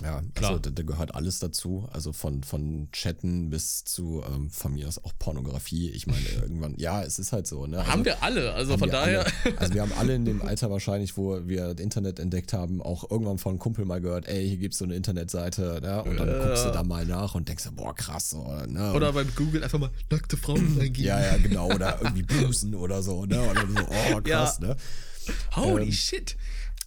Ja, 0.00 0.22
Klar. 0.34 0.50
also 0.52 0.60
da, 0.60 0.70
da 0.70 0.82
gehört 0.84 1.14
alles 1.16 1.40
dazu. 1.40 1.88
Also 1.92 2.12
von, 2.12 2.44
von 2.44 2.88
Chatten 2.92 3.50
bis 3.50 3.82
zu 3.84 4.22
ähm, 4.32 4.48
von 4.48 4.74
mir 4.74 4.86
aus 4.86 5.02
auch 5.04 5.12
Pornografie. 5.18 5.90
Ich 5.90 6.06
meine, 6.06 6.24
irgendwann, 6.40 6.74
ja, 6.76 7.02
es 7.02 7.18
ist 7.18 7.32
halt 7.32 7.48
so. 7.48 7.66
Ne? 7.66 7.78
Also, 7.80 7.90
haben 7.90 8.04
wir 8.04 8.22
alle, 8.22 8.52
also 8.54 8.78
von 8.78 8.90
daher. 8.90 9.26
Alle, 9.44 9.58
also 9.58 9.74
wir 9.74 9.82
haben 9.82 9.92
alle 9.98 10.14
in 10.14 10.24
dem 10.24 10.40
Alter 10.46 10.70
wahrscheinlich, 10.70 11.16
wo 11.16 11.48
wir 11.48 11.74
das 11.74 11.82
Internet 11.82 12.20
entdeckt 12.20 12.52
haben, 12.52 12.80
auch 12.80 13.10
irgendwann 13.10 13.38
von 13.38 13.50
einem 13.50 13.58
Kumpel 13.58 13.84
mal 13.86 14.00
gehört, 14.00 14.28
ey, 14.28 14.46
hier 14.48 14.58
gibt's 14.58 14.78
so 14.78 14.84
eine 14.84 14.94
Internetseite, 14.94 15.80
ne? 15.82 16.04
Und 16.04 16.16
dann 16.20 16.28
Ja. 16.28 16.46
guckst 16.46 16.64
du 16.66 16.70
da 16.70 16.84
mal 16.84 17.04
nach 17.04 17.34
und 17.34 17.48
denkst, 17.48 17.64
boah, 17.74 17.92
krass, 17.94 18.30
so, 18.30 18.44
ne? 18.68 18.92
Oder 18.92 19.12
beim 19.12 19.28
Google 19.34 19.64
einfach 19.64 19.80
mal 19.80 19.90
nackte 20.10 20.36
Frauen 20.36 20.58
eingeben. 20.80 21.08
ja, 21.08 21.20
ja, 21.20 21.36
genau, 21.38 21.72
oder 21.72 21.98
irgendwie 22.02 22.22
Busen 22.22 22.76
oder 22.76 23.02
so, 23.02 23.26
ne? 23.26 23.40
Oder 23.50 23.66
so, 23.66 23.88
oh, 24.14 24.20
krass, 24.22 24.60
ne? 24.60 24.76
Holy 25.56 25.86
Ähm, 25.86 25.92
shit. 25.92 26.36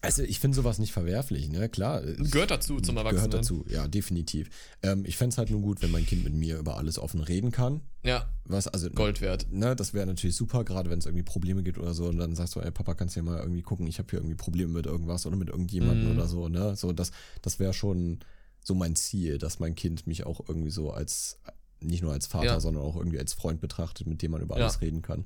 Also 0.03 0.23
ich 0.23 0.39
finde 0.39 0.55
sowas 0.55 0.79
nicht 0.79 0.93
verwerflich, 0.93 1.49
ne? 1.49 1.69
Klar. 1.69 2.01
Gehört 2.01 2.49
dazu 2.49 2.79
zum 2.81 2.97
Erwachsenen. 2.97 3.29
Gehört 3.29 3.33
dazu, 3.45 3.63
ja, 3.69 3.87
definitiv. 3.87 4.49
Ähm, 4.81 5.03
ich 5.05 5.15
fände 5.15 5.33
es 5.33 5.37
halt 5.37 5.51
nur 5.51 5.61
gut, 5.61 5.81
wenn 5.83 5.91
mein 5.91 6.07
Kind 6.07 6.23
mit 6.23 6.33
mir 6.33 6.57
über 6.57 6.77
alles 6.77 6.97
offen 6.97 7.21
reden 7.21 7.51
kann. 7.51 7.81
Ja, 8.03 8.27
Was, 8.45 8.67
also, 8.67 8.89
Gold 8.89 9.21
wert. 9.21 9.45
ne, 9.51 9.75
das 9.75 9.93
wäre 9.93 10.07
natürlich 10.07 10.35
super, 10.35 10.63
gerade 10.63 10.89
wenn 10.89 10.97
es 10.97 11.05
irgendwie 11.05 11.23
Probleme 11.23 11.61
gibt 11.61 11.77
oder 11.77 11.93
so. 11.93 12.07
Und 12.07 12.17
dann 12.17 12.35
sagst 12.35 12.55
du, 12.55 12.61
ey, 12.61 12.71
Papa, 12.71 12.95
kannst 12.95 13.15
du 13.15 13.19
ja 13.19 13.23
mal 13.23 13.39
irgendwie 13.39 13.61
gucken, 13.61 13.85
ich 13.85 13.99
habe 13.99 14.09
hier 14.09 14.17
irgendwie 14.19 14.35
Probleme 14.35 14.71
mit 14.73 14.87
irgendwas 14.87 15.27
oder 15.27 15.35
mit 15.37 15.49
irgendjemandem 15.49 16.09
Mhm. 16.09 16.17
oder 16.17 16.27
so, 16.27 16.49
ne? 16.49 16.75
So, 16.75 16.93
das, 16.93 17.11
das 17.43 17.59
wäre 17.59 17.73
schon 17.73 18.19
so 18.63 18.73
mein 18.73 18.95
Ziel, 18.95 19.37
dass 19.37 19.59
mein 19.59 19.75
Kind 19.75 20.07
mich 20.07 20.25
auch 20.25 20.41
irgendwie 20.47 20.71
so 20.71 20.89
als, 20.91 21.39
nicht 21.79 22.01
nur 22.01 22.11
als 22.13 22.25
Vater, 22.25 22.45
Ja. 22.45 22.59
sondern 22.59 22.83
auch 22.83 22.95
irgendwie 22.95 23.19
als 23.19 23.33
Freund 23.33 23.61
betrachtet, 23.61 24.07
mit 24.07 24.23
dem 24.23 24.31
man 24.31 24.41
über 24.41 24.57
Ja. 24.57 24.63
alles 24.65 24.81
reden 24.81 25.03
kann. 25.03 25.25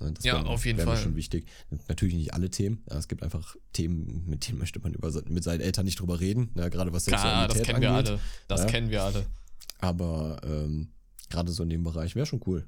Ne, 0.00 0.12
Das 0.12 0.24
Ja, 0.24 0.34
wär- 0.34 0.46
auf 0.46 0.64
jeden 0.66 0.78
Fall. 0.80 0.96
schon 0.96 1.16
wichtig. 1.16 1.46
Natürlich 1.88 2.14
nicht 2.14 2.34
alle 2.34 2.50
Themen. 2.50 2.82
Ja, 2.90 2.98
es 2.98 3.08
gibt 3.08 3.22
einfach 3.22 3.56
Themen, 3.72 4.24
mit 4.26 4.46
denen 4.48 4.58
möchte 4.58 4.78
man 4.80 4.92
über, 4.94 5.10
mit 5.28 5.42
seinen 5.44 5.60
Eltern 5.60 5.84
nicht 5.84 6.00
drüber 6.00 6.20
reden. 6.20 6.50
Ne, 6.54 6.70
gerade 6.70 6.92
was 6.92 7.06
Klar, 7.06 7.18
Sexualität 7.20 7.60
das 7.60 7.66
kennen 7.66 7.80
wir 7.80 7.90
angeht. 7.92 8.08
alle. 8.10 8.20
Das 8.46 8.60
Ja. 8.60 8.66
kennen 8.66 8.90
wir 8.90 9.02
alle. 9.02 9.26
Aber 9.80 10.40
ähm, 10.44 10.88
gerade 11.30 11.52
so 11.52 11.62
in 11.62 11.70
dem 11.70 11.82
Bereich 11.84 12.14
wäre 12.14 12.26
schon 12.26 12.40
cool. 12.46 12.66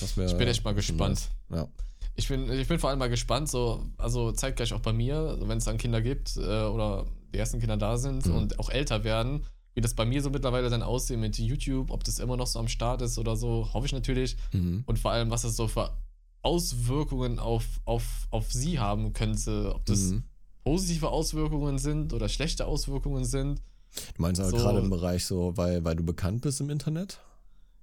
Das 0.00 0.16
wär 0.16 0.26
Ich 0.26 0.36
bin 0.36 0.48
echt 0.48 0.64
mal 0.64 0.74
gespannt. 0.74 1.28
nice. 1.48 1.60
Ja. 1.60 1.68
Ich 2.14 2.28
bin, 2.28 2.50
ich 2.50 2.66
bin 2.68 2.78
vor 2.78 2.90
allem 2.90 2.98
mal 2.98 3.08
gespannt, 3.10 3.48
so, 3.48 3.84
also 3.98 4.32
zeitgleich 4.32 4.72
auch 4.72 4.80
bei 4.80 4.92
mir, 4.92 5.38
wenn 5.42 5.58
es 5.58 5.64
dann 5.64 5.76
Kinder 5.78 6.00
gibt 6.00 6.36
äh, 6.36 6.40
oder 6.64 7.06
die 7.34 7.38
ersten 7.38 7.58
Kinder 7.60 7.76
da 7.76 7.96
sind 7.98 8.26
Mhm. 8.26 8.34
und 8.34 8.58
auch 8.58 8.70
älter 8.70 9.04
werden, 9.04 9.44
wie 9.74 9.82
das 9.82 9.92
bei 9.94 10.06
mir 10.06 10.22
so 10.22 10.30
mittlerweile 10.30 10.70
dann 10.70 10.82
aussieht 10.82 11.18
mit 11.18 11.38
YouTube, 11.38 11.90
ob 11.90 12.04
das 12.04 12.18
immer 12.18 12.36
noch 12.38 12.46
so 12.46 12.58
am 12.58 12.68
Start 12.68 13.02
ist 13.02 13.18
oder 13.18 13.36
so, 13.36 13.68
hoffe 13.74 13.84
ich 13.86 13.92
natürlich. 13.92 14.36
Mhm. 14.52 14.84
Und 14.86 14.98
vor 14.98 15.10
allem, 15.10 15.30
was 15.30 15.42
das 15.42 15.56
so 15.56 15.68
für 15.68 15.90
Auswirkungen 16.46 17.38
auf, 17.38 17.64
auf, 17.84 18.28
auf 18.30 18.52
sie 18.52 18.78
haben 18.78 19.12
könnte, 19.12 19.72
ob 19.74 19.84
das 19.84 19.98
Mhm. 20.12 20.22
positive 20.64 21.08
Auswirkungen 21.10 21.78
sind 21.78 22.12
oder 22.12 22.28
schlechte 22.28 22.66
Auswirkungen 22.66 23.24
sind. 23.24 23.60
Du 24.14 24.22
meinst 24.22 24.40
aber 24.40 24.50
So- 24.50 24.56
gerade 24.56 24.78
im 24.78 24.90
Bereich 24.90 25.24
so, 25.24 25.56
weil, 25.56 25.84
weil 25.84 25.96
du 25.96 26.04
bekannt 26.04 26.42
bist 26.42 26.60
im 26.60 26.70
Internet? 26.70 27.20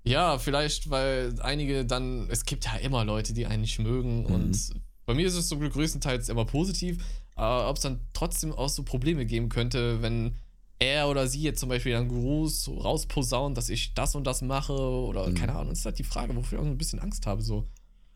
Ja, 0.05 0.37
vielleicht, 0.37 0.89
weil 0.89 1.33
einige 1.41 1.85
dann, 1.85 2.27
es 2.29 2.45
gibt 2.45 2.65
ja 2.65 2.75
immer 2.75 3.05
Leute, 3.05 3.33
die 3.33 3.45
einen 3.45 3.61
nicht 3.61 3.79
mögen 3.79 4.23
Mhm. 4.23 4.33
und 4.33 4.69
bei 5.05 5.13
mir 5.13 5.27
ist 5.27 5.35
es 5.35 5.47
zum 5.49 5.59
Glück 5.59 5.73
größtenteils 5.73 6.29
immer 6.29 6.45
positiv, 6.45 7.03
aber 7.35 7.69
ob 7.69 7.75
es 7.77 7.83
dann 7.83 7.99
trotzdem 8.13 8.51
auch 8.53 8.69
so 8.69 8.83
Probleme 8.83 9.25
geben 9.25 9.49
könnte, 9.49 10.01
wenn 10.01 10.35
er 10.79 11.07
oder 11.09 11.27
sie 11.27 11.41
jetzt 11.41 11.59
zum 11.59 11.69
Beispiel 11.69 11.93
dann 11.93 12.07
Gruß 12.09 12.63
so 12.63 12.77
rausposaunt, 12.77 13.57
dass 13.57 13.69
ich 13.69 13.93
das 13.93 14.15
und 14.15 14.25
das 14.25 14.41
mache 14.41 14.73
oder 14.73 15.27
Mhm. 15.29 15.35
keine 15.35 15.55
Ahnung, 15.55 15.71
ist 15.73 15.85
halt 15.85 15.99
die 15.99 16.03
Frage, 16.03 16.35
wofür 16.35 16.59
ich 16.59 16.63
auch 16.65 16.69
ein 16.69 16.77
bisschen 16.77 16.99
Angst 16.99 17.25
habe, 17.27 17.41
so. 17.41 17.65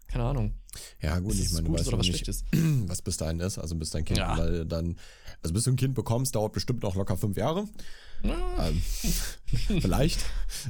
Keine 0.08 0.24
Ahnung. 0.24 0.54
Ja, 1.02 1.20
gut, 1.20 1.34
Ist 1.34 1.40
ich 1.42 1.52
meine, 1.52 1.68
du 1.68 1.74
weißt 1.74 1.92
noch 1.92 2.00
was 2.00 2.08
nicht, 2.08 2.28
was 2.88 3.02
bis 3.02 3.18
dahin 3.18 3.40
ist. 3.40 3.58
Also 3.58 3.76
bis 3.76 3.90
dein 3.90 4.06
Kind 4.06 4.20
Ja. 4.20 4.36
mal 4.36 4.66
dann, 4.66 4.98
also 5.42 5.54
bis 5.54 5.64
du 5.66 5.72
ein 5.72 5.76
Kind 5.76 5.96
bekommst, 5.96 6.36
dauert 6.36 6.54
bestimmt 6.54 6.84
noch 6.84 6.96
locker 6.96 7.18
fünf 7.18 7.36
Jahre. 7.38 7.66
Ja, 8.24 8.68
Ähm, 8.70 8.82
vielleicht. 9.82 10.26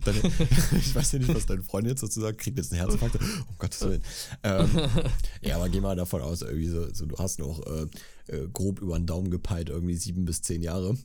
Deine, 0.06 0.20
ich 0.78 0.96
weiß 0.96 1.12
ja 1.14 1.20
nicht, 1.20 1.34
was 1.34 1.46
deine 1.46 1.64
Freundin 1.64 1.92
jetzt 1.92 2.02
sozusagen 2.02 2.36
kriegt 2.38 2.58
jetzt 2.58 2.72
einen 2.72 2.80
Herzinfarkt. 2.82 3.16
Um 3.22 3.58
Gottes 3.58 3.82
Willen. 3.82 4.04
Ähm, 4.44 4.70
ja, 5.42 5.56
aber 5.56 5.70
geh 5.70 5.80
mal 5.82 5.96
davon 5.96 6.22
aus, 6.22 6.42
irgendwie 6.42 6.68
so, 6.68 6.94
so 6.94 7.06
du 7.06 7.18
hast 7.18 7.40
noch 7.40 7.62
äh, 7.66 7.88
äh, 8.28 8.48
grob 8.52 8.82
über 8.82 8.98
den 8.98 9.06
Daumen 9.06 9.30
gepeilt, 9.32 9.70
irgendwie 9.70 9.96
sieben 9.96 10.26
bis 10.26 10.42
zehn 10.42 10.62
Jahre, 10.62 10.98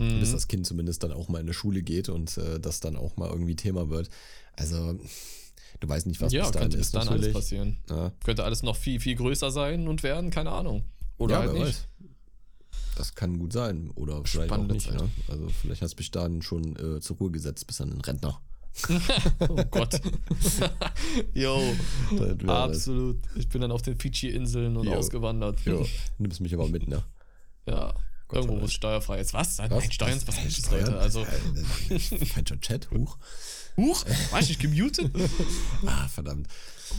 Mhm. 0.00 0.20
bis 0.20 0.30
das 0.30 0.46
Kind 0.46 0.64
zumindest 0.64 1.02
dann 1.02 1.10
auch 1.12 1.28
mal 1.28 1.38
in 1.40 1.46
eine 1.46 1.54
Schule 1.54 1.82
geht 1.82 2.08
und 2.08 2.38
äh, 2.38 2.60
das 2.60 2.78
dann 2.78 2.94
auch 2.94 3.16
mal 3.16 3.28
irgendwie 3.30 3.56
Thema 3.56 3.90
wird. 3.90 4.08
Also, 4.56 4.96
du 5.80 5.88
weißt 5.88 6.06
nicht, 6.06 6.20
was 6.20 6.32
ja 6.32 6.42
bis 6.42 6.52
dahin 6.52 6.68
könnte 6.70 6.78
ist. 6.78 6.94
dann 6.94 7.02
alles 7.02 7.10
natürlich. 7.12 7.34
passieren. 7.34 7.78
Ja, 7.90 8.12
Könnte 8.24 8.44
alles 8.44 8.62
noch 8.62 8.76
viel, 8.76 9.00
viel 9.00 9.14
größer 9.16 9.50
sein 9.50 9.88
und 9.88 10.02
werden, 10.02 10.30
keine 10.30 10.50
Ahnung. 10.52 10.84
Oder 11.18 11.34
ja, 11.34 11.40
halt 11.40 11.52
nicht. 11.54 11.62
weiß. 11.66 11.88
Das 12.96 13.14
kann 13.14 13.38
gut 13.38 13.52
sein. 13.52 13.90
Oder 13.94 14.22
vielleicht 14.24 14.48
Spannende 14.48 14.74
auch 14.74 14.76
nicht. 14.76 14.92
Ne? 14.92 15.08
Also 15.28 15.48
vielleicht 15.48 15.82
hast 15.82 15.92
du 15.92 15.96
dich 15.98 16.10
dann 16.10 16.42
schon 16.42 16.74
äh, 16.76 17.00
zur 17.00 17.16
Ruhe 17.18 17.30
gesetzt, 17.30 17.66
bis 17.66 17.76
dann 17.78 17.92
ein 17.92 18.00
Rentner. 18.00 18.40
Oh 19.48 19.56
Gott. 19.70 20.00
Yo, 21.34 21.60
Das 22.10 22.38
wär- 22.40 22.48
absolut. 22.48 23.18
Ich 23.36 23.48
bin 23.48 23.60
dann 23.60 23.72
auf 23.72 23.82
den 23.82 23.96
Fidschi-Inseln 23.98 24.76
und 24.76 24.86
Jo. 24.86 24.94
ausgewandert. 24.94 25.60
Ja, 25.64 25.74
nimmst 26.18 26.40
mich 26.40 26.54
aber 26.54 26.68
mit, 26.68 26.86
ne? 26.88 27.02
Ja. 27.66 27.94
Gott 28.28 28.44
Irgendwo, 28.44 28.64
es 28.66 28.72
steuerfrei 28.74 29.20
ist. 29.20 29.32
Was? 29.32 29.56
Nein, 29.58 29.70
Steuern 29.90 30.16
ist 30.18 30.28
was 30.28 30.36
anderes, 30.36 30.56
Steuern? 30.56 30.84
Leute. 30.86 30.98
Also, 30.98 31.20
Äh, 31.22 32.26
Kein 32.26 32.46
schon 32.46 32.60
Chat, 32.60 32.90
huch. 32.90 33.16
Huch, 33.78 34.04
war 34.30 34.40
ich 34.40 34.48
nicht 34.48 34.60
gemutet? 34.60 35.10
Ah, 35.86 36.06
verdammt. 36.08 36.48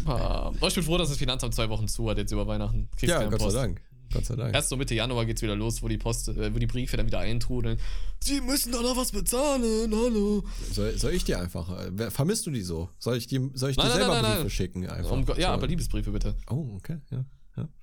Ah, 0.05 0.51
ich 0.67 0.73
bin 0.75 0.84
froh, 0.84 0.97
dass 0.97 1.09
das 1.09 1.17
Finanzamt 1.17 1.53
zwei 1.53 1.69
Wochen 1.69 1.88
zu 1.88 2.09
hat 2.09 2.17
jetzt 2.17 2.32
über 2.32 2.47
Weihnachten. 2.47 2.89
Kriegst 2.97 3.11
Ja, 3.13 3.23
Gott 3.23 3.39
Post. 3.39 3.51
sei 3.55 3.61
Dank. 3.61 3.82
Gott 4.11 4.25
sei 4.25 4.36
Dank. 4.36 4.55
Erst 4.55 4.69
so 4.69 4.77
Mitte 4.77 4.95
Januar 4.95 5.25
geht's 5.25 5.41
wieder 5.41 5.55
los, 5.55 5.84
wo 5.84 5.88
die 5.88 5.97
Post, 5.99 6.30
äh, 6.30 6.53
wo 6.53 6.57
die 6.57 6.65
Briefe 6.65 6.97
dann 6.97 7.05
wieder 7.05 7.19
eintrudeln. 7.19 7.80
Sie 8.21 8.41
müssen 8.41 8.71
doch 8.71 8.82
noch 8.82 8.97
was 8.97 9.11
bezahlen, 9.11 9.91
hallo. 9.93 10.43
Soll, 10.71 10.97
soll 10.97 11.13
ich 11.13 11.23
dir 11.25 11.39
einfach, 11.39 11.69
äh, 11.86 12.09
vermisst 12.09 12.45
du 12.47 12.51
die 12.51 12.61
so? 12.63 12.89
Soll 12.97 13.17
ich, 13.17 13.27
die, 13.27 13.51
soll 13.53 13.69
ich 13.71 13.77
dir 13.77 13.84
Nein, 13.84 13.91
nein, 13.91 13.97
selber 13.99 14.13
nein, 14.13 14.21
nein, 14.23 14.32
Briefe 14.32 14.41
nein. 14.43 14.49
schicken? 14.49 14.88
Einfach? 14.89 15.11
Um, 15.11 15.25
ja, 15.27 15.36
so. 15.36 15.45
aber 15.47 15.67
Liebesbriefe 15.67 16.11
bitte. 16.11 16.36
Oh, 16.49 16.73
okay, 16.77 16.97
ja. 17.11 17.23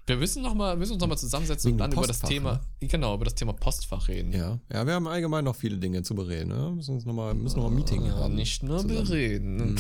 Wir 0.06 0.16
müssen, 0.16 0.42
noch 0.42 0.54
mal, 0.54 0.76
müssen 0.76 0.92
uns 0.92 1.00
nochmal 1.00 1.18
zusammensetzen 1.18 1.68
Wegen 1.68 1.74
und 1.74 1.78
dann 1.80 1.90
dem 1.90 1.98
über 1.98 2.06
das 2.06 2.18
Postfach, 2.20 2.28
Thema, 2.28 2.60
genau, 2.80 3.14
über 3.14 3.24
das 3.24 3.34
Thema 3.34 3.52
Postfach 3.54 4.08
reden. 4.08 4.32
Ja, 4.32 4.60
ja, 4.72 4.86
wir 4.86 4.94
haben 4.94 5.08
allgemein 5.08 5.44
noch 5.44 5.56
viele 5.56 5.78
Dinge 5.78 6.02
zu 6.02 6.14
bereden. 6.14 6.48
Ne? 6.50 6.72
Müssen 6.76 6.94
uns 6.94 7.04
noch 7.04 7.12
mal, 7.14 7.34
müssen 7.34 7.56
noch 7.56 7.64
mal 7.64 7.70
ein 7.70 7.76
Meeting 7.76 8.04
Ja, 8.06 8.14
haben. 8.14 8.34
nicht 8.34 8.62
nur 8.62 8.78
zusammen. 8.78 9.04
bereden. 9.08 9.56
Mhm. 9.74 9.76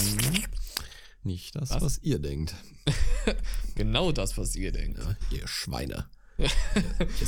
Nicht 1.22 1.54
das, 1.56 1.70
Was? 1.70 1.82
was, 1.82 1.98
ihr 2.02 2.18
denkt. 2.18 2.54
Genau 3.74 4.10
das, 4.12 4.38
was 4.38 4.56
ihr 4.56 4.72
denkt. 4.72 4.98
Ja, 4.98 5.16
ihr 5.36 5.46
Schweine. 5.48 6.06
ihr 6.38 7.26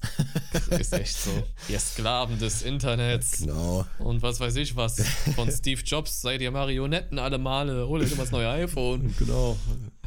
Sexwerkel. 0.00 0.80
Ist 0.80 0.92
echt 0.92 1.16
so. 1.16 1.30
Ihr 1.68 1.78
Sklaven 1.80 2.38
des 2.38 2.62
Internets. 2.62 3.38
Genau. 3.40 3.84
Und 3.98 4.22
was 4.22 4.40
weiß 4.40 4.56
ich 4.56 4.76
was. 4.76 5.00
Von 5.34 5.50
Steve 5.52 5.80
Jobs 5.82 6.20
seid 6.20 6.40
ihr 6.40 6.50
Marionetten 6.50 7.18
alle 7.18 7.38
Male. 7.38 7.86
Hol 7.86 8.00
euch 8.00 8.12
immer 8.12 8.22
das 8.22 8.30
neue 8.32 8.48
iPhone. 8.48 9.14
Genau. 9.18 9.56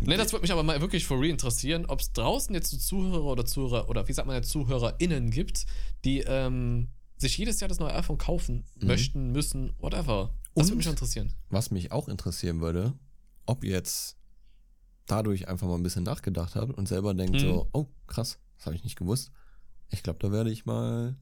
Ne, 0.01 0.17
das 0.17 0.31
würde 0.31 0.41
mich 0.41 0.51
aber 0.51 0.63
mal 0.63 0.81
wirklich 0.81 1.05
for 1.05 1.19
real 1.19 1.29
interessieren, 1.31 1.85
ob 1.85 2.01
es 2.01 2.11
draußen 2.11 2.53
jetzt 2.53 2.71
so 2.71 2.77
Zuhörer 2.77 3.23
oder 3.25 3.45
Zuhörer 3.45 3.89
oder 3.89 4.07
wie 4.07 4.13
sagt 4.13 4.27
man 4.27 4.35
jetzt 4.35 4.49
ZuhörerInnen 4.49 5.29
gibt, 5.31 5.65
die 6.03 6.19
ähm, 6.21 6.89
sich 7.17 7.37
jedes 7.37 7.59
Jahr 7.61 7.69
das 7.69 7.79
neue 7.79 7.93
iPhone 7.93 8.17
kaufen 8.17 8.65
möchten, 8.81 9.31
müssen, 9.31 9.73
whatever. 9.79 10.33
Das 10.55 10.63
Und? 10.65 10.69
würde 10.71 10.77
mich 10.77 10.87
interessieren. 10.87 11.33
Was 11.49 11.71
mich 11.71 11.91
auch 11.91 12.09
interessieren 12.09 12.59
würde, 12.59 12.93
ob 13.45 13.63
jetzt 13.63 14.17
dadurch 15.05 15.47
einfach 15.47 15.67
mal 15.67 15.75
ein 15.75 15.83
bisschen 15.83 16.03
nachgedacht 16.03 16.55
hat 16.55 16.69
und 16.71 16.87
selber 16.87 17.13
denkt 17.13 17.35
Mhm. 17.35 17.39
so, 17.39 17.69
oh, 17.73 17.85
krass, 18.07 18.39
das 18.57 18.65
habe 18.65 18.75
ich 18.75 18.83
nicht 18.83 18.97
gewusst. 18.97 19.31
Ich 19.89 20.03
glaube, 20.03 20.19
da 20.19 20.31
werde 20.31 20.51
ich 20.51 20.65
mal 20.65 21.15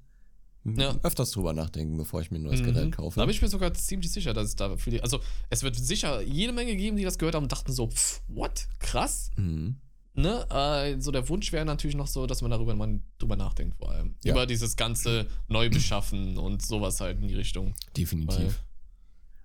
Ja. 0.64 0.96
öfters 1.04 1.32
drüber 1.32 1.54
nachdenken, 1.54 1.98
bevor 1.98 2.22
ich 2.22 2.30
mir 2.32 2.38
ein 2.40 2.44
neues 2.44 2.62
Mhm. 2.62 2.66
Gerät 2.66 2.92
kaufe. 2.92 3.20
Da 3.20 3.26
bin 3.26 3.34
ich 3.34 3.42
mir 3.42 3.48
sogar 3.50 3.74
ziemlich 3.74 4.12
sicher, 4.12 4.34
dass 4.34 4.48
es 4.50 4.56
da 4.56 4.78
viele. 4.78 5.02
Also, 5.04 5.20
es 5.50 5.64
wird 5.64 5.76
sicher 5.76 6.22
jede 6.22 6.54
Menge 6.54 6.76
geben, 6.76 6.98
die 6.98 7.04
das 7.04 7.18
gehört 7.18 7.36
haben 7.36 7.44
und 7.44 7.52
dachten 7.52 7.72
so, 7.74 7.88
pff, 7.90 8.22
what? 8.28 8.68
Krass. 8.80 9.32
mhm. 9.38 9.78
Ne? 10.14 10.46
Äh, 10.50 11.00
so 11.00 11.10
der 11.12 11.30
Wunsch 11.30 11.54
wäre 11.54 11.64
natürlich 11.64 11.96
noch 11.96 12.08
so, 12.08 12.28
dass 12.28 12.42
man 12.42 12.52
darüber 12.52 12.76
mal 12.76 13.00
drüber 13.18 13.38
nachdenkt, 13.38 13.78
vor 13.78 13.92
allem. 13.92 14.16
Ja. 14.26 14.34
Über 14.34 14.46
dieses 14.46 14.76
ganze 14.76 15.26
Neubeschaffen 15.48 16.38
und 16.38 16.62
sowas 16.62 17.00
halt 17.00 17.22
in 17.22 17.30
die 17.30 17.34
Richtung. 17.36 17.74
Definitiv. 17.96 18.62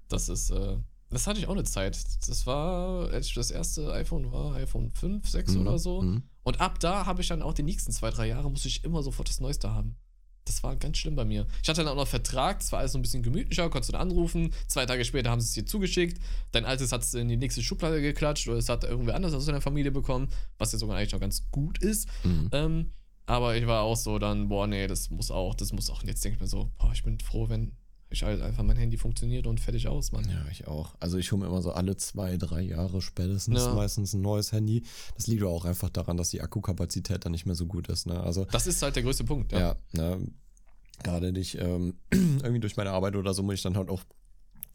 Das 0.08 0.28
ist, 0.28 0.50
äh, 0.50 0.76
das 1.08 1.28
hatte 1.28 1.38
ich 1.38 1.46
auch 1.46 1.52
eine 1.52 1.62
Zeit. 1.62 1.96
Das 2.28 2.46
war, 2.46 3.08
als 3.10 3.28
ich 3.28 3.34
das 3.34 3.52
erste 3.52 3.92
iPhone 3.92 4.32
war, 4.32 4.56
iPhone 4.56 4.90
5, 4.90 5.28
6 5.28 5.52
Mhm. 5.54 5.60
oder 5.60 5.78
so. 5.78 6.02
Mhm. 6.02 6.22
Und 6.46 6.60
ab 6.60 6.78
da 6.78 7.06
habe 7.06 7.22
ich 7.22 7.28
dann 7.28 7.42
auch 7.42 7.54
die 7.54 7.64
nächsten 7.64 7.90
zwei, 7.90 8.10
drei 8.10 8.28
Jahre, 8.28 8.48
musste 8.48 8.68
ich 8.68 8.84
immer 8.84 9.02
sofort 9.02 9.28
das 9.28 9.40
Neueste 9.40 9.72
haben. 9.72 9.96
Das 10.44 10.62
war 10.62 10.76
ganz 10.76 10.96
schlimm 10.96 11.16
bei 11.16 11.24
mir. 11.24 11.44
Ich 11.60 11.68
hatte 11.68 11.82
dann 11.82 11.88
auch 11.88 11.96
noch 11.96 12.06
Vertrag, 12.06 12.60
das 12.60 12.70
war 12.70 12.78
alles 12.78 12.92
so 12.92 12.98
ein 12.98 13.02
bisschen 13.02 13.24
gemütlicher, 13.24 13.68
konntest 13.68 13.88
du 13.88 13.94
dann 13.94 14.02
anrufen. 14.02 14.54
Zwei 14.68 14.86
Tage 14.86 15.04
später 15.04 15.28
haben 15.30 15.40
sie 15.40 15.48
es 15.48 15.54
dir 15.54 15.66
zugeschickt. 15.66 16.22
Dein 16.52 16.64
altes 16.64 16.92
hat 16.92 17.02
es 17.02 17.14
in 17.14 17.28
die 17.28 17.36
nächste 17.36 17.64
Schublade 17.64 18.00
geklatscht 18.00 18.46
oder 18.46 18.58
es 18.58 18.68
hat 18.68 18.84
irgendwer 18.84 19.16
anders 19.16 19.34
aus 19.34 19.46
deiner 19.46 19.60
Familie 19.60 19.90
bekommen, 19.90 20.28
was 20.56 20.70
ja 20.70 20.78
sogar 20.78 20.96
eigentlich 20.96 21.14
noch 21.14 21.18
ganz 21.18 21.50
gut 21.50 21.78
ist. 21.78 22.08
Mhm. 22.22 22.48
Ähm, 22.52 22.92
aber 23.26 23.56
ich 23.56 23.66
war 23.66 23.82
auch 23.82 23.96
so 23.96 24.20
dann, 24.20 24.48
boah, 24.48 24.68
nee, 24.68 24.86
das 24.86 25.10
muss 25.10 25.32
auch, 25.32 25.56
das 25.56 25.72
muss 25.72 25.90
auch. 25.90 26.02
Und 26.02 26.08
jetzt 26.08 26.24
denke 26.24 26.36
ich 26.36 26.40
mir 26.40 26.46
so, 26.46 26.70
boah, 26.78 26.92
ich 26.92 27.02
bin 27.02 27.18
froh, 27.18 27.48
wenn 27.48 27.72
ich 28.10 28.22
halt 28.22 28.40
einfach 28.40 28.62
mein 28.62 28.76
Handy 28.76 28.96
funktioniert 28.96 29.46
und 29.46 29.58
fertig 29.60 29.88
aus, 29.88 30.12
Mann. 30.12 30.28
Ja, 30.28 30.44
ich 30.50 30.66
auch. 30.68 30.94
Also 31.00 31.18
ich 31.18 31.32
hole 31.32 31.40
mir 31.42 31.48
immer 31.48 31.62
so 31.62 31.72
alle 31.72 31.96
zwei, 31.96 32.36
drei 32.36 32.62
Jahre 32.62 33.02
spätestens 33.02 33.58
Ja. 33.58 33.74
meistens 33.74 34.14
ein 34.14 34.20
neues 34.20 34.52
Handy. 34.52 34.84
Das 35.16 35.26
liegt 35.26 35.42
auch 35.42 35.64
einfach 35.64 35.90
daran, 35.90 36.16
dass 36.16 36.30
die 36.30 36.40
Akkukapazität 36.40 37.24
dann 37.24 37.32
nicht 37.32 37.46
mehr 37.46 37.54
so 37.56 37.66
gut 37.66 37.88
ist. 37.88 38.06
Ne? 38.06 38.20
Also 38.20 38.44
Das 38.52 38.66
ist 38.66 38.80
halt 38.82 38.94
der 38.96 39.02
größte 39.02 39.24
Punkt, 39.24 39.52
ja. 39.52 39.58
ja, 39.58 39.76
ne? 40.16 40.26
gerade 41.02 41.32
nicht 41.32 41.56
ähm, 41.60 41.94
irgendwie 42.12 42.60
durch 42.60 42.76
meine 42.76 42.90
Arbeit 42.90 43.16
oder 43.16 43.34
so 43.34 43.42
muss 43.42 43.54
ich 43.56 43.62
dann 43.62 43.76
halt 43.76 43.88
auch 43.90 44.02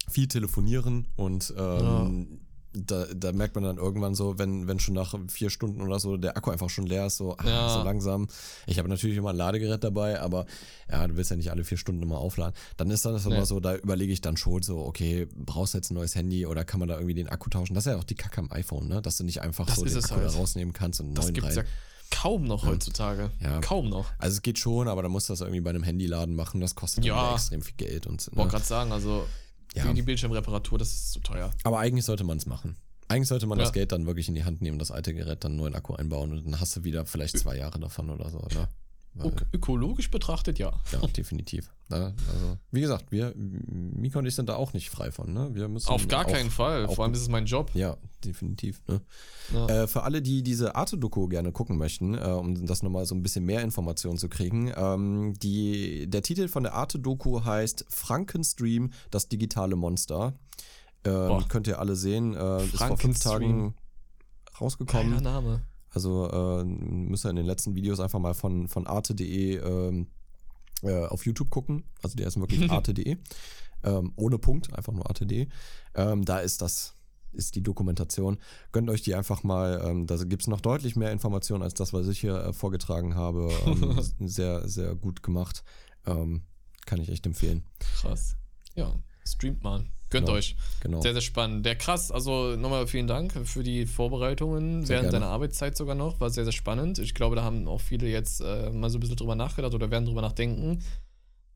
viel 0.09 0.27
telefonieren 0.27 1.07
und 1.15 1.53
ähm, 1.57 2.41
da, 2.74 3.05
da 3.13 3.32
merkt 3.34 3.55
man 3.55 3.63
dann 3.65 3.78
irgendwann 3.78 4.15
so, 4.15 4.38
wenn, 4.39 4.67
wenn 4.67 4.80
schon 4.80 4.93
nach 4.95 5.13
vier 5.30 5.49
Stunden 5.49 5.82
oder 5.82 5.99
so 5.99 6.15
der 6.17 6.38
Akku 6.38 6.51
einfach 6.51 6.69
schon 6.69 6.86
leer 6.86 7.05
ist, 7.07 7.17
so, 7.17 7.36
ah, 7.38 7.45
Ja. 7.47 7.69
so 7.69 7.84
langsam. 7.84 8.28
Ich 8.65 8.78
habe 8.80 8.88
natürlich 8.88 9.17
immer 9.17 9.32
ein 9.32 9.36
Ladegerät 9.36 9.84
dabei, 9.84 10.22
aber 10.22 10.45
ja, 10.89 11.05
du 11.07 11.17
willst 11.17 11.32
ja 11.32 11.36
nicht 11.38 11.51
alle 11.51 11.63
vier 11.63 11.78
Stunden 11.78 12.01
immer 12.01 12.17
aufladen. 12.19 12.53
Dann 12.78 12.89
ist 12.91 13.03
dann 13.05 13.13
das 13.13 13.26
immer 13.26 13.39
Nee. 13.39 13.45
so, 13.45 13.59
da 13.59 13.76
überlege 13.76 14.13
ich 14.13 14.22
dann 14.22 14.38
schon 14.38 14.61
so, 14.61 14.80
okay, 14.86 15.28
brauchst 15.36 15.74
du 15.74 15.78
jetzt 15.80 15.91
ein 15.91 15.95
neues 15.95 16.15
Handy 16.15 16.45
oder 16.45 16.63
kann 16.63 16.80
man 16.80 16.88
da 16.89 16.95
irgendwie 16.95 17.13
den 17.15 17.28
Akku 17.30 17.49
tauschen? 17.49 17.74
Das 17.74 17.86
ist 17.86 17.91
ja 17.91 17.97
auch 17.97 18.03
die 18.05 18.15
Kacke 18.15 18.39
am 18.39 18.51
iPhone, 18.51 18.88
ne? 18.88 19.01
Dass 19.01 19.17
du 19.17 19.24
nicht 19.26 19.41
einfach 19.41 19.65
Das 19.65 19.76
so 19.76 19.84
den 19.86 19.97
Akku 19.97 20.15
halt. 20.15 20.26
da 20.34 20.38
rausnehmen 20.38 20.74
kannst 20.74 20.99
und 21.01 21.07
einen 21.07 21.15
Das 21.15 21.26
neuen 21.26 21.34
gibt 21.34 21.47
es 21.47 21.57
rein. 21.57 21.65
ja 21.65 21.72
kaum 22.13 22.43
noch 22.43 22.65
heutzutage. 22.65 23.32
Ja. 23.41 23.61
Kaum 23.61 23.89
noch. 23.89 24.05
Also 24.17 24.36
es 24.36 24.41
geht 24.41 24.59
schon, 24.59 24.88
aber 24.89 25.01
dann 25.01 25.11
musst 25.11 25.30
du 25.30 25.34
das 25.34 25.39
irgendwie 25.41 25.61
bei 25.61 25.69
einem 25.69 25.84
Handyladen 25.84 26.36
machen. 26.36 26.59
Das 26.59 26.76
kostet 26.76 27.05
Ja. 27.05 27.34
extrem 27.34 27.61
viel 27.61 27.76
Geld. 27.78 28.05
Und, 28.05 28.28
Wollte 28.36 28.47
ne? 28.47 28.51
gerade 28.51 28.65
sagen, 28.65 28.91
also 28.91 29.26
Ja. 29.76 29.84
für 29.84 29.93
die 29.93 30.01
Bildschirmreparatur, 30.01 30.78
das 30.78 30.89
ist 30.91 31.11
zu 31.13 31.19
teuer. 31.22 31.51
Aber 31.63 31.80
eigentlich 31.80 32.05
sollte 32.05 32.24
man 32.24 32.38
es 32.38 32.45
machen. 32.45 32.76
Eigentlich 33.07 33.28
sollte 33.30 33.45
man 33.47 33.57
Ja. 33.57 33.65
das 33.65 33.74
Geld 33.74 33.91
dann 33.91 34.05
wirklich 34.05 34.28
in 34.30 34.36
die 34.36 34.43
Hand 34.43 34.61
nehmen, 34.61 34.80
das 34.80 34.91
alte 34.91 35.13
Gerät 35.13 35.43
dann 35.43 35.57
in 35.59 35.76
Akku 35.76 35.93
einbauen 35.95 36.32
und 36.32 36.45
dann 36.45 36.59
hast 36.59 36.76
du 36.76 36.84
wieder 36.84 37.05
vielleicht 37.05 37.38
zwei 37.38 37.57
Jahre 37.57 37.80
davon 37.80 38.09
oder 38.09 38.30
so. 38.30 38.39
Ne? 38.39 38.67
Ök 39.20 39.45
ökologisch 39.51 40.09
betrachtet, 40.09 40.57
ja. 40.57 40.72
ja, 40.91 40.99
definitiv. 41.07 41.70
Ne? 41.89 42.14
Also, 42.32 42.57
wie 42.72 42.80
gesagt, 42.80 43.12
wir, 43.12 43.34
Mika 43.36 44.20
und 44.20 44.26
ich 44.26 44.36
sind 44.36 44.47
da 44.47 44.55
auch 44.55 44.72
nicht 44.72 44.89
frei 44.89 45.12
von. 45.12 45.34
Ne? 45.34 45.49
Wir 45.53 45.68
müssen 45.68 45.89
Auf 45.89 46.07
gar 46.07 46.26
auch, 46.26 46.32
keinen 46.32 46.49
Fall. 46.49 46.88
Vor 46.88 47.03
allem 47.03 47.14
ist 47.14 47.22
es 47.22 47.28
mein 47.28 47.45
Job. 47.45 47.72
Ja, 47.74 47.97
definitiv. 48.24 48.82
Ne? 48.88 49.01
Ja. 49.53 49.68
Äh, 49.68 49.88
für 49.88 50.03
alle, 50.03 50.22
die 50.22 50.43
diese 50.43 50.76
Arte-Doku 50.76 51.28
gerne 51.28 51.51
gucken 51.51 51.78
möchten, 51.78 52.14
äh, 52.14 52.22
um 52.22 52.66
das 52.66 52.84
nochmal 52.84 53.05
so 53.05 53.14
ein 53.14 53.22
bisschen 53.22 53.43
mehr 53.43 53.62
Informationen 53.64 54.18
zu 54.18 54.30
kriegen, 54.30 54.72
ähm, 54.76 55.34
die, 55.41 56.09
der 56.09 56.22
Titel 56.22 56.47
von 56.47 56.64
der 56.64 56.74
Arte-Doku 56.74 57.43
heißt 57.43 57.86
Frankenstream, 57.89 58.91
das 59.09 59.28
digitale 59.28 59.76
Monster. 59.76 60.34
Ähm, 61.03 61.43
könnt 61.49 61.68
ihr 61.68 61.80
alle 61.80 61.95
sehen. 61.95 62.34
Äh, 62.34 62.64
ist 62.64 62.78
vor 62.78 62.97
fünf. 62.97 63.20
Tagen 63.20 63.76
rausgekommen. 64.59 65.12
Geiler 65.12 65.22
Name. 65.22 65.62
Also 65.91 66.29
äh, 66.29 66.63
müsst 66.63 67.25
ihr 67.25 67.29
in 67.29 67.35
den 67.35 67.45
letzten 67.45 67.75
Videos 67.75 67.99
einfach 67.99 68.19
mal 68.19 68.33
von, 68.33 68.67
von 68.67 68.87
arte.de 68.87 69.57
ähm, 69.57 70.07
äh, 70.83 71.05
auf 71.05 71.25
YouTube 71.25 71.49
gucken. 71.49 71.83
Also 72.01 72.15
der 72.15 72.27
ist 72.27 72.39
wirklich 72.39 72.69
arte.de. 72.71 73.17
Ähm, 73.83 74.13
ohne 74.15 74.37
Punkt, 74.37 74.73
einfach 74.73 74.93
nur 74.93 75.07
arte.de. 75.07 75.47
Ähm, 75.95 76.23
da 76.23 76.39
ist 76.39 76.61
das, 76.61 76.95
ist 77.33 77.55
die 77.55 77.63
Dokumentation. 77.63 78.37
Gönnt 78.71 78.89
euch 78.89 79.01
die 79.01 79.15
einfach 79.15 79.43
mal. 79.43 79.81
Ähm, 79.85 80.07
da 80.07 80.15
gibt 80.23 80.43
es 80.43 80.47
noch 80.47 80.61
deutlich 80.61 80.95
mehr 80.95 81.11
Informationen 81.11 81.63
als 81.63 81.73
das, 81.73 81.91
was 81.93 82.07
ich 82.07 82.19
hier 82.19 82.35
äh, 82.35 82.53
vorgetragen 82.53 83.15
habe. 83.15 83.51
Ähm, 83.65 83.99
sehr, 84.27 84.67
sehr 84.67 84.95
gut 84.95 85.23
gemacht. 85.23 85.63
Ähm, 86.05 86.43
kann 86.85 87.01
ich 87.01 87.09
echt 87.09 87.25
empfehlen. 87.25 87.63
Krass. 87.79 88.37
Ja, 88.75 88.95
streamt 89.25 89.63
mal. 89.63 89.85
Gönnt 90.12 90.28
Genau. 90.28 90.38
euch. 90.38 90.55
Genau. 90.82 91.01
Sehr, 91.01 91.14
sehr 91.14 91.22
spannend. 91.22 91.66
Der 91.66 91.76
krass, 91.76 92.12
also 92.12 92.55
nochmal 92.57 92.86
vielen 92.86 93.07
Dank 93.07 93.34
für 93.47 93.64
die 93.64 93.86
Vorbereitungen 93.86 94.86
Sehr 94.86 94.97
während 94.97 95.12
gerne. 95.12 95.26
deiner 95.26 95.32
Arbeitszeit 95.32 95.76
sogar 95.76 95.95
noch. 95.95 96.20
War 96.20 96.30
sehr, 96.30 96.43
sehr 96.43 96.51
spannend. 96.53 96.99
Ich 96.99 97.14
glaube, 97.16 97.36
da 97.38 97.43
haben 97.43 97.68
auch 97.68 97.82
viele 97.82 98.07
jetzt 98.07 98.41
äh, 98.41 98.70
mal 98.72 98.89
so 98.89 98.97
ein 98.97 99.01
bisschen 99.01 99.16
drüber 99.16 99.36
nachgedacht 99.36 99.74
oder 99.74 99.89
werden 99.89 100.05
drüber 100.05 100.22
nachdenken. 100.22 100.84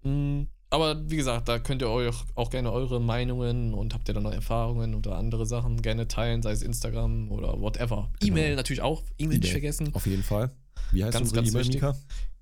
Mm, 0.03 0.43
aber 0.69 1.09
wie 1.09 1.17
gesagt, 1.17 1.47
da 1.47 1.59
könnt 1.59 1.81
ihr 1.81 1.89
euch 1.89 2.15
auch 2.35 2.49
gerne 2.49 2.71
eure 2.71 2.99
Meinungen 3.01 3.73
und 3.73 3.93
habt 3.93 4.07
ihr 4.07 4.13
dann 4.13 4.23
noch 4.23 4.33
Erfahrungen 4.33 4.95
oder 4.95 5.15
andere 5.17 5.45
Sachen 5.45 5.81
gerne 5.81 6.07
teilen, 6.07 6.41
sei 6.41 6.51
es 6.51 6.61
Instagram 6.61 7.31
oder 7.31 7.59
whatever. 7.59 8.09
Genau. 8.19 8.33
E-Mail 8.37 8.55
natürlich 8.55 8.81
auch. 8.81 9.03
E-Mail 9.17 9.39
nicht 9.39 9.51
vergessen. 9.51 9.93
Auf 9.93 10.05
jeden 10.07 10.23
Fall. 10.23 10.51
Wie 10.91 11.03
heißt 11.03 11.13
Ganz, 11.13 11.29
unsere 11.29 11.45
E-Mail, 11.45 11.61
wichtig. 11.61 11.81
Mika? 11.81 11.95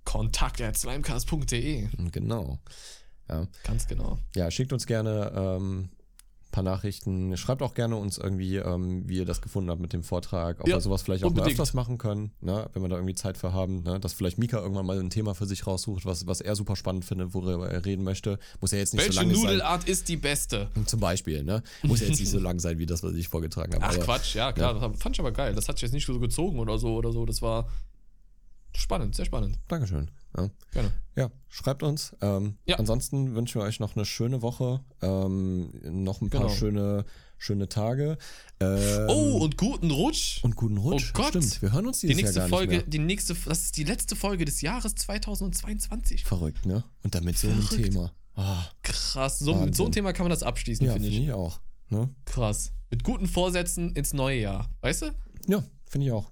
Kontakt 0.03 0.61
at 0.61 0.77
slimecast.de. 0.77 1.87
Genau. 2.11 2.59
Ja. 3.29 3.47
Ganz 3.63 3.87
genau. 3.87 4.17
Ja, 4.35 4.51
schickt 4.51 4.73
uns 4.73 4.85
gerne 4.85 5.31
ähm, 5.35 5.89
paar 6.53 6.63
Nachrichten. 6.63 7.35
Schreibt 7.35 7.61
auch 7.61 7.73
gerne 7.73 7.97
uns 7.97 8.17
irgendwie, 8.17 8.55
ähm, 8.55 9.03
wie 9.09 9.17
ihr 9.17 9.25
das 9.25 9.41
gefunden 9.41 9.69
habt 9.69 9.81
mit 9.81 9.91
dem 9.91 10.03
Vortrag. 10.03 10.61
Ob 10.61 10.67
Ja, 10.69 10.75
wir 10.77 10.81
sowas 10.81 11.01
vielleicht 11.01 11.23
auch 11.25 11.29
mal 11.31 11.39
unbedingt. 11.39 11.59
öfters 11.59 11.73
machen 11.73 11.97
können, 11.97 12.31
ne? 12.39 12.69
wenn 12.71 12.81
wir 12.81 12.87
da 12.87 12.95
irgendwie 12.95 13.15
Zeit 13.15 13.37
für 13.37 13.51
haben. 13.51 13.83
Ne? 13.83 13.99
Dass 13.99 14.13
vielleicht 14.13 14.37
Mika 14.37 14.59
irgendwann 14.61 14.85
mal 14.85 14.97
ein 14.97 15.09
Thema 15.09 15.33
für 15.35 15.45
sich 15.45 15.67
raussucht, 15.67 16.05
was, 16.05 16.25
was 16.27 16.39
er 16.39 16.55
super 16.55 16.77
spannend 16.77 17.03
findet, 17.03 17.33
worüber 17.33 17.69
er 17.69 17.83
reden 17.83 18.03
möchte. 18.05 18.39
Muss 18.61 18.71
ja 18.71 18.77
jetzt 18.77 18.93
nicht 18.93 19.01
Welche 19.03 19.13
so 19.13 19.19
lange 19.21 19.33
sein. 19.35 19.43
Nudelart 19.43 19.83
ist 19.89 20.07
die 20.07 20.15
beste? 20.17 20.69
Zum 20.85 20.99
Beispiel, 21.01 21.43
ne? 21.43 21.61
Muss 21.81 21.99
ja 21.99 22.07
jetzt 22.07 22.19
nicht 22.19 22.29
so 22.29 22.39
lang 22.39 22.59
sein, 22.59 22.79
wie 22.79 22.85
das, 22.85 23.03
was 23.03 23.13
ich 23.15 23.27
vorgetragen 23.27 23.73
habe. 23.73 23.83
Ach 23.85 23.95
aber- 23.95 24.03
Quatsch, 24.05 24.35
ja 24.35 24.51
klar, 24.53 24.75
das 24.79 25.01
fand 25.01 25.15
ich 25.15 25.19
aber 25.19 25.31
geil. 25.33 25.53
Das 25.55 25.67
hat 25.67 25.77
sich 25.77 25.81
jetzt 25.83 25.93
nicht 25.93 26.05
so 26.05 26.19
gezogen 26.19 26.59
oder 26.59 26.77
so 26.77 26.95
oder 26.95 27.11
so. 27.11 27.25
Das 27.25 27.41
war 27.41 27.67
spannend, 28.75 29.15
sehr 29.15 29.25
spannend. 29.25 29.59
Dankeschön. 29.67 30.09
Ja. 30.37 30.49
Gerne. 30.71 30.91
Ja, 31.15 31.29
schreibt 31.49 31.83
uns. 31.83 32.15
Ähm, 32.21 32.57
Ja. 32.65 32.77
Ansonsten 32.79 33.35
wünschen 33.35 33.61
wir 33.61 33.65
euch 33.67 33.79
noch 33.79 33.95
eine 33.95 34.05
schöne 34.05 34.41
Woche, 34.41 34.83
ähm, 35.01 35.71
noch 36.03 36.21
ein 36.21 36.29
paar 36.31 36.41
Genau. 36.41 36.53
schöne, 36.53 37.05
schöne 37.37 37.69
Tage. 37.69 38.17
Ähm, 38.59 39.07
oh, 39.09 39.37
und 39.43 39.57
guten 39.57 39.91
Rutsch. 39.91 40.43
und 40.43 40.55
guten 40.55 40.77
Rutsch. 40.77 41.11
Oh 41.13 41.17
Gott. 41.17 41.29
Stimmt, 41.29 41.61
wir 41.61 41.71
hören 41.71 41.85
uns 41.85 41.99
die 41.99 42.07
dieses 42.07 42.21
nächste 42.23 42.39
Jahr 42.39 42.49
gar 42.49 42.57
Folge, 42.57 42.73
nicht 42.75 42.85
mehr. 42.85 42.89
die 42.91 42.99
nächste, 42.99 43.35
das 43.35 43.61
ist 43.63 43.77
die 43.77 43.83
letzte 43.83 44.15
Folge 44.15 44.45
des 44.45 44.61
Jahres 44.61 44.95
2022. 44.95 46.23
Verrückt, 46.25 46.65
ne? 46.65 46.83
Und 47.03 47.13
damit 47.15 47.37
so 47.37 47.47
ein. 47.49 47.67
Thema. 47.69 48.11
Ah, 48.35 48.65
Krass, 48.81 49.37
so, 49.39 49.53
mit 49.55 49.75
so 49.75 49.83
einem. 49.83 49.91
Thema 49.91 50.13
kann 50.13 50.23
man 50.23 50.31
das 50.31 50.41
abschließen, 50.41 50.83
ja, 50.85 50.93
finde 50.93 51.09
finde 51.09 51.21
ich. 51.21 51.27
ich 51.27 51.33
auch. 51.33 51.59
Ne? 51.89 52.09
Krass. 52.25 52.71
Mit 52.89 53.03
guten 53.03 53.27
Vorsätzen 53.27 53.93
ins 53.95 54.13
neue 54.13 54.39
Jahr. 54.39 54.67
Weißt 54.81 55.03
du? 55.03 55.11
Ja, 55.47 55.63
finde 55.85 56.07
ich 56.07 56.11
auch. 56.11 56.31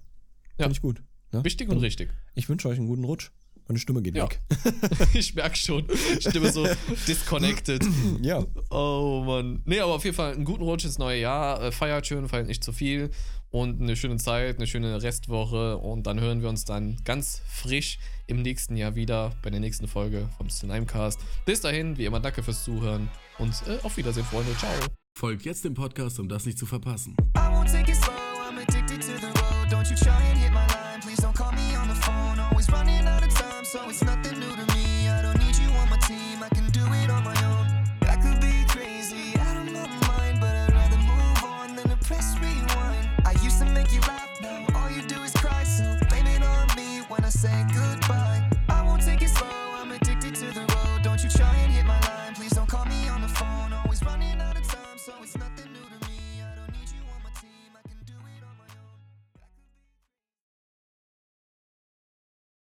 Ja. 0.58 0.64
Finde 0.64 0.72
ich 0.72 0.80
gut. 0.80 1.02
Ne? 1.30 1.44
Wichtig 1.44 1.68
und 1.68 1.78
richtig. 1.78 2.10
Ich 2.34 2.48
wünsche 2.48 2.68
euch 2.68 2.78
einen 2.78 2.88
guten 2.88 3.04
Rutsch. 3.04 3.30
Meine 3.68 3.78
Stimme 3.78 4.02
geht 4.02 4.16
Ja. 4.16 4.24
weg. 4.24 4.40
ich 5.14 5.34
merke 5.34 5.56
schon. 5.56 5.86
Stimme 6.18 6.50
so 6.50 6.66
disconnected. 7.06 7.84
Ja, 8.20 8.44
Oh 8.70 9.22
Mann. 9.24 9.62
Nee, 9.64 9.78
aber 9.80 9.94
auf 9.94 10.04
jeden 10.04 10.16
Fall 10.16 10.32
einen 10.34 10.44
guten 10.44 10.62
Rutsch 10.64 10.84
ins 10.84 10.98
neue 10.98 11.20
Jahr. 11.20 11.62
Äh, 11.62 11.72
Feiert 11.72 12.06
schön, 12.06 12.28
feiert 12.28 12.48
nicht 12.48 12.64
zu 12.64 12.72
viel. 12.72 13.10
Und 13.50 13.80
eine 13.82 13.96
schöne 13.96 14.16
Zeit, 14.16 14.56
eine 14.56 14.66
schöne 14.66 15.02
Restwoche. 15.02 15.76
Und 15.78 16.06
dann 16.06 16.20
hören 16.20 16.42
wir 16.42 16.48
uns 16.48 16.64
dann 16.64 16.96
ganz 17.04 17.40
frisch 17.46 17.98
im 18.26 18.42
nächsten 18.42 18.76
Jahr 18.76 18.94
wieder 18.96 19.32
bei 19.42 19.50
der 19.50 19.60
nächsten 19.60 19.86
Folge 19.86 20.28
vom 20.38 20.48
Slimecast. 20.50 21.20
Bis 21.44 21.60
dahin, 21.60 21.96
wie 21.98 22.06
immer, 22.06 22.18
danke 22.20 22.42
fürs 22.42 22.64
Zuhören. 22.64 23.08
Und 23.38 23.52
äh, 23.68 23.78
auf 23.84 23.96
Wiedersehen, 23.96 24.24
Freunde. 24.24 24.56
Ciao. 24.56 24.70
Folgt 25.16 25.44
jetzt 25.44 25.64
dem 25.64 25.74
Podcast, 25.74 26.18
um 26.18 26.28
das 26.28 26.46
nicht 26.46 26.58
zu 26.58 26.66
verpassen. 26.66 27.14
I 27.36 27.40
won't 27.40 27.70
take 27.70 27.90
it 27.92 27.96
slow, 27.96 28.12
I'm 28.50 28.58
addicted 28.58 29.00
to 29.02 29.18
the 29.20 29.26
road. 29.26 29.70
Don't 29.70 29.88
you 29.90 29.96
try 29.96 30.10
and 30.30 30.38
hit 30.38 30.50
my 30.50 30.66
line, 30.66 31.00
please 31.02 31.20
don't 31.22 31.34
call 31.34 31.52
me 31.52 31.76
on 31.78 31.88
the 31.88 31.94
phone. 31.94 32.21
so 33.72 33.88
it's 33.88 34.04
nothing 34.04 34.38
new 34.38 34.54
to 34.54 34.74
me. 34.74 35.08
I 35.08 35.22
don't 35.22 35.38
need 35.38 35.56
you 35.56 35.70
on 35.80 35.88
my 35.88 35.96
team, 36.06 36.42
I 36.42 36.48
can 36.50 36.66
do 36.72 36.84
it 36.92 37.08
on 37.08 37.24
my 37.24 37.36
own. 37.44 37.66
I 38.02 38.16
could 38.16 38.38
be 38.38 38.52
crazy, 38.68 39.32
I 39.40 39.54
don't 39.54 39.72
know 39.72 39.86
mind, 40.08 40.40
but 40.40 40.54
I'd 40.54 40.74
rather 40.74 40.98
move 40.98 41.42
on 41.42 41.76
than 41.76 41.88
to 41.88 41.96
press 42.04 42.36
rewind. 42.38 43.08
I 43.24 43.32
used 43.42 43.60
to 43.60 43.64
make 43.64 43.90
you 43.90 44.00
laugh, 44.02 44.28
now 44.42 44.66
all 44.76 44.90
you 44.90 45.00
do 45.00 45.22
is 45.22 45.32
cry, 45.32 45.64
so 45.64 45.84
blame 46.10 46.26
it 46.26 46.42
on 46.42 46.66
me 46.76 47.00
when 47.08 47.24
I 47.24 47.30
say. 47.30 47.71